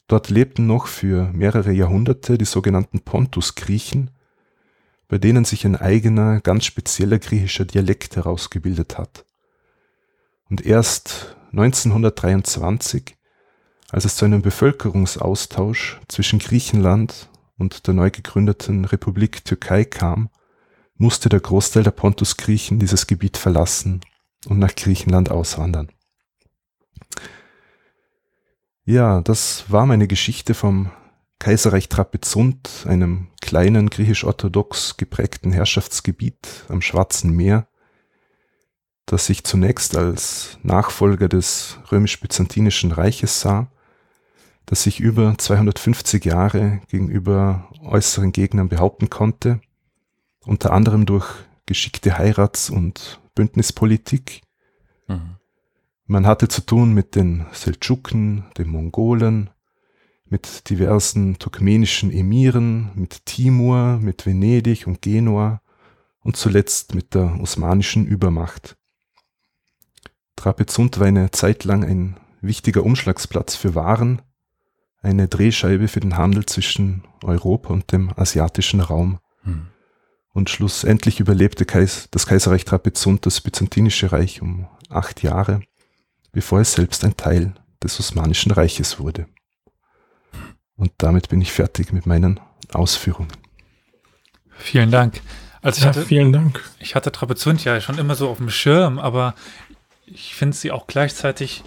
Dort 0.08 0.30
lebten 0.30 0.66
noch 0.66 0.88
für 0.88 1.30
mehrere 1.32 1.70
Jahrhunderte 1.72 2.38
die 2.38 2.44
sogenannten 2.44 3.00
Pontus-Griechen, 3.00 4.10
bei 5.06 5.18
denen 5.18 5.44
sich 5.44 5.64
ein 5.64 5.76
eigener, 5.76 6.40
ganz 6.40 6.64
spezieller 6.64 7.18
griechischer 7.18 7.66
Dialekt 7.66 8.16
herausgebildet 8.16 8.98
hat. 8.98 9.24
Und 10.50 10.66
erst 10.66 11.36
1923 11.52 13.16
als 13.90 14.04
es 14.04 14.16
zu 14.16 14.24
einem 14.24 14.42
Bevölkerungsaustausch 14.42 16.00
zwischen 16.08 16.38
Griechenland 16.38 17.28
und 17.58 17.86
der 17.86 17.94
neu 17.94 18.10
gegründeten 18.10 18.84
Republik 18.84 19.44
Türkei 19.44 19.84
kam, 19.84 20.30
musste 20.94 21.28
der 21.28 21.40
Großteil 21.40 21.82
der 21.82 21.90
Pontus-Griechen 21.90 22.78
dieses 22.78 23.06
Gebiet 23.06 23.36
verlassen 23.36 24.00
und 24.46 24.58
nach 24.58 24.74
Griechenland 24.74 25.30
auswandern. 25.30 25.90
Ja, 28.84 29.20
das 29.22 29.64
war 29.68 29.86
meine 29.86 30.06
Geschichte 30.06 30.54
vom 30.54 30.90
Kaiserreich 31.38 31.88
Trapezunt, 31.88 32.84
einem 32.86 33.28
kleinen 33.40 33.90
griechisch-orthodox 33.90 34.96
geprägten 34.98 35.52
Herrschaftsgebiet 35.52 36.64
am 36.68 36.82
Schwarzen 36.82 37.34
Meer, 37.34 37.66
das 39.10 39.26
sich 39.26 39.44
zunächst 39.44 39.96
als 39.96 40.58
Nachfolger 40.62 41.28
des 41.28 41.78
römisch-byzantinischen 41.90 42.92
Reiches 42.92 43.40
sah 43.40 43.68
das 44.70 44.84
sich 44.84 45.00
über 45.00 45.34
250 45.36 46.24
Jahre 46.24 46.80
gegenüber 46.86 47.68
äußeren 47.82 48.30
Gegnern 48.30 48.68
behaupten 48.68 49.10
konnte, 49.10 49.60
unter 50.44 50.72
anderem 50.72 51.06
durch 51.06 51.26
geschickte 51.66 52.16
Heirats- 52.16 52.70
und 52.70 53.20
Bündnispolitik. 53.34 54.42
Mhm. 55.08 55.36
Man 56.06 56.24
hatte 56.24 56.46
zu 56.46 56.60
tun 56.60 56.94
mit 56.94 57.16
den 57.16 57.46
Seldschuken, 57.50 58.44
den 58.58 58.68
Mongolen, 58.68 59.50
mit 60.26 60.70
diversen 60.70 61.36
turkmenischen 61.40 62.12
Emiren, 62.12 62.92
mit 62.94 63.26
Timur, 63.26 63.98
mit 64.00 64.24
Venedig 64.24 64.86
und 64.86 65.02
Genua 65.02 65.62
und 66.20 66.36
zuletzt 66.36 66.94
mit 66.94 67.14
der 67.16 67.40
osmanischen 67.40 68.06
Übermacht. 68.06 68.76
Trapezunt 70.40 70.98
war 70.98 71.06
eine 71.06 71.30
Zeit 71.32 71.64
lang 71.64 71.84
ein 71.84 72.16
wichtiger 72.40 72.82
Umschlagsplatz 72.82 73.56
für 73.56 73.74
Waren, 73.74 74.22
eine 75.02 75.28
Drehscheibe 75.28 75.86
für 75.86 76.00
den 76.00 76.16
Handel 76.16 76.46
zwischen 76.46 77.04
Europa 77.22 77.70
und 77.74 77.92
dem 77.92 78.10
asiatischen 78.16 78.80
Raum. 78.80 79.18
Hm. 79.42 79.66
Und 80.32 80.48
schlussendlich 80.48 81.20
überlebte 81.20 81.66
Kais 81.66 82.08
das 82.10 82.26
Kaiserreich 82.26 82.64
Trapezunt 82.64 83.26
das 83.26 83.42
Byzantinische 83.42 84.12
Reich 84.12 84.40
um 84.40 84.66
acht 84.88 85.22
Jahre, 85.22 85.60
bevor 86.32 86.60
es 86.60 86.72
selbst 86.72 87.04
ein 87.04 87.18
Teil 87.18 87.52
des 87.82 88.00
Osmanischen 88.00 88.50
Reiches 88.50 88.98
wurde. 88.98 89.26
Und 90.74 90.92
damit 90.96 91.28
bin 91.28 91.42
ich 91.42 91.52
fertig 91.52 91.92
mit 91.92 92.06
meinen 92.06 92.40
Ausführungen. 92.72 93.32
Vielen 94.56 94.90
Dank. 94.90 95.20
Also 95.60 95.78
ich 95.78 95.84
ja, 95.84 95.90
hatte, 95.90 96.06
vielen 96.06 96.32
Dank. 96.32 96.64
Ich 96.78 96.94
hatte 96.94 97.12
Trapezunt 97.12 97.62
ja 97.64 97.78
schon 97.82 97.98
immer 97.98 98.14
so 98.14 98.30
auf 98.30 98.38
dem 98.38 98.48
Schirm, 98.48 98.98
aber 98.98 99.34
ich 100.10 100.34
finde 100.34 100.56
sie 100.56 100.70
auch 100.70 100.86
gleichzeitig 100.86 101.62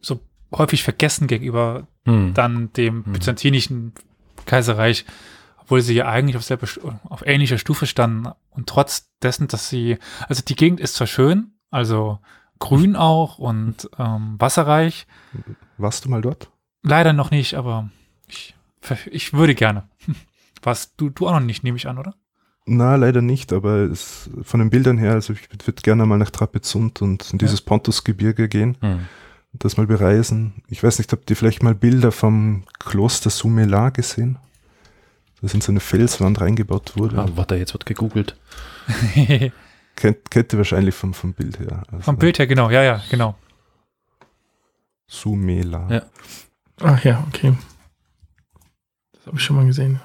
so 0.00 0.20
häufig 0.52 0.82
vergessen 0.82 1.26
gegenüber 1.26 1.86
hm. 2.04 2.34
dann 2.34 2.72
dem 2.72 3.04
hm. 3.04 3.12
byzantinischen 3.12 3.92
Kaiserreich, 4.44 5.04
obwohl 5.58 5.80
sie 5.80 5.94
ja 5.94 6.06
eigentlich 6.06 6.36
auf, 6.36 6.44
selbe, 6.44 6.66
auf 7.04 7.26
ähnlicher 7.26 7.58
Stufe 7.58 7.86
standen. 7.86 8.30
Und 8.50 8.68
trotz 8.68 9.10
dessen, 9.22 9.48
dass 9.48 9.68
sie, 9.68 9.98
also 10.28 10.42
die 10.42 10.56
Gegend 10.56 10.80
ist 10.80 10.94
zwar 10.94 11.06
schön, 11.06 11.52
also 11.70 12.20
grün 12.58 12.96
auch 12.96 13.38
und 13.38 13.90
ähm, 13.98 14.36
wasserreich. 14.38 15.06
Warst 15.76 16.04
du 16.04 16.08
mal 16.08 16.22
dort? 16.22 16.50
Leider 16.82 17.12
noch 17.12 17.30
nicht, 17.30 17.54
aber 17.54 17.90
ich, 18.28 18.54
ich 19.10 19.32
würde 19.32 19.54
gerne. 19.54 19.88
Warst 20.62 20.94
du, 20.96 21.10
du 21.10 21.26
auch 21.26 21.32
noch 21.32 21.40
nicht, 21.40 21.64
nehme 21.64 21.76
ich 21.76 21.88
an, 21.88 21.98
oder? 21.98 22.14
Na, 22.68 22.96
leider 22.96 23.22
nicht, 23.22 23.52
aber 23.52 23.82
es, 23.82 24.28
von 24.42 24.58
den 24.60 24.70
Bildern 24.70 24.98
her, 24.98 25.12
also 25.12 25.32
ich 25.32 25.48
würde 25.50 25.82
gerne 25.82 26.04
mal 26.04 26.18
nach 26.18 26.30
Trapezunt 26.30 27.00
und 27.00 27.32
in 27.32 27.38
dieses 27.38 27.60
ja. 27.60 27.66
Pontusgebirge 27.66 28.48
gehen. 28.48 28.76
Hm 28.80 29.00
das 29.62 29.76
mal 29.76 29.86
bereisen. 29.86 30.62
Ich 30.68 30.82
weiß 30.82 30.98
nicht, 30.98 31.12
habt 31.12 31.30
ihr 31.30 31.36
vielleicht 31.36 31.62
mal 31.62 31.74
Bilder 31.74 32.12
vom 32.12 32.64
Kloster 32.78 33.30
Sumela 33.30 33.90
gesehen? 33.90 34.38
Das 35.40 35.54
in 35.54 35.60
so 35.60 35.70
eine 35.70 35.80
Felswand 35.80 36.40
reingebaut 36.40 36.96
wurde. 36.96 37.18
Ah, 37.18 37.28
warte, 37.34 37.56
jetzt 37.56 37.74
wird 37.74 37.86
gegoogelt. 37.86 38.36
kennt, 39.96 40.30
kennt 40.30 40.52
ihr 40.52 40.58
wahrscheinlich 40.58 40.94
vom, 40.94 41.14
vom 41.14 41.34
Bild 41.34 41.58
her. 41.58 41.82
Also 41.90 42.02
vom 42.02 42.16
Bild 42.16 42.38
her, 42.38 42.46
genau, 42.46 42.70
ja, 42.70 42.82
ja, 42.82 43.02
genau. 43.10 43.36
Sumela. 45.06 45.88
Ja. 45.90 46.02
Ach 46.80 47.04
ja, 47.04 47.24
okay. 47.28 47.54
Das 49.12 49.26
habe 49.26 49.36
ich 49.36 49.42
schon 49.42 49.56
mal 49.56 49.66
gesehen. 49.66 50.00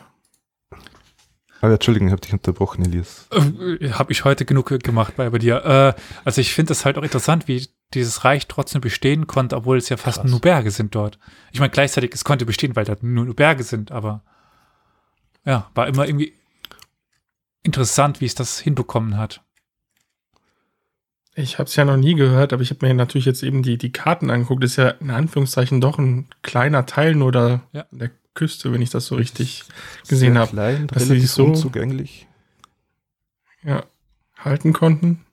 Aber 1.62 1.70
ah, 1.70 1.74
Entschuldigung, 1.76 2.08
ich 2.08 2.12
habe 2.12 2.22
dich 2.22 2.34
unterbrochen, 2.34 2.84
Elias. 2.84 3.28
Äh, 3.32 3.92
habe 3.92 4.12
ich 4.12 4.26
heute 4.26 4.46
genug 4.46 4.68
gemacht 4.84 5.14
bei, 5.16 5.30
bei 5.30 5.38
dir. 5.38 5.64
Äh, 5.64 6.02
also 6.26 6.42
ich 6.42 6.56
finde 6.56 6.70
das 6.70 6.86
halt 6.86 6.98
auch 6.98 7.04
interessant, 7.04 7.48
wie 7.48 7.68
dieses 7.94 8.26
Reich 8.26 8.48
trotzdem 8.48 8.82
bestehen 8.82 9.28
konnte, 9.28 9.56
obwohl 9.56 9.78
es 9.78 9.88
ja 9.90 9.98
fast 9.98 10.22
Krass. 10.22 10.32
nur 10.32 10.40
Berge 10.40 10.72
sind 10.72 10.96
dort. 10.96 11.20
Ich 11.52 11.60
meine, 11.60 11.70
gleichzeitig, 11.70 12.14
es 12.16 12.24
konnte 12.24 12.48
bestehen, 12.48 12.76
weil 12.76 12.86
da 12.86 12.96
nur 13.02 13.36
Berge 13.36 13.64
sind, 13.64 13.92
aber 13.92 14.24
ja, 15.46 15.70
war 15.76 15.88
immer 15.88 16.08
irgendwie 16.08 16.34
interessant, 17.62 18.22
wie 18.22 18.26
es 18.26 18.34
das 18.34 18.60
hinbekommen 18.60 19.18
hat. 19.18 19.44
Ich 21.36 21.60
habe 21.60 21.68
es 21.68 21.76
ja 21.76 21.86
noch 21.86 21.98
nie 21.98 22.16
gehört, 22.16 22.52
aber 22.52 22.62
ich 22.62 22.72
habe 22.72 22.86
mir 22.86 22.94
natürlich 22.94 23.26
jetzt 23.26 23.42
eben 23.42 23.64
die, 23.64 23.78
die 23.78 23.92
Karten 23.92 24.30
angeguckt. 24.30 24.64
Das 24.64 24.72
ist 24.72 24.78
ja 24.78 24.90
in 24.90 25.12
Anführungszeichen 25.12 25.80
doch 25.80 25.98
ein 25.98 26.28
kleiner 26.42 26.86
Teil 26.86 27.16
nur 27.16 27.32
da 27.32 27.62
ja. 27.72 27.86
der 27.92 28.12
Küste, 28.34 28.72
wenn 28.74 28.82
ich 28.82 28.90
das 28.90 29.06
so 29.06 29.16
richtig 29.16 29.64
gesehen 30.08 30.38
habe. 30.38 30.52
Klein, 30.52 30.88
dass 30.88 31.04
relativ 31.04 31.22
sie 31.22 31.28
so 31.28 31.46
unzugänglich. 31.46 32.28
Ja, 33.64 33.86
halten 34.38 34.74
konnten. 34.74 35.26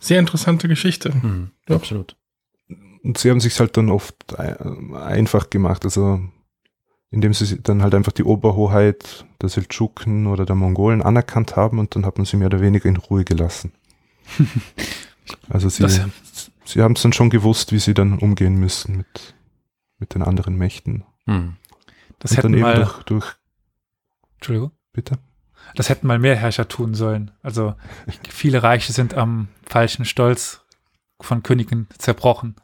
Sehr 0.00 0.18
interessante 0.18 0.66
Geschichte. 0.66 1.10
Mhm, 1.10 1.50
absolut. 1.68 2.16
Und 3.02 3.18
sie 3.18 3.30
haben 3.30 3.40
sich 3.40 3.58
halt 3.60 3.76
dann 3.76 3.90
oft 3.90 4.38
einfach 4.38 5.50
gemacht, 5.50 5.84
also 5.84 6.20
indem 7.10 7.32
sie 7.32 7.60
dann 7.62 7.82
halt 7.82 7.94
einfach 7.94 8.12
die 8.12 8.24
Oberhoheit 8.24 9.24
der 9.40 9.48
Seldschuken 9.48 10.26
oder 10.26 10.44
der 10.44 10.56
Mongolen 10.56 11.02
anerkannt 11.02 11.56
haben 11.56 11.78
und 11.78 11.94
dann 11.94 12.04
hat 12.04 12.18
man 12.18 12.26
sie 12.26 12.36
mehr 12.36 12.46
oder 12.46 12.60
weniger 12.60 12.88
in 12.88 12.96
Ruhe 12.96 13.24
gelassen. 13.24 13.72
also 15.48 15.68
sie, 15.68 15.86
sie 16.64 16.82
haben 16.82 16.94
es 16.94 17.02
dann 17.02 17.12
schon 17.12 17.30
gewusst, 17.30 17.72
wie 17.72 17.78
sie 17.78 17.94
dann 17.94 18.18
umgehen 18.18 18.54
müssen 18.54 18.96
mit, 18.96 19.34
mit 19.98 20.14
den 20.14 20.22
anderen 20.22 20.56
Mächten. 20.56 21.04
Hm. 21.26 21.56
Das 22.18 22.32
und 22.32 22.38
hätten 22.38 22.60
mal 22.60 22.74
durch, 22.76 23.02
durch 23.04 23.36
Entschuldigung. 24.36 24.72
Bitte. 24.92 25.18
Das 25.74 25.88
hätten 25.88 26.06
mal 26.06 26.18
mehr 26.18 26.36
Herrscher 26.36 26.68
tun 26.68 26.94
sollen. 26.94 27.30
Also 27.42 27.74
viele 28.28 28.62
Reiche 28.62 28.92
sind 28.92 29.14
am 29.14 29.48
falschen 29.64 30.04
Stolz 30.04 30.62
von 31.20 31.42
Königen 31.42 31.88
zerbrochen. 31.98 32.56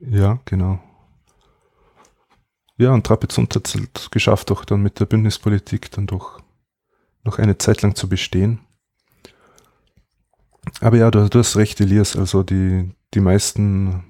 Ja, 0.00 0.40
genau. 0.44 0.80
Ja, 2.76 2.92
und 2.92 3.06
Trapezunt 3.06 3.54
hat 3.54 3.72
es 3.74 4.10
geschafft, 4.10 4.50
auch 4.50 4.64
dann 4.64 4.82
mit 4.82 4.98
der 4.98 5.06
Bündnispolitik 5.06 5.90
dann 5.90 6.06
doch 6.06 6.40
noch 7.22 7.38
eine 7.38 7.58
Zeit 7.58 7.82
lang 7.82 7.94
zu 7.94 8.08
bestehen. 8.08 8.60
Aber 10.80 10.96
ja, 10.96 11.10
du, 11.10 11.28
du 11.28 11.38
hast 11.38 11.56
recht, 11.56 11.80
Elias, 11.80 12.16
also 12.16 12.42
die, 12.42 12.90
die 13.14 13.20
meisten 13.20 14.04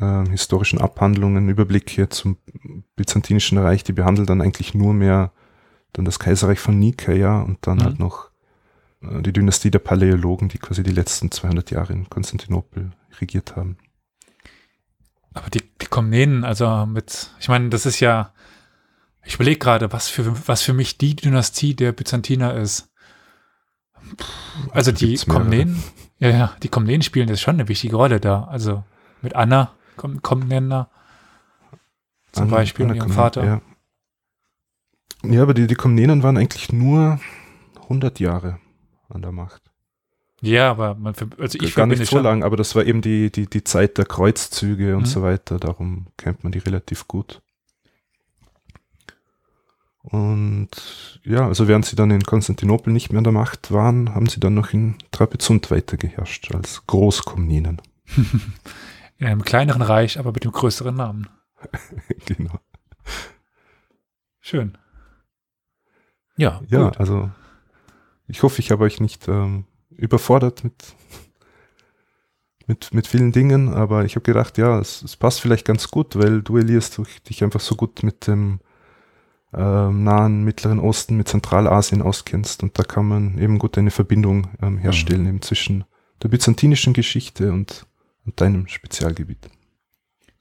äh, 0.00 0.24
historischen 0.28 0.80
Abhandlungen, 0.80 1.48
Überblicke 1.48 2.08
zum 2.08 2.38
Byzantinischen 2.96 3.58
Reich, 3.58 3.84
die 3.84 3.92
behandeln 3.92 4.26
dann 4.26 4.40
eigentlich 4.40 4.74
nur 4.74 4.94
mehr 4.94 5.32
dann 5.92 6.04
das 6.04 6.18
Kaiserreich 6.18 6.58
von 6.58 6.78
Nikaia 6.78 7.42
und 7.42 7.58
dann 7.66 7.78
mhm. 7.78 7.82
halt 7.82 7.98
noch 7.98 8.30
äh, 9.02 9.22
die 9.22 9.32
Dynastie 9.32 9.70
der 9.70 9.78
Paläologen, 9.78 10.48
die 10.48 10.58
quasi 10.58 10.82
die 10.82 10.92
letzten 10.92 11.30
200 11.30 11.70
Jahre 11.70 11.92
in 11.92 12.08
Konstantinopel 12.08 12.92
regiert 13.20 13.56
haben. 13.56 13.76
Aber 15.34 15.48
die, 15.50 15.62
die 15.80 15.86
Komnenen, 15.86 16.44
also 16.44 16.86
mit, 16.86 17.30
ich 17.40 17.48
meine, 17.48 17.70
das 17.70 17.86
ist 17.86 18.00
ja, 18.00 18.32
ich 19.24 19.34
überlege 19.34 19.58
gerade, 19.58 19.92
was 19.92 20.08
für, 20.08 20.48
was 20.48 20.62
für 20.62 20.74
mich 20.74 20.98
die 20.98 21.16
Dynastie 21.16 21.74
der 21.74 21.92
Byzantiner 21.92 22.54
ist. 22.54 22.91
Also 24.70 24.92
die 24.92 25.16
Komnenen, 25.16 25.82
ja, 26.18 26.30
ja, 26.30 26.52
die 26.62 26.68
Komnenen 26.68 27.02
spielen 27.02 27.28
das 27.28 27.40
schon 27.40 27.54
eine 27.54 27.68
wichtige 27.68 27.96
Rolle 27.96 28.20
da. 28.20 28.44
Also 28.44 28.84
mit 29.22 29.34
Anna 29.34 29.72
Komnenner 29.96 30.88
zum 32.32 32.44
Anna, 32.44 32.56
Beispiel 32.56 32.86
Anna, 32.86 32.94
ihrem 32.94 33.10
Vater. 33.10 33.44
Ja. 33.44 33.60
ja, 35.24 35.42
aber 35.42 35.54
die, 35.54 35.66
die 35.66 35.74
Komnenen 35.74 36.22
waren 36.22 36.36
eigentlich 36.36 36.72
nur 36.72 37.20
100 37.82 38.20
Jahre 38.20 38.58
an 39.08 39.22
der 39.22 39.32
Macht. 39.32 39.62
Ja, 40.40 40.70
aber 40.72 40.96
man, 40.96 41.14
also 41.38 41.58
ich 41.60 41.74
gar 41.74 41.86
nicht 41.86 42.04
so 42.04 42.18
lang, 42.18 42.42
aber 42.42 42.56
das 42.56 42.74
war 42.74 42.84
eben 42.84 43.00
die, 43.00 43.30
die, 43.30 43.46
die 43.46 43.62
Zeit 43.62 43.96
der 43.96 44.06
Kreuzzüge 44.06 44.96
und 44.96 45.02
mhm. 45.02 45.06
so 45.06 45.22
weiter. 45.22 45.58
Darum 45.58 46.06
kennt 46.16 46.42
man 46.42 46.50
die 46.50 46.58
relativ 46.58 47.06
gut. 47.06 47.42
Und 50.02 51.20
ja, 51.22 51.46
also 51.46 51.68
während 51.68 51.86
sie 51.86 51.94
dann 51.94 52.10
in 52.10 52.24
Konstantinopel 52.24 52.92
nicht 52.92 53.10
mehr 53.10 53.18
an 53.18 53.24
der 53.24 53.32
Macht 53.32 53.70
waren, 53.70 54.14
haben 54.14 54.26
sie 54.26 54.40
dann 54.40 54.54
noch 54.54 54.72
in 54.72 54.96
Trapezunt 55.12 55.70
weitergeherrscht 55.70 56.52
als 56.54 56.86
Großkomninen. 56.86 57.80
in 59.18 59.26
einem 59.26 59.44
kleineren 59.44 59.82
Reich, 59.82 60.18
aber 60.18 60.32
mit 60.32 60.44
dem 60.44 60.50
größeren 60.50 60.96
Namen. 60.96 61.28
genau. 62.26 62.58
Schön. 64.40 64.76
Ja, 66.36 66.60
ja 66.66 66.84
gut. 66.84 66.98
also 66.98 67.30
ich 68.26 68.42
hoffe, 68.42 68.60
ich 68.60 68.72
habe 68.72 68.82
euch 68.82 69.00
nicht 69.00 69.28
ähm, 69.28 69.66
überfordert 69.90 70.64
mit, 70.64 70.96
mit, 72.66 72.92
mit 72.92 73.06
vielen 73.06 73.30
Dingen, 73.30 73.72
aber 73.72 74.04
ich 74.04 74.16
habe 74.16 74.24
gedacht, 74.24 74.58
ja, 74.58 74.80
es, 74.80 75.02
es, 75.02 75.16
passt 75.16 75.40
vielleicht 75.40 75.66
ganz 75.66 75.88
gut, 75.88 76.16
weil 76.16 76.42
du, 76.42 76.56
Elias, 76.56 76.90
du 76.90 77.04
dich 77.28 77.44
einfach 77.44 77.60
so 77.60 77.76
gut 77.76 78.02
mit 78.02 78.26
dem 78.26 78.60
ähm, 79.54 80.04
nahen 80.04 80.44
Mittleren 80.44 80.78
Osten, 80.78 81.16
mit 81.16 81.28
Zentralasien 81.28 82.02
auskennst 82.02 82.62
und 82.62 82.78
da 82.78 82.82
kann 82.82 83.06
man 83.06 83.38
eben 83.38 83.58
gut 83.58 83.76
eine 83.76 83.90
Verbindung 83.90 84.48
ähm, 84.62 84.78
herstellen 84.78 85.22
mhm. 85.22 85.28
eben 85.28 85.42
zwischen 85.42 85.84
der 86.22 86.28
byzantinischen 86.28 86.92
Geschichte 86.92 87.52
und, 87.52 87.86
und 88.24 88.40
deinem 88.40 88.68
Spezialgebiet. 88.68 89.50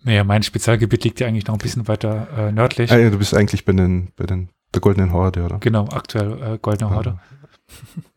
Naja, 0.04 0.24
mein 0.24 0.44
Spezialgebiet 0.44 1.04
liegt 1.04 1.20
ja 1.20 1.28
eigentlich 1.28 1.48
noch 1.48 1.56
ein 1.56 1.60
bisschen 1.60 1.88
weiter 1.88 2.28
äh, 2.38 2.52
nördlich. 2.52 2.92
Ah, 2.92 2.98
ja, 2.98 3.10
du 3.10 3.18
bist 3.18 3.36
eigentlich 3.36 3.66
bei 3.66 3.74
den, 3.74 4.12
bei 4.16 4.26
den 4.26 4.50
der 4.74 4.82
Goldenen 4.82 5.12
Horde, 5.12 5.44
oder? 5.44 5.60
Genau, 5.60 5.88
aktuell 5.90 6.42
äh, 6.42 6.58
Goldene 6.58 6.90
Horde. 6.92 7.20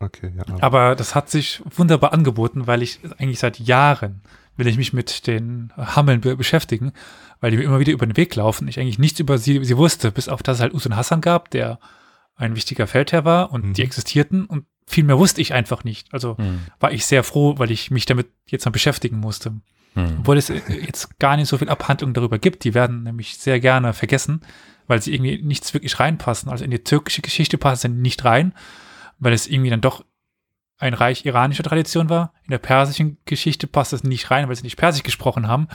Okay, 0.01 0.33
ja. 0.37 0.45
Aber 0.61 0.97
das 0.97 1.15
hat 1.15 1.31
sich 1.31 1.63
wunderbar 1.77 2.13
angeboten, 2.13 2.67
weil 2.67 2.83
ich 2.83 3.01
eigentlich 3.19 3.39
seit 3.39 3.59
Jahren 3.59 4.23
will 4.57 4.67
ich 4.67 4.77
mich 4.77 4.93
mit 4.93 5.27
den 5.27 5.73
Hammeln 5.77 6.21
be 6.21 6.37
beschäftigen, 6.37 6.93
weil 7.45 7.51
die 7.51 7.59
mir 7.59 7.65
immer 7.65 7.79
wieder 7.79 7.93
über 7.93 8.07
den 8.07 8.17
Weg 8.17 8.35
laufen. 8.35 8.69
Ich 8.69 8.81
eigentlich 8.81 8.99
nichts 8.99 9.21
über 9.21 9.37
sie, 9.37 9.63
sie 9.65 9.77
wusste, 9.77 10.11
bis 10.11 10.29
auf 10.29 10.43
dass 10.43 10.57
es 10.57 10.63
halt 10.63 10.73
Usun 10.73 10.97
Hassan 10.97 11.21
gab, 11.21 11.51
der 11.51 11.79
ein 12.37 12.57
wichtiger 12.57 12.87
Feldherr 12.87 13.25
war 13.25 13.53
und 13.53 13.65
mhm. 13.67 13.73
die 13.75 13.83
existierten 13.83 14.47
und 14.47 14.65
viel 14.87 15.05
mehr 15.05 15.19
wusste 15.19 15.41
ich 15.41 15.53
einfach 15.53 15.85
nicht. 15.85 16.13
Also 16.13 16.37
mhm. 16.39 16.63
war 16.81 16.93
ich 16.93 17.07
sehr 17.07 17.23
froh, 17.23 17.55
weil 17.59 17.71
ich 17.71 17.91
mich 17.91 18.07
damit 18.07 18.29
jetzt 18.47 18.65
mal 18.65 18.71
beschäftigen 18.71 19.19
musste. 19.19 19.51
Mhm. 19.95 20.17
Obwohl 20.21 20.39
es 20.39 20.49
jetzt 20.49 21.19
gar 21.19 21.37
nicht 21.37 21.49
so 21.49 21.59
viel 21.59 21.69
Abhandlung 21.69 22.15
darüber 22.15 22.39
gibt. 22.39 22.65
Die 22.65 22.75
werden 22.75 23.03
nämlich 23.03 23.37
sehr 23.37 23.61
gerne 23.61 23.93
vergessen, 23.93 24.41
weil 24.87 25.03
sie 25.03 25.15
irgendwie 25.15 25.43
nichts 25.43 25.75
wirklich 25.75 26.01
reinpassen. 26.01 26.51
Also 26.51 26.65
in 26.65 26.71
die 26.71 26.83
türkische 26.83 27.23
Geschichte 27.23 27.59
passen 27.59 27.95
sie 27.95 28.01
nicht 28.01 28.25
rein 28.25 28.55
weil 29.19 29.33
es 29.33 29.47
irgendwie 29.47 29.71
dann 29.71 29.81
doch 29.81 30.05
ein 30.79 30.95
Reich 30.95 31.25
iranischer 31.25 31.63
Tradition 31.63 32.09
war. 32.09 32.33
In 32.45 32.51
der 32.51 32.59
persischen 32.59 33.19
Geschichte 33.25 33.67
passt 33.67 33.93
es 33.93 34.05
nicht 34.05 34.31
rein, 34.31 34.49
weil 34.49 34.57
sie 34.57 34.65
nicht 34.65 34.77
persisch 34.77 35.03
gesprochen 35.03 35.49
haben. 35.49 35.69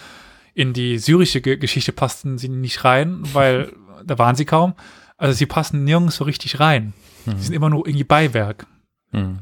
In 0.59 0.73
die 0.73 0.97
syrische 0.97 1.41
Geschichte 1.41 1.91
passten 1.91 2.37
sie 2.37 2.49
nicht 2.49 2.83
rein, 2.83 3.21
weil 3.33 3.73
da 4.03 4.17
waren 4.17 4.35
sie 4.35 4.45
kaum. 4.45 4.73
Also 5.17 5.33
sie 5.33 5.45
passen 5.45 5.83
nirgends 5.83 6.17
so 6.17 6.23
richtig 6.23 6.59
rein. 6.59 6.93
Mhm. 7.25 7.37
Sie 7.37 7.45
sind 7.45 7.53
immer 7.53 7.69
nur 7.69 7.87
irgendwie 7.87 8.03
Beiwerk. 8.03 8.65
Mhm. 9.11 9.39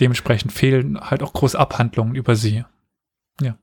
Dementsprechend 0.00 0.52
fehlen 0.52 1.00
halt 1.00 1.22
auch 1.22 1.32
große 1.32 1.58
Abhandlungen 1.58 2.14
über 2.14 2.36
sie. 2.36 2.64
Ja. 3.40 3.58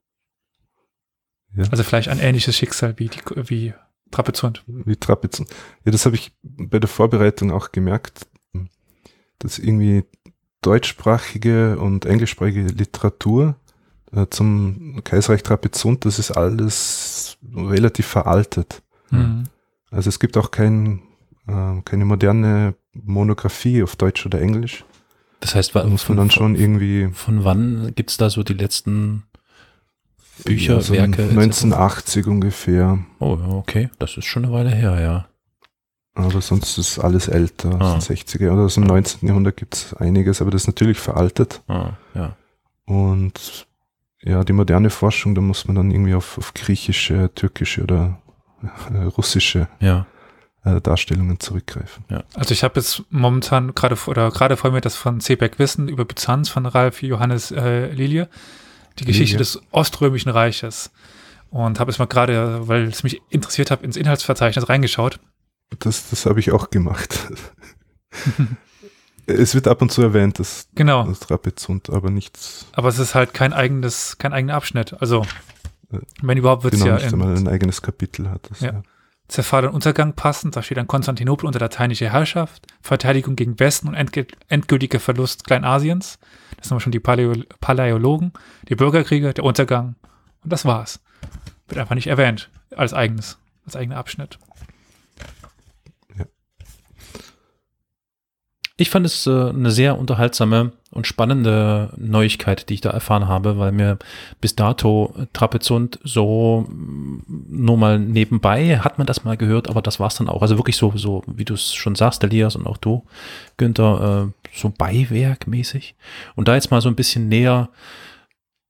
ja. 1.55 1.63
Also 1.71 1.83
vielleicht 1.83 2.09
ein 2.09 2.19
ähnliches 2.19 2.57
Schicksal 2.57 2.93
wie, 2.97 3.07
die, 3.07 3.19
wie 3.49 3.73
Trapezunt. 4.11 4.63
Wie 4.67 4.95
Trapezunt. 4.95 5.49
Ja, 5.85 5.91
das 5.91 6.05
habe 6.05 6.15
ich 6.15 6.35
bei 6.43 6.79
der 6.79 6.89
Vorbereitung 6.89 7.51
auch 7.51 7.71
gemerkt 7.71 8.27
dass 9.39 9.59
irgendwie 9.59 10.03
deutschsprachige 10.61 11.77
und 11.77 12.05
englischsprachige 12.05 12.67
Literatur 12.67 13.55
zum 14.29 15.01
Kaiserreich 15.03 15.43
Trapezunt, 15.43 16.05
das 16.05 16.19
ist 16.19 16.31
alles 16.31 17.37
relativ 17.55 18.05
veraltet. 18.07 18.81
Mhm. 19.11 19.43
Also 19.91 20.09
es 20.09 20.19
gibt 20.19 20.37
auch 20.37 20.51
kein, 20.51 21.01
äh, 21.47 21.81
keine 21.83 22.05
moderne 22.05 22.75
Monographie 22.93 23.83
auf 23.83 23.95
Deutsch 23.95 24.25
oder 24.25 24.41
Englisch. 24.41 24.85
Das 25.39 25.55
heißt, 25.55 25.75
da 25.75 25.83
muss 25.85 26.07
man 26.09 26.17
dann 26.17 26.31
schon 26.31 26.55
irgendwie. 26.55 27.09
Von 27.13 27.43
wann 27.43 27.93
gibt 27.95 28.09
es 28.09 28.17
da 28.17 28.29
so 28.29 28.43
die 28.43 28.53
letzten 28.53 29.23
Bücher, 30.43 30.79
ja, 30.79 30.89
Werke? 30.89 31.23
1980 31.23 32.27
ungefähr. 32.27 32.99
Oh, 33.19 33.37
okay, 33.51 33.89
das 33.99 34.17
ist 34.17 34.25
schon 34.25 34.45
eine 34.45 34.53
Weile 34.53 34.71
her, 34.71 34.99
ja. 34.99 35.27
Aber 36.15 36.41
sonst 36.41 36.77
ist 36.77 36.97
alles 36.97 37.27
älter, 37.27 37.79
ah. 37.79 37.97
60er 37.97 38.49
oder 38.51 38.63
aus 38.63 38.75
dem 38.75 38.85
19. 38.85 39.27
Jahrhundert 39.27 39.57
gibt 39.57 39.75
es 39.75 39.93
einiges, 39.93 40.41
aber 40.41 40.49
das 40.51 40.61
ist 40.61 40.67
natürlich 40.67 40.97
veraltet. 40.97 41.61
Ah, 41.67 41.91
ja. 42.13 42.35
Und 42.85 43.67
ja, 44.25 44.43
die 44.43 44.53
moderne 44.53 44.89
Forschung, 44.89 45.35
da 45.35 45.41
muss 45.41 45.67
man 45.67 45.75
dann 45.75 45.91
irgendwie 45.91 46.15
auf, 46.15 46.37
auf 46.37 46.53
griechische, 46.53 47.31
türkische 47.35 47.83
oder 47.83 48.19
äh, 48.91 49.03
russische 49.03 49.67
ja. 49.79 50.07
äh, 50.63 50.81
Darstellungen 50.81 51.39
zurückgreifen. 51.39 52.03
Ja. 52.09 52.23
Also 52.33 52.51
ich 52.51 52.63
habe 52.63 52.79
jetzt 52.79 53.03
momentan 53.11 53.75
gerade 53.75 53.95
oder 54.07 54.31
gerade 54.31 54.57
vor 54.57 54.71
mir 54.71 54.81
das 54.81 54.95
von 54.95 55.21
Cebeck 55.21 55.59
Wissen 55.59 55.87
über 55.87 56.05
Byzanz 56.05 56.49
von 56.49 56.65
Ralf 56.65 57.03
Johannes 57.03 57.51
äh, 57.51 57.91
Lilie, 57.91 58.27
die 58.97 59.05
Geschichte 59.05 59.37
Lilie. 59.37 59.37
des 59.37 59.61
Oströmischen 59.71 60.31
Reiches. 60.31 60.91
Und 61.51 61.79
habe 61.79 61.91
es 61.91 61.99
mal 61.99 62.07
gerade, 62.07 62.67
weil 62.67 62.85
es 62.85 63.03
mich 63.03 63.21
interessiert 63.29 63.69
hat, 63.71 63.83
ins 63.83 63.95
Inhaltsverzeichnis 63.95 64.67
reingeschaut. 64.67 65.19
Das, 65.79 66.09
das 66.09 66.25
habe 66.25 66.39
ich 66.39 66.51
auch 66.51 66.71
gemacht. 66.71 67.31
es 69.27 69.55
wird 69.55 69.67
ab 69.67 69.81
und 69.81 69.91
zu 69.91 70.01
erwähnt, 70.01 70.39
das, 70.39 70.67
genau. 70.75 71.03
das 71.03 71.19
Trapezund, 71.19 71.89
aber 71.89 72.09
nichts. 72.09 72.67
Aber 72.73 72.89
es 72.89 72.99
ist 72.99 73.15
halt 73.15 73.33
kein 73.33 73.53
eigenes, 73.53 74.17
kein 74.17 74.33
eigener 74.33 74.55
Abschnitt. 74.55 74.95
Also, 74.99 75.25
wenn 76.21 76.37
überhaupt 76.37 76.63
wird 76.63 76.73
es 76.73 76.81
genau, 76.81 76.95
ja. 76.95 77.01
Nicht 77.01 77.13
einmal 77.13 77.35
ein 77.35 77.47
eigenes 77.47 77.81
Kapitel 77.81 78.29
hat 78.29 78.49
das, 78.49 78.61
ja. 78.61 78.71
ja. 78.73 78.83
Zerfall 79.27 79.65
und 79.65 79.73
Untergang 79.73 80.13
passend, 80.13 80.55
da 80.55 80.61
steht 80.61 80.77
dann 80.77 80.87
Konstantinopel 80.87 81.47
unter 81.47 81.59
lateinischer 81.59 82.11
Herrschaft, 82.11 82.67
Verteidigung 82.81 83.35
gegen 83.35 83.59
Westen 83.59 83.87
und 83.87 83.95
endgültiger 83.95 84.99
Verlust 84.99 85.45
Kleinasiens. 85.45 86.19
Das 86.57 86.67
sind 86.67 86.75
wir 86.75 86.81
schon 86.81 86.91
die 86.91 86.99
Paleo 86.99 87.33
Paläologen, 87.59 88.33
die 88.69 88.75
Bürgerkriege, 88.75 89.33
der 89.33 89.43
Untergang 89.43 89.95
und 90.43 90.53
das 90.53 90.63
war's. 90.65 90.99
Wird 91.67 91.79
einfach 91.79 91.95
nicht 91.95 92.07
erwähnt 92.07 92.51
als 92.75 92.93
eigenes, 92.93 93.39
als 93.65 93.75
eigener 93.75 93.97
Abschnitt. 93.97 94.37
Ich 98.77 98.89
fand 98.89 99.05
es 99.05 99.25
äh, 99.25 99.49
eine 99.49 99.71
sehr 99.71 99.97
unterhaltsame 99.97 100.73
und 100.91 101.07
spannende 101.07 101.93
Neuigkeit, 101.95 102.67
die 102.67 102.73
ich 102.73 102.81
da 102.81 102.89
erfahren 102.89 103.27
habe, 103.27 103.57
weil 103.57 103.71
mir 103.71 103.97
bis 104.41 104.55
dato 104.55 105.15
Trapezund 105.31 105.99
so 106.03 106.65
mm, 106.67 107.23
nur 107.49 107.77
mal 107.77 107.99
nebenbei 107.99 108.79
hat 108.79 108.97
man 108.97 109.07
das 109.07 109.23
mal 109.23 109.37
gehört, 109.37 109.69
aber 109.69 109.81
das 109.81 109.99
war 110.01 110.07
es 110.07 110.15
dann 110.15 110.27
auch. 110.27 110.41
Also 110.41 110.57
wirklich 110.57 110.75
so, 110.75 110.91
so 110.95 111.23
wie 111.25 111.45
du 111.45 111.53
es 111.53 111.73
schon 111.73 111.95
sagst, 111.95 112.23
Elias 112.23 112.57
und 112.57 112.67
auch 112.67 112.77
du, 112.77 113.05
Günther, 113.55 114.27
äh, 114.27 114.49
so 114.53 114.73
beiwerkmäßig. 114.77 115.95
Und 116.35 116.49
da 116.49 116.55
jetzt 116.55 116.71
mal 116.71 116.81
so 116.81 116.89
ein 116.89 116.95
bisschen 116.95 117.29
näher 117.29 117.69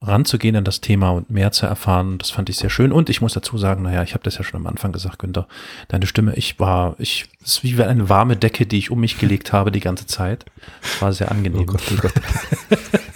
ranzugehen 0.07 0.55
an 0.55 0.63
das 0.63 0.81
Thema 0.81 1.11
und 1.11 1.29
mehr 1.29 1.51
zu 1.51 1.65
erfahren. 1.65 2.17
Das 2.17 2.29
fand 2.29 2.49
ich 2.49 2.57
sehr 2.57 2.69
schön. 2.69 2.91
Und 2.91 3.09
ich 3.09 3.21
muss 3.21 3.33
dazu 3.33 3.57
sagen, 3.57 3.83
naja, 3.83 4.03
ich 4.03 4.13
habe 4.13 4.23
das 4.23 4.37
ja 4.37 4.43
schon 4.43 4.59
am 4.59 4.67
Anfang 4.67 4.91
gesagt, 4.91 5.19
Günther, 5.19 5.47
deine 5.87 6.07
Stimme, 6.07 6.35
ich 6.35 6.59
war, 6.59 6.95
ich, 6.99 7.25
es 7.43 7.57
ist 7.57 7.63
wie 7.63 7.81
eine 7.81 8.09
warme 8.09 8.37
Decke, 8.37 8.65
die 8.65 8.77
ich 8.77 8.91
um 8.91 8.99
mich 8.99 9.17
gelegt 9.17 9.53
habe 9.53 9.71
die 9.71 9.79
ganze 9.79 10.05
Zeit. 10.05 10.45
Das 10.81 11.01
war 11.01 11.13
sehr 11.13 11.31
angenehm. 11.31 11.61
Oh 11.61 11.65
Gott, 11.65 11.81
oh 11.91 12.01
Gott. 12.01 12.13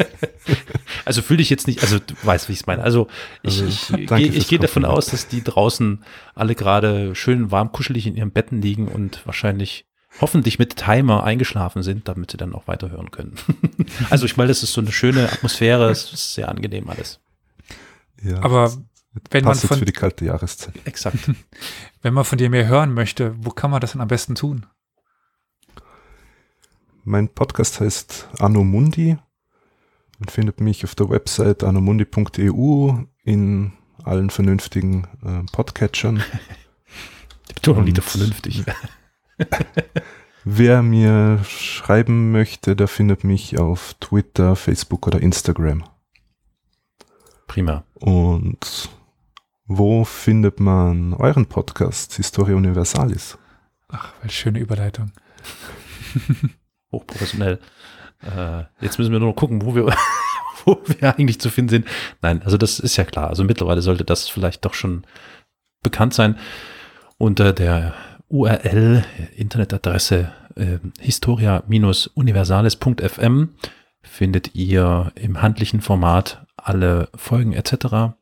also 1.05 1.21
fühle 1.21 1.37
dich 1.37 1.49
jetzt 1.49 1.67
nicht, 1.67 1.81
also 1.81 1.99
du 1.99 2.13
weißt, 2.23 2.49
wie 2.49 2.53
ich 2.53 2.59
es 2.59 2.67
meine. 2.67 2.83
Also 2.83 3.07
ich, 3.43 3.61
also, 3.61 3.97
ich, 3.97 4.11
ich, 4.11 4.35
ich 4.35 4.47
gehe 4.47 4.59
davon 4.59 4.85
aus, 4.85 5.07
dass 5.07 5.27
die 5.27 5.43
draußen 5.43 6.03
alle 6.35 6.55
gerade 6.55 7.15
schön 7.15 7.51
warm 7.51 7.71
kuschelig 7.71 8.07
in 8.07 8.15
ihren 8.15 8.31
Betten 8.31 8.61
liegen 8.61 8.87
und 8.87 9.25
wahrscheinlich 9.25 9.85
hoffentlich 10.21 10.59
mit 10.59 10.75
Timer 10.75 11.23
eingeschlafen 11.23 11.83
sind, 11.83 12.07
damit 12.07 12.31
sie 12.31 12.37
dann 12.37 12.53
auch 12.53 12.67
weiterhören 12.67 13.11
können. 13.11 13.35
also 14.09 14.25
ich 14.25 14.37
meine, 14.37 14.49
das 14.49 14.63
ist 14.63 14.73
so 14.73 14.81
eine 14.81 14.91
schöne 14.91 15.31
Atmosphäre, 15.31 15.89
es 15.89 16.11
ist 16.11 16.33
sehr 16.33 16.49
angenehm 16.49 16.89
alles. 16.89 17.19
Ja, 18.21 18.41
Aber 18.41 18.73
wenn 19.31 19.43
man 19.43 19.55
von 19.55 19.77
für 19.77 19.85
die 19.85 19.91
kalte 19.91 20.25
Jahreszeit. 20.25 20.75
Exakt. 20.85 21.17
Wenn 22.01 22.13
man 22.13 22.23
von 22.23 22.37
dir 22.37 22.49
mehr 22.49 22.67
hören 22.67 22.93
möchte, 22.93 23.35
wo 23.39 23.49
kann 23.49 23.71
man 23.71 23.81
das 23.81 23.91
denn 23.91 24.01
am 24.01 24.07
besten 24.07 24.35
tun? 24.35 24.65
Mein 27.03 27.27
Podcast 27.27 27.81
heißt 27.81 28.29
Anno 28.39 28.63
Mundi. 28.63 29.17
Man 30.19 30.29
findet 30.29 30.61
mich 30.61 30.83
auf 30.83 30.95
der 30.95 31.09
Website 31.09 31.63
anomundi.eu 31.63 32.93
in 33.23 33.73
allen 34.03 34.29
vernünftigen 34.29 35.07
äh, 35.25 35.43
Podcatchern. 35.51 36.23
Die 37.49 37.53
Betonung 37.55 37.85
liegt 37.85 38.03
vernünftig. 38.03 38.63
Wer 40.45 40.81
mir 40.81 41.43
schreiben 41.43 42.31
möchte, 42.31 42.75
der 42.75 42.87
findet 42.87 43.23
mich 43.23 43.59
auf 43.59 43.95
Twitter, 43.99 44.55
Facebook 44.55 45.05
oder 45.07 45.21
Instagram. 45.21 45.83
Prima. 47.47 47.83
Und 47.95 48.89
wo 49.65 50.03
findet 50.05 50.59
man 50.59 51.13
euren 51.13 51.45
Podcast 51.45 52.15
Historia 52.15 52.55
Universalis? 52.55 53.37
Ach, 53.89 54.13
welche 54.21 54.35
schöne 54.35 54.59
Überleitung. 54.59 55.11
Hochprofessionell. 56.91 57.59
Äh, 58.21 58.63
jetzt 58.81 58.97
müssen 58.97 59.11
wir 59.11 59.19
nur 59.19 59.29
noch 59.29 59.35
gucken, 59.35 59.63
wo 59.63 59.75
wir, 59.75 59.85
wo 60.65 60.81
wir 60.85 61.15
eigentlich 61.15 61.39
zu 61.39 61.49
finden 61.49 61.69
sind. 61.69 61.87
Nein, 62.21 62.41
also 62.43 62.57
das 62.57 62.79
ist 62.79 62.97
ja 62.97 63.03
klar. 63.03 63.27
Also 63.27 63.43
mittlerweile 63.43 63.81
sollte 63.81 64.05
das 64.05 64.27
vielleicht 64.27 64.65
doch 64.65 64.73
schon 64.73 65.05
bekannt 65.83 66.13
sein. 66.13 66.37
Unter 67.17 67.53
der 67.53 67.93
URL, 68.29 69.03
Internetadresse 69.35 70.31
äh, 70.55 70.77
historia-universales.fm 70.99 73.49
findet 74.01 74.55
ihr 74.55 75.11
im 75.15 75.41
handlichen 75.41 75.81
Format 75.81 76.45
alle 76.55 77.09
Folgen 77.15 77.51
etc. 77.53 78.13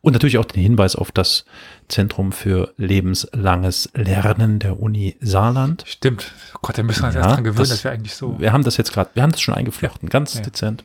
Und 0.00 0.12
natürlich 0.12 0.38
auch 0.38 0.46
den 0.46 0.62
Hinweis 0.62 0.96
auf 0.96 1.12
das 1.12 1.44
Zentrum 1.88 2.32
für 2.32 2.72
lebenslanges 2.76 3.90
Lernen 3.94 4.58
der 4.58 4.80
Uni 4.80 5.16
Saarland. 5.20 5.84
Stimmt. 5.86 6.32
Oh 6.54 6.58
Gott, 6.62 6.78
da 6.78 6.82
müssen 6.82 7.02
wir 7.02 7.08
uns 7.08 7.16
ja, 7.16 7.22
erst 7.22 7.36
dran 7.36 7.44
gewöhnen, 7.44 7.58
das, 7.58 7.68
dass 7.68 7.84
wir 7.84 7.90
eigentlich 7.90 8.14
so. 8.14 8.40
Wir 8.40 8.52
haben 8.52 8.64
das 8.64 8.76
jetzt 8.76 8.92
gerade, 8.92 9.10
wir 9.14 9.22
haben 9.22 9.32
das 9.32 9.40
schon 9.40 9.54
eingeflochten, 9.54 10.08
ja. 10.08 10.10
ganz 10.10 10.34
ja. 10.34 10.42
dezent. 10.42 10.84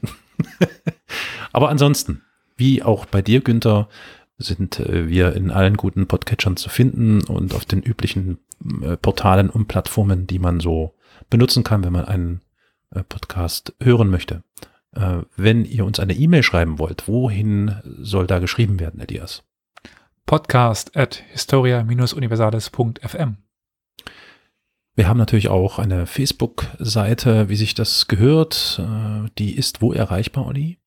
Aber 1.54 1.70
ansonsten, 1.70 2.24
wie 2.58 2.84
auch 2.84 3.06
bei 3.06 3.22
dir, 3.22 3.41
Günther, 3.41 3.88
sind 4.38 4.80
äh, 4.80 5.08
wir 5.08 5.34
in 5.34 5.52
allen 5.52 5.78
guten 5.78 6.08
Podcatchern 6.08 6.58
zu 6.58 6.70
finden 6.70 7.24
und 7.24 7.54
auf 7.54 7.66
den 7.66 7.82
üblichen 7.82 8.40
Portalen 9.02 9.49
und 9.49 9.68
Plattformen, 9.68 10.27
die 10.27 10.40
man 10.40 10.60
so 10.60 10.95
benutzen 11.30 11.64
kann, 11.64 11.84
wenn 11.84 11.94
man 11.94 12.06
einen 12.06 12.41
äh, 12.91 13.03
Podcast 13.03 13.73
hören 13.81 14.10
möchte. 14.10 14.44
Äh, 14.95 15.23
wenn 15.35 15.65
ihr 15.65 15.85
uns 15.85 15.99
eine 15.99 16.14
E-Mail 16.14 16.44
schreiben 16.44 16.77
wollt, 16.80 17.07
wohin 17.07 17.76
soll 17.84 18.27
da 18.27 18.40
geschrieben 18.40 18.80
werden, 18.80 18.99
Elias? 18.99 19.44
Podcast 20.26 20.95
at 20.95 21.23
historia-universales.fm. 21.31 23.38
Wir 24.95 25.07
haben 25.07 25.18
natürlich 25.18 25.49
auch 25.49 25.80
eine 25.80 26.06
Facebook-Seite, 26.06 27.49
wie 27.49 27.56
sich 27.56 27.73
das 27.73 28.07
gehört. 28.07 28.80
Äh, 28.80 29.30
die 29.38 29.56
ist 29.56 29.81
wo 29.81 29.91
erreichbar, 29.91 30.45
Olli? 30.45 30.77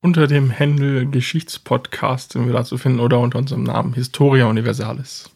Unter 0.00 0.28
dem 0.28 0.56
Handle 0.56 1.06
Geschichtspodcast 1.06 2.32
sind 2.32 2.46
wir 2.46 2.52
da 2.52 2.64
zu 2.64 2.78
finden 2.78 3.00
oder 3.00 3.18
unter 3.18 3.38
unserem 3.38 3.64
Namen 3.64 3.94
Historia 3.94 4.46
Universalis. 4.46 5.30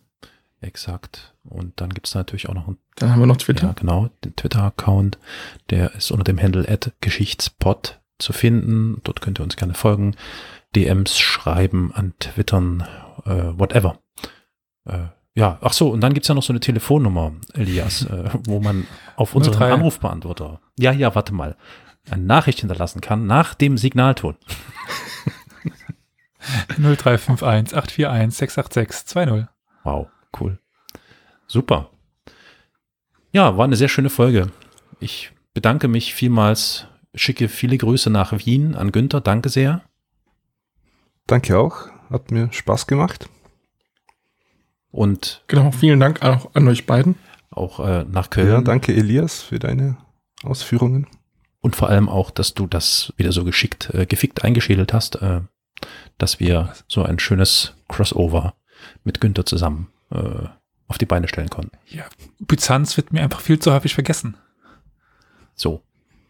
Exakt. 0.62 1.34
Und 1.44 1.80
dann 1.80 1.90
gibt 1.90 2.06
es 2.06 2.14
natürlich 2.14 2.48
auch 2.48 2.55
noch 2.55 2.68
einen. 2.68 2.78
Dann 2.97 3.10
haben 3.10 3.20
wir 3.20 3.26
noch 3.26 3.36
Twitter. 3.36 3.66
Ja, 3.66 3.72
genau, 3.72 4.10
den 4.24 4.36
Twitter-Account. 4.36 5.18
Der 5.70 5.94
ist 5.94 6.10
unter 6.10 6.24
dem 6.24 6.40
Handle 6.40 6.68
at 6.68 6.93
Geschichtspod 7.01 8.01
zu 8.18 8.32
finden. 8.32 9.01
Dort 9.02 9.20
könnt 9.20 9.40
ihr 9.40 9.43
uns 9.43 9.56
gerne 9.56 9.74
folgen, 9.74 10.14
DMs 10.76 11.18
schreiben, 11.18 11.93
an 11.93 12.14
Twittern, 12.20 12.86
äh, 13.26 13.59
whatever. 13.59 13.98
Äh, 14.84 15.09
ja, 15.34 15.59
ach 15.62 15.72
so, 15.72 15.90
und 15.90 16.01
dann 16.01 16.14
gibt 16.14 16.24
es 16.24 16.28
ja 16.28 16.34
noch 16.34 16.43
so 16.43 16.52
eine 16.52 16.60
Telefonnummer, 16.60 17.32
Elias, 17.55 18.05
äh, 18.05 18.30
wo 18.44 18.60
man 18.60 18.86
auf 19.16 19.34
unseren 19.34 19.55
03. 19.55 19.72
Anrufbeantworter, 19.72 20.60
ja, 20.78 20.93
ja, 20.93 21.14
warte 21.14 21.32
mal, 21.32 21.56
eine 22.10 22.22
Nachricht 22.22 22.60
hinterlassen 22.60 23.01
kann 23.01 23.26
nach 23.26 23.55
dem 23.55 23.78
Signalton. 23.78 24.36
0351 26.76 27.76
841 27.76 28.36
686 28.36 29.06
20. 29.06 29.47
Wow, 29.84 30.09
cool. 30.40 30.59
Super. 31.46 31.90
Ja, 33.32 33.56
war 33.56 33.64
eine 33.64 33.76
sehr 33.76 33.88
schöne 33.88 34.10
Folge. 34.10 34.50
Ich 35.00 35.32
bedanke 35.54 35.88
mich 35.88 36.14
vielmals, 36.14 36.86
schicke 37.14 37.48
viele 37.48 37.78
Grüße 37.78 38.10
nach 38.10 38.32
Wien 38.44 38.74
an 38.74 38.92
Günther. 38.92 39.20
Danke 39.20 39.48
sehr. 39.48 39.82
Danke 41.26 41.59
auch. 41.59 41.88
Hat 42.10 42.30
mir 42.30 42.52
Spaß 42.52 42.86
gemacht. 42.86 43.28
Und 44.90 45.42
genau, 45.46 45.70
vielen 45.72 46.00
Dank 46.00 46.22
auch 46.22 46.54
an 46.54 46.68
euch 46.68 46.86
beiden. 46.86 47.16
Auch 47.50 47.80
äh, 47.80 48.04
nach 48.04 48.30
Köln. 48.30 48.48
Ja, 48.48 48.60
danke 48.60 48.94
Elias 48.94 49.42
für 49.42 49.59
deine 49.59 49.96
Ausführungen. 50.42 51.06
Und 51.60 51.76
vor 51.76 51.88
allem 51.88 52.09
auch, 52.09 52.30
dass 52.30 52.54
du 52.54 52.66
das 52.66 53.12
wieder 53.16 53.32
so 53.32 53.44
geschickt, 53.44 53.90
äh, 53.94 54.04
gefickt 54.04 54.44
eingeschädelt 54.44 54.92
hast, 54.92 55.16
äh, 55.16 55.40
dass 56.18 56.40
wir 56.40 56.74
so 56.88 57.02
ein 57.02 57.18
schönes 57.18 57.74
Crossover 57.88 58.54
mit 59.04 59.20
Günther 59.20 59.46
zusammen 59.46 59.88
äh, 60.12 60.48
auf 60.89 60.98
die 60.98 61.06
Beine 61.06 61.28
stellen 61.28 61.51
konnten. 61.51 61.76
Ja, 61.89 62.05
Byzanz 62.40 62.97
wird 62.97 63.12
mir 63.12 63.22
einfach 63.22 63.40
viel 63.40 63.59
zu 63.59 63.72
häufig 63.72 63.94
vergessen. 63.94 64.36
So, 65.55 65.82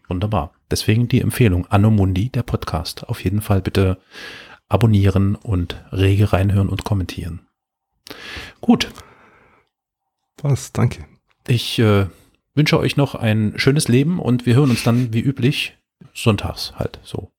wunderbar. 0.07 0.53
Deswegen 0.71 1.07
die 1.07 1.21
Empfehlung, 1.21 1.67
Anno 1.67 1.91
Mundi, 1.91 2.29
der 2.29 2.43
Podcast. 2.43 3.07
Auf 3.07 3.23
jeden 3.23 3.41
Fall 3.41 3.61
bitte 3.61 3.99
abonnieren 4.69 5.35
und 5.35 5.83
rege 5.91 6.33
reinhören 6.33 6.69
und 6.69 6.83
kommentieren. 6.83 7.47
Gut. 8.61 8.91
Was, 10.41 10.71
danke. 10.71 11.05
Ich 11.47 11.79
äh, 11.79 12.07
wünsche 12.55 12.79
euch 12.79 12.97
noch 12.97 13.15
ein 13.15 13.53
schönes 13.57 13.87
Leben 13.87 14.19
und 14.19 14.45
wir 14.45 14.55
hören 14.55 14.69
uns 14.69 14.83
dann 14.83 15.13
wie 15.13 15.21
üblich 15.21 15.77
sonntags 16.13 16.73
halt 16.75 16.99
so. 17.03 17.31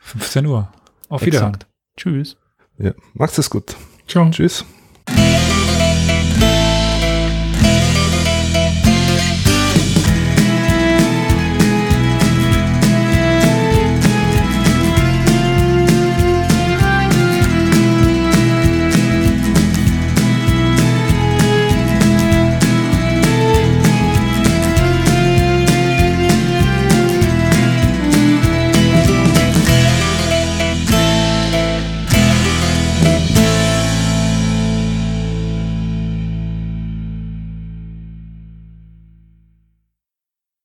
15 0.00 0.46
Uhr. 0.46 0.72
Auf 1.08 1.24
Wiedersehen. 1.24 1.58
Tschüss. 1.96 2.36
Ja, 2.78 2.92
macht's 3.14 3.38
es 3.38 3.50
gut. 3.50 3.76
Ciao. 4.06 4.30
Tschüss. 4.30 4.64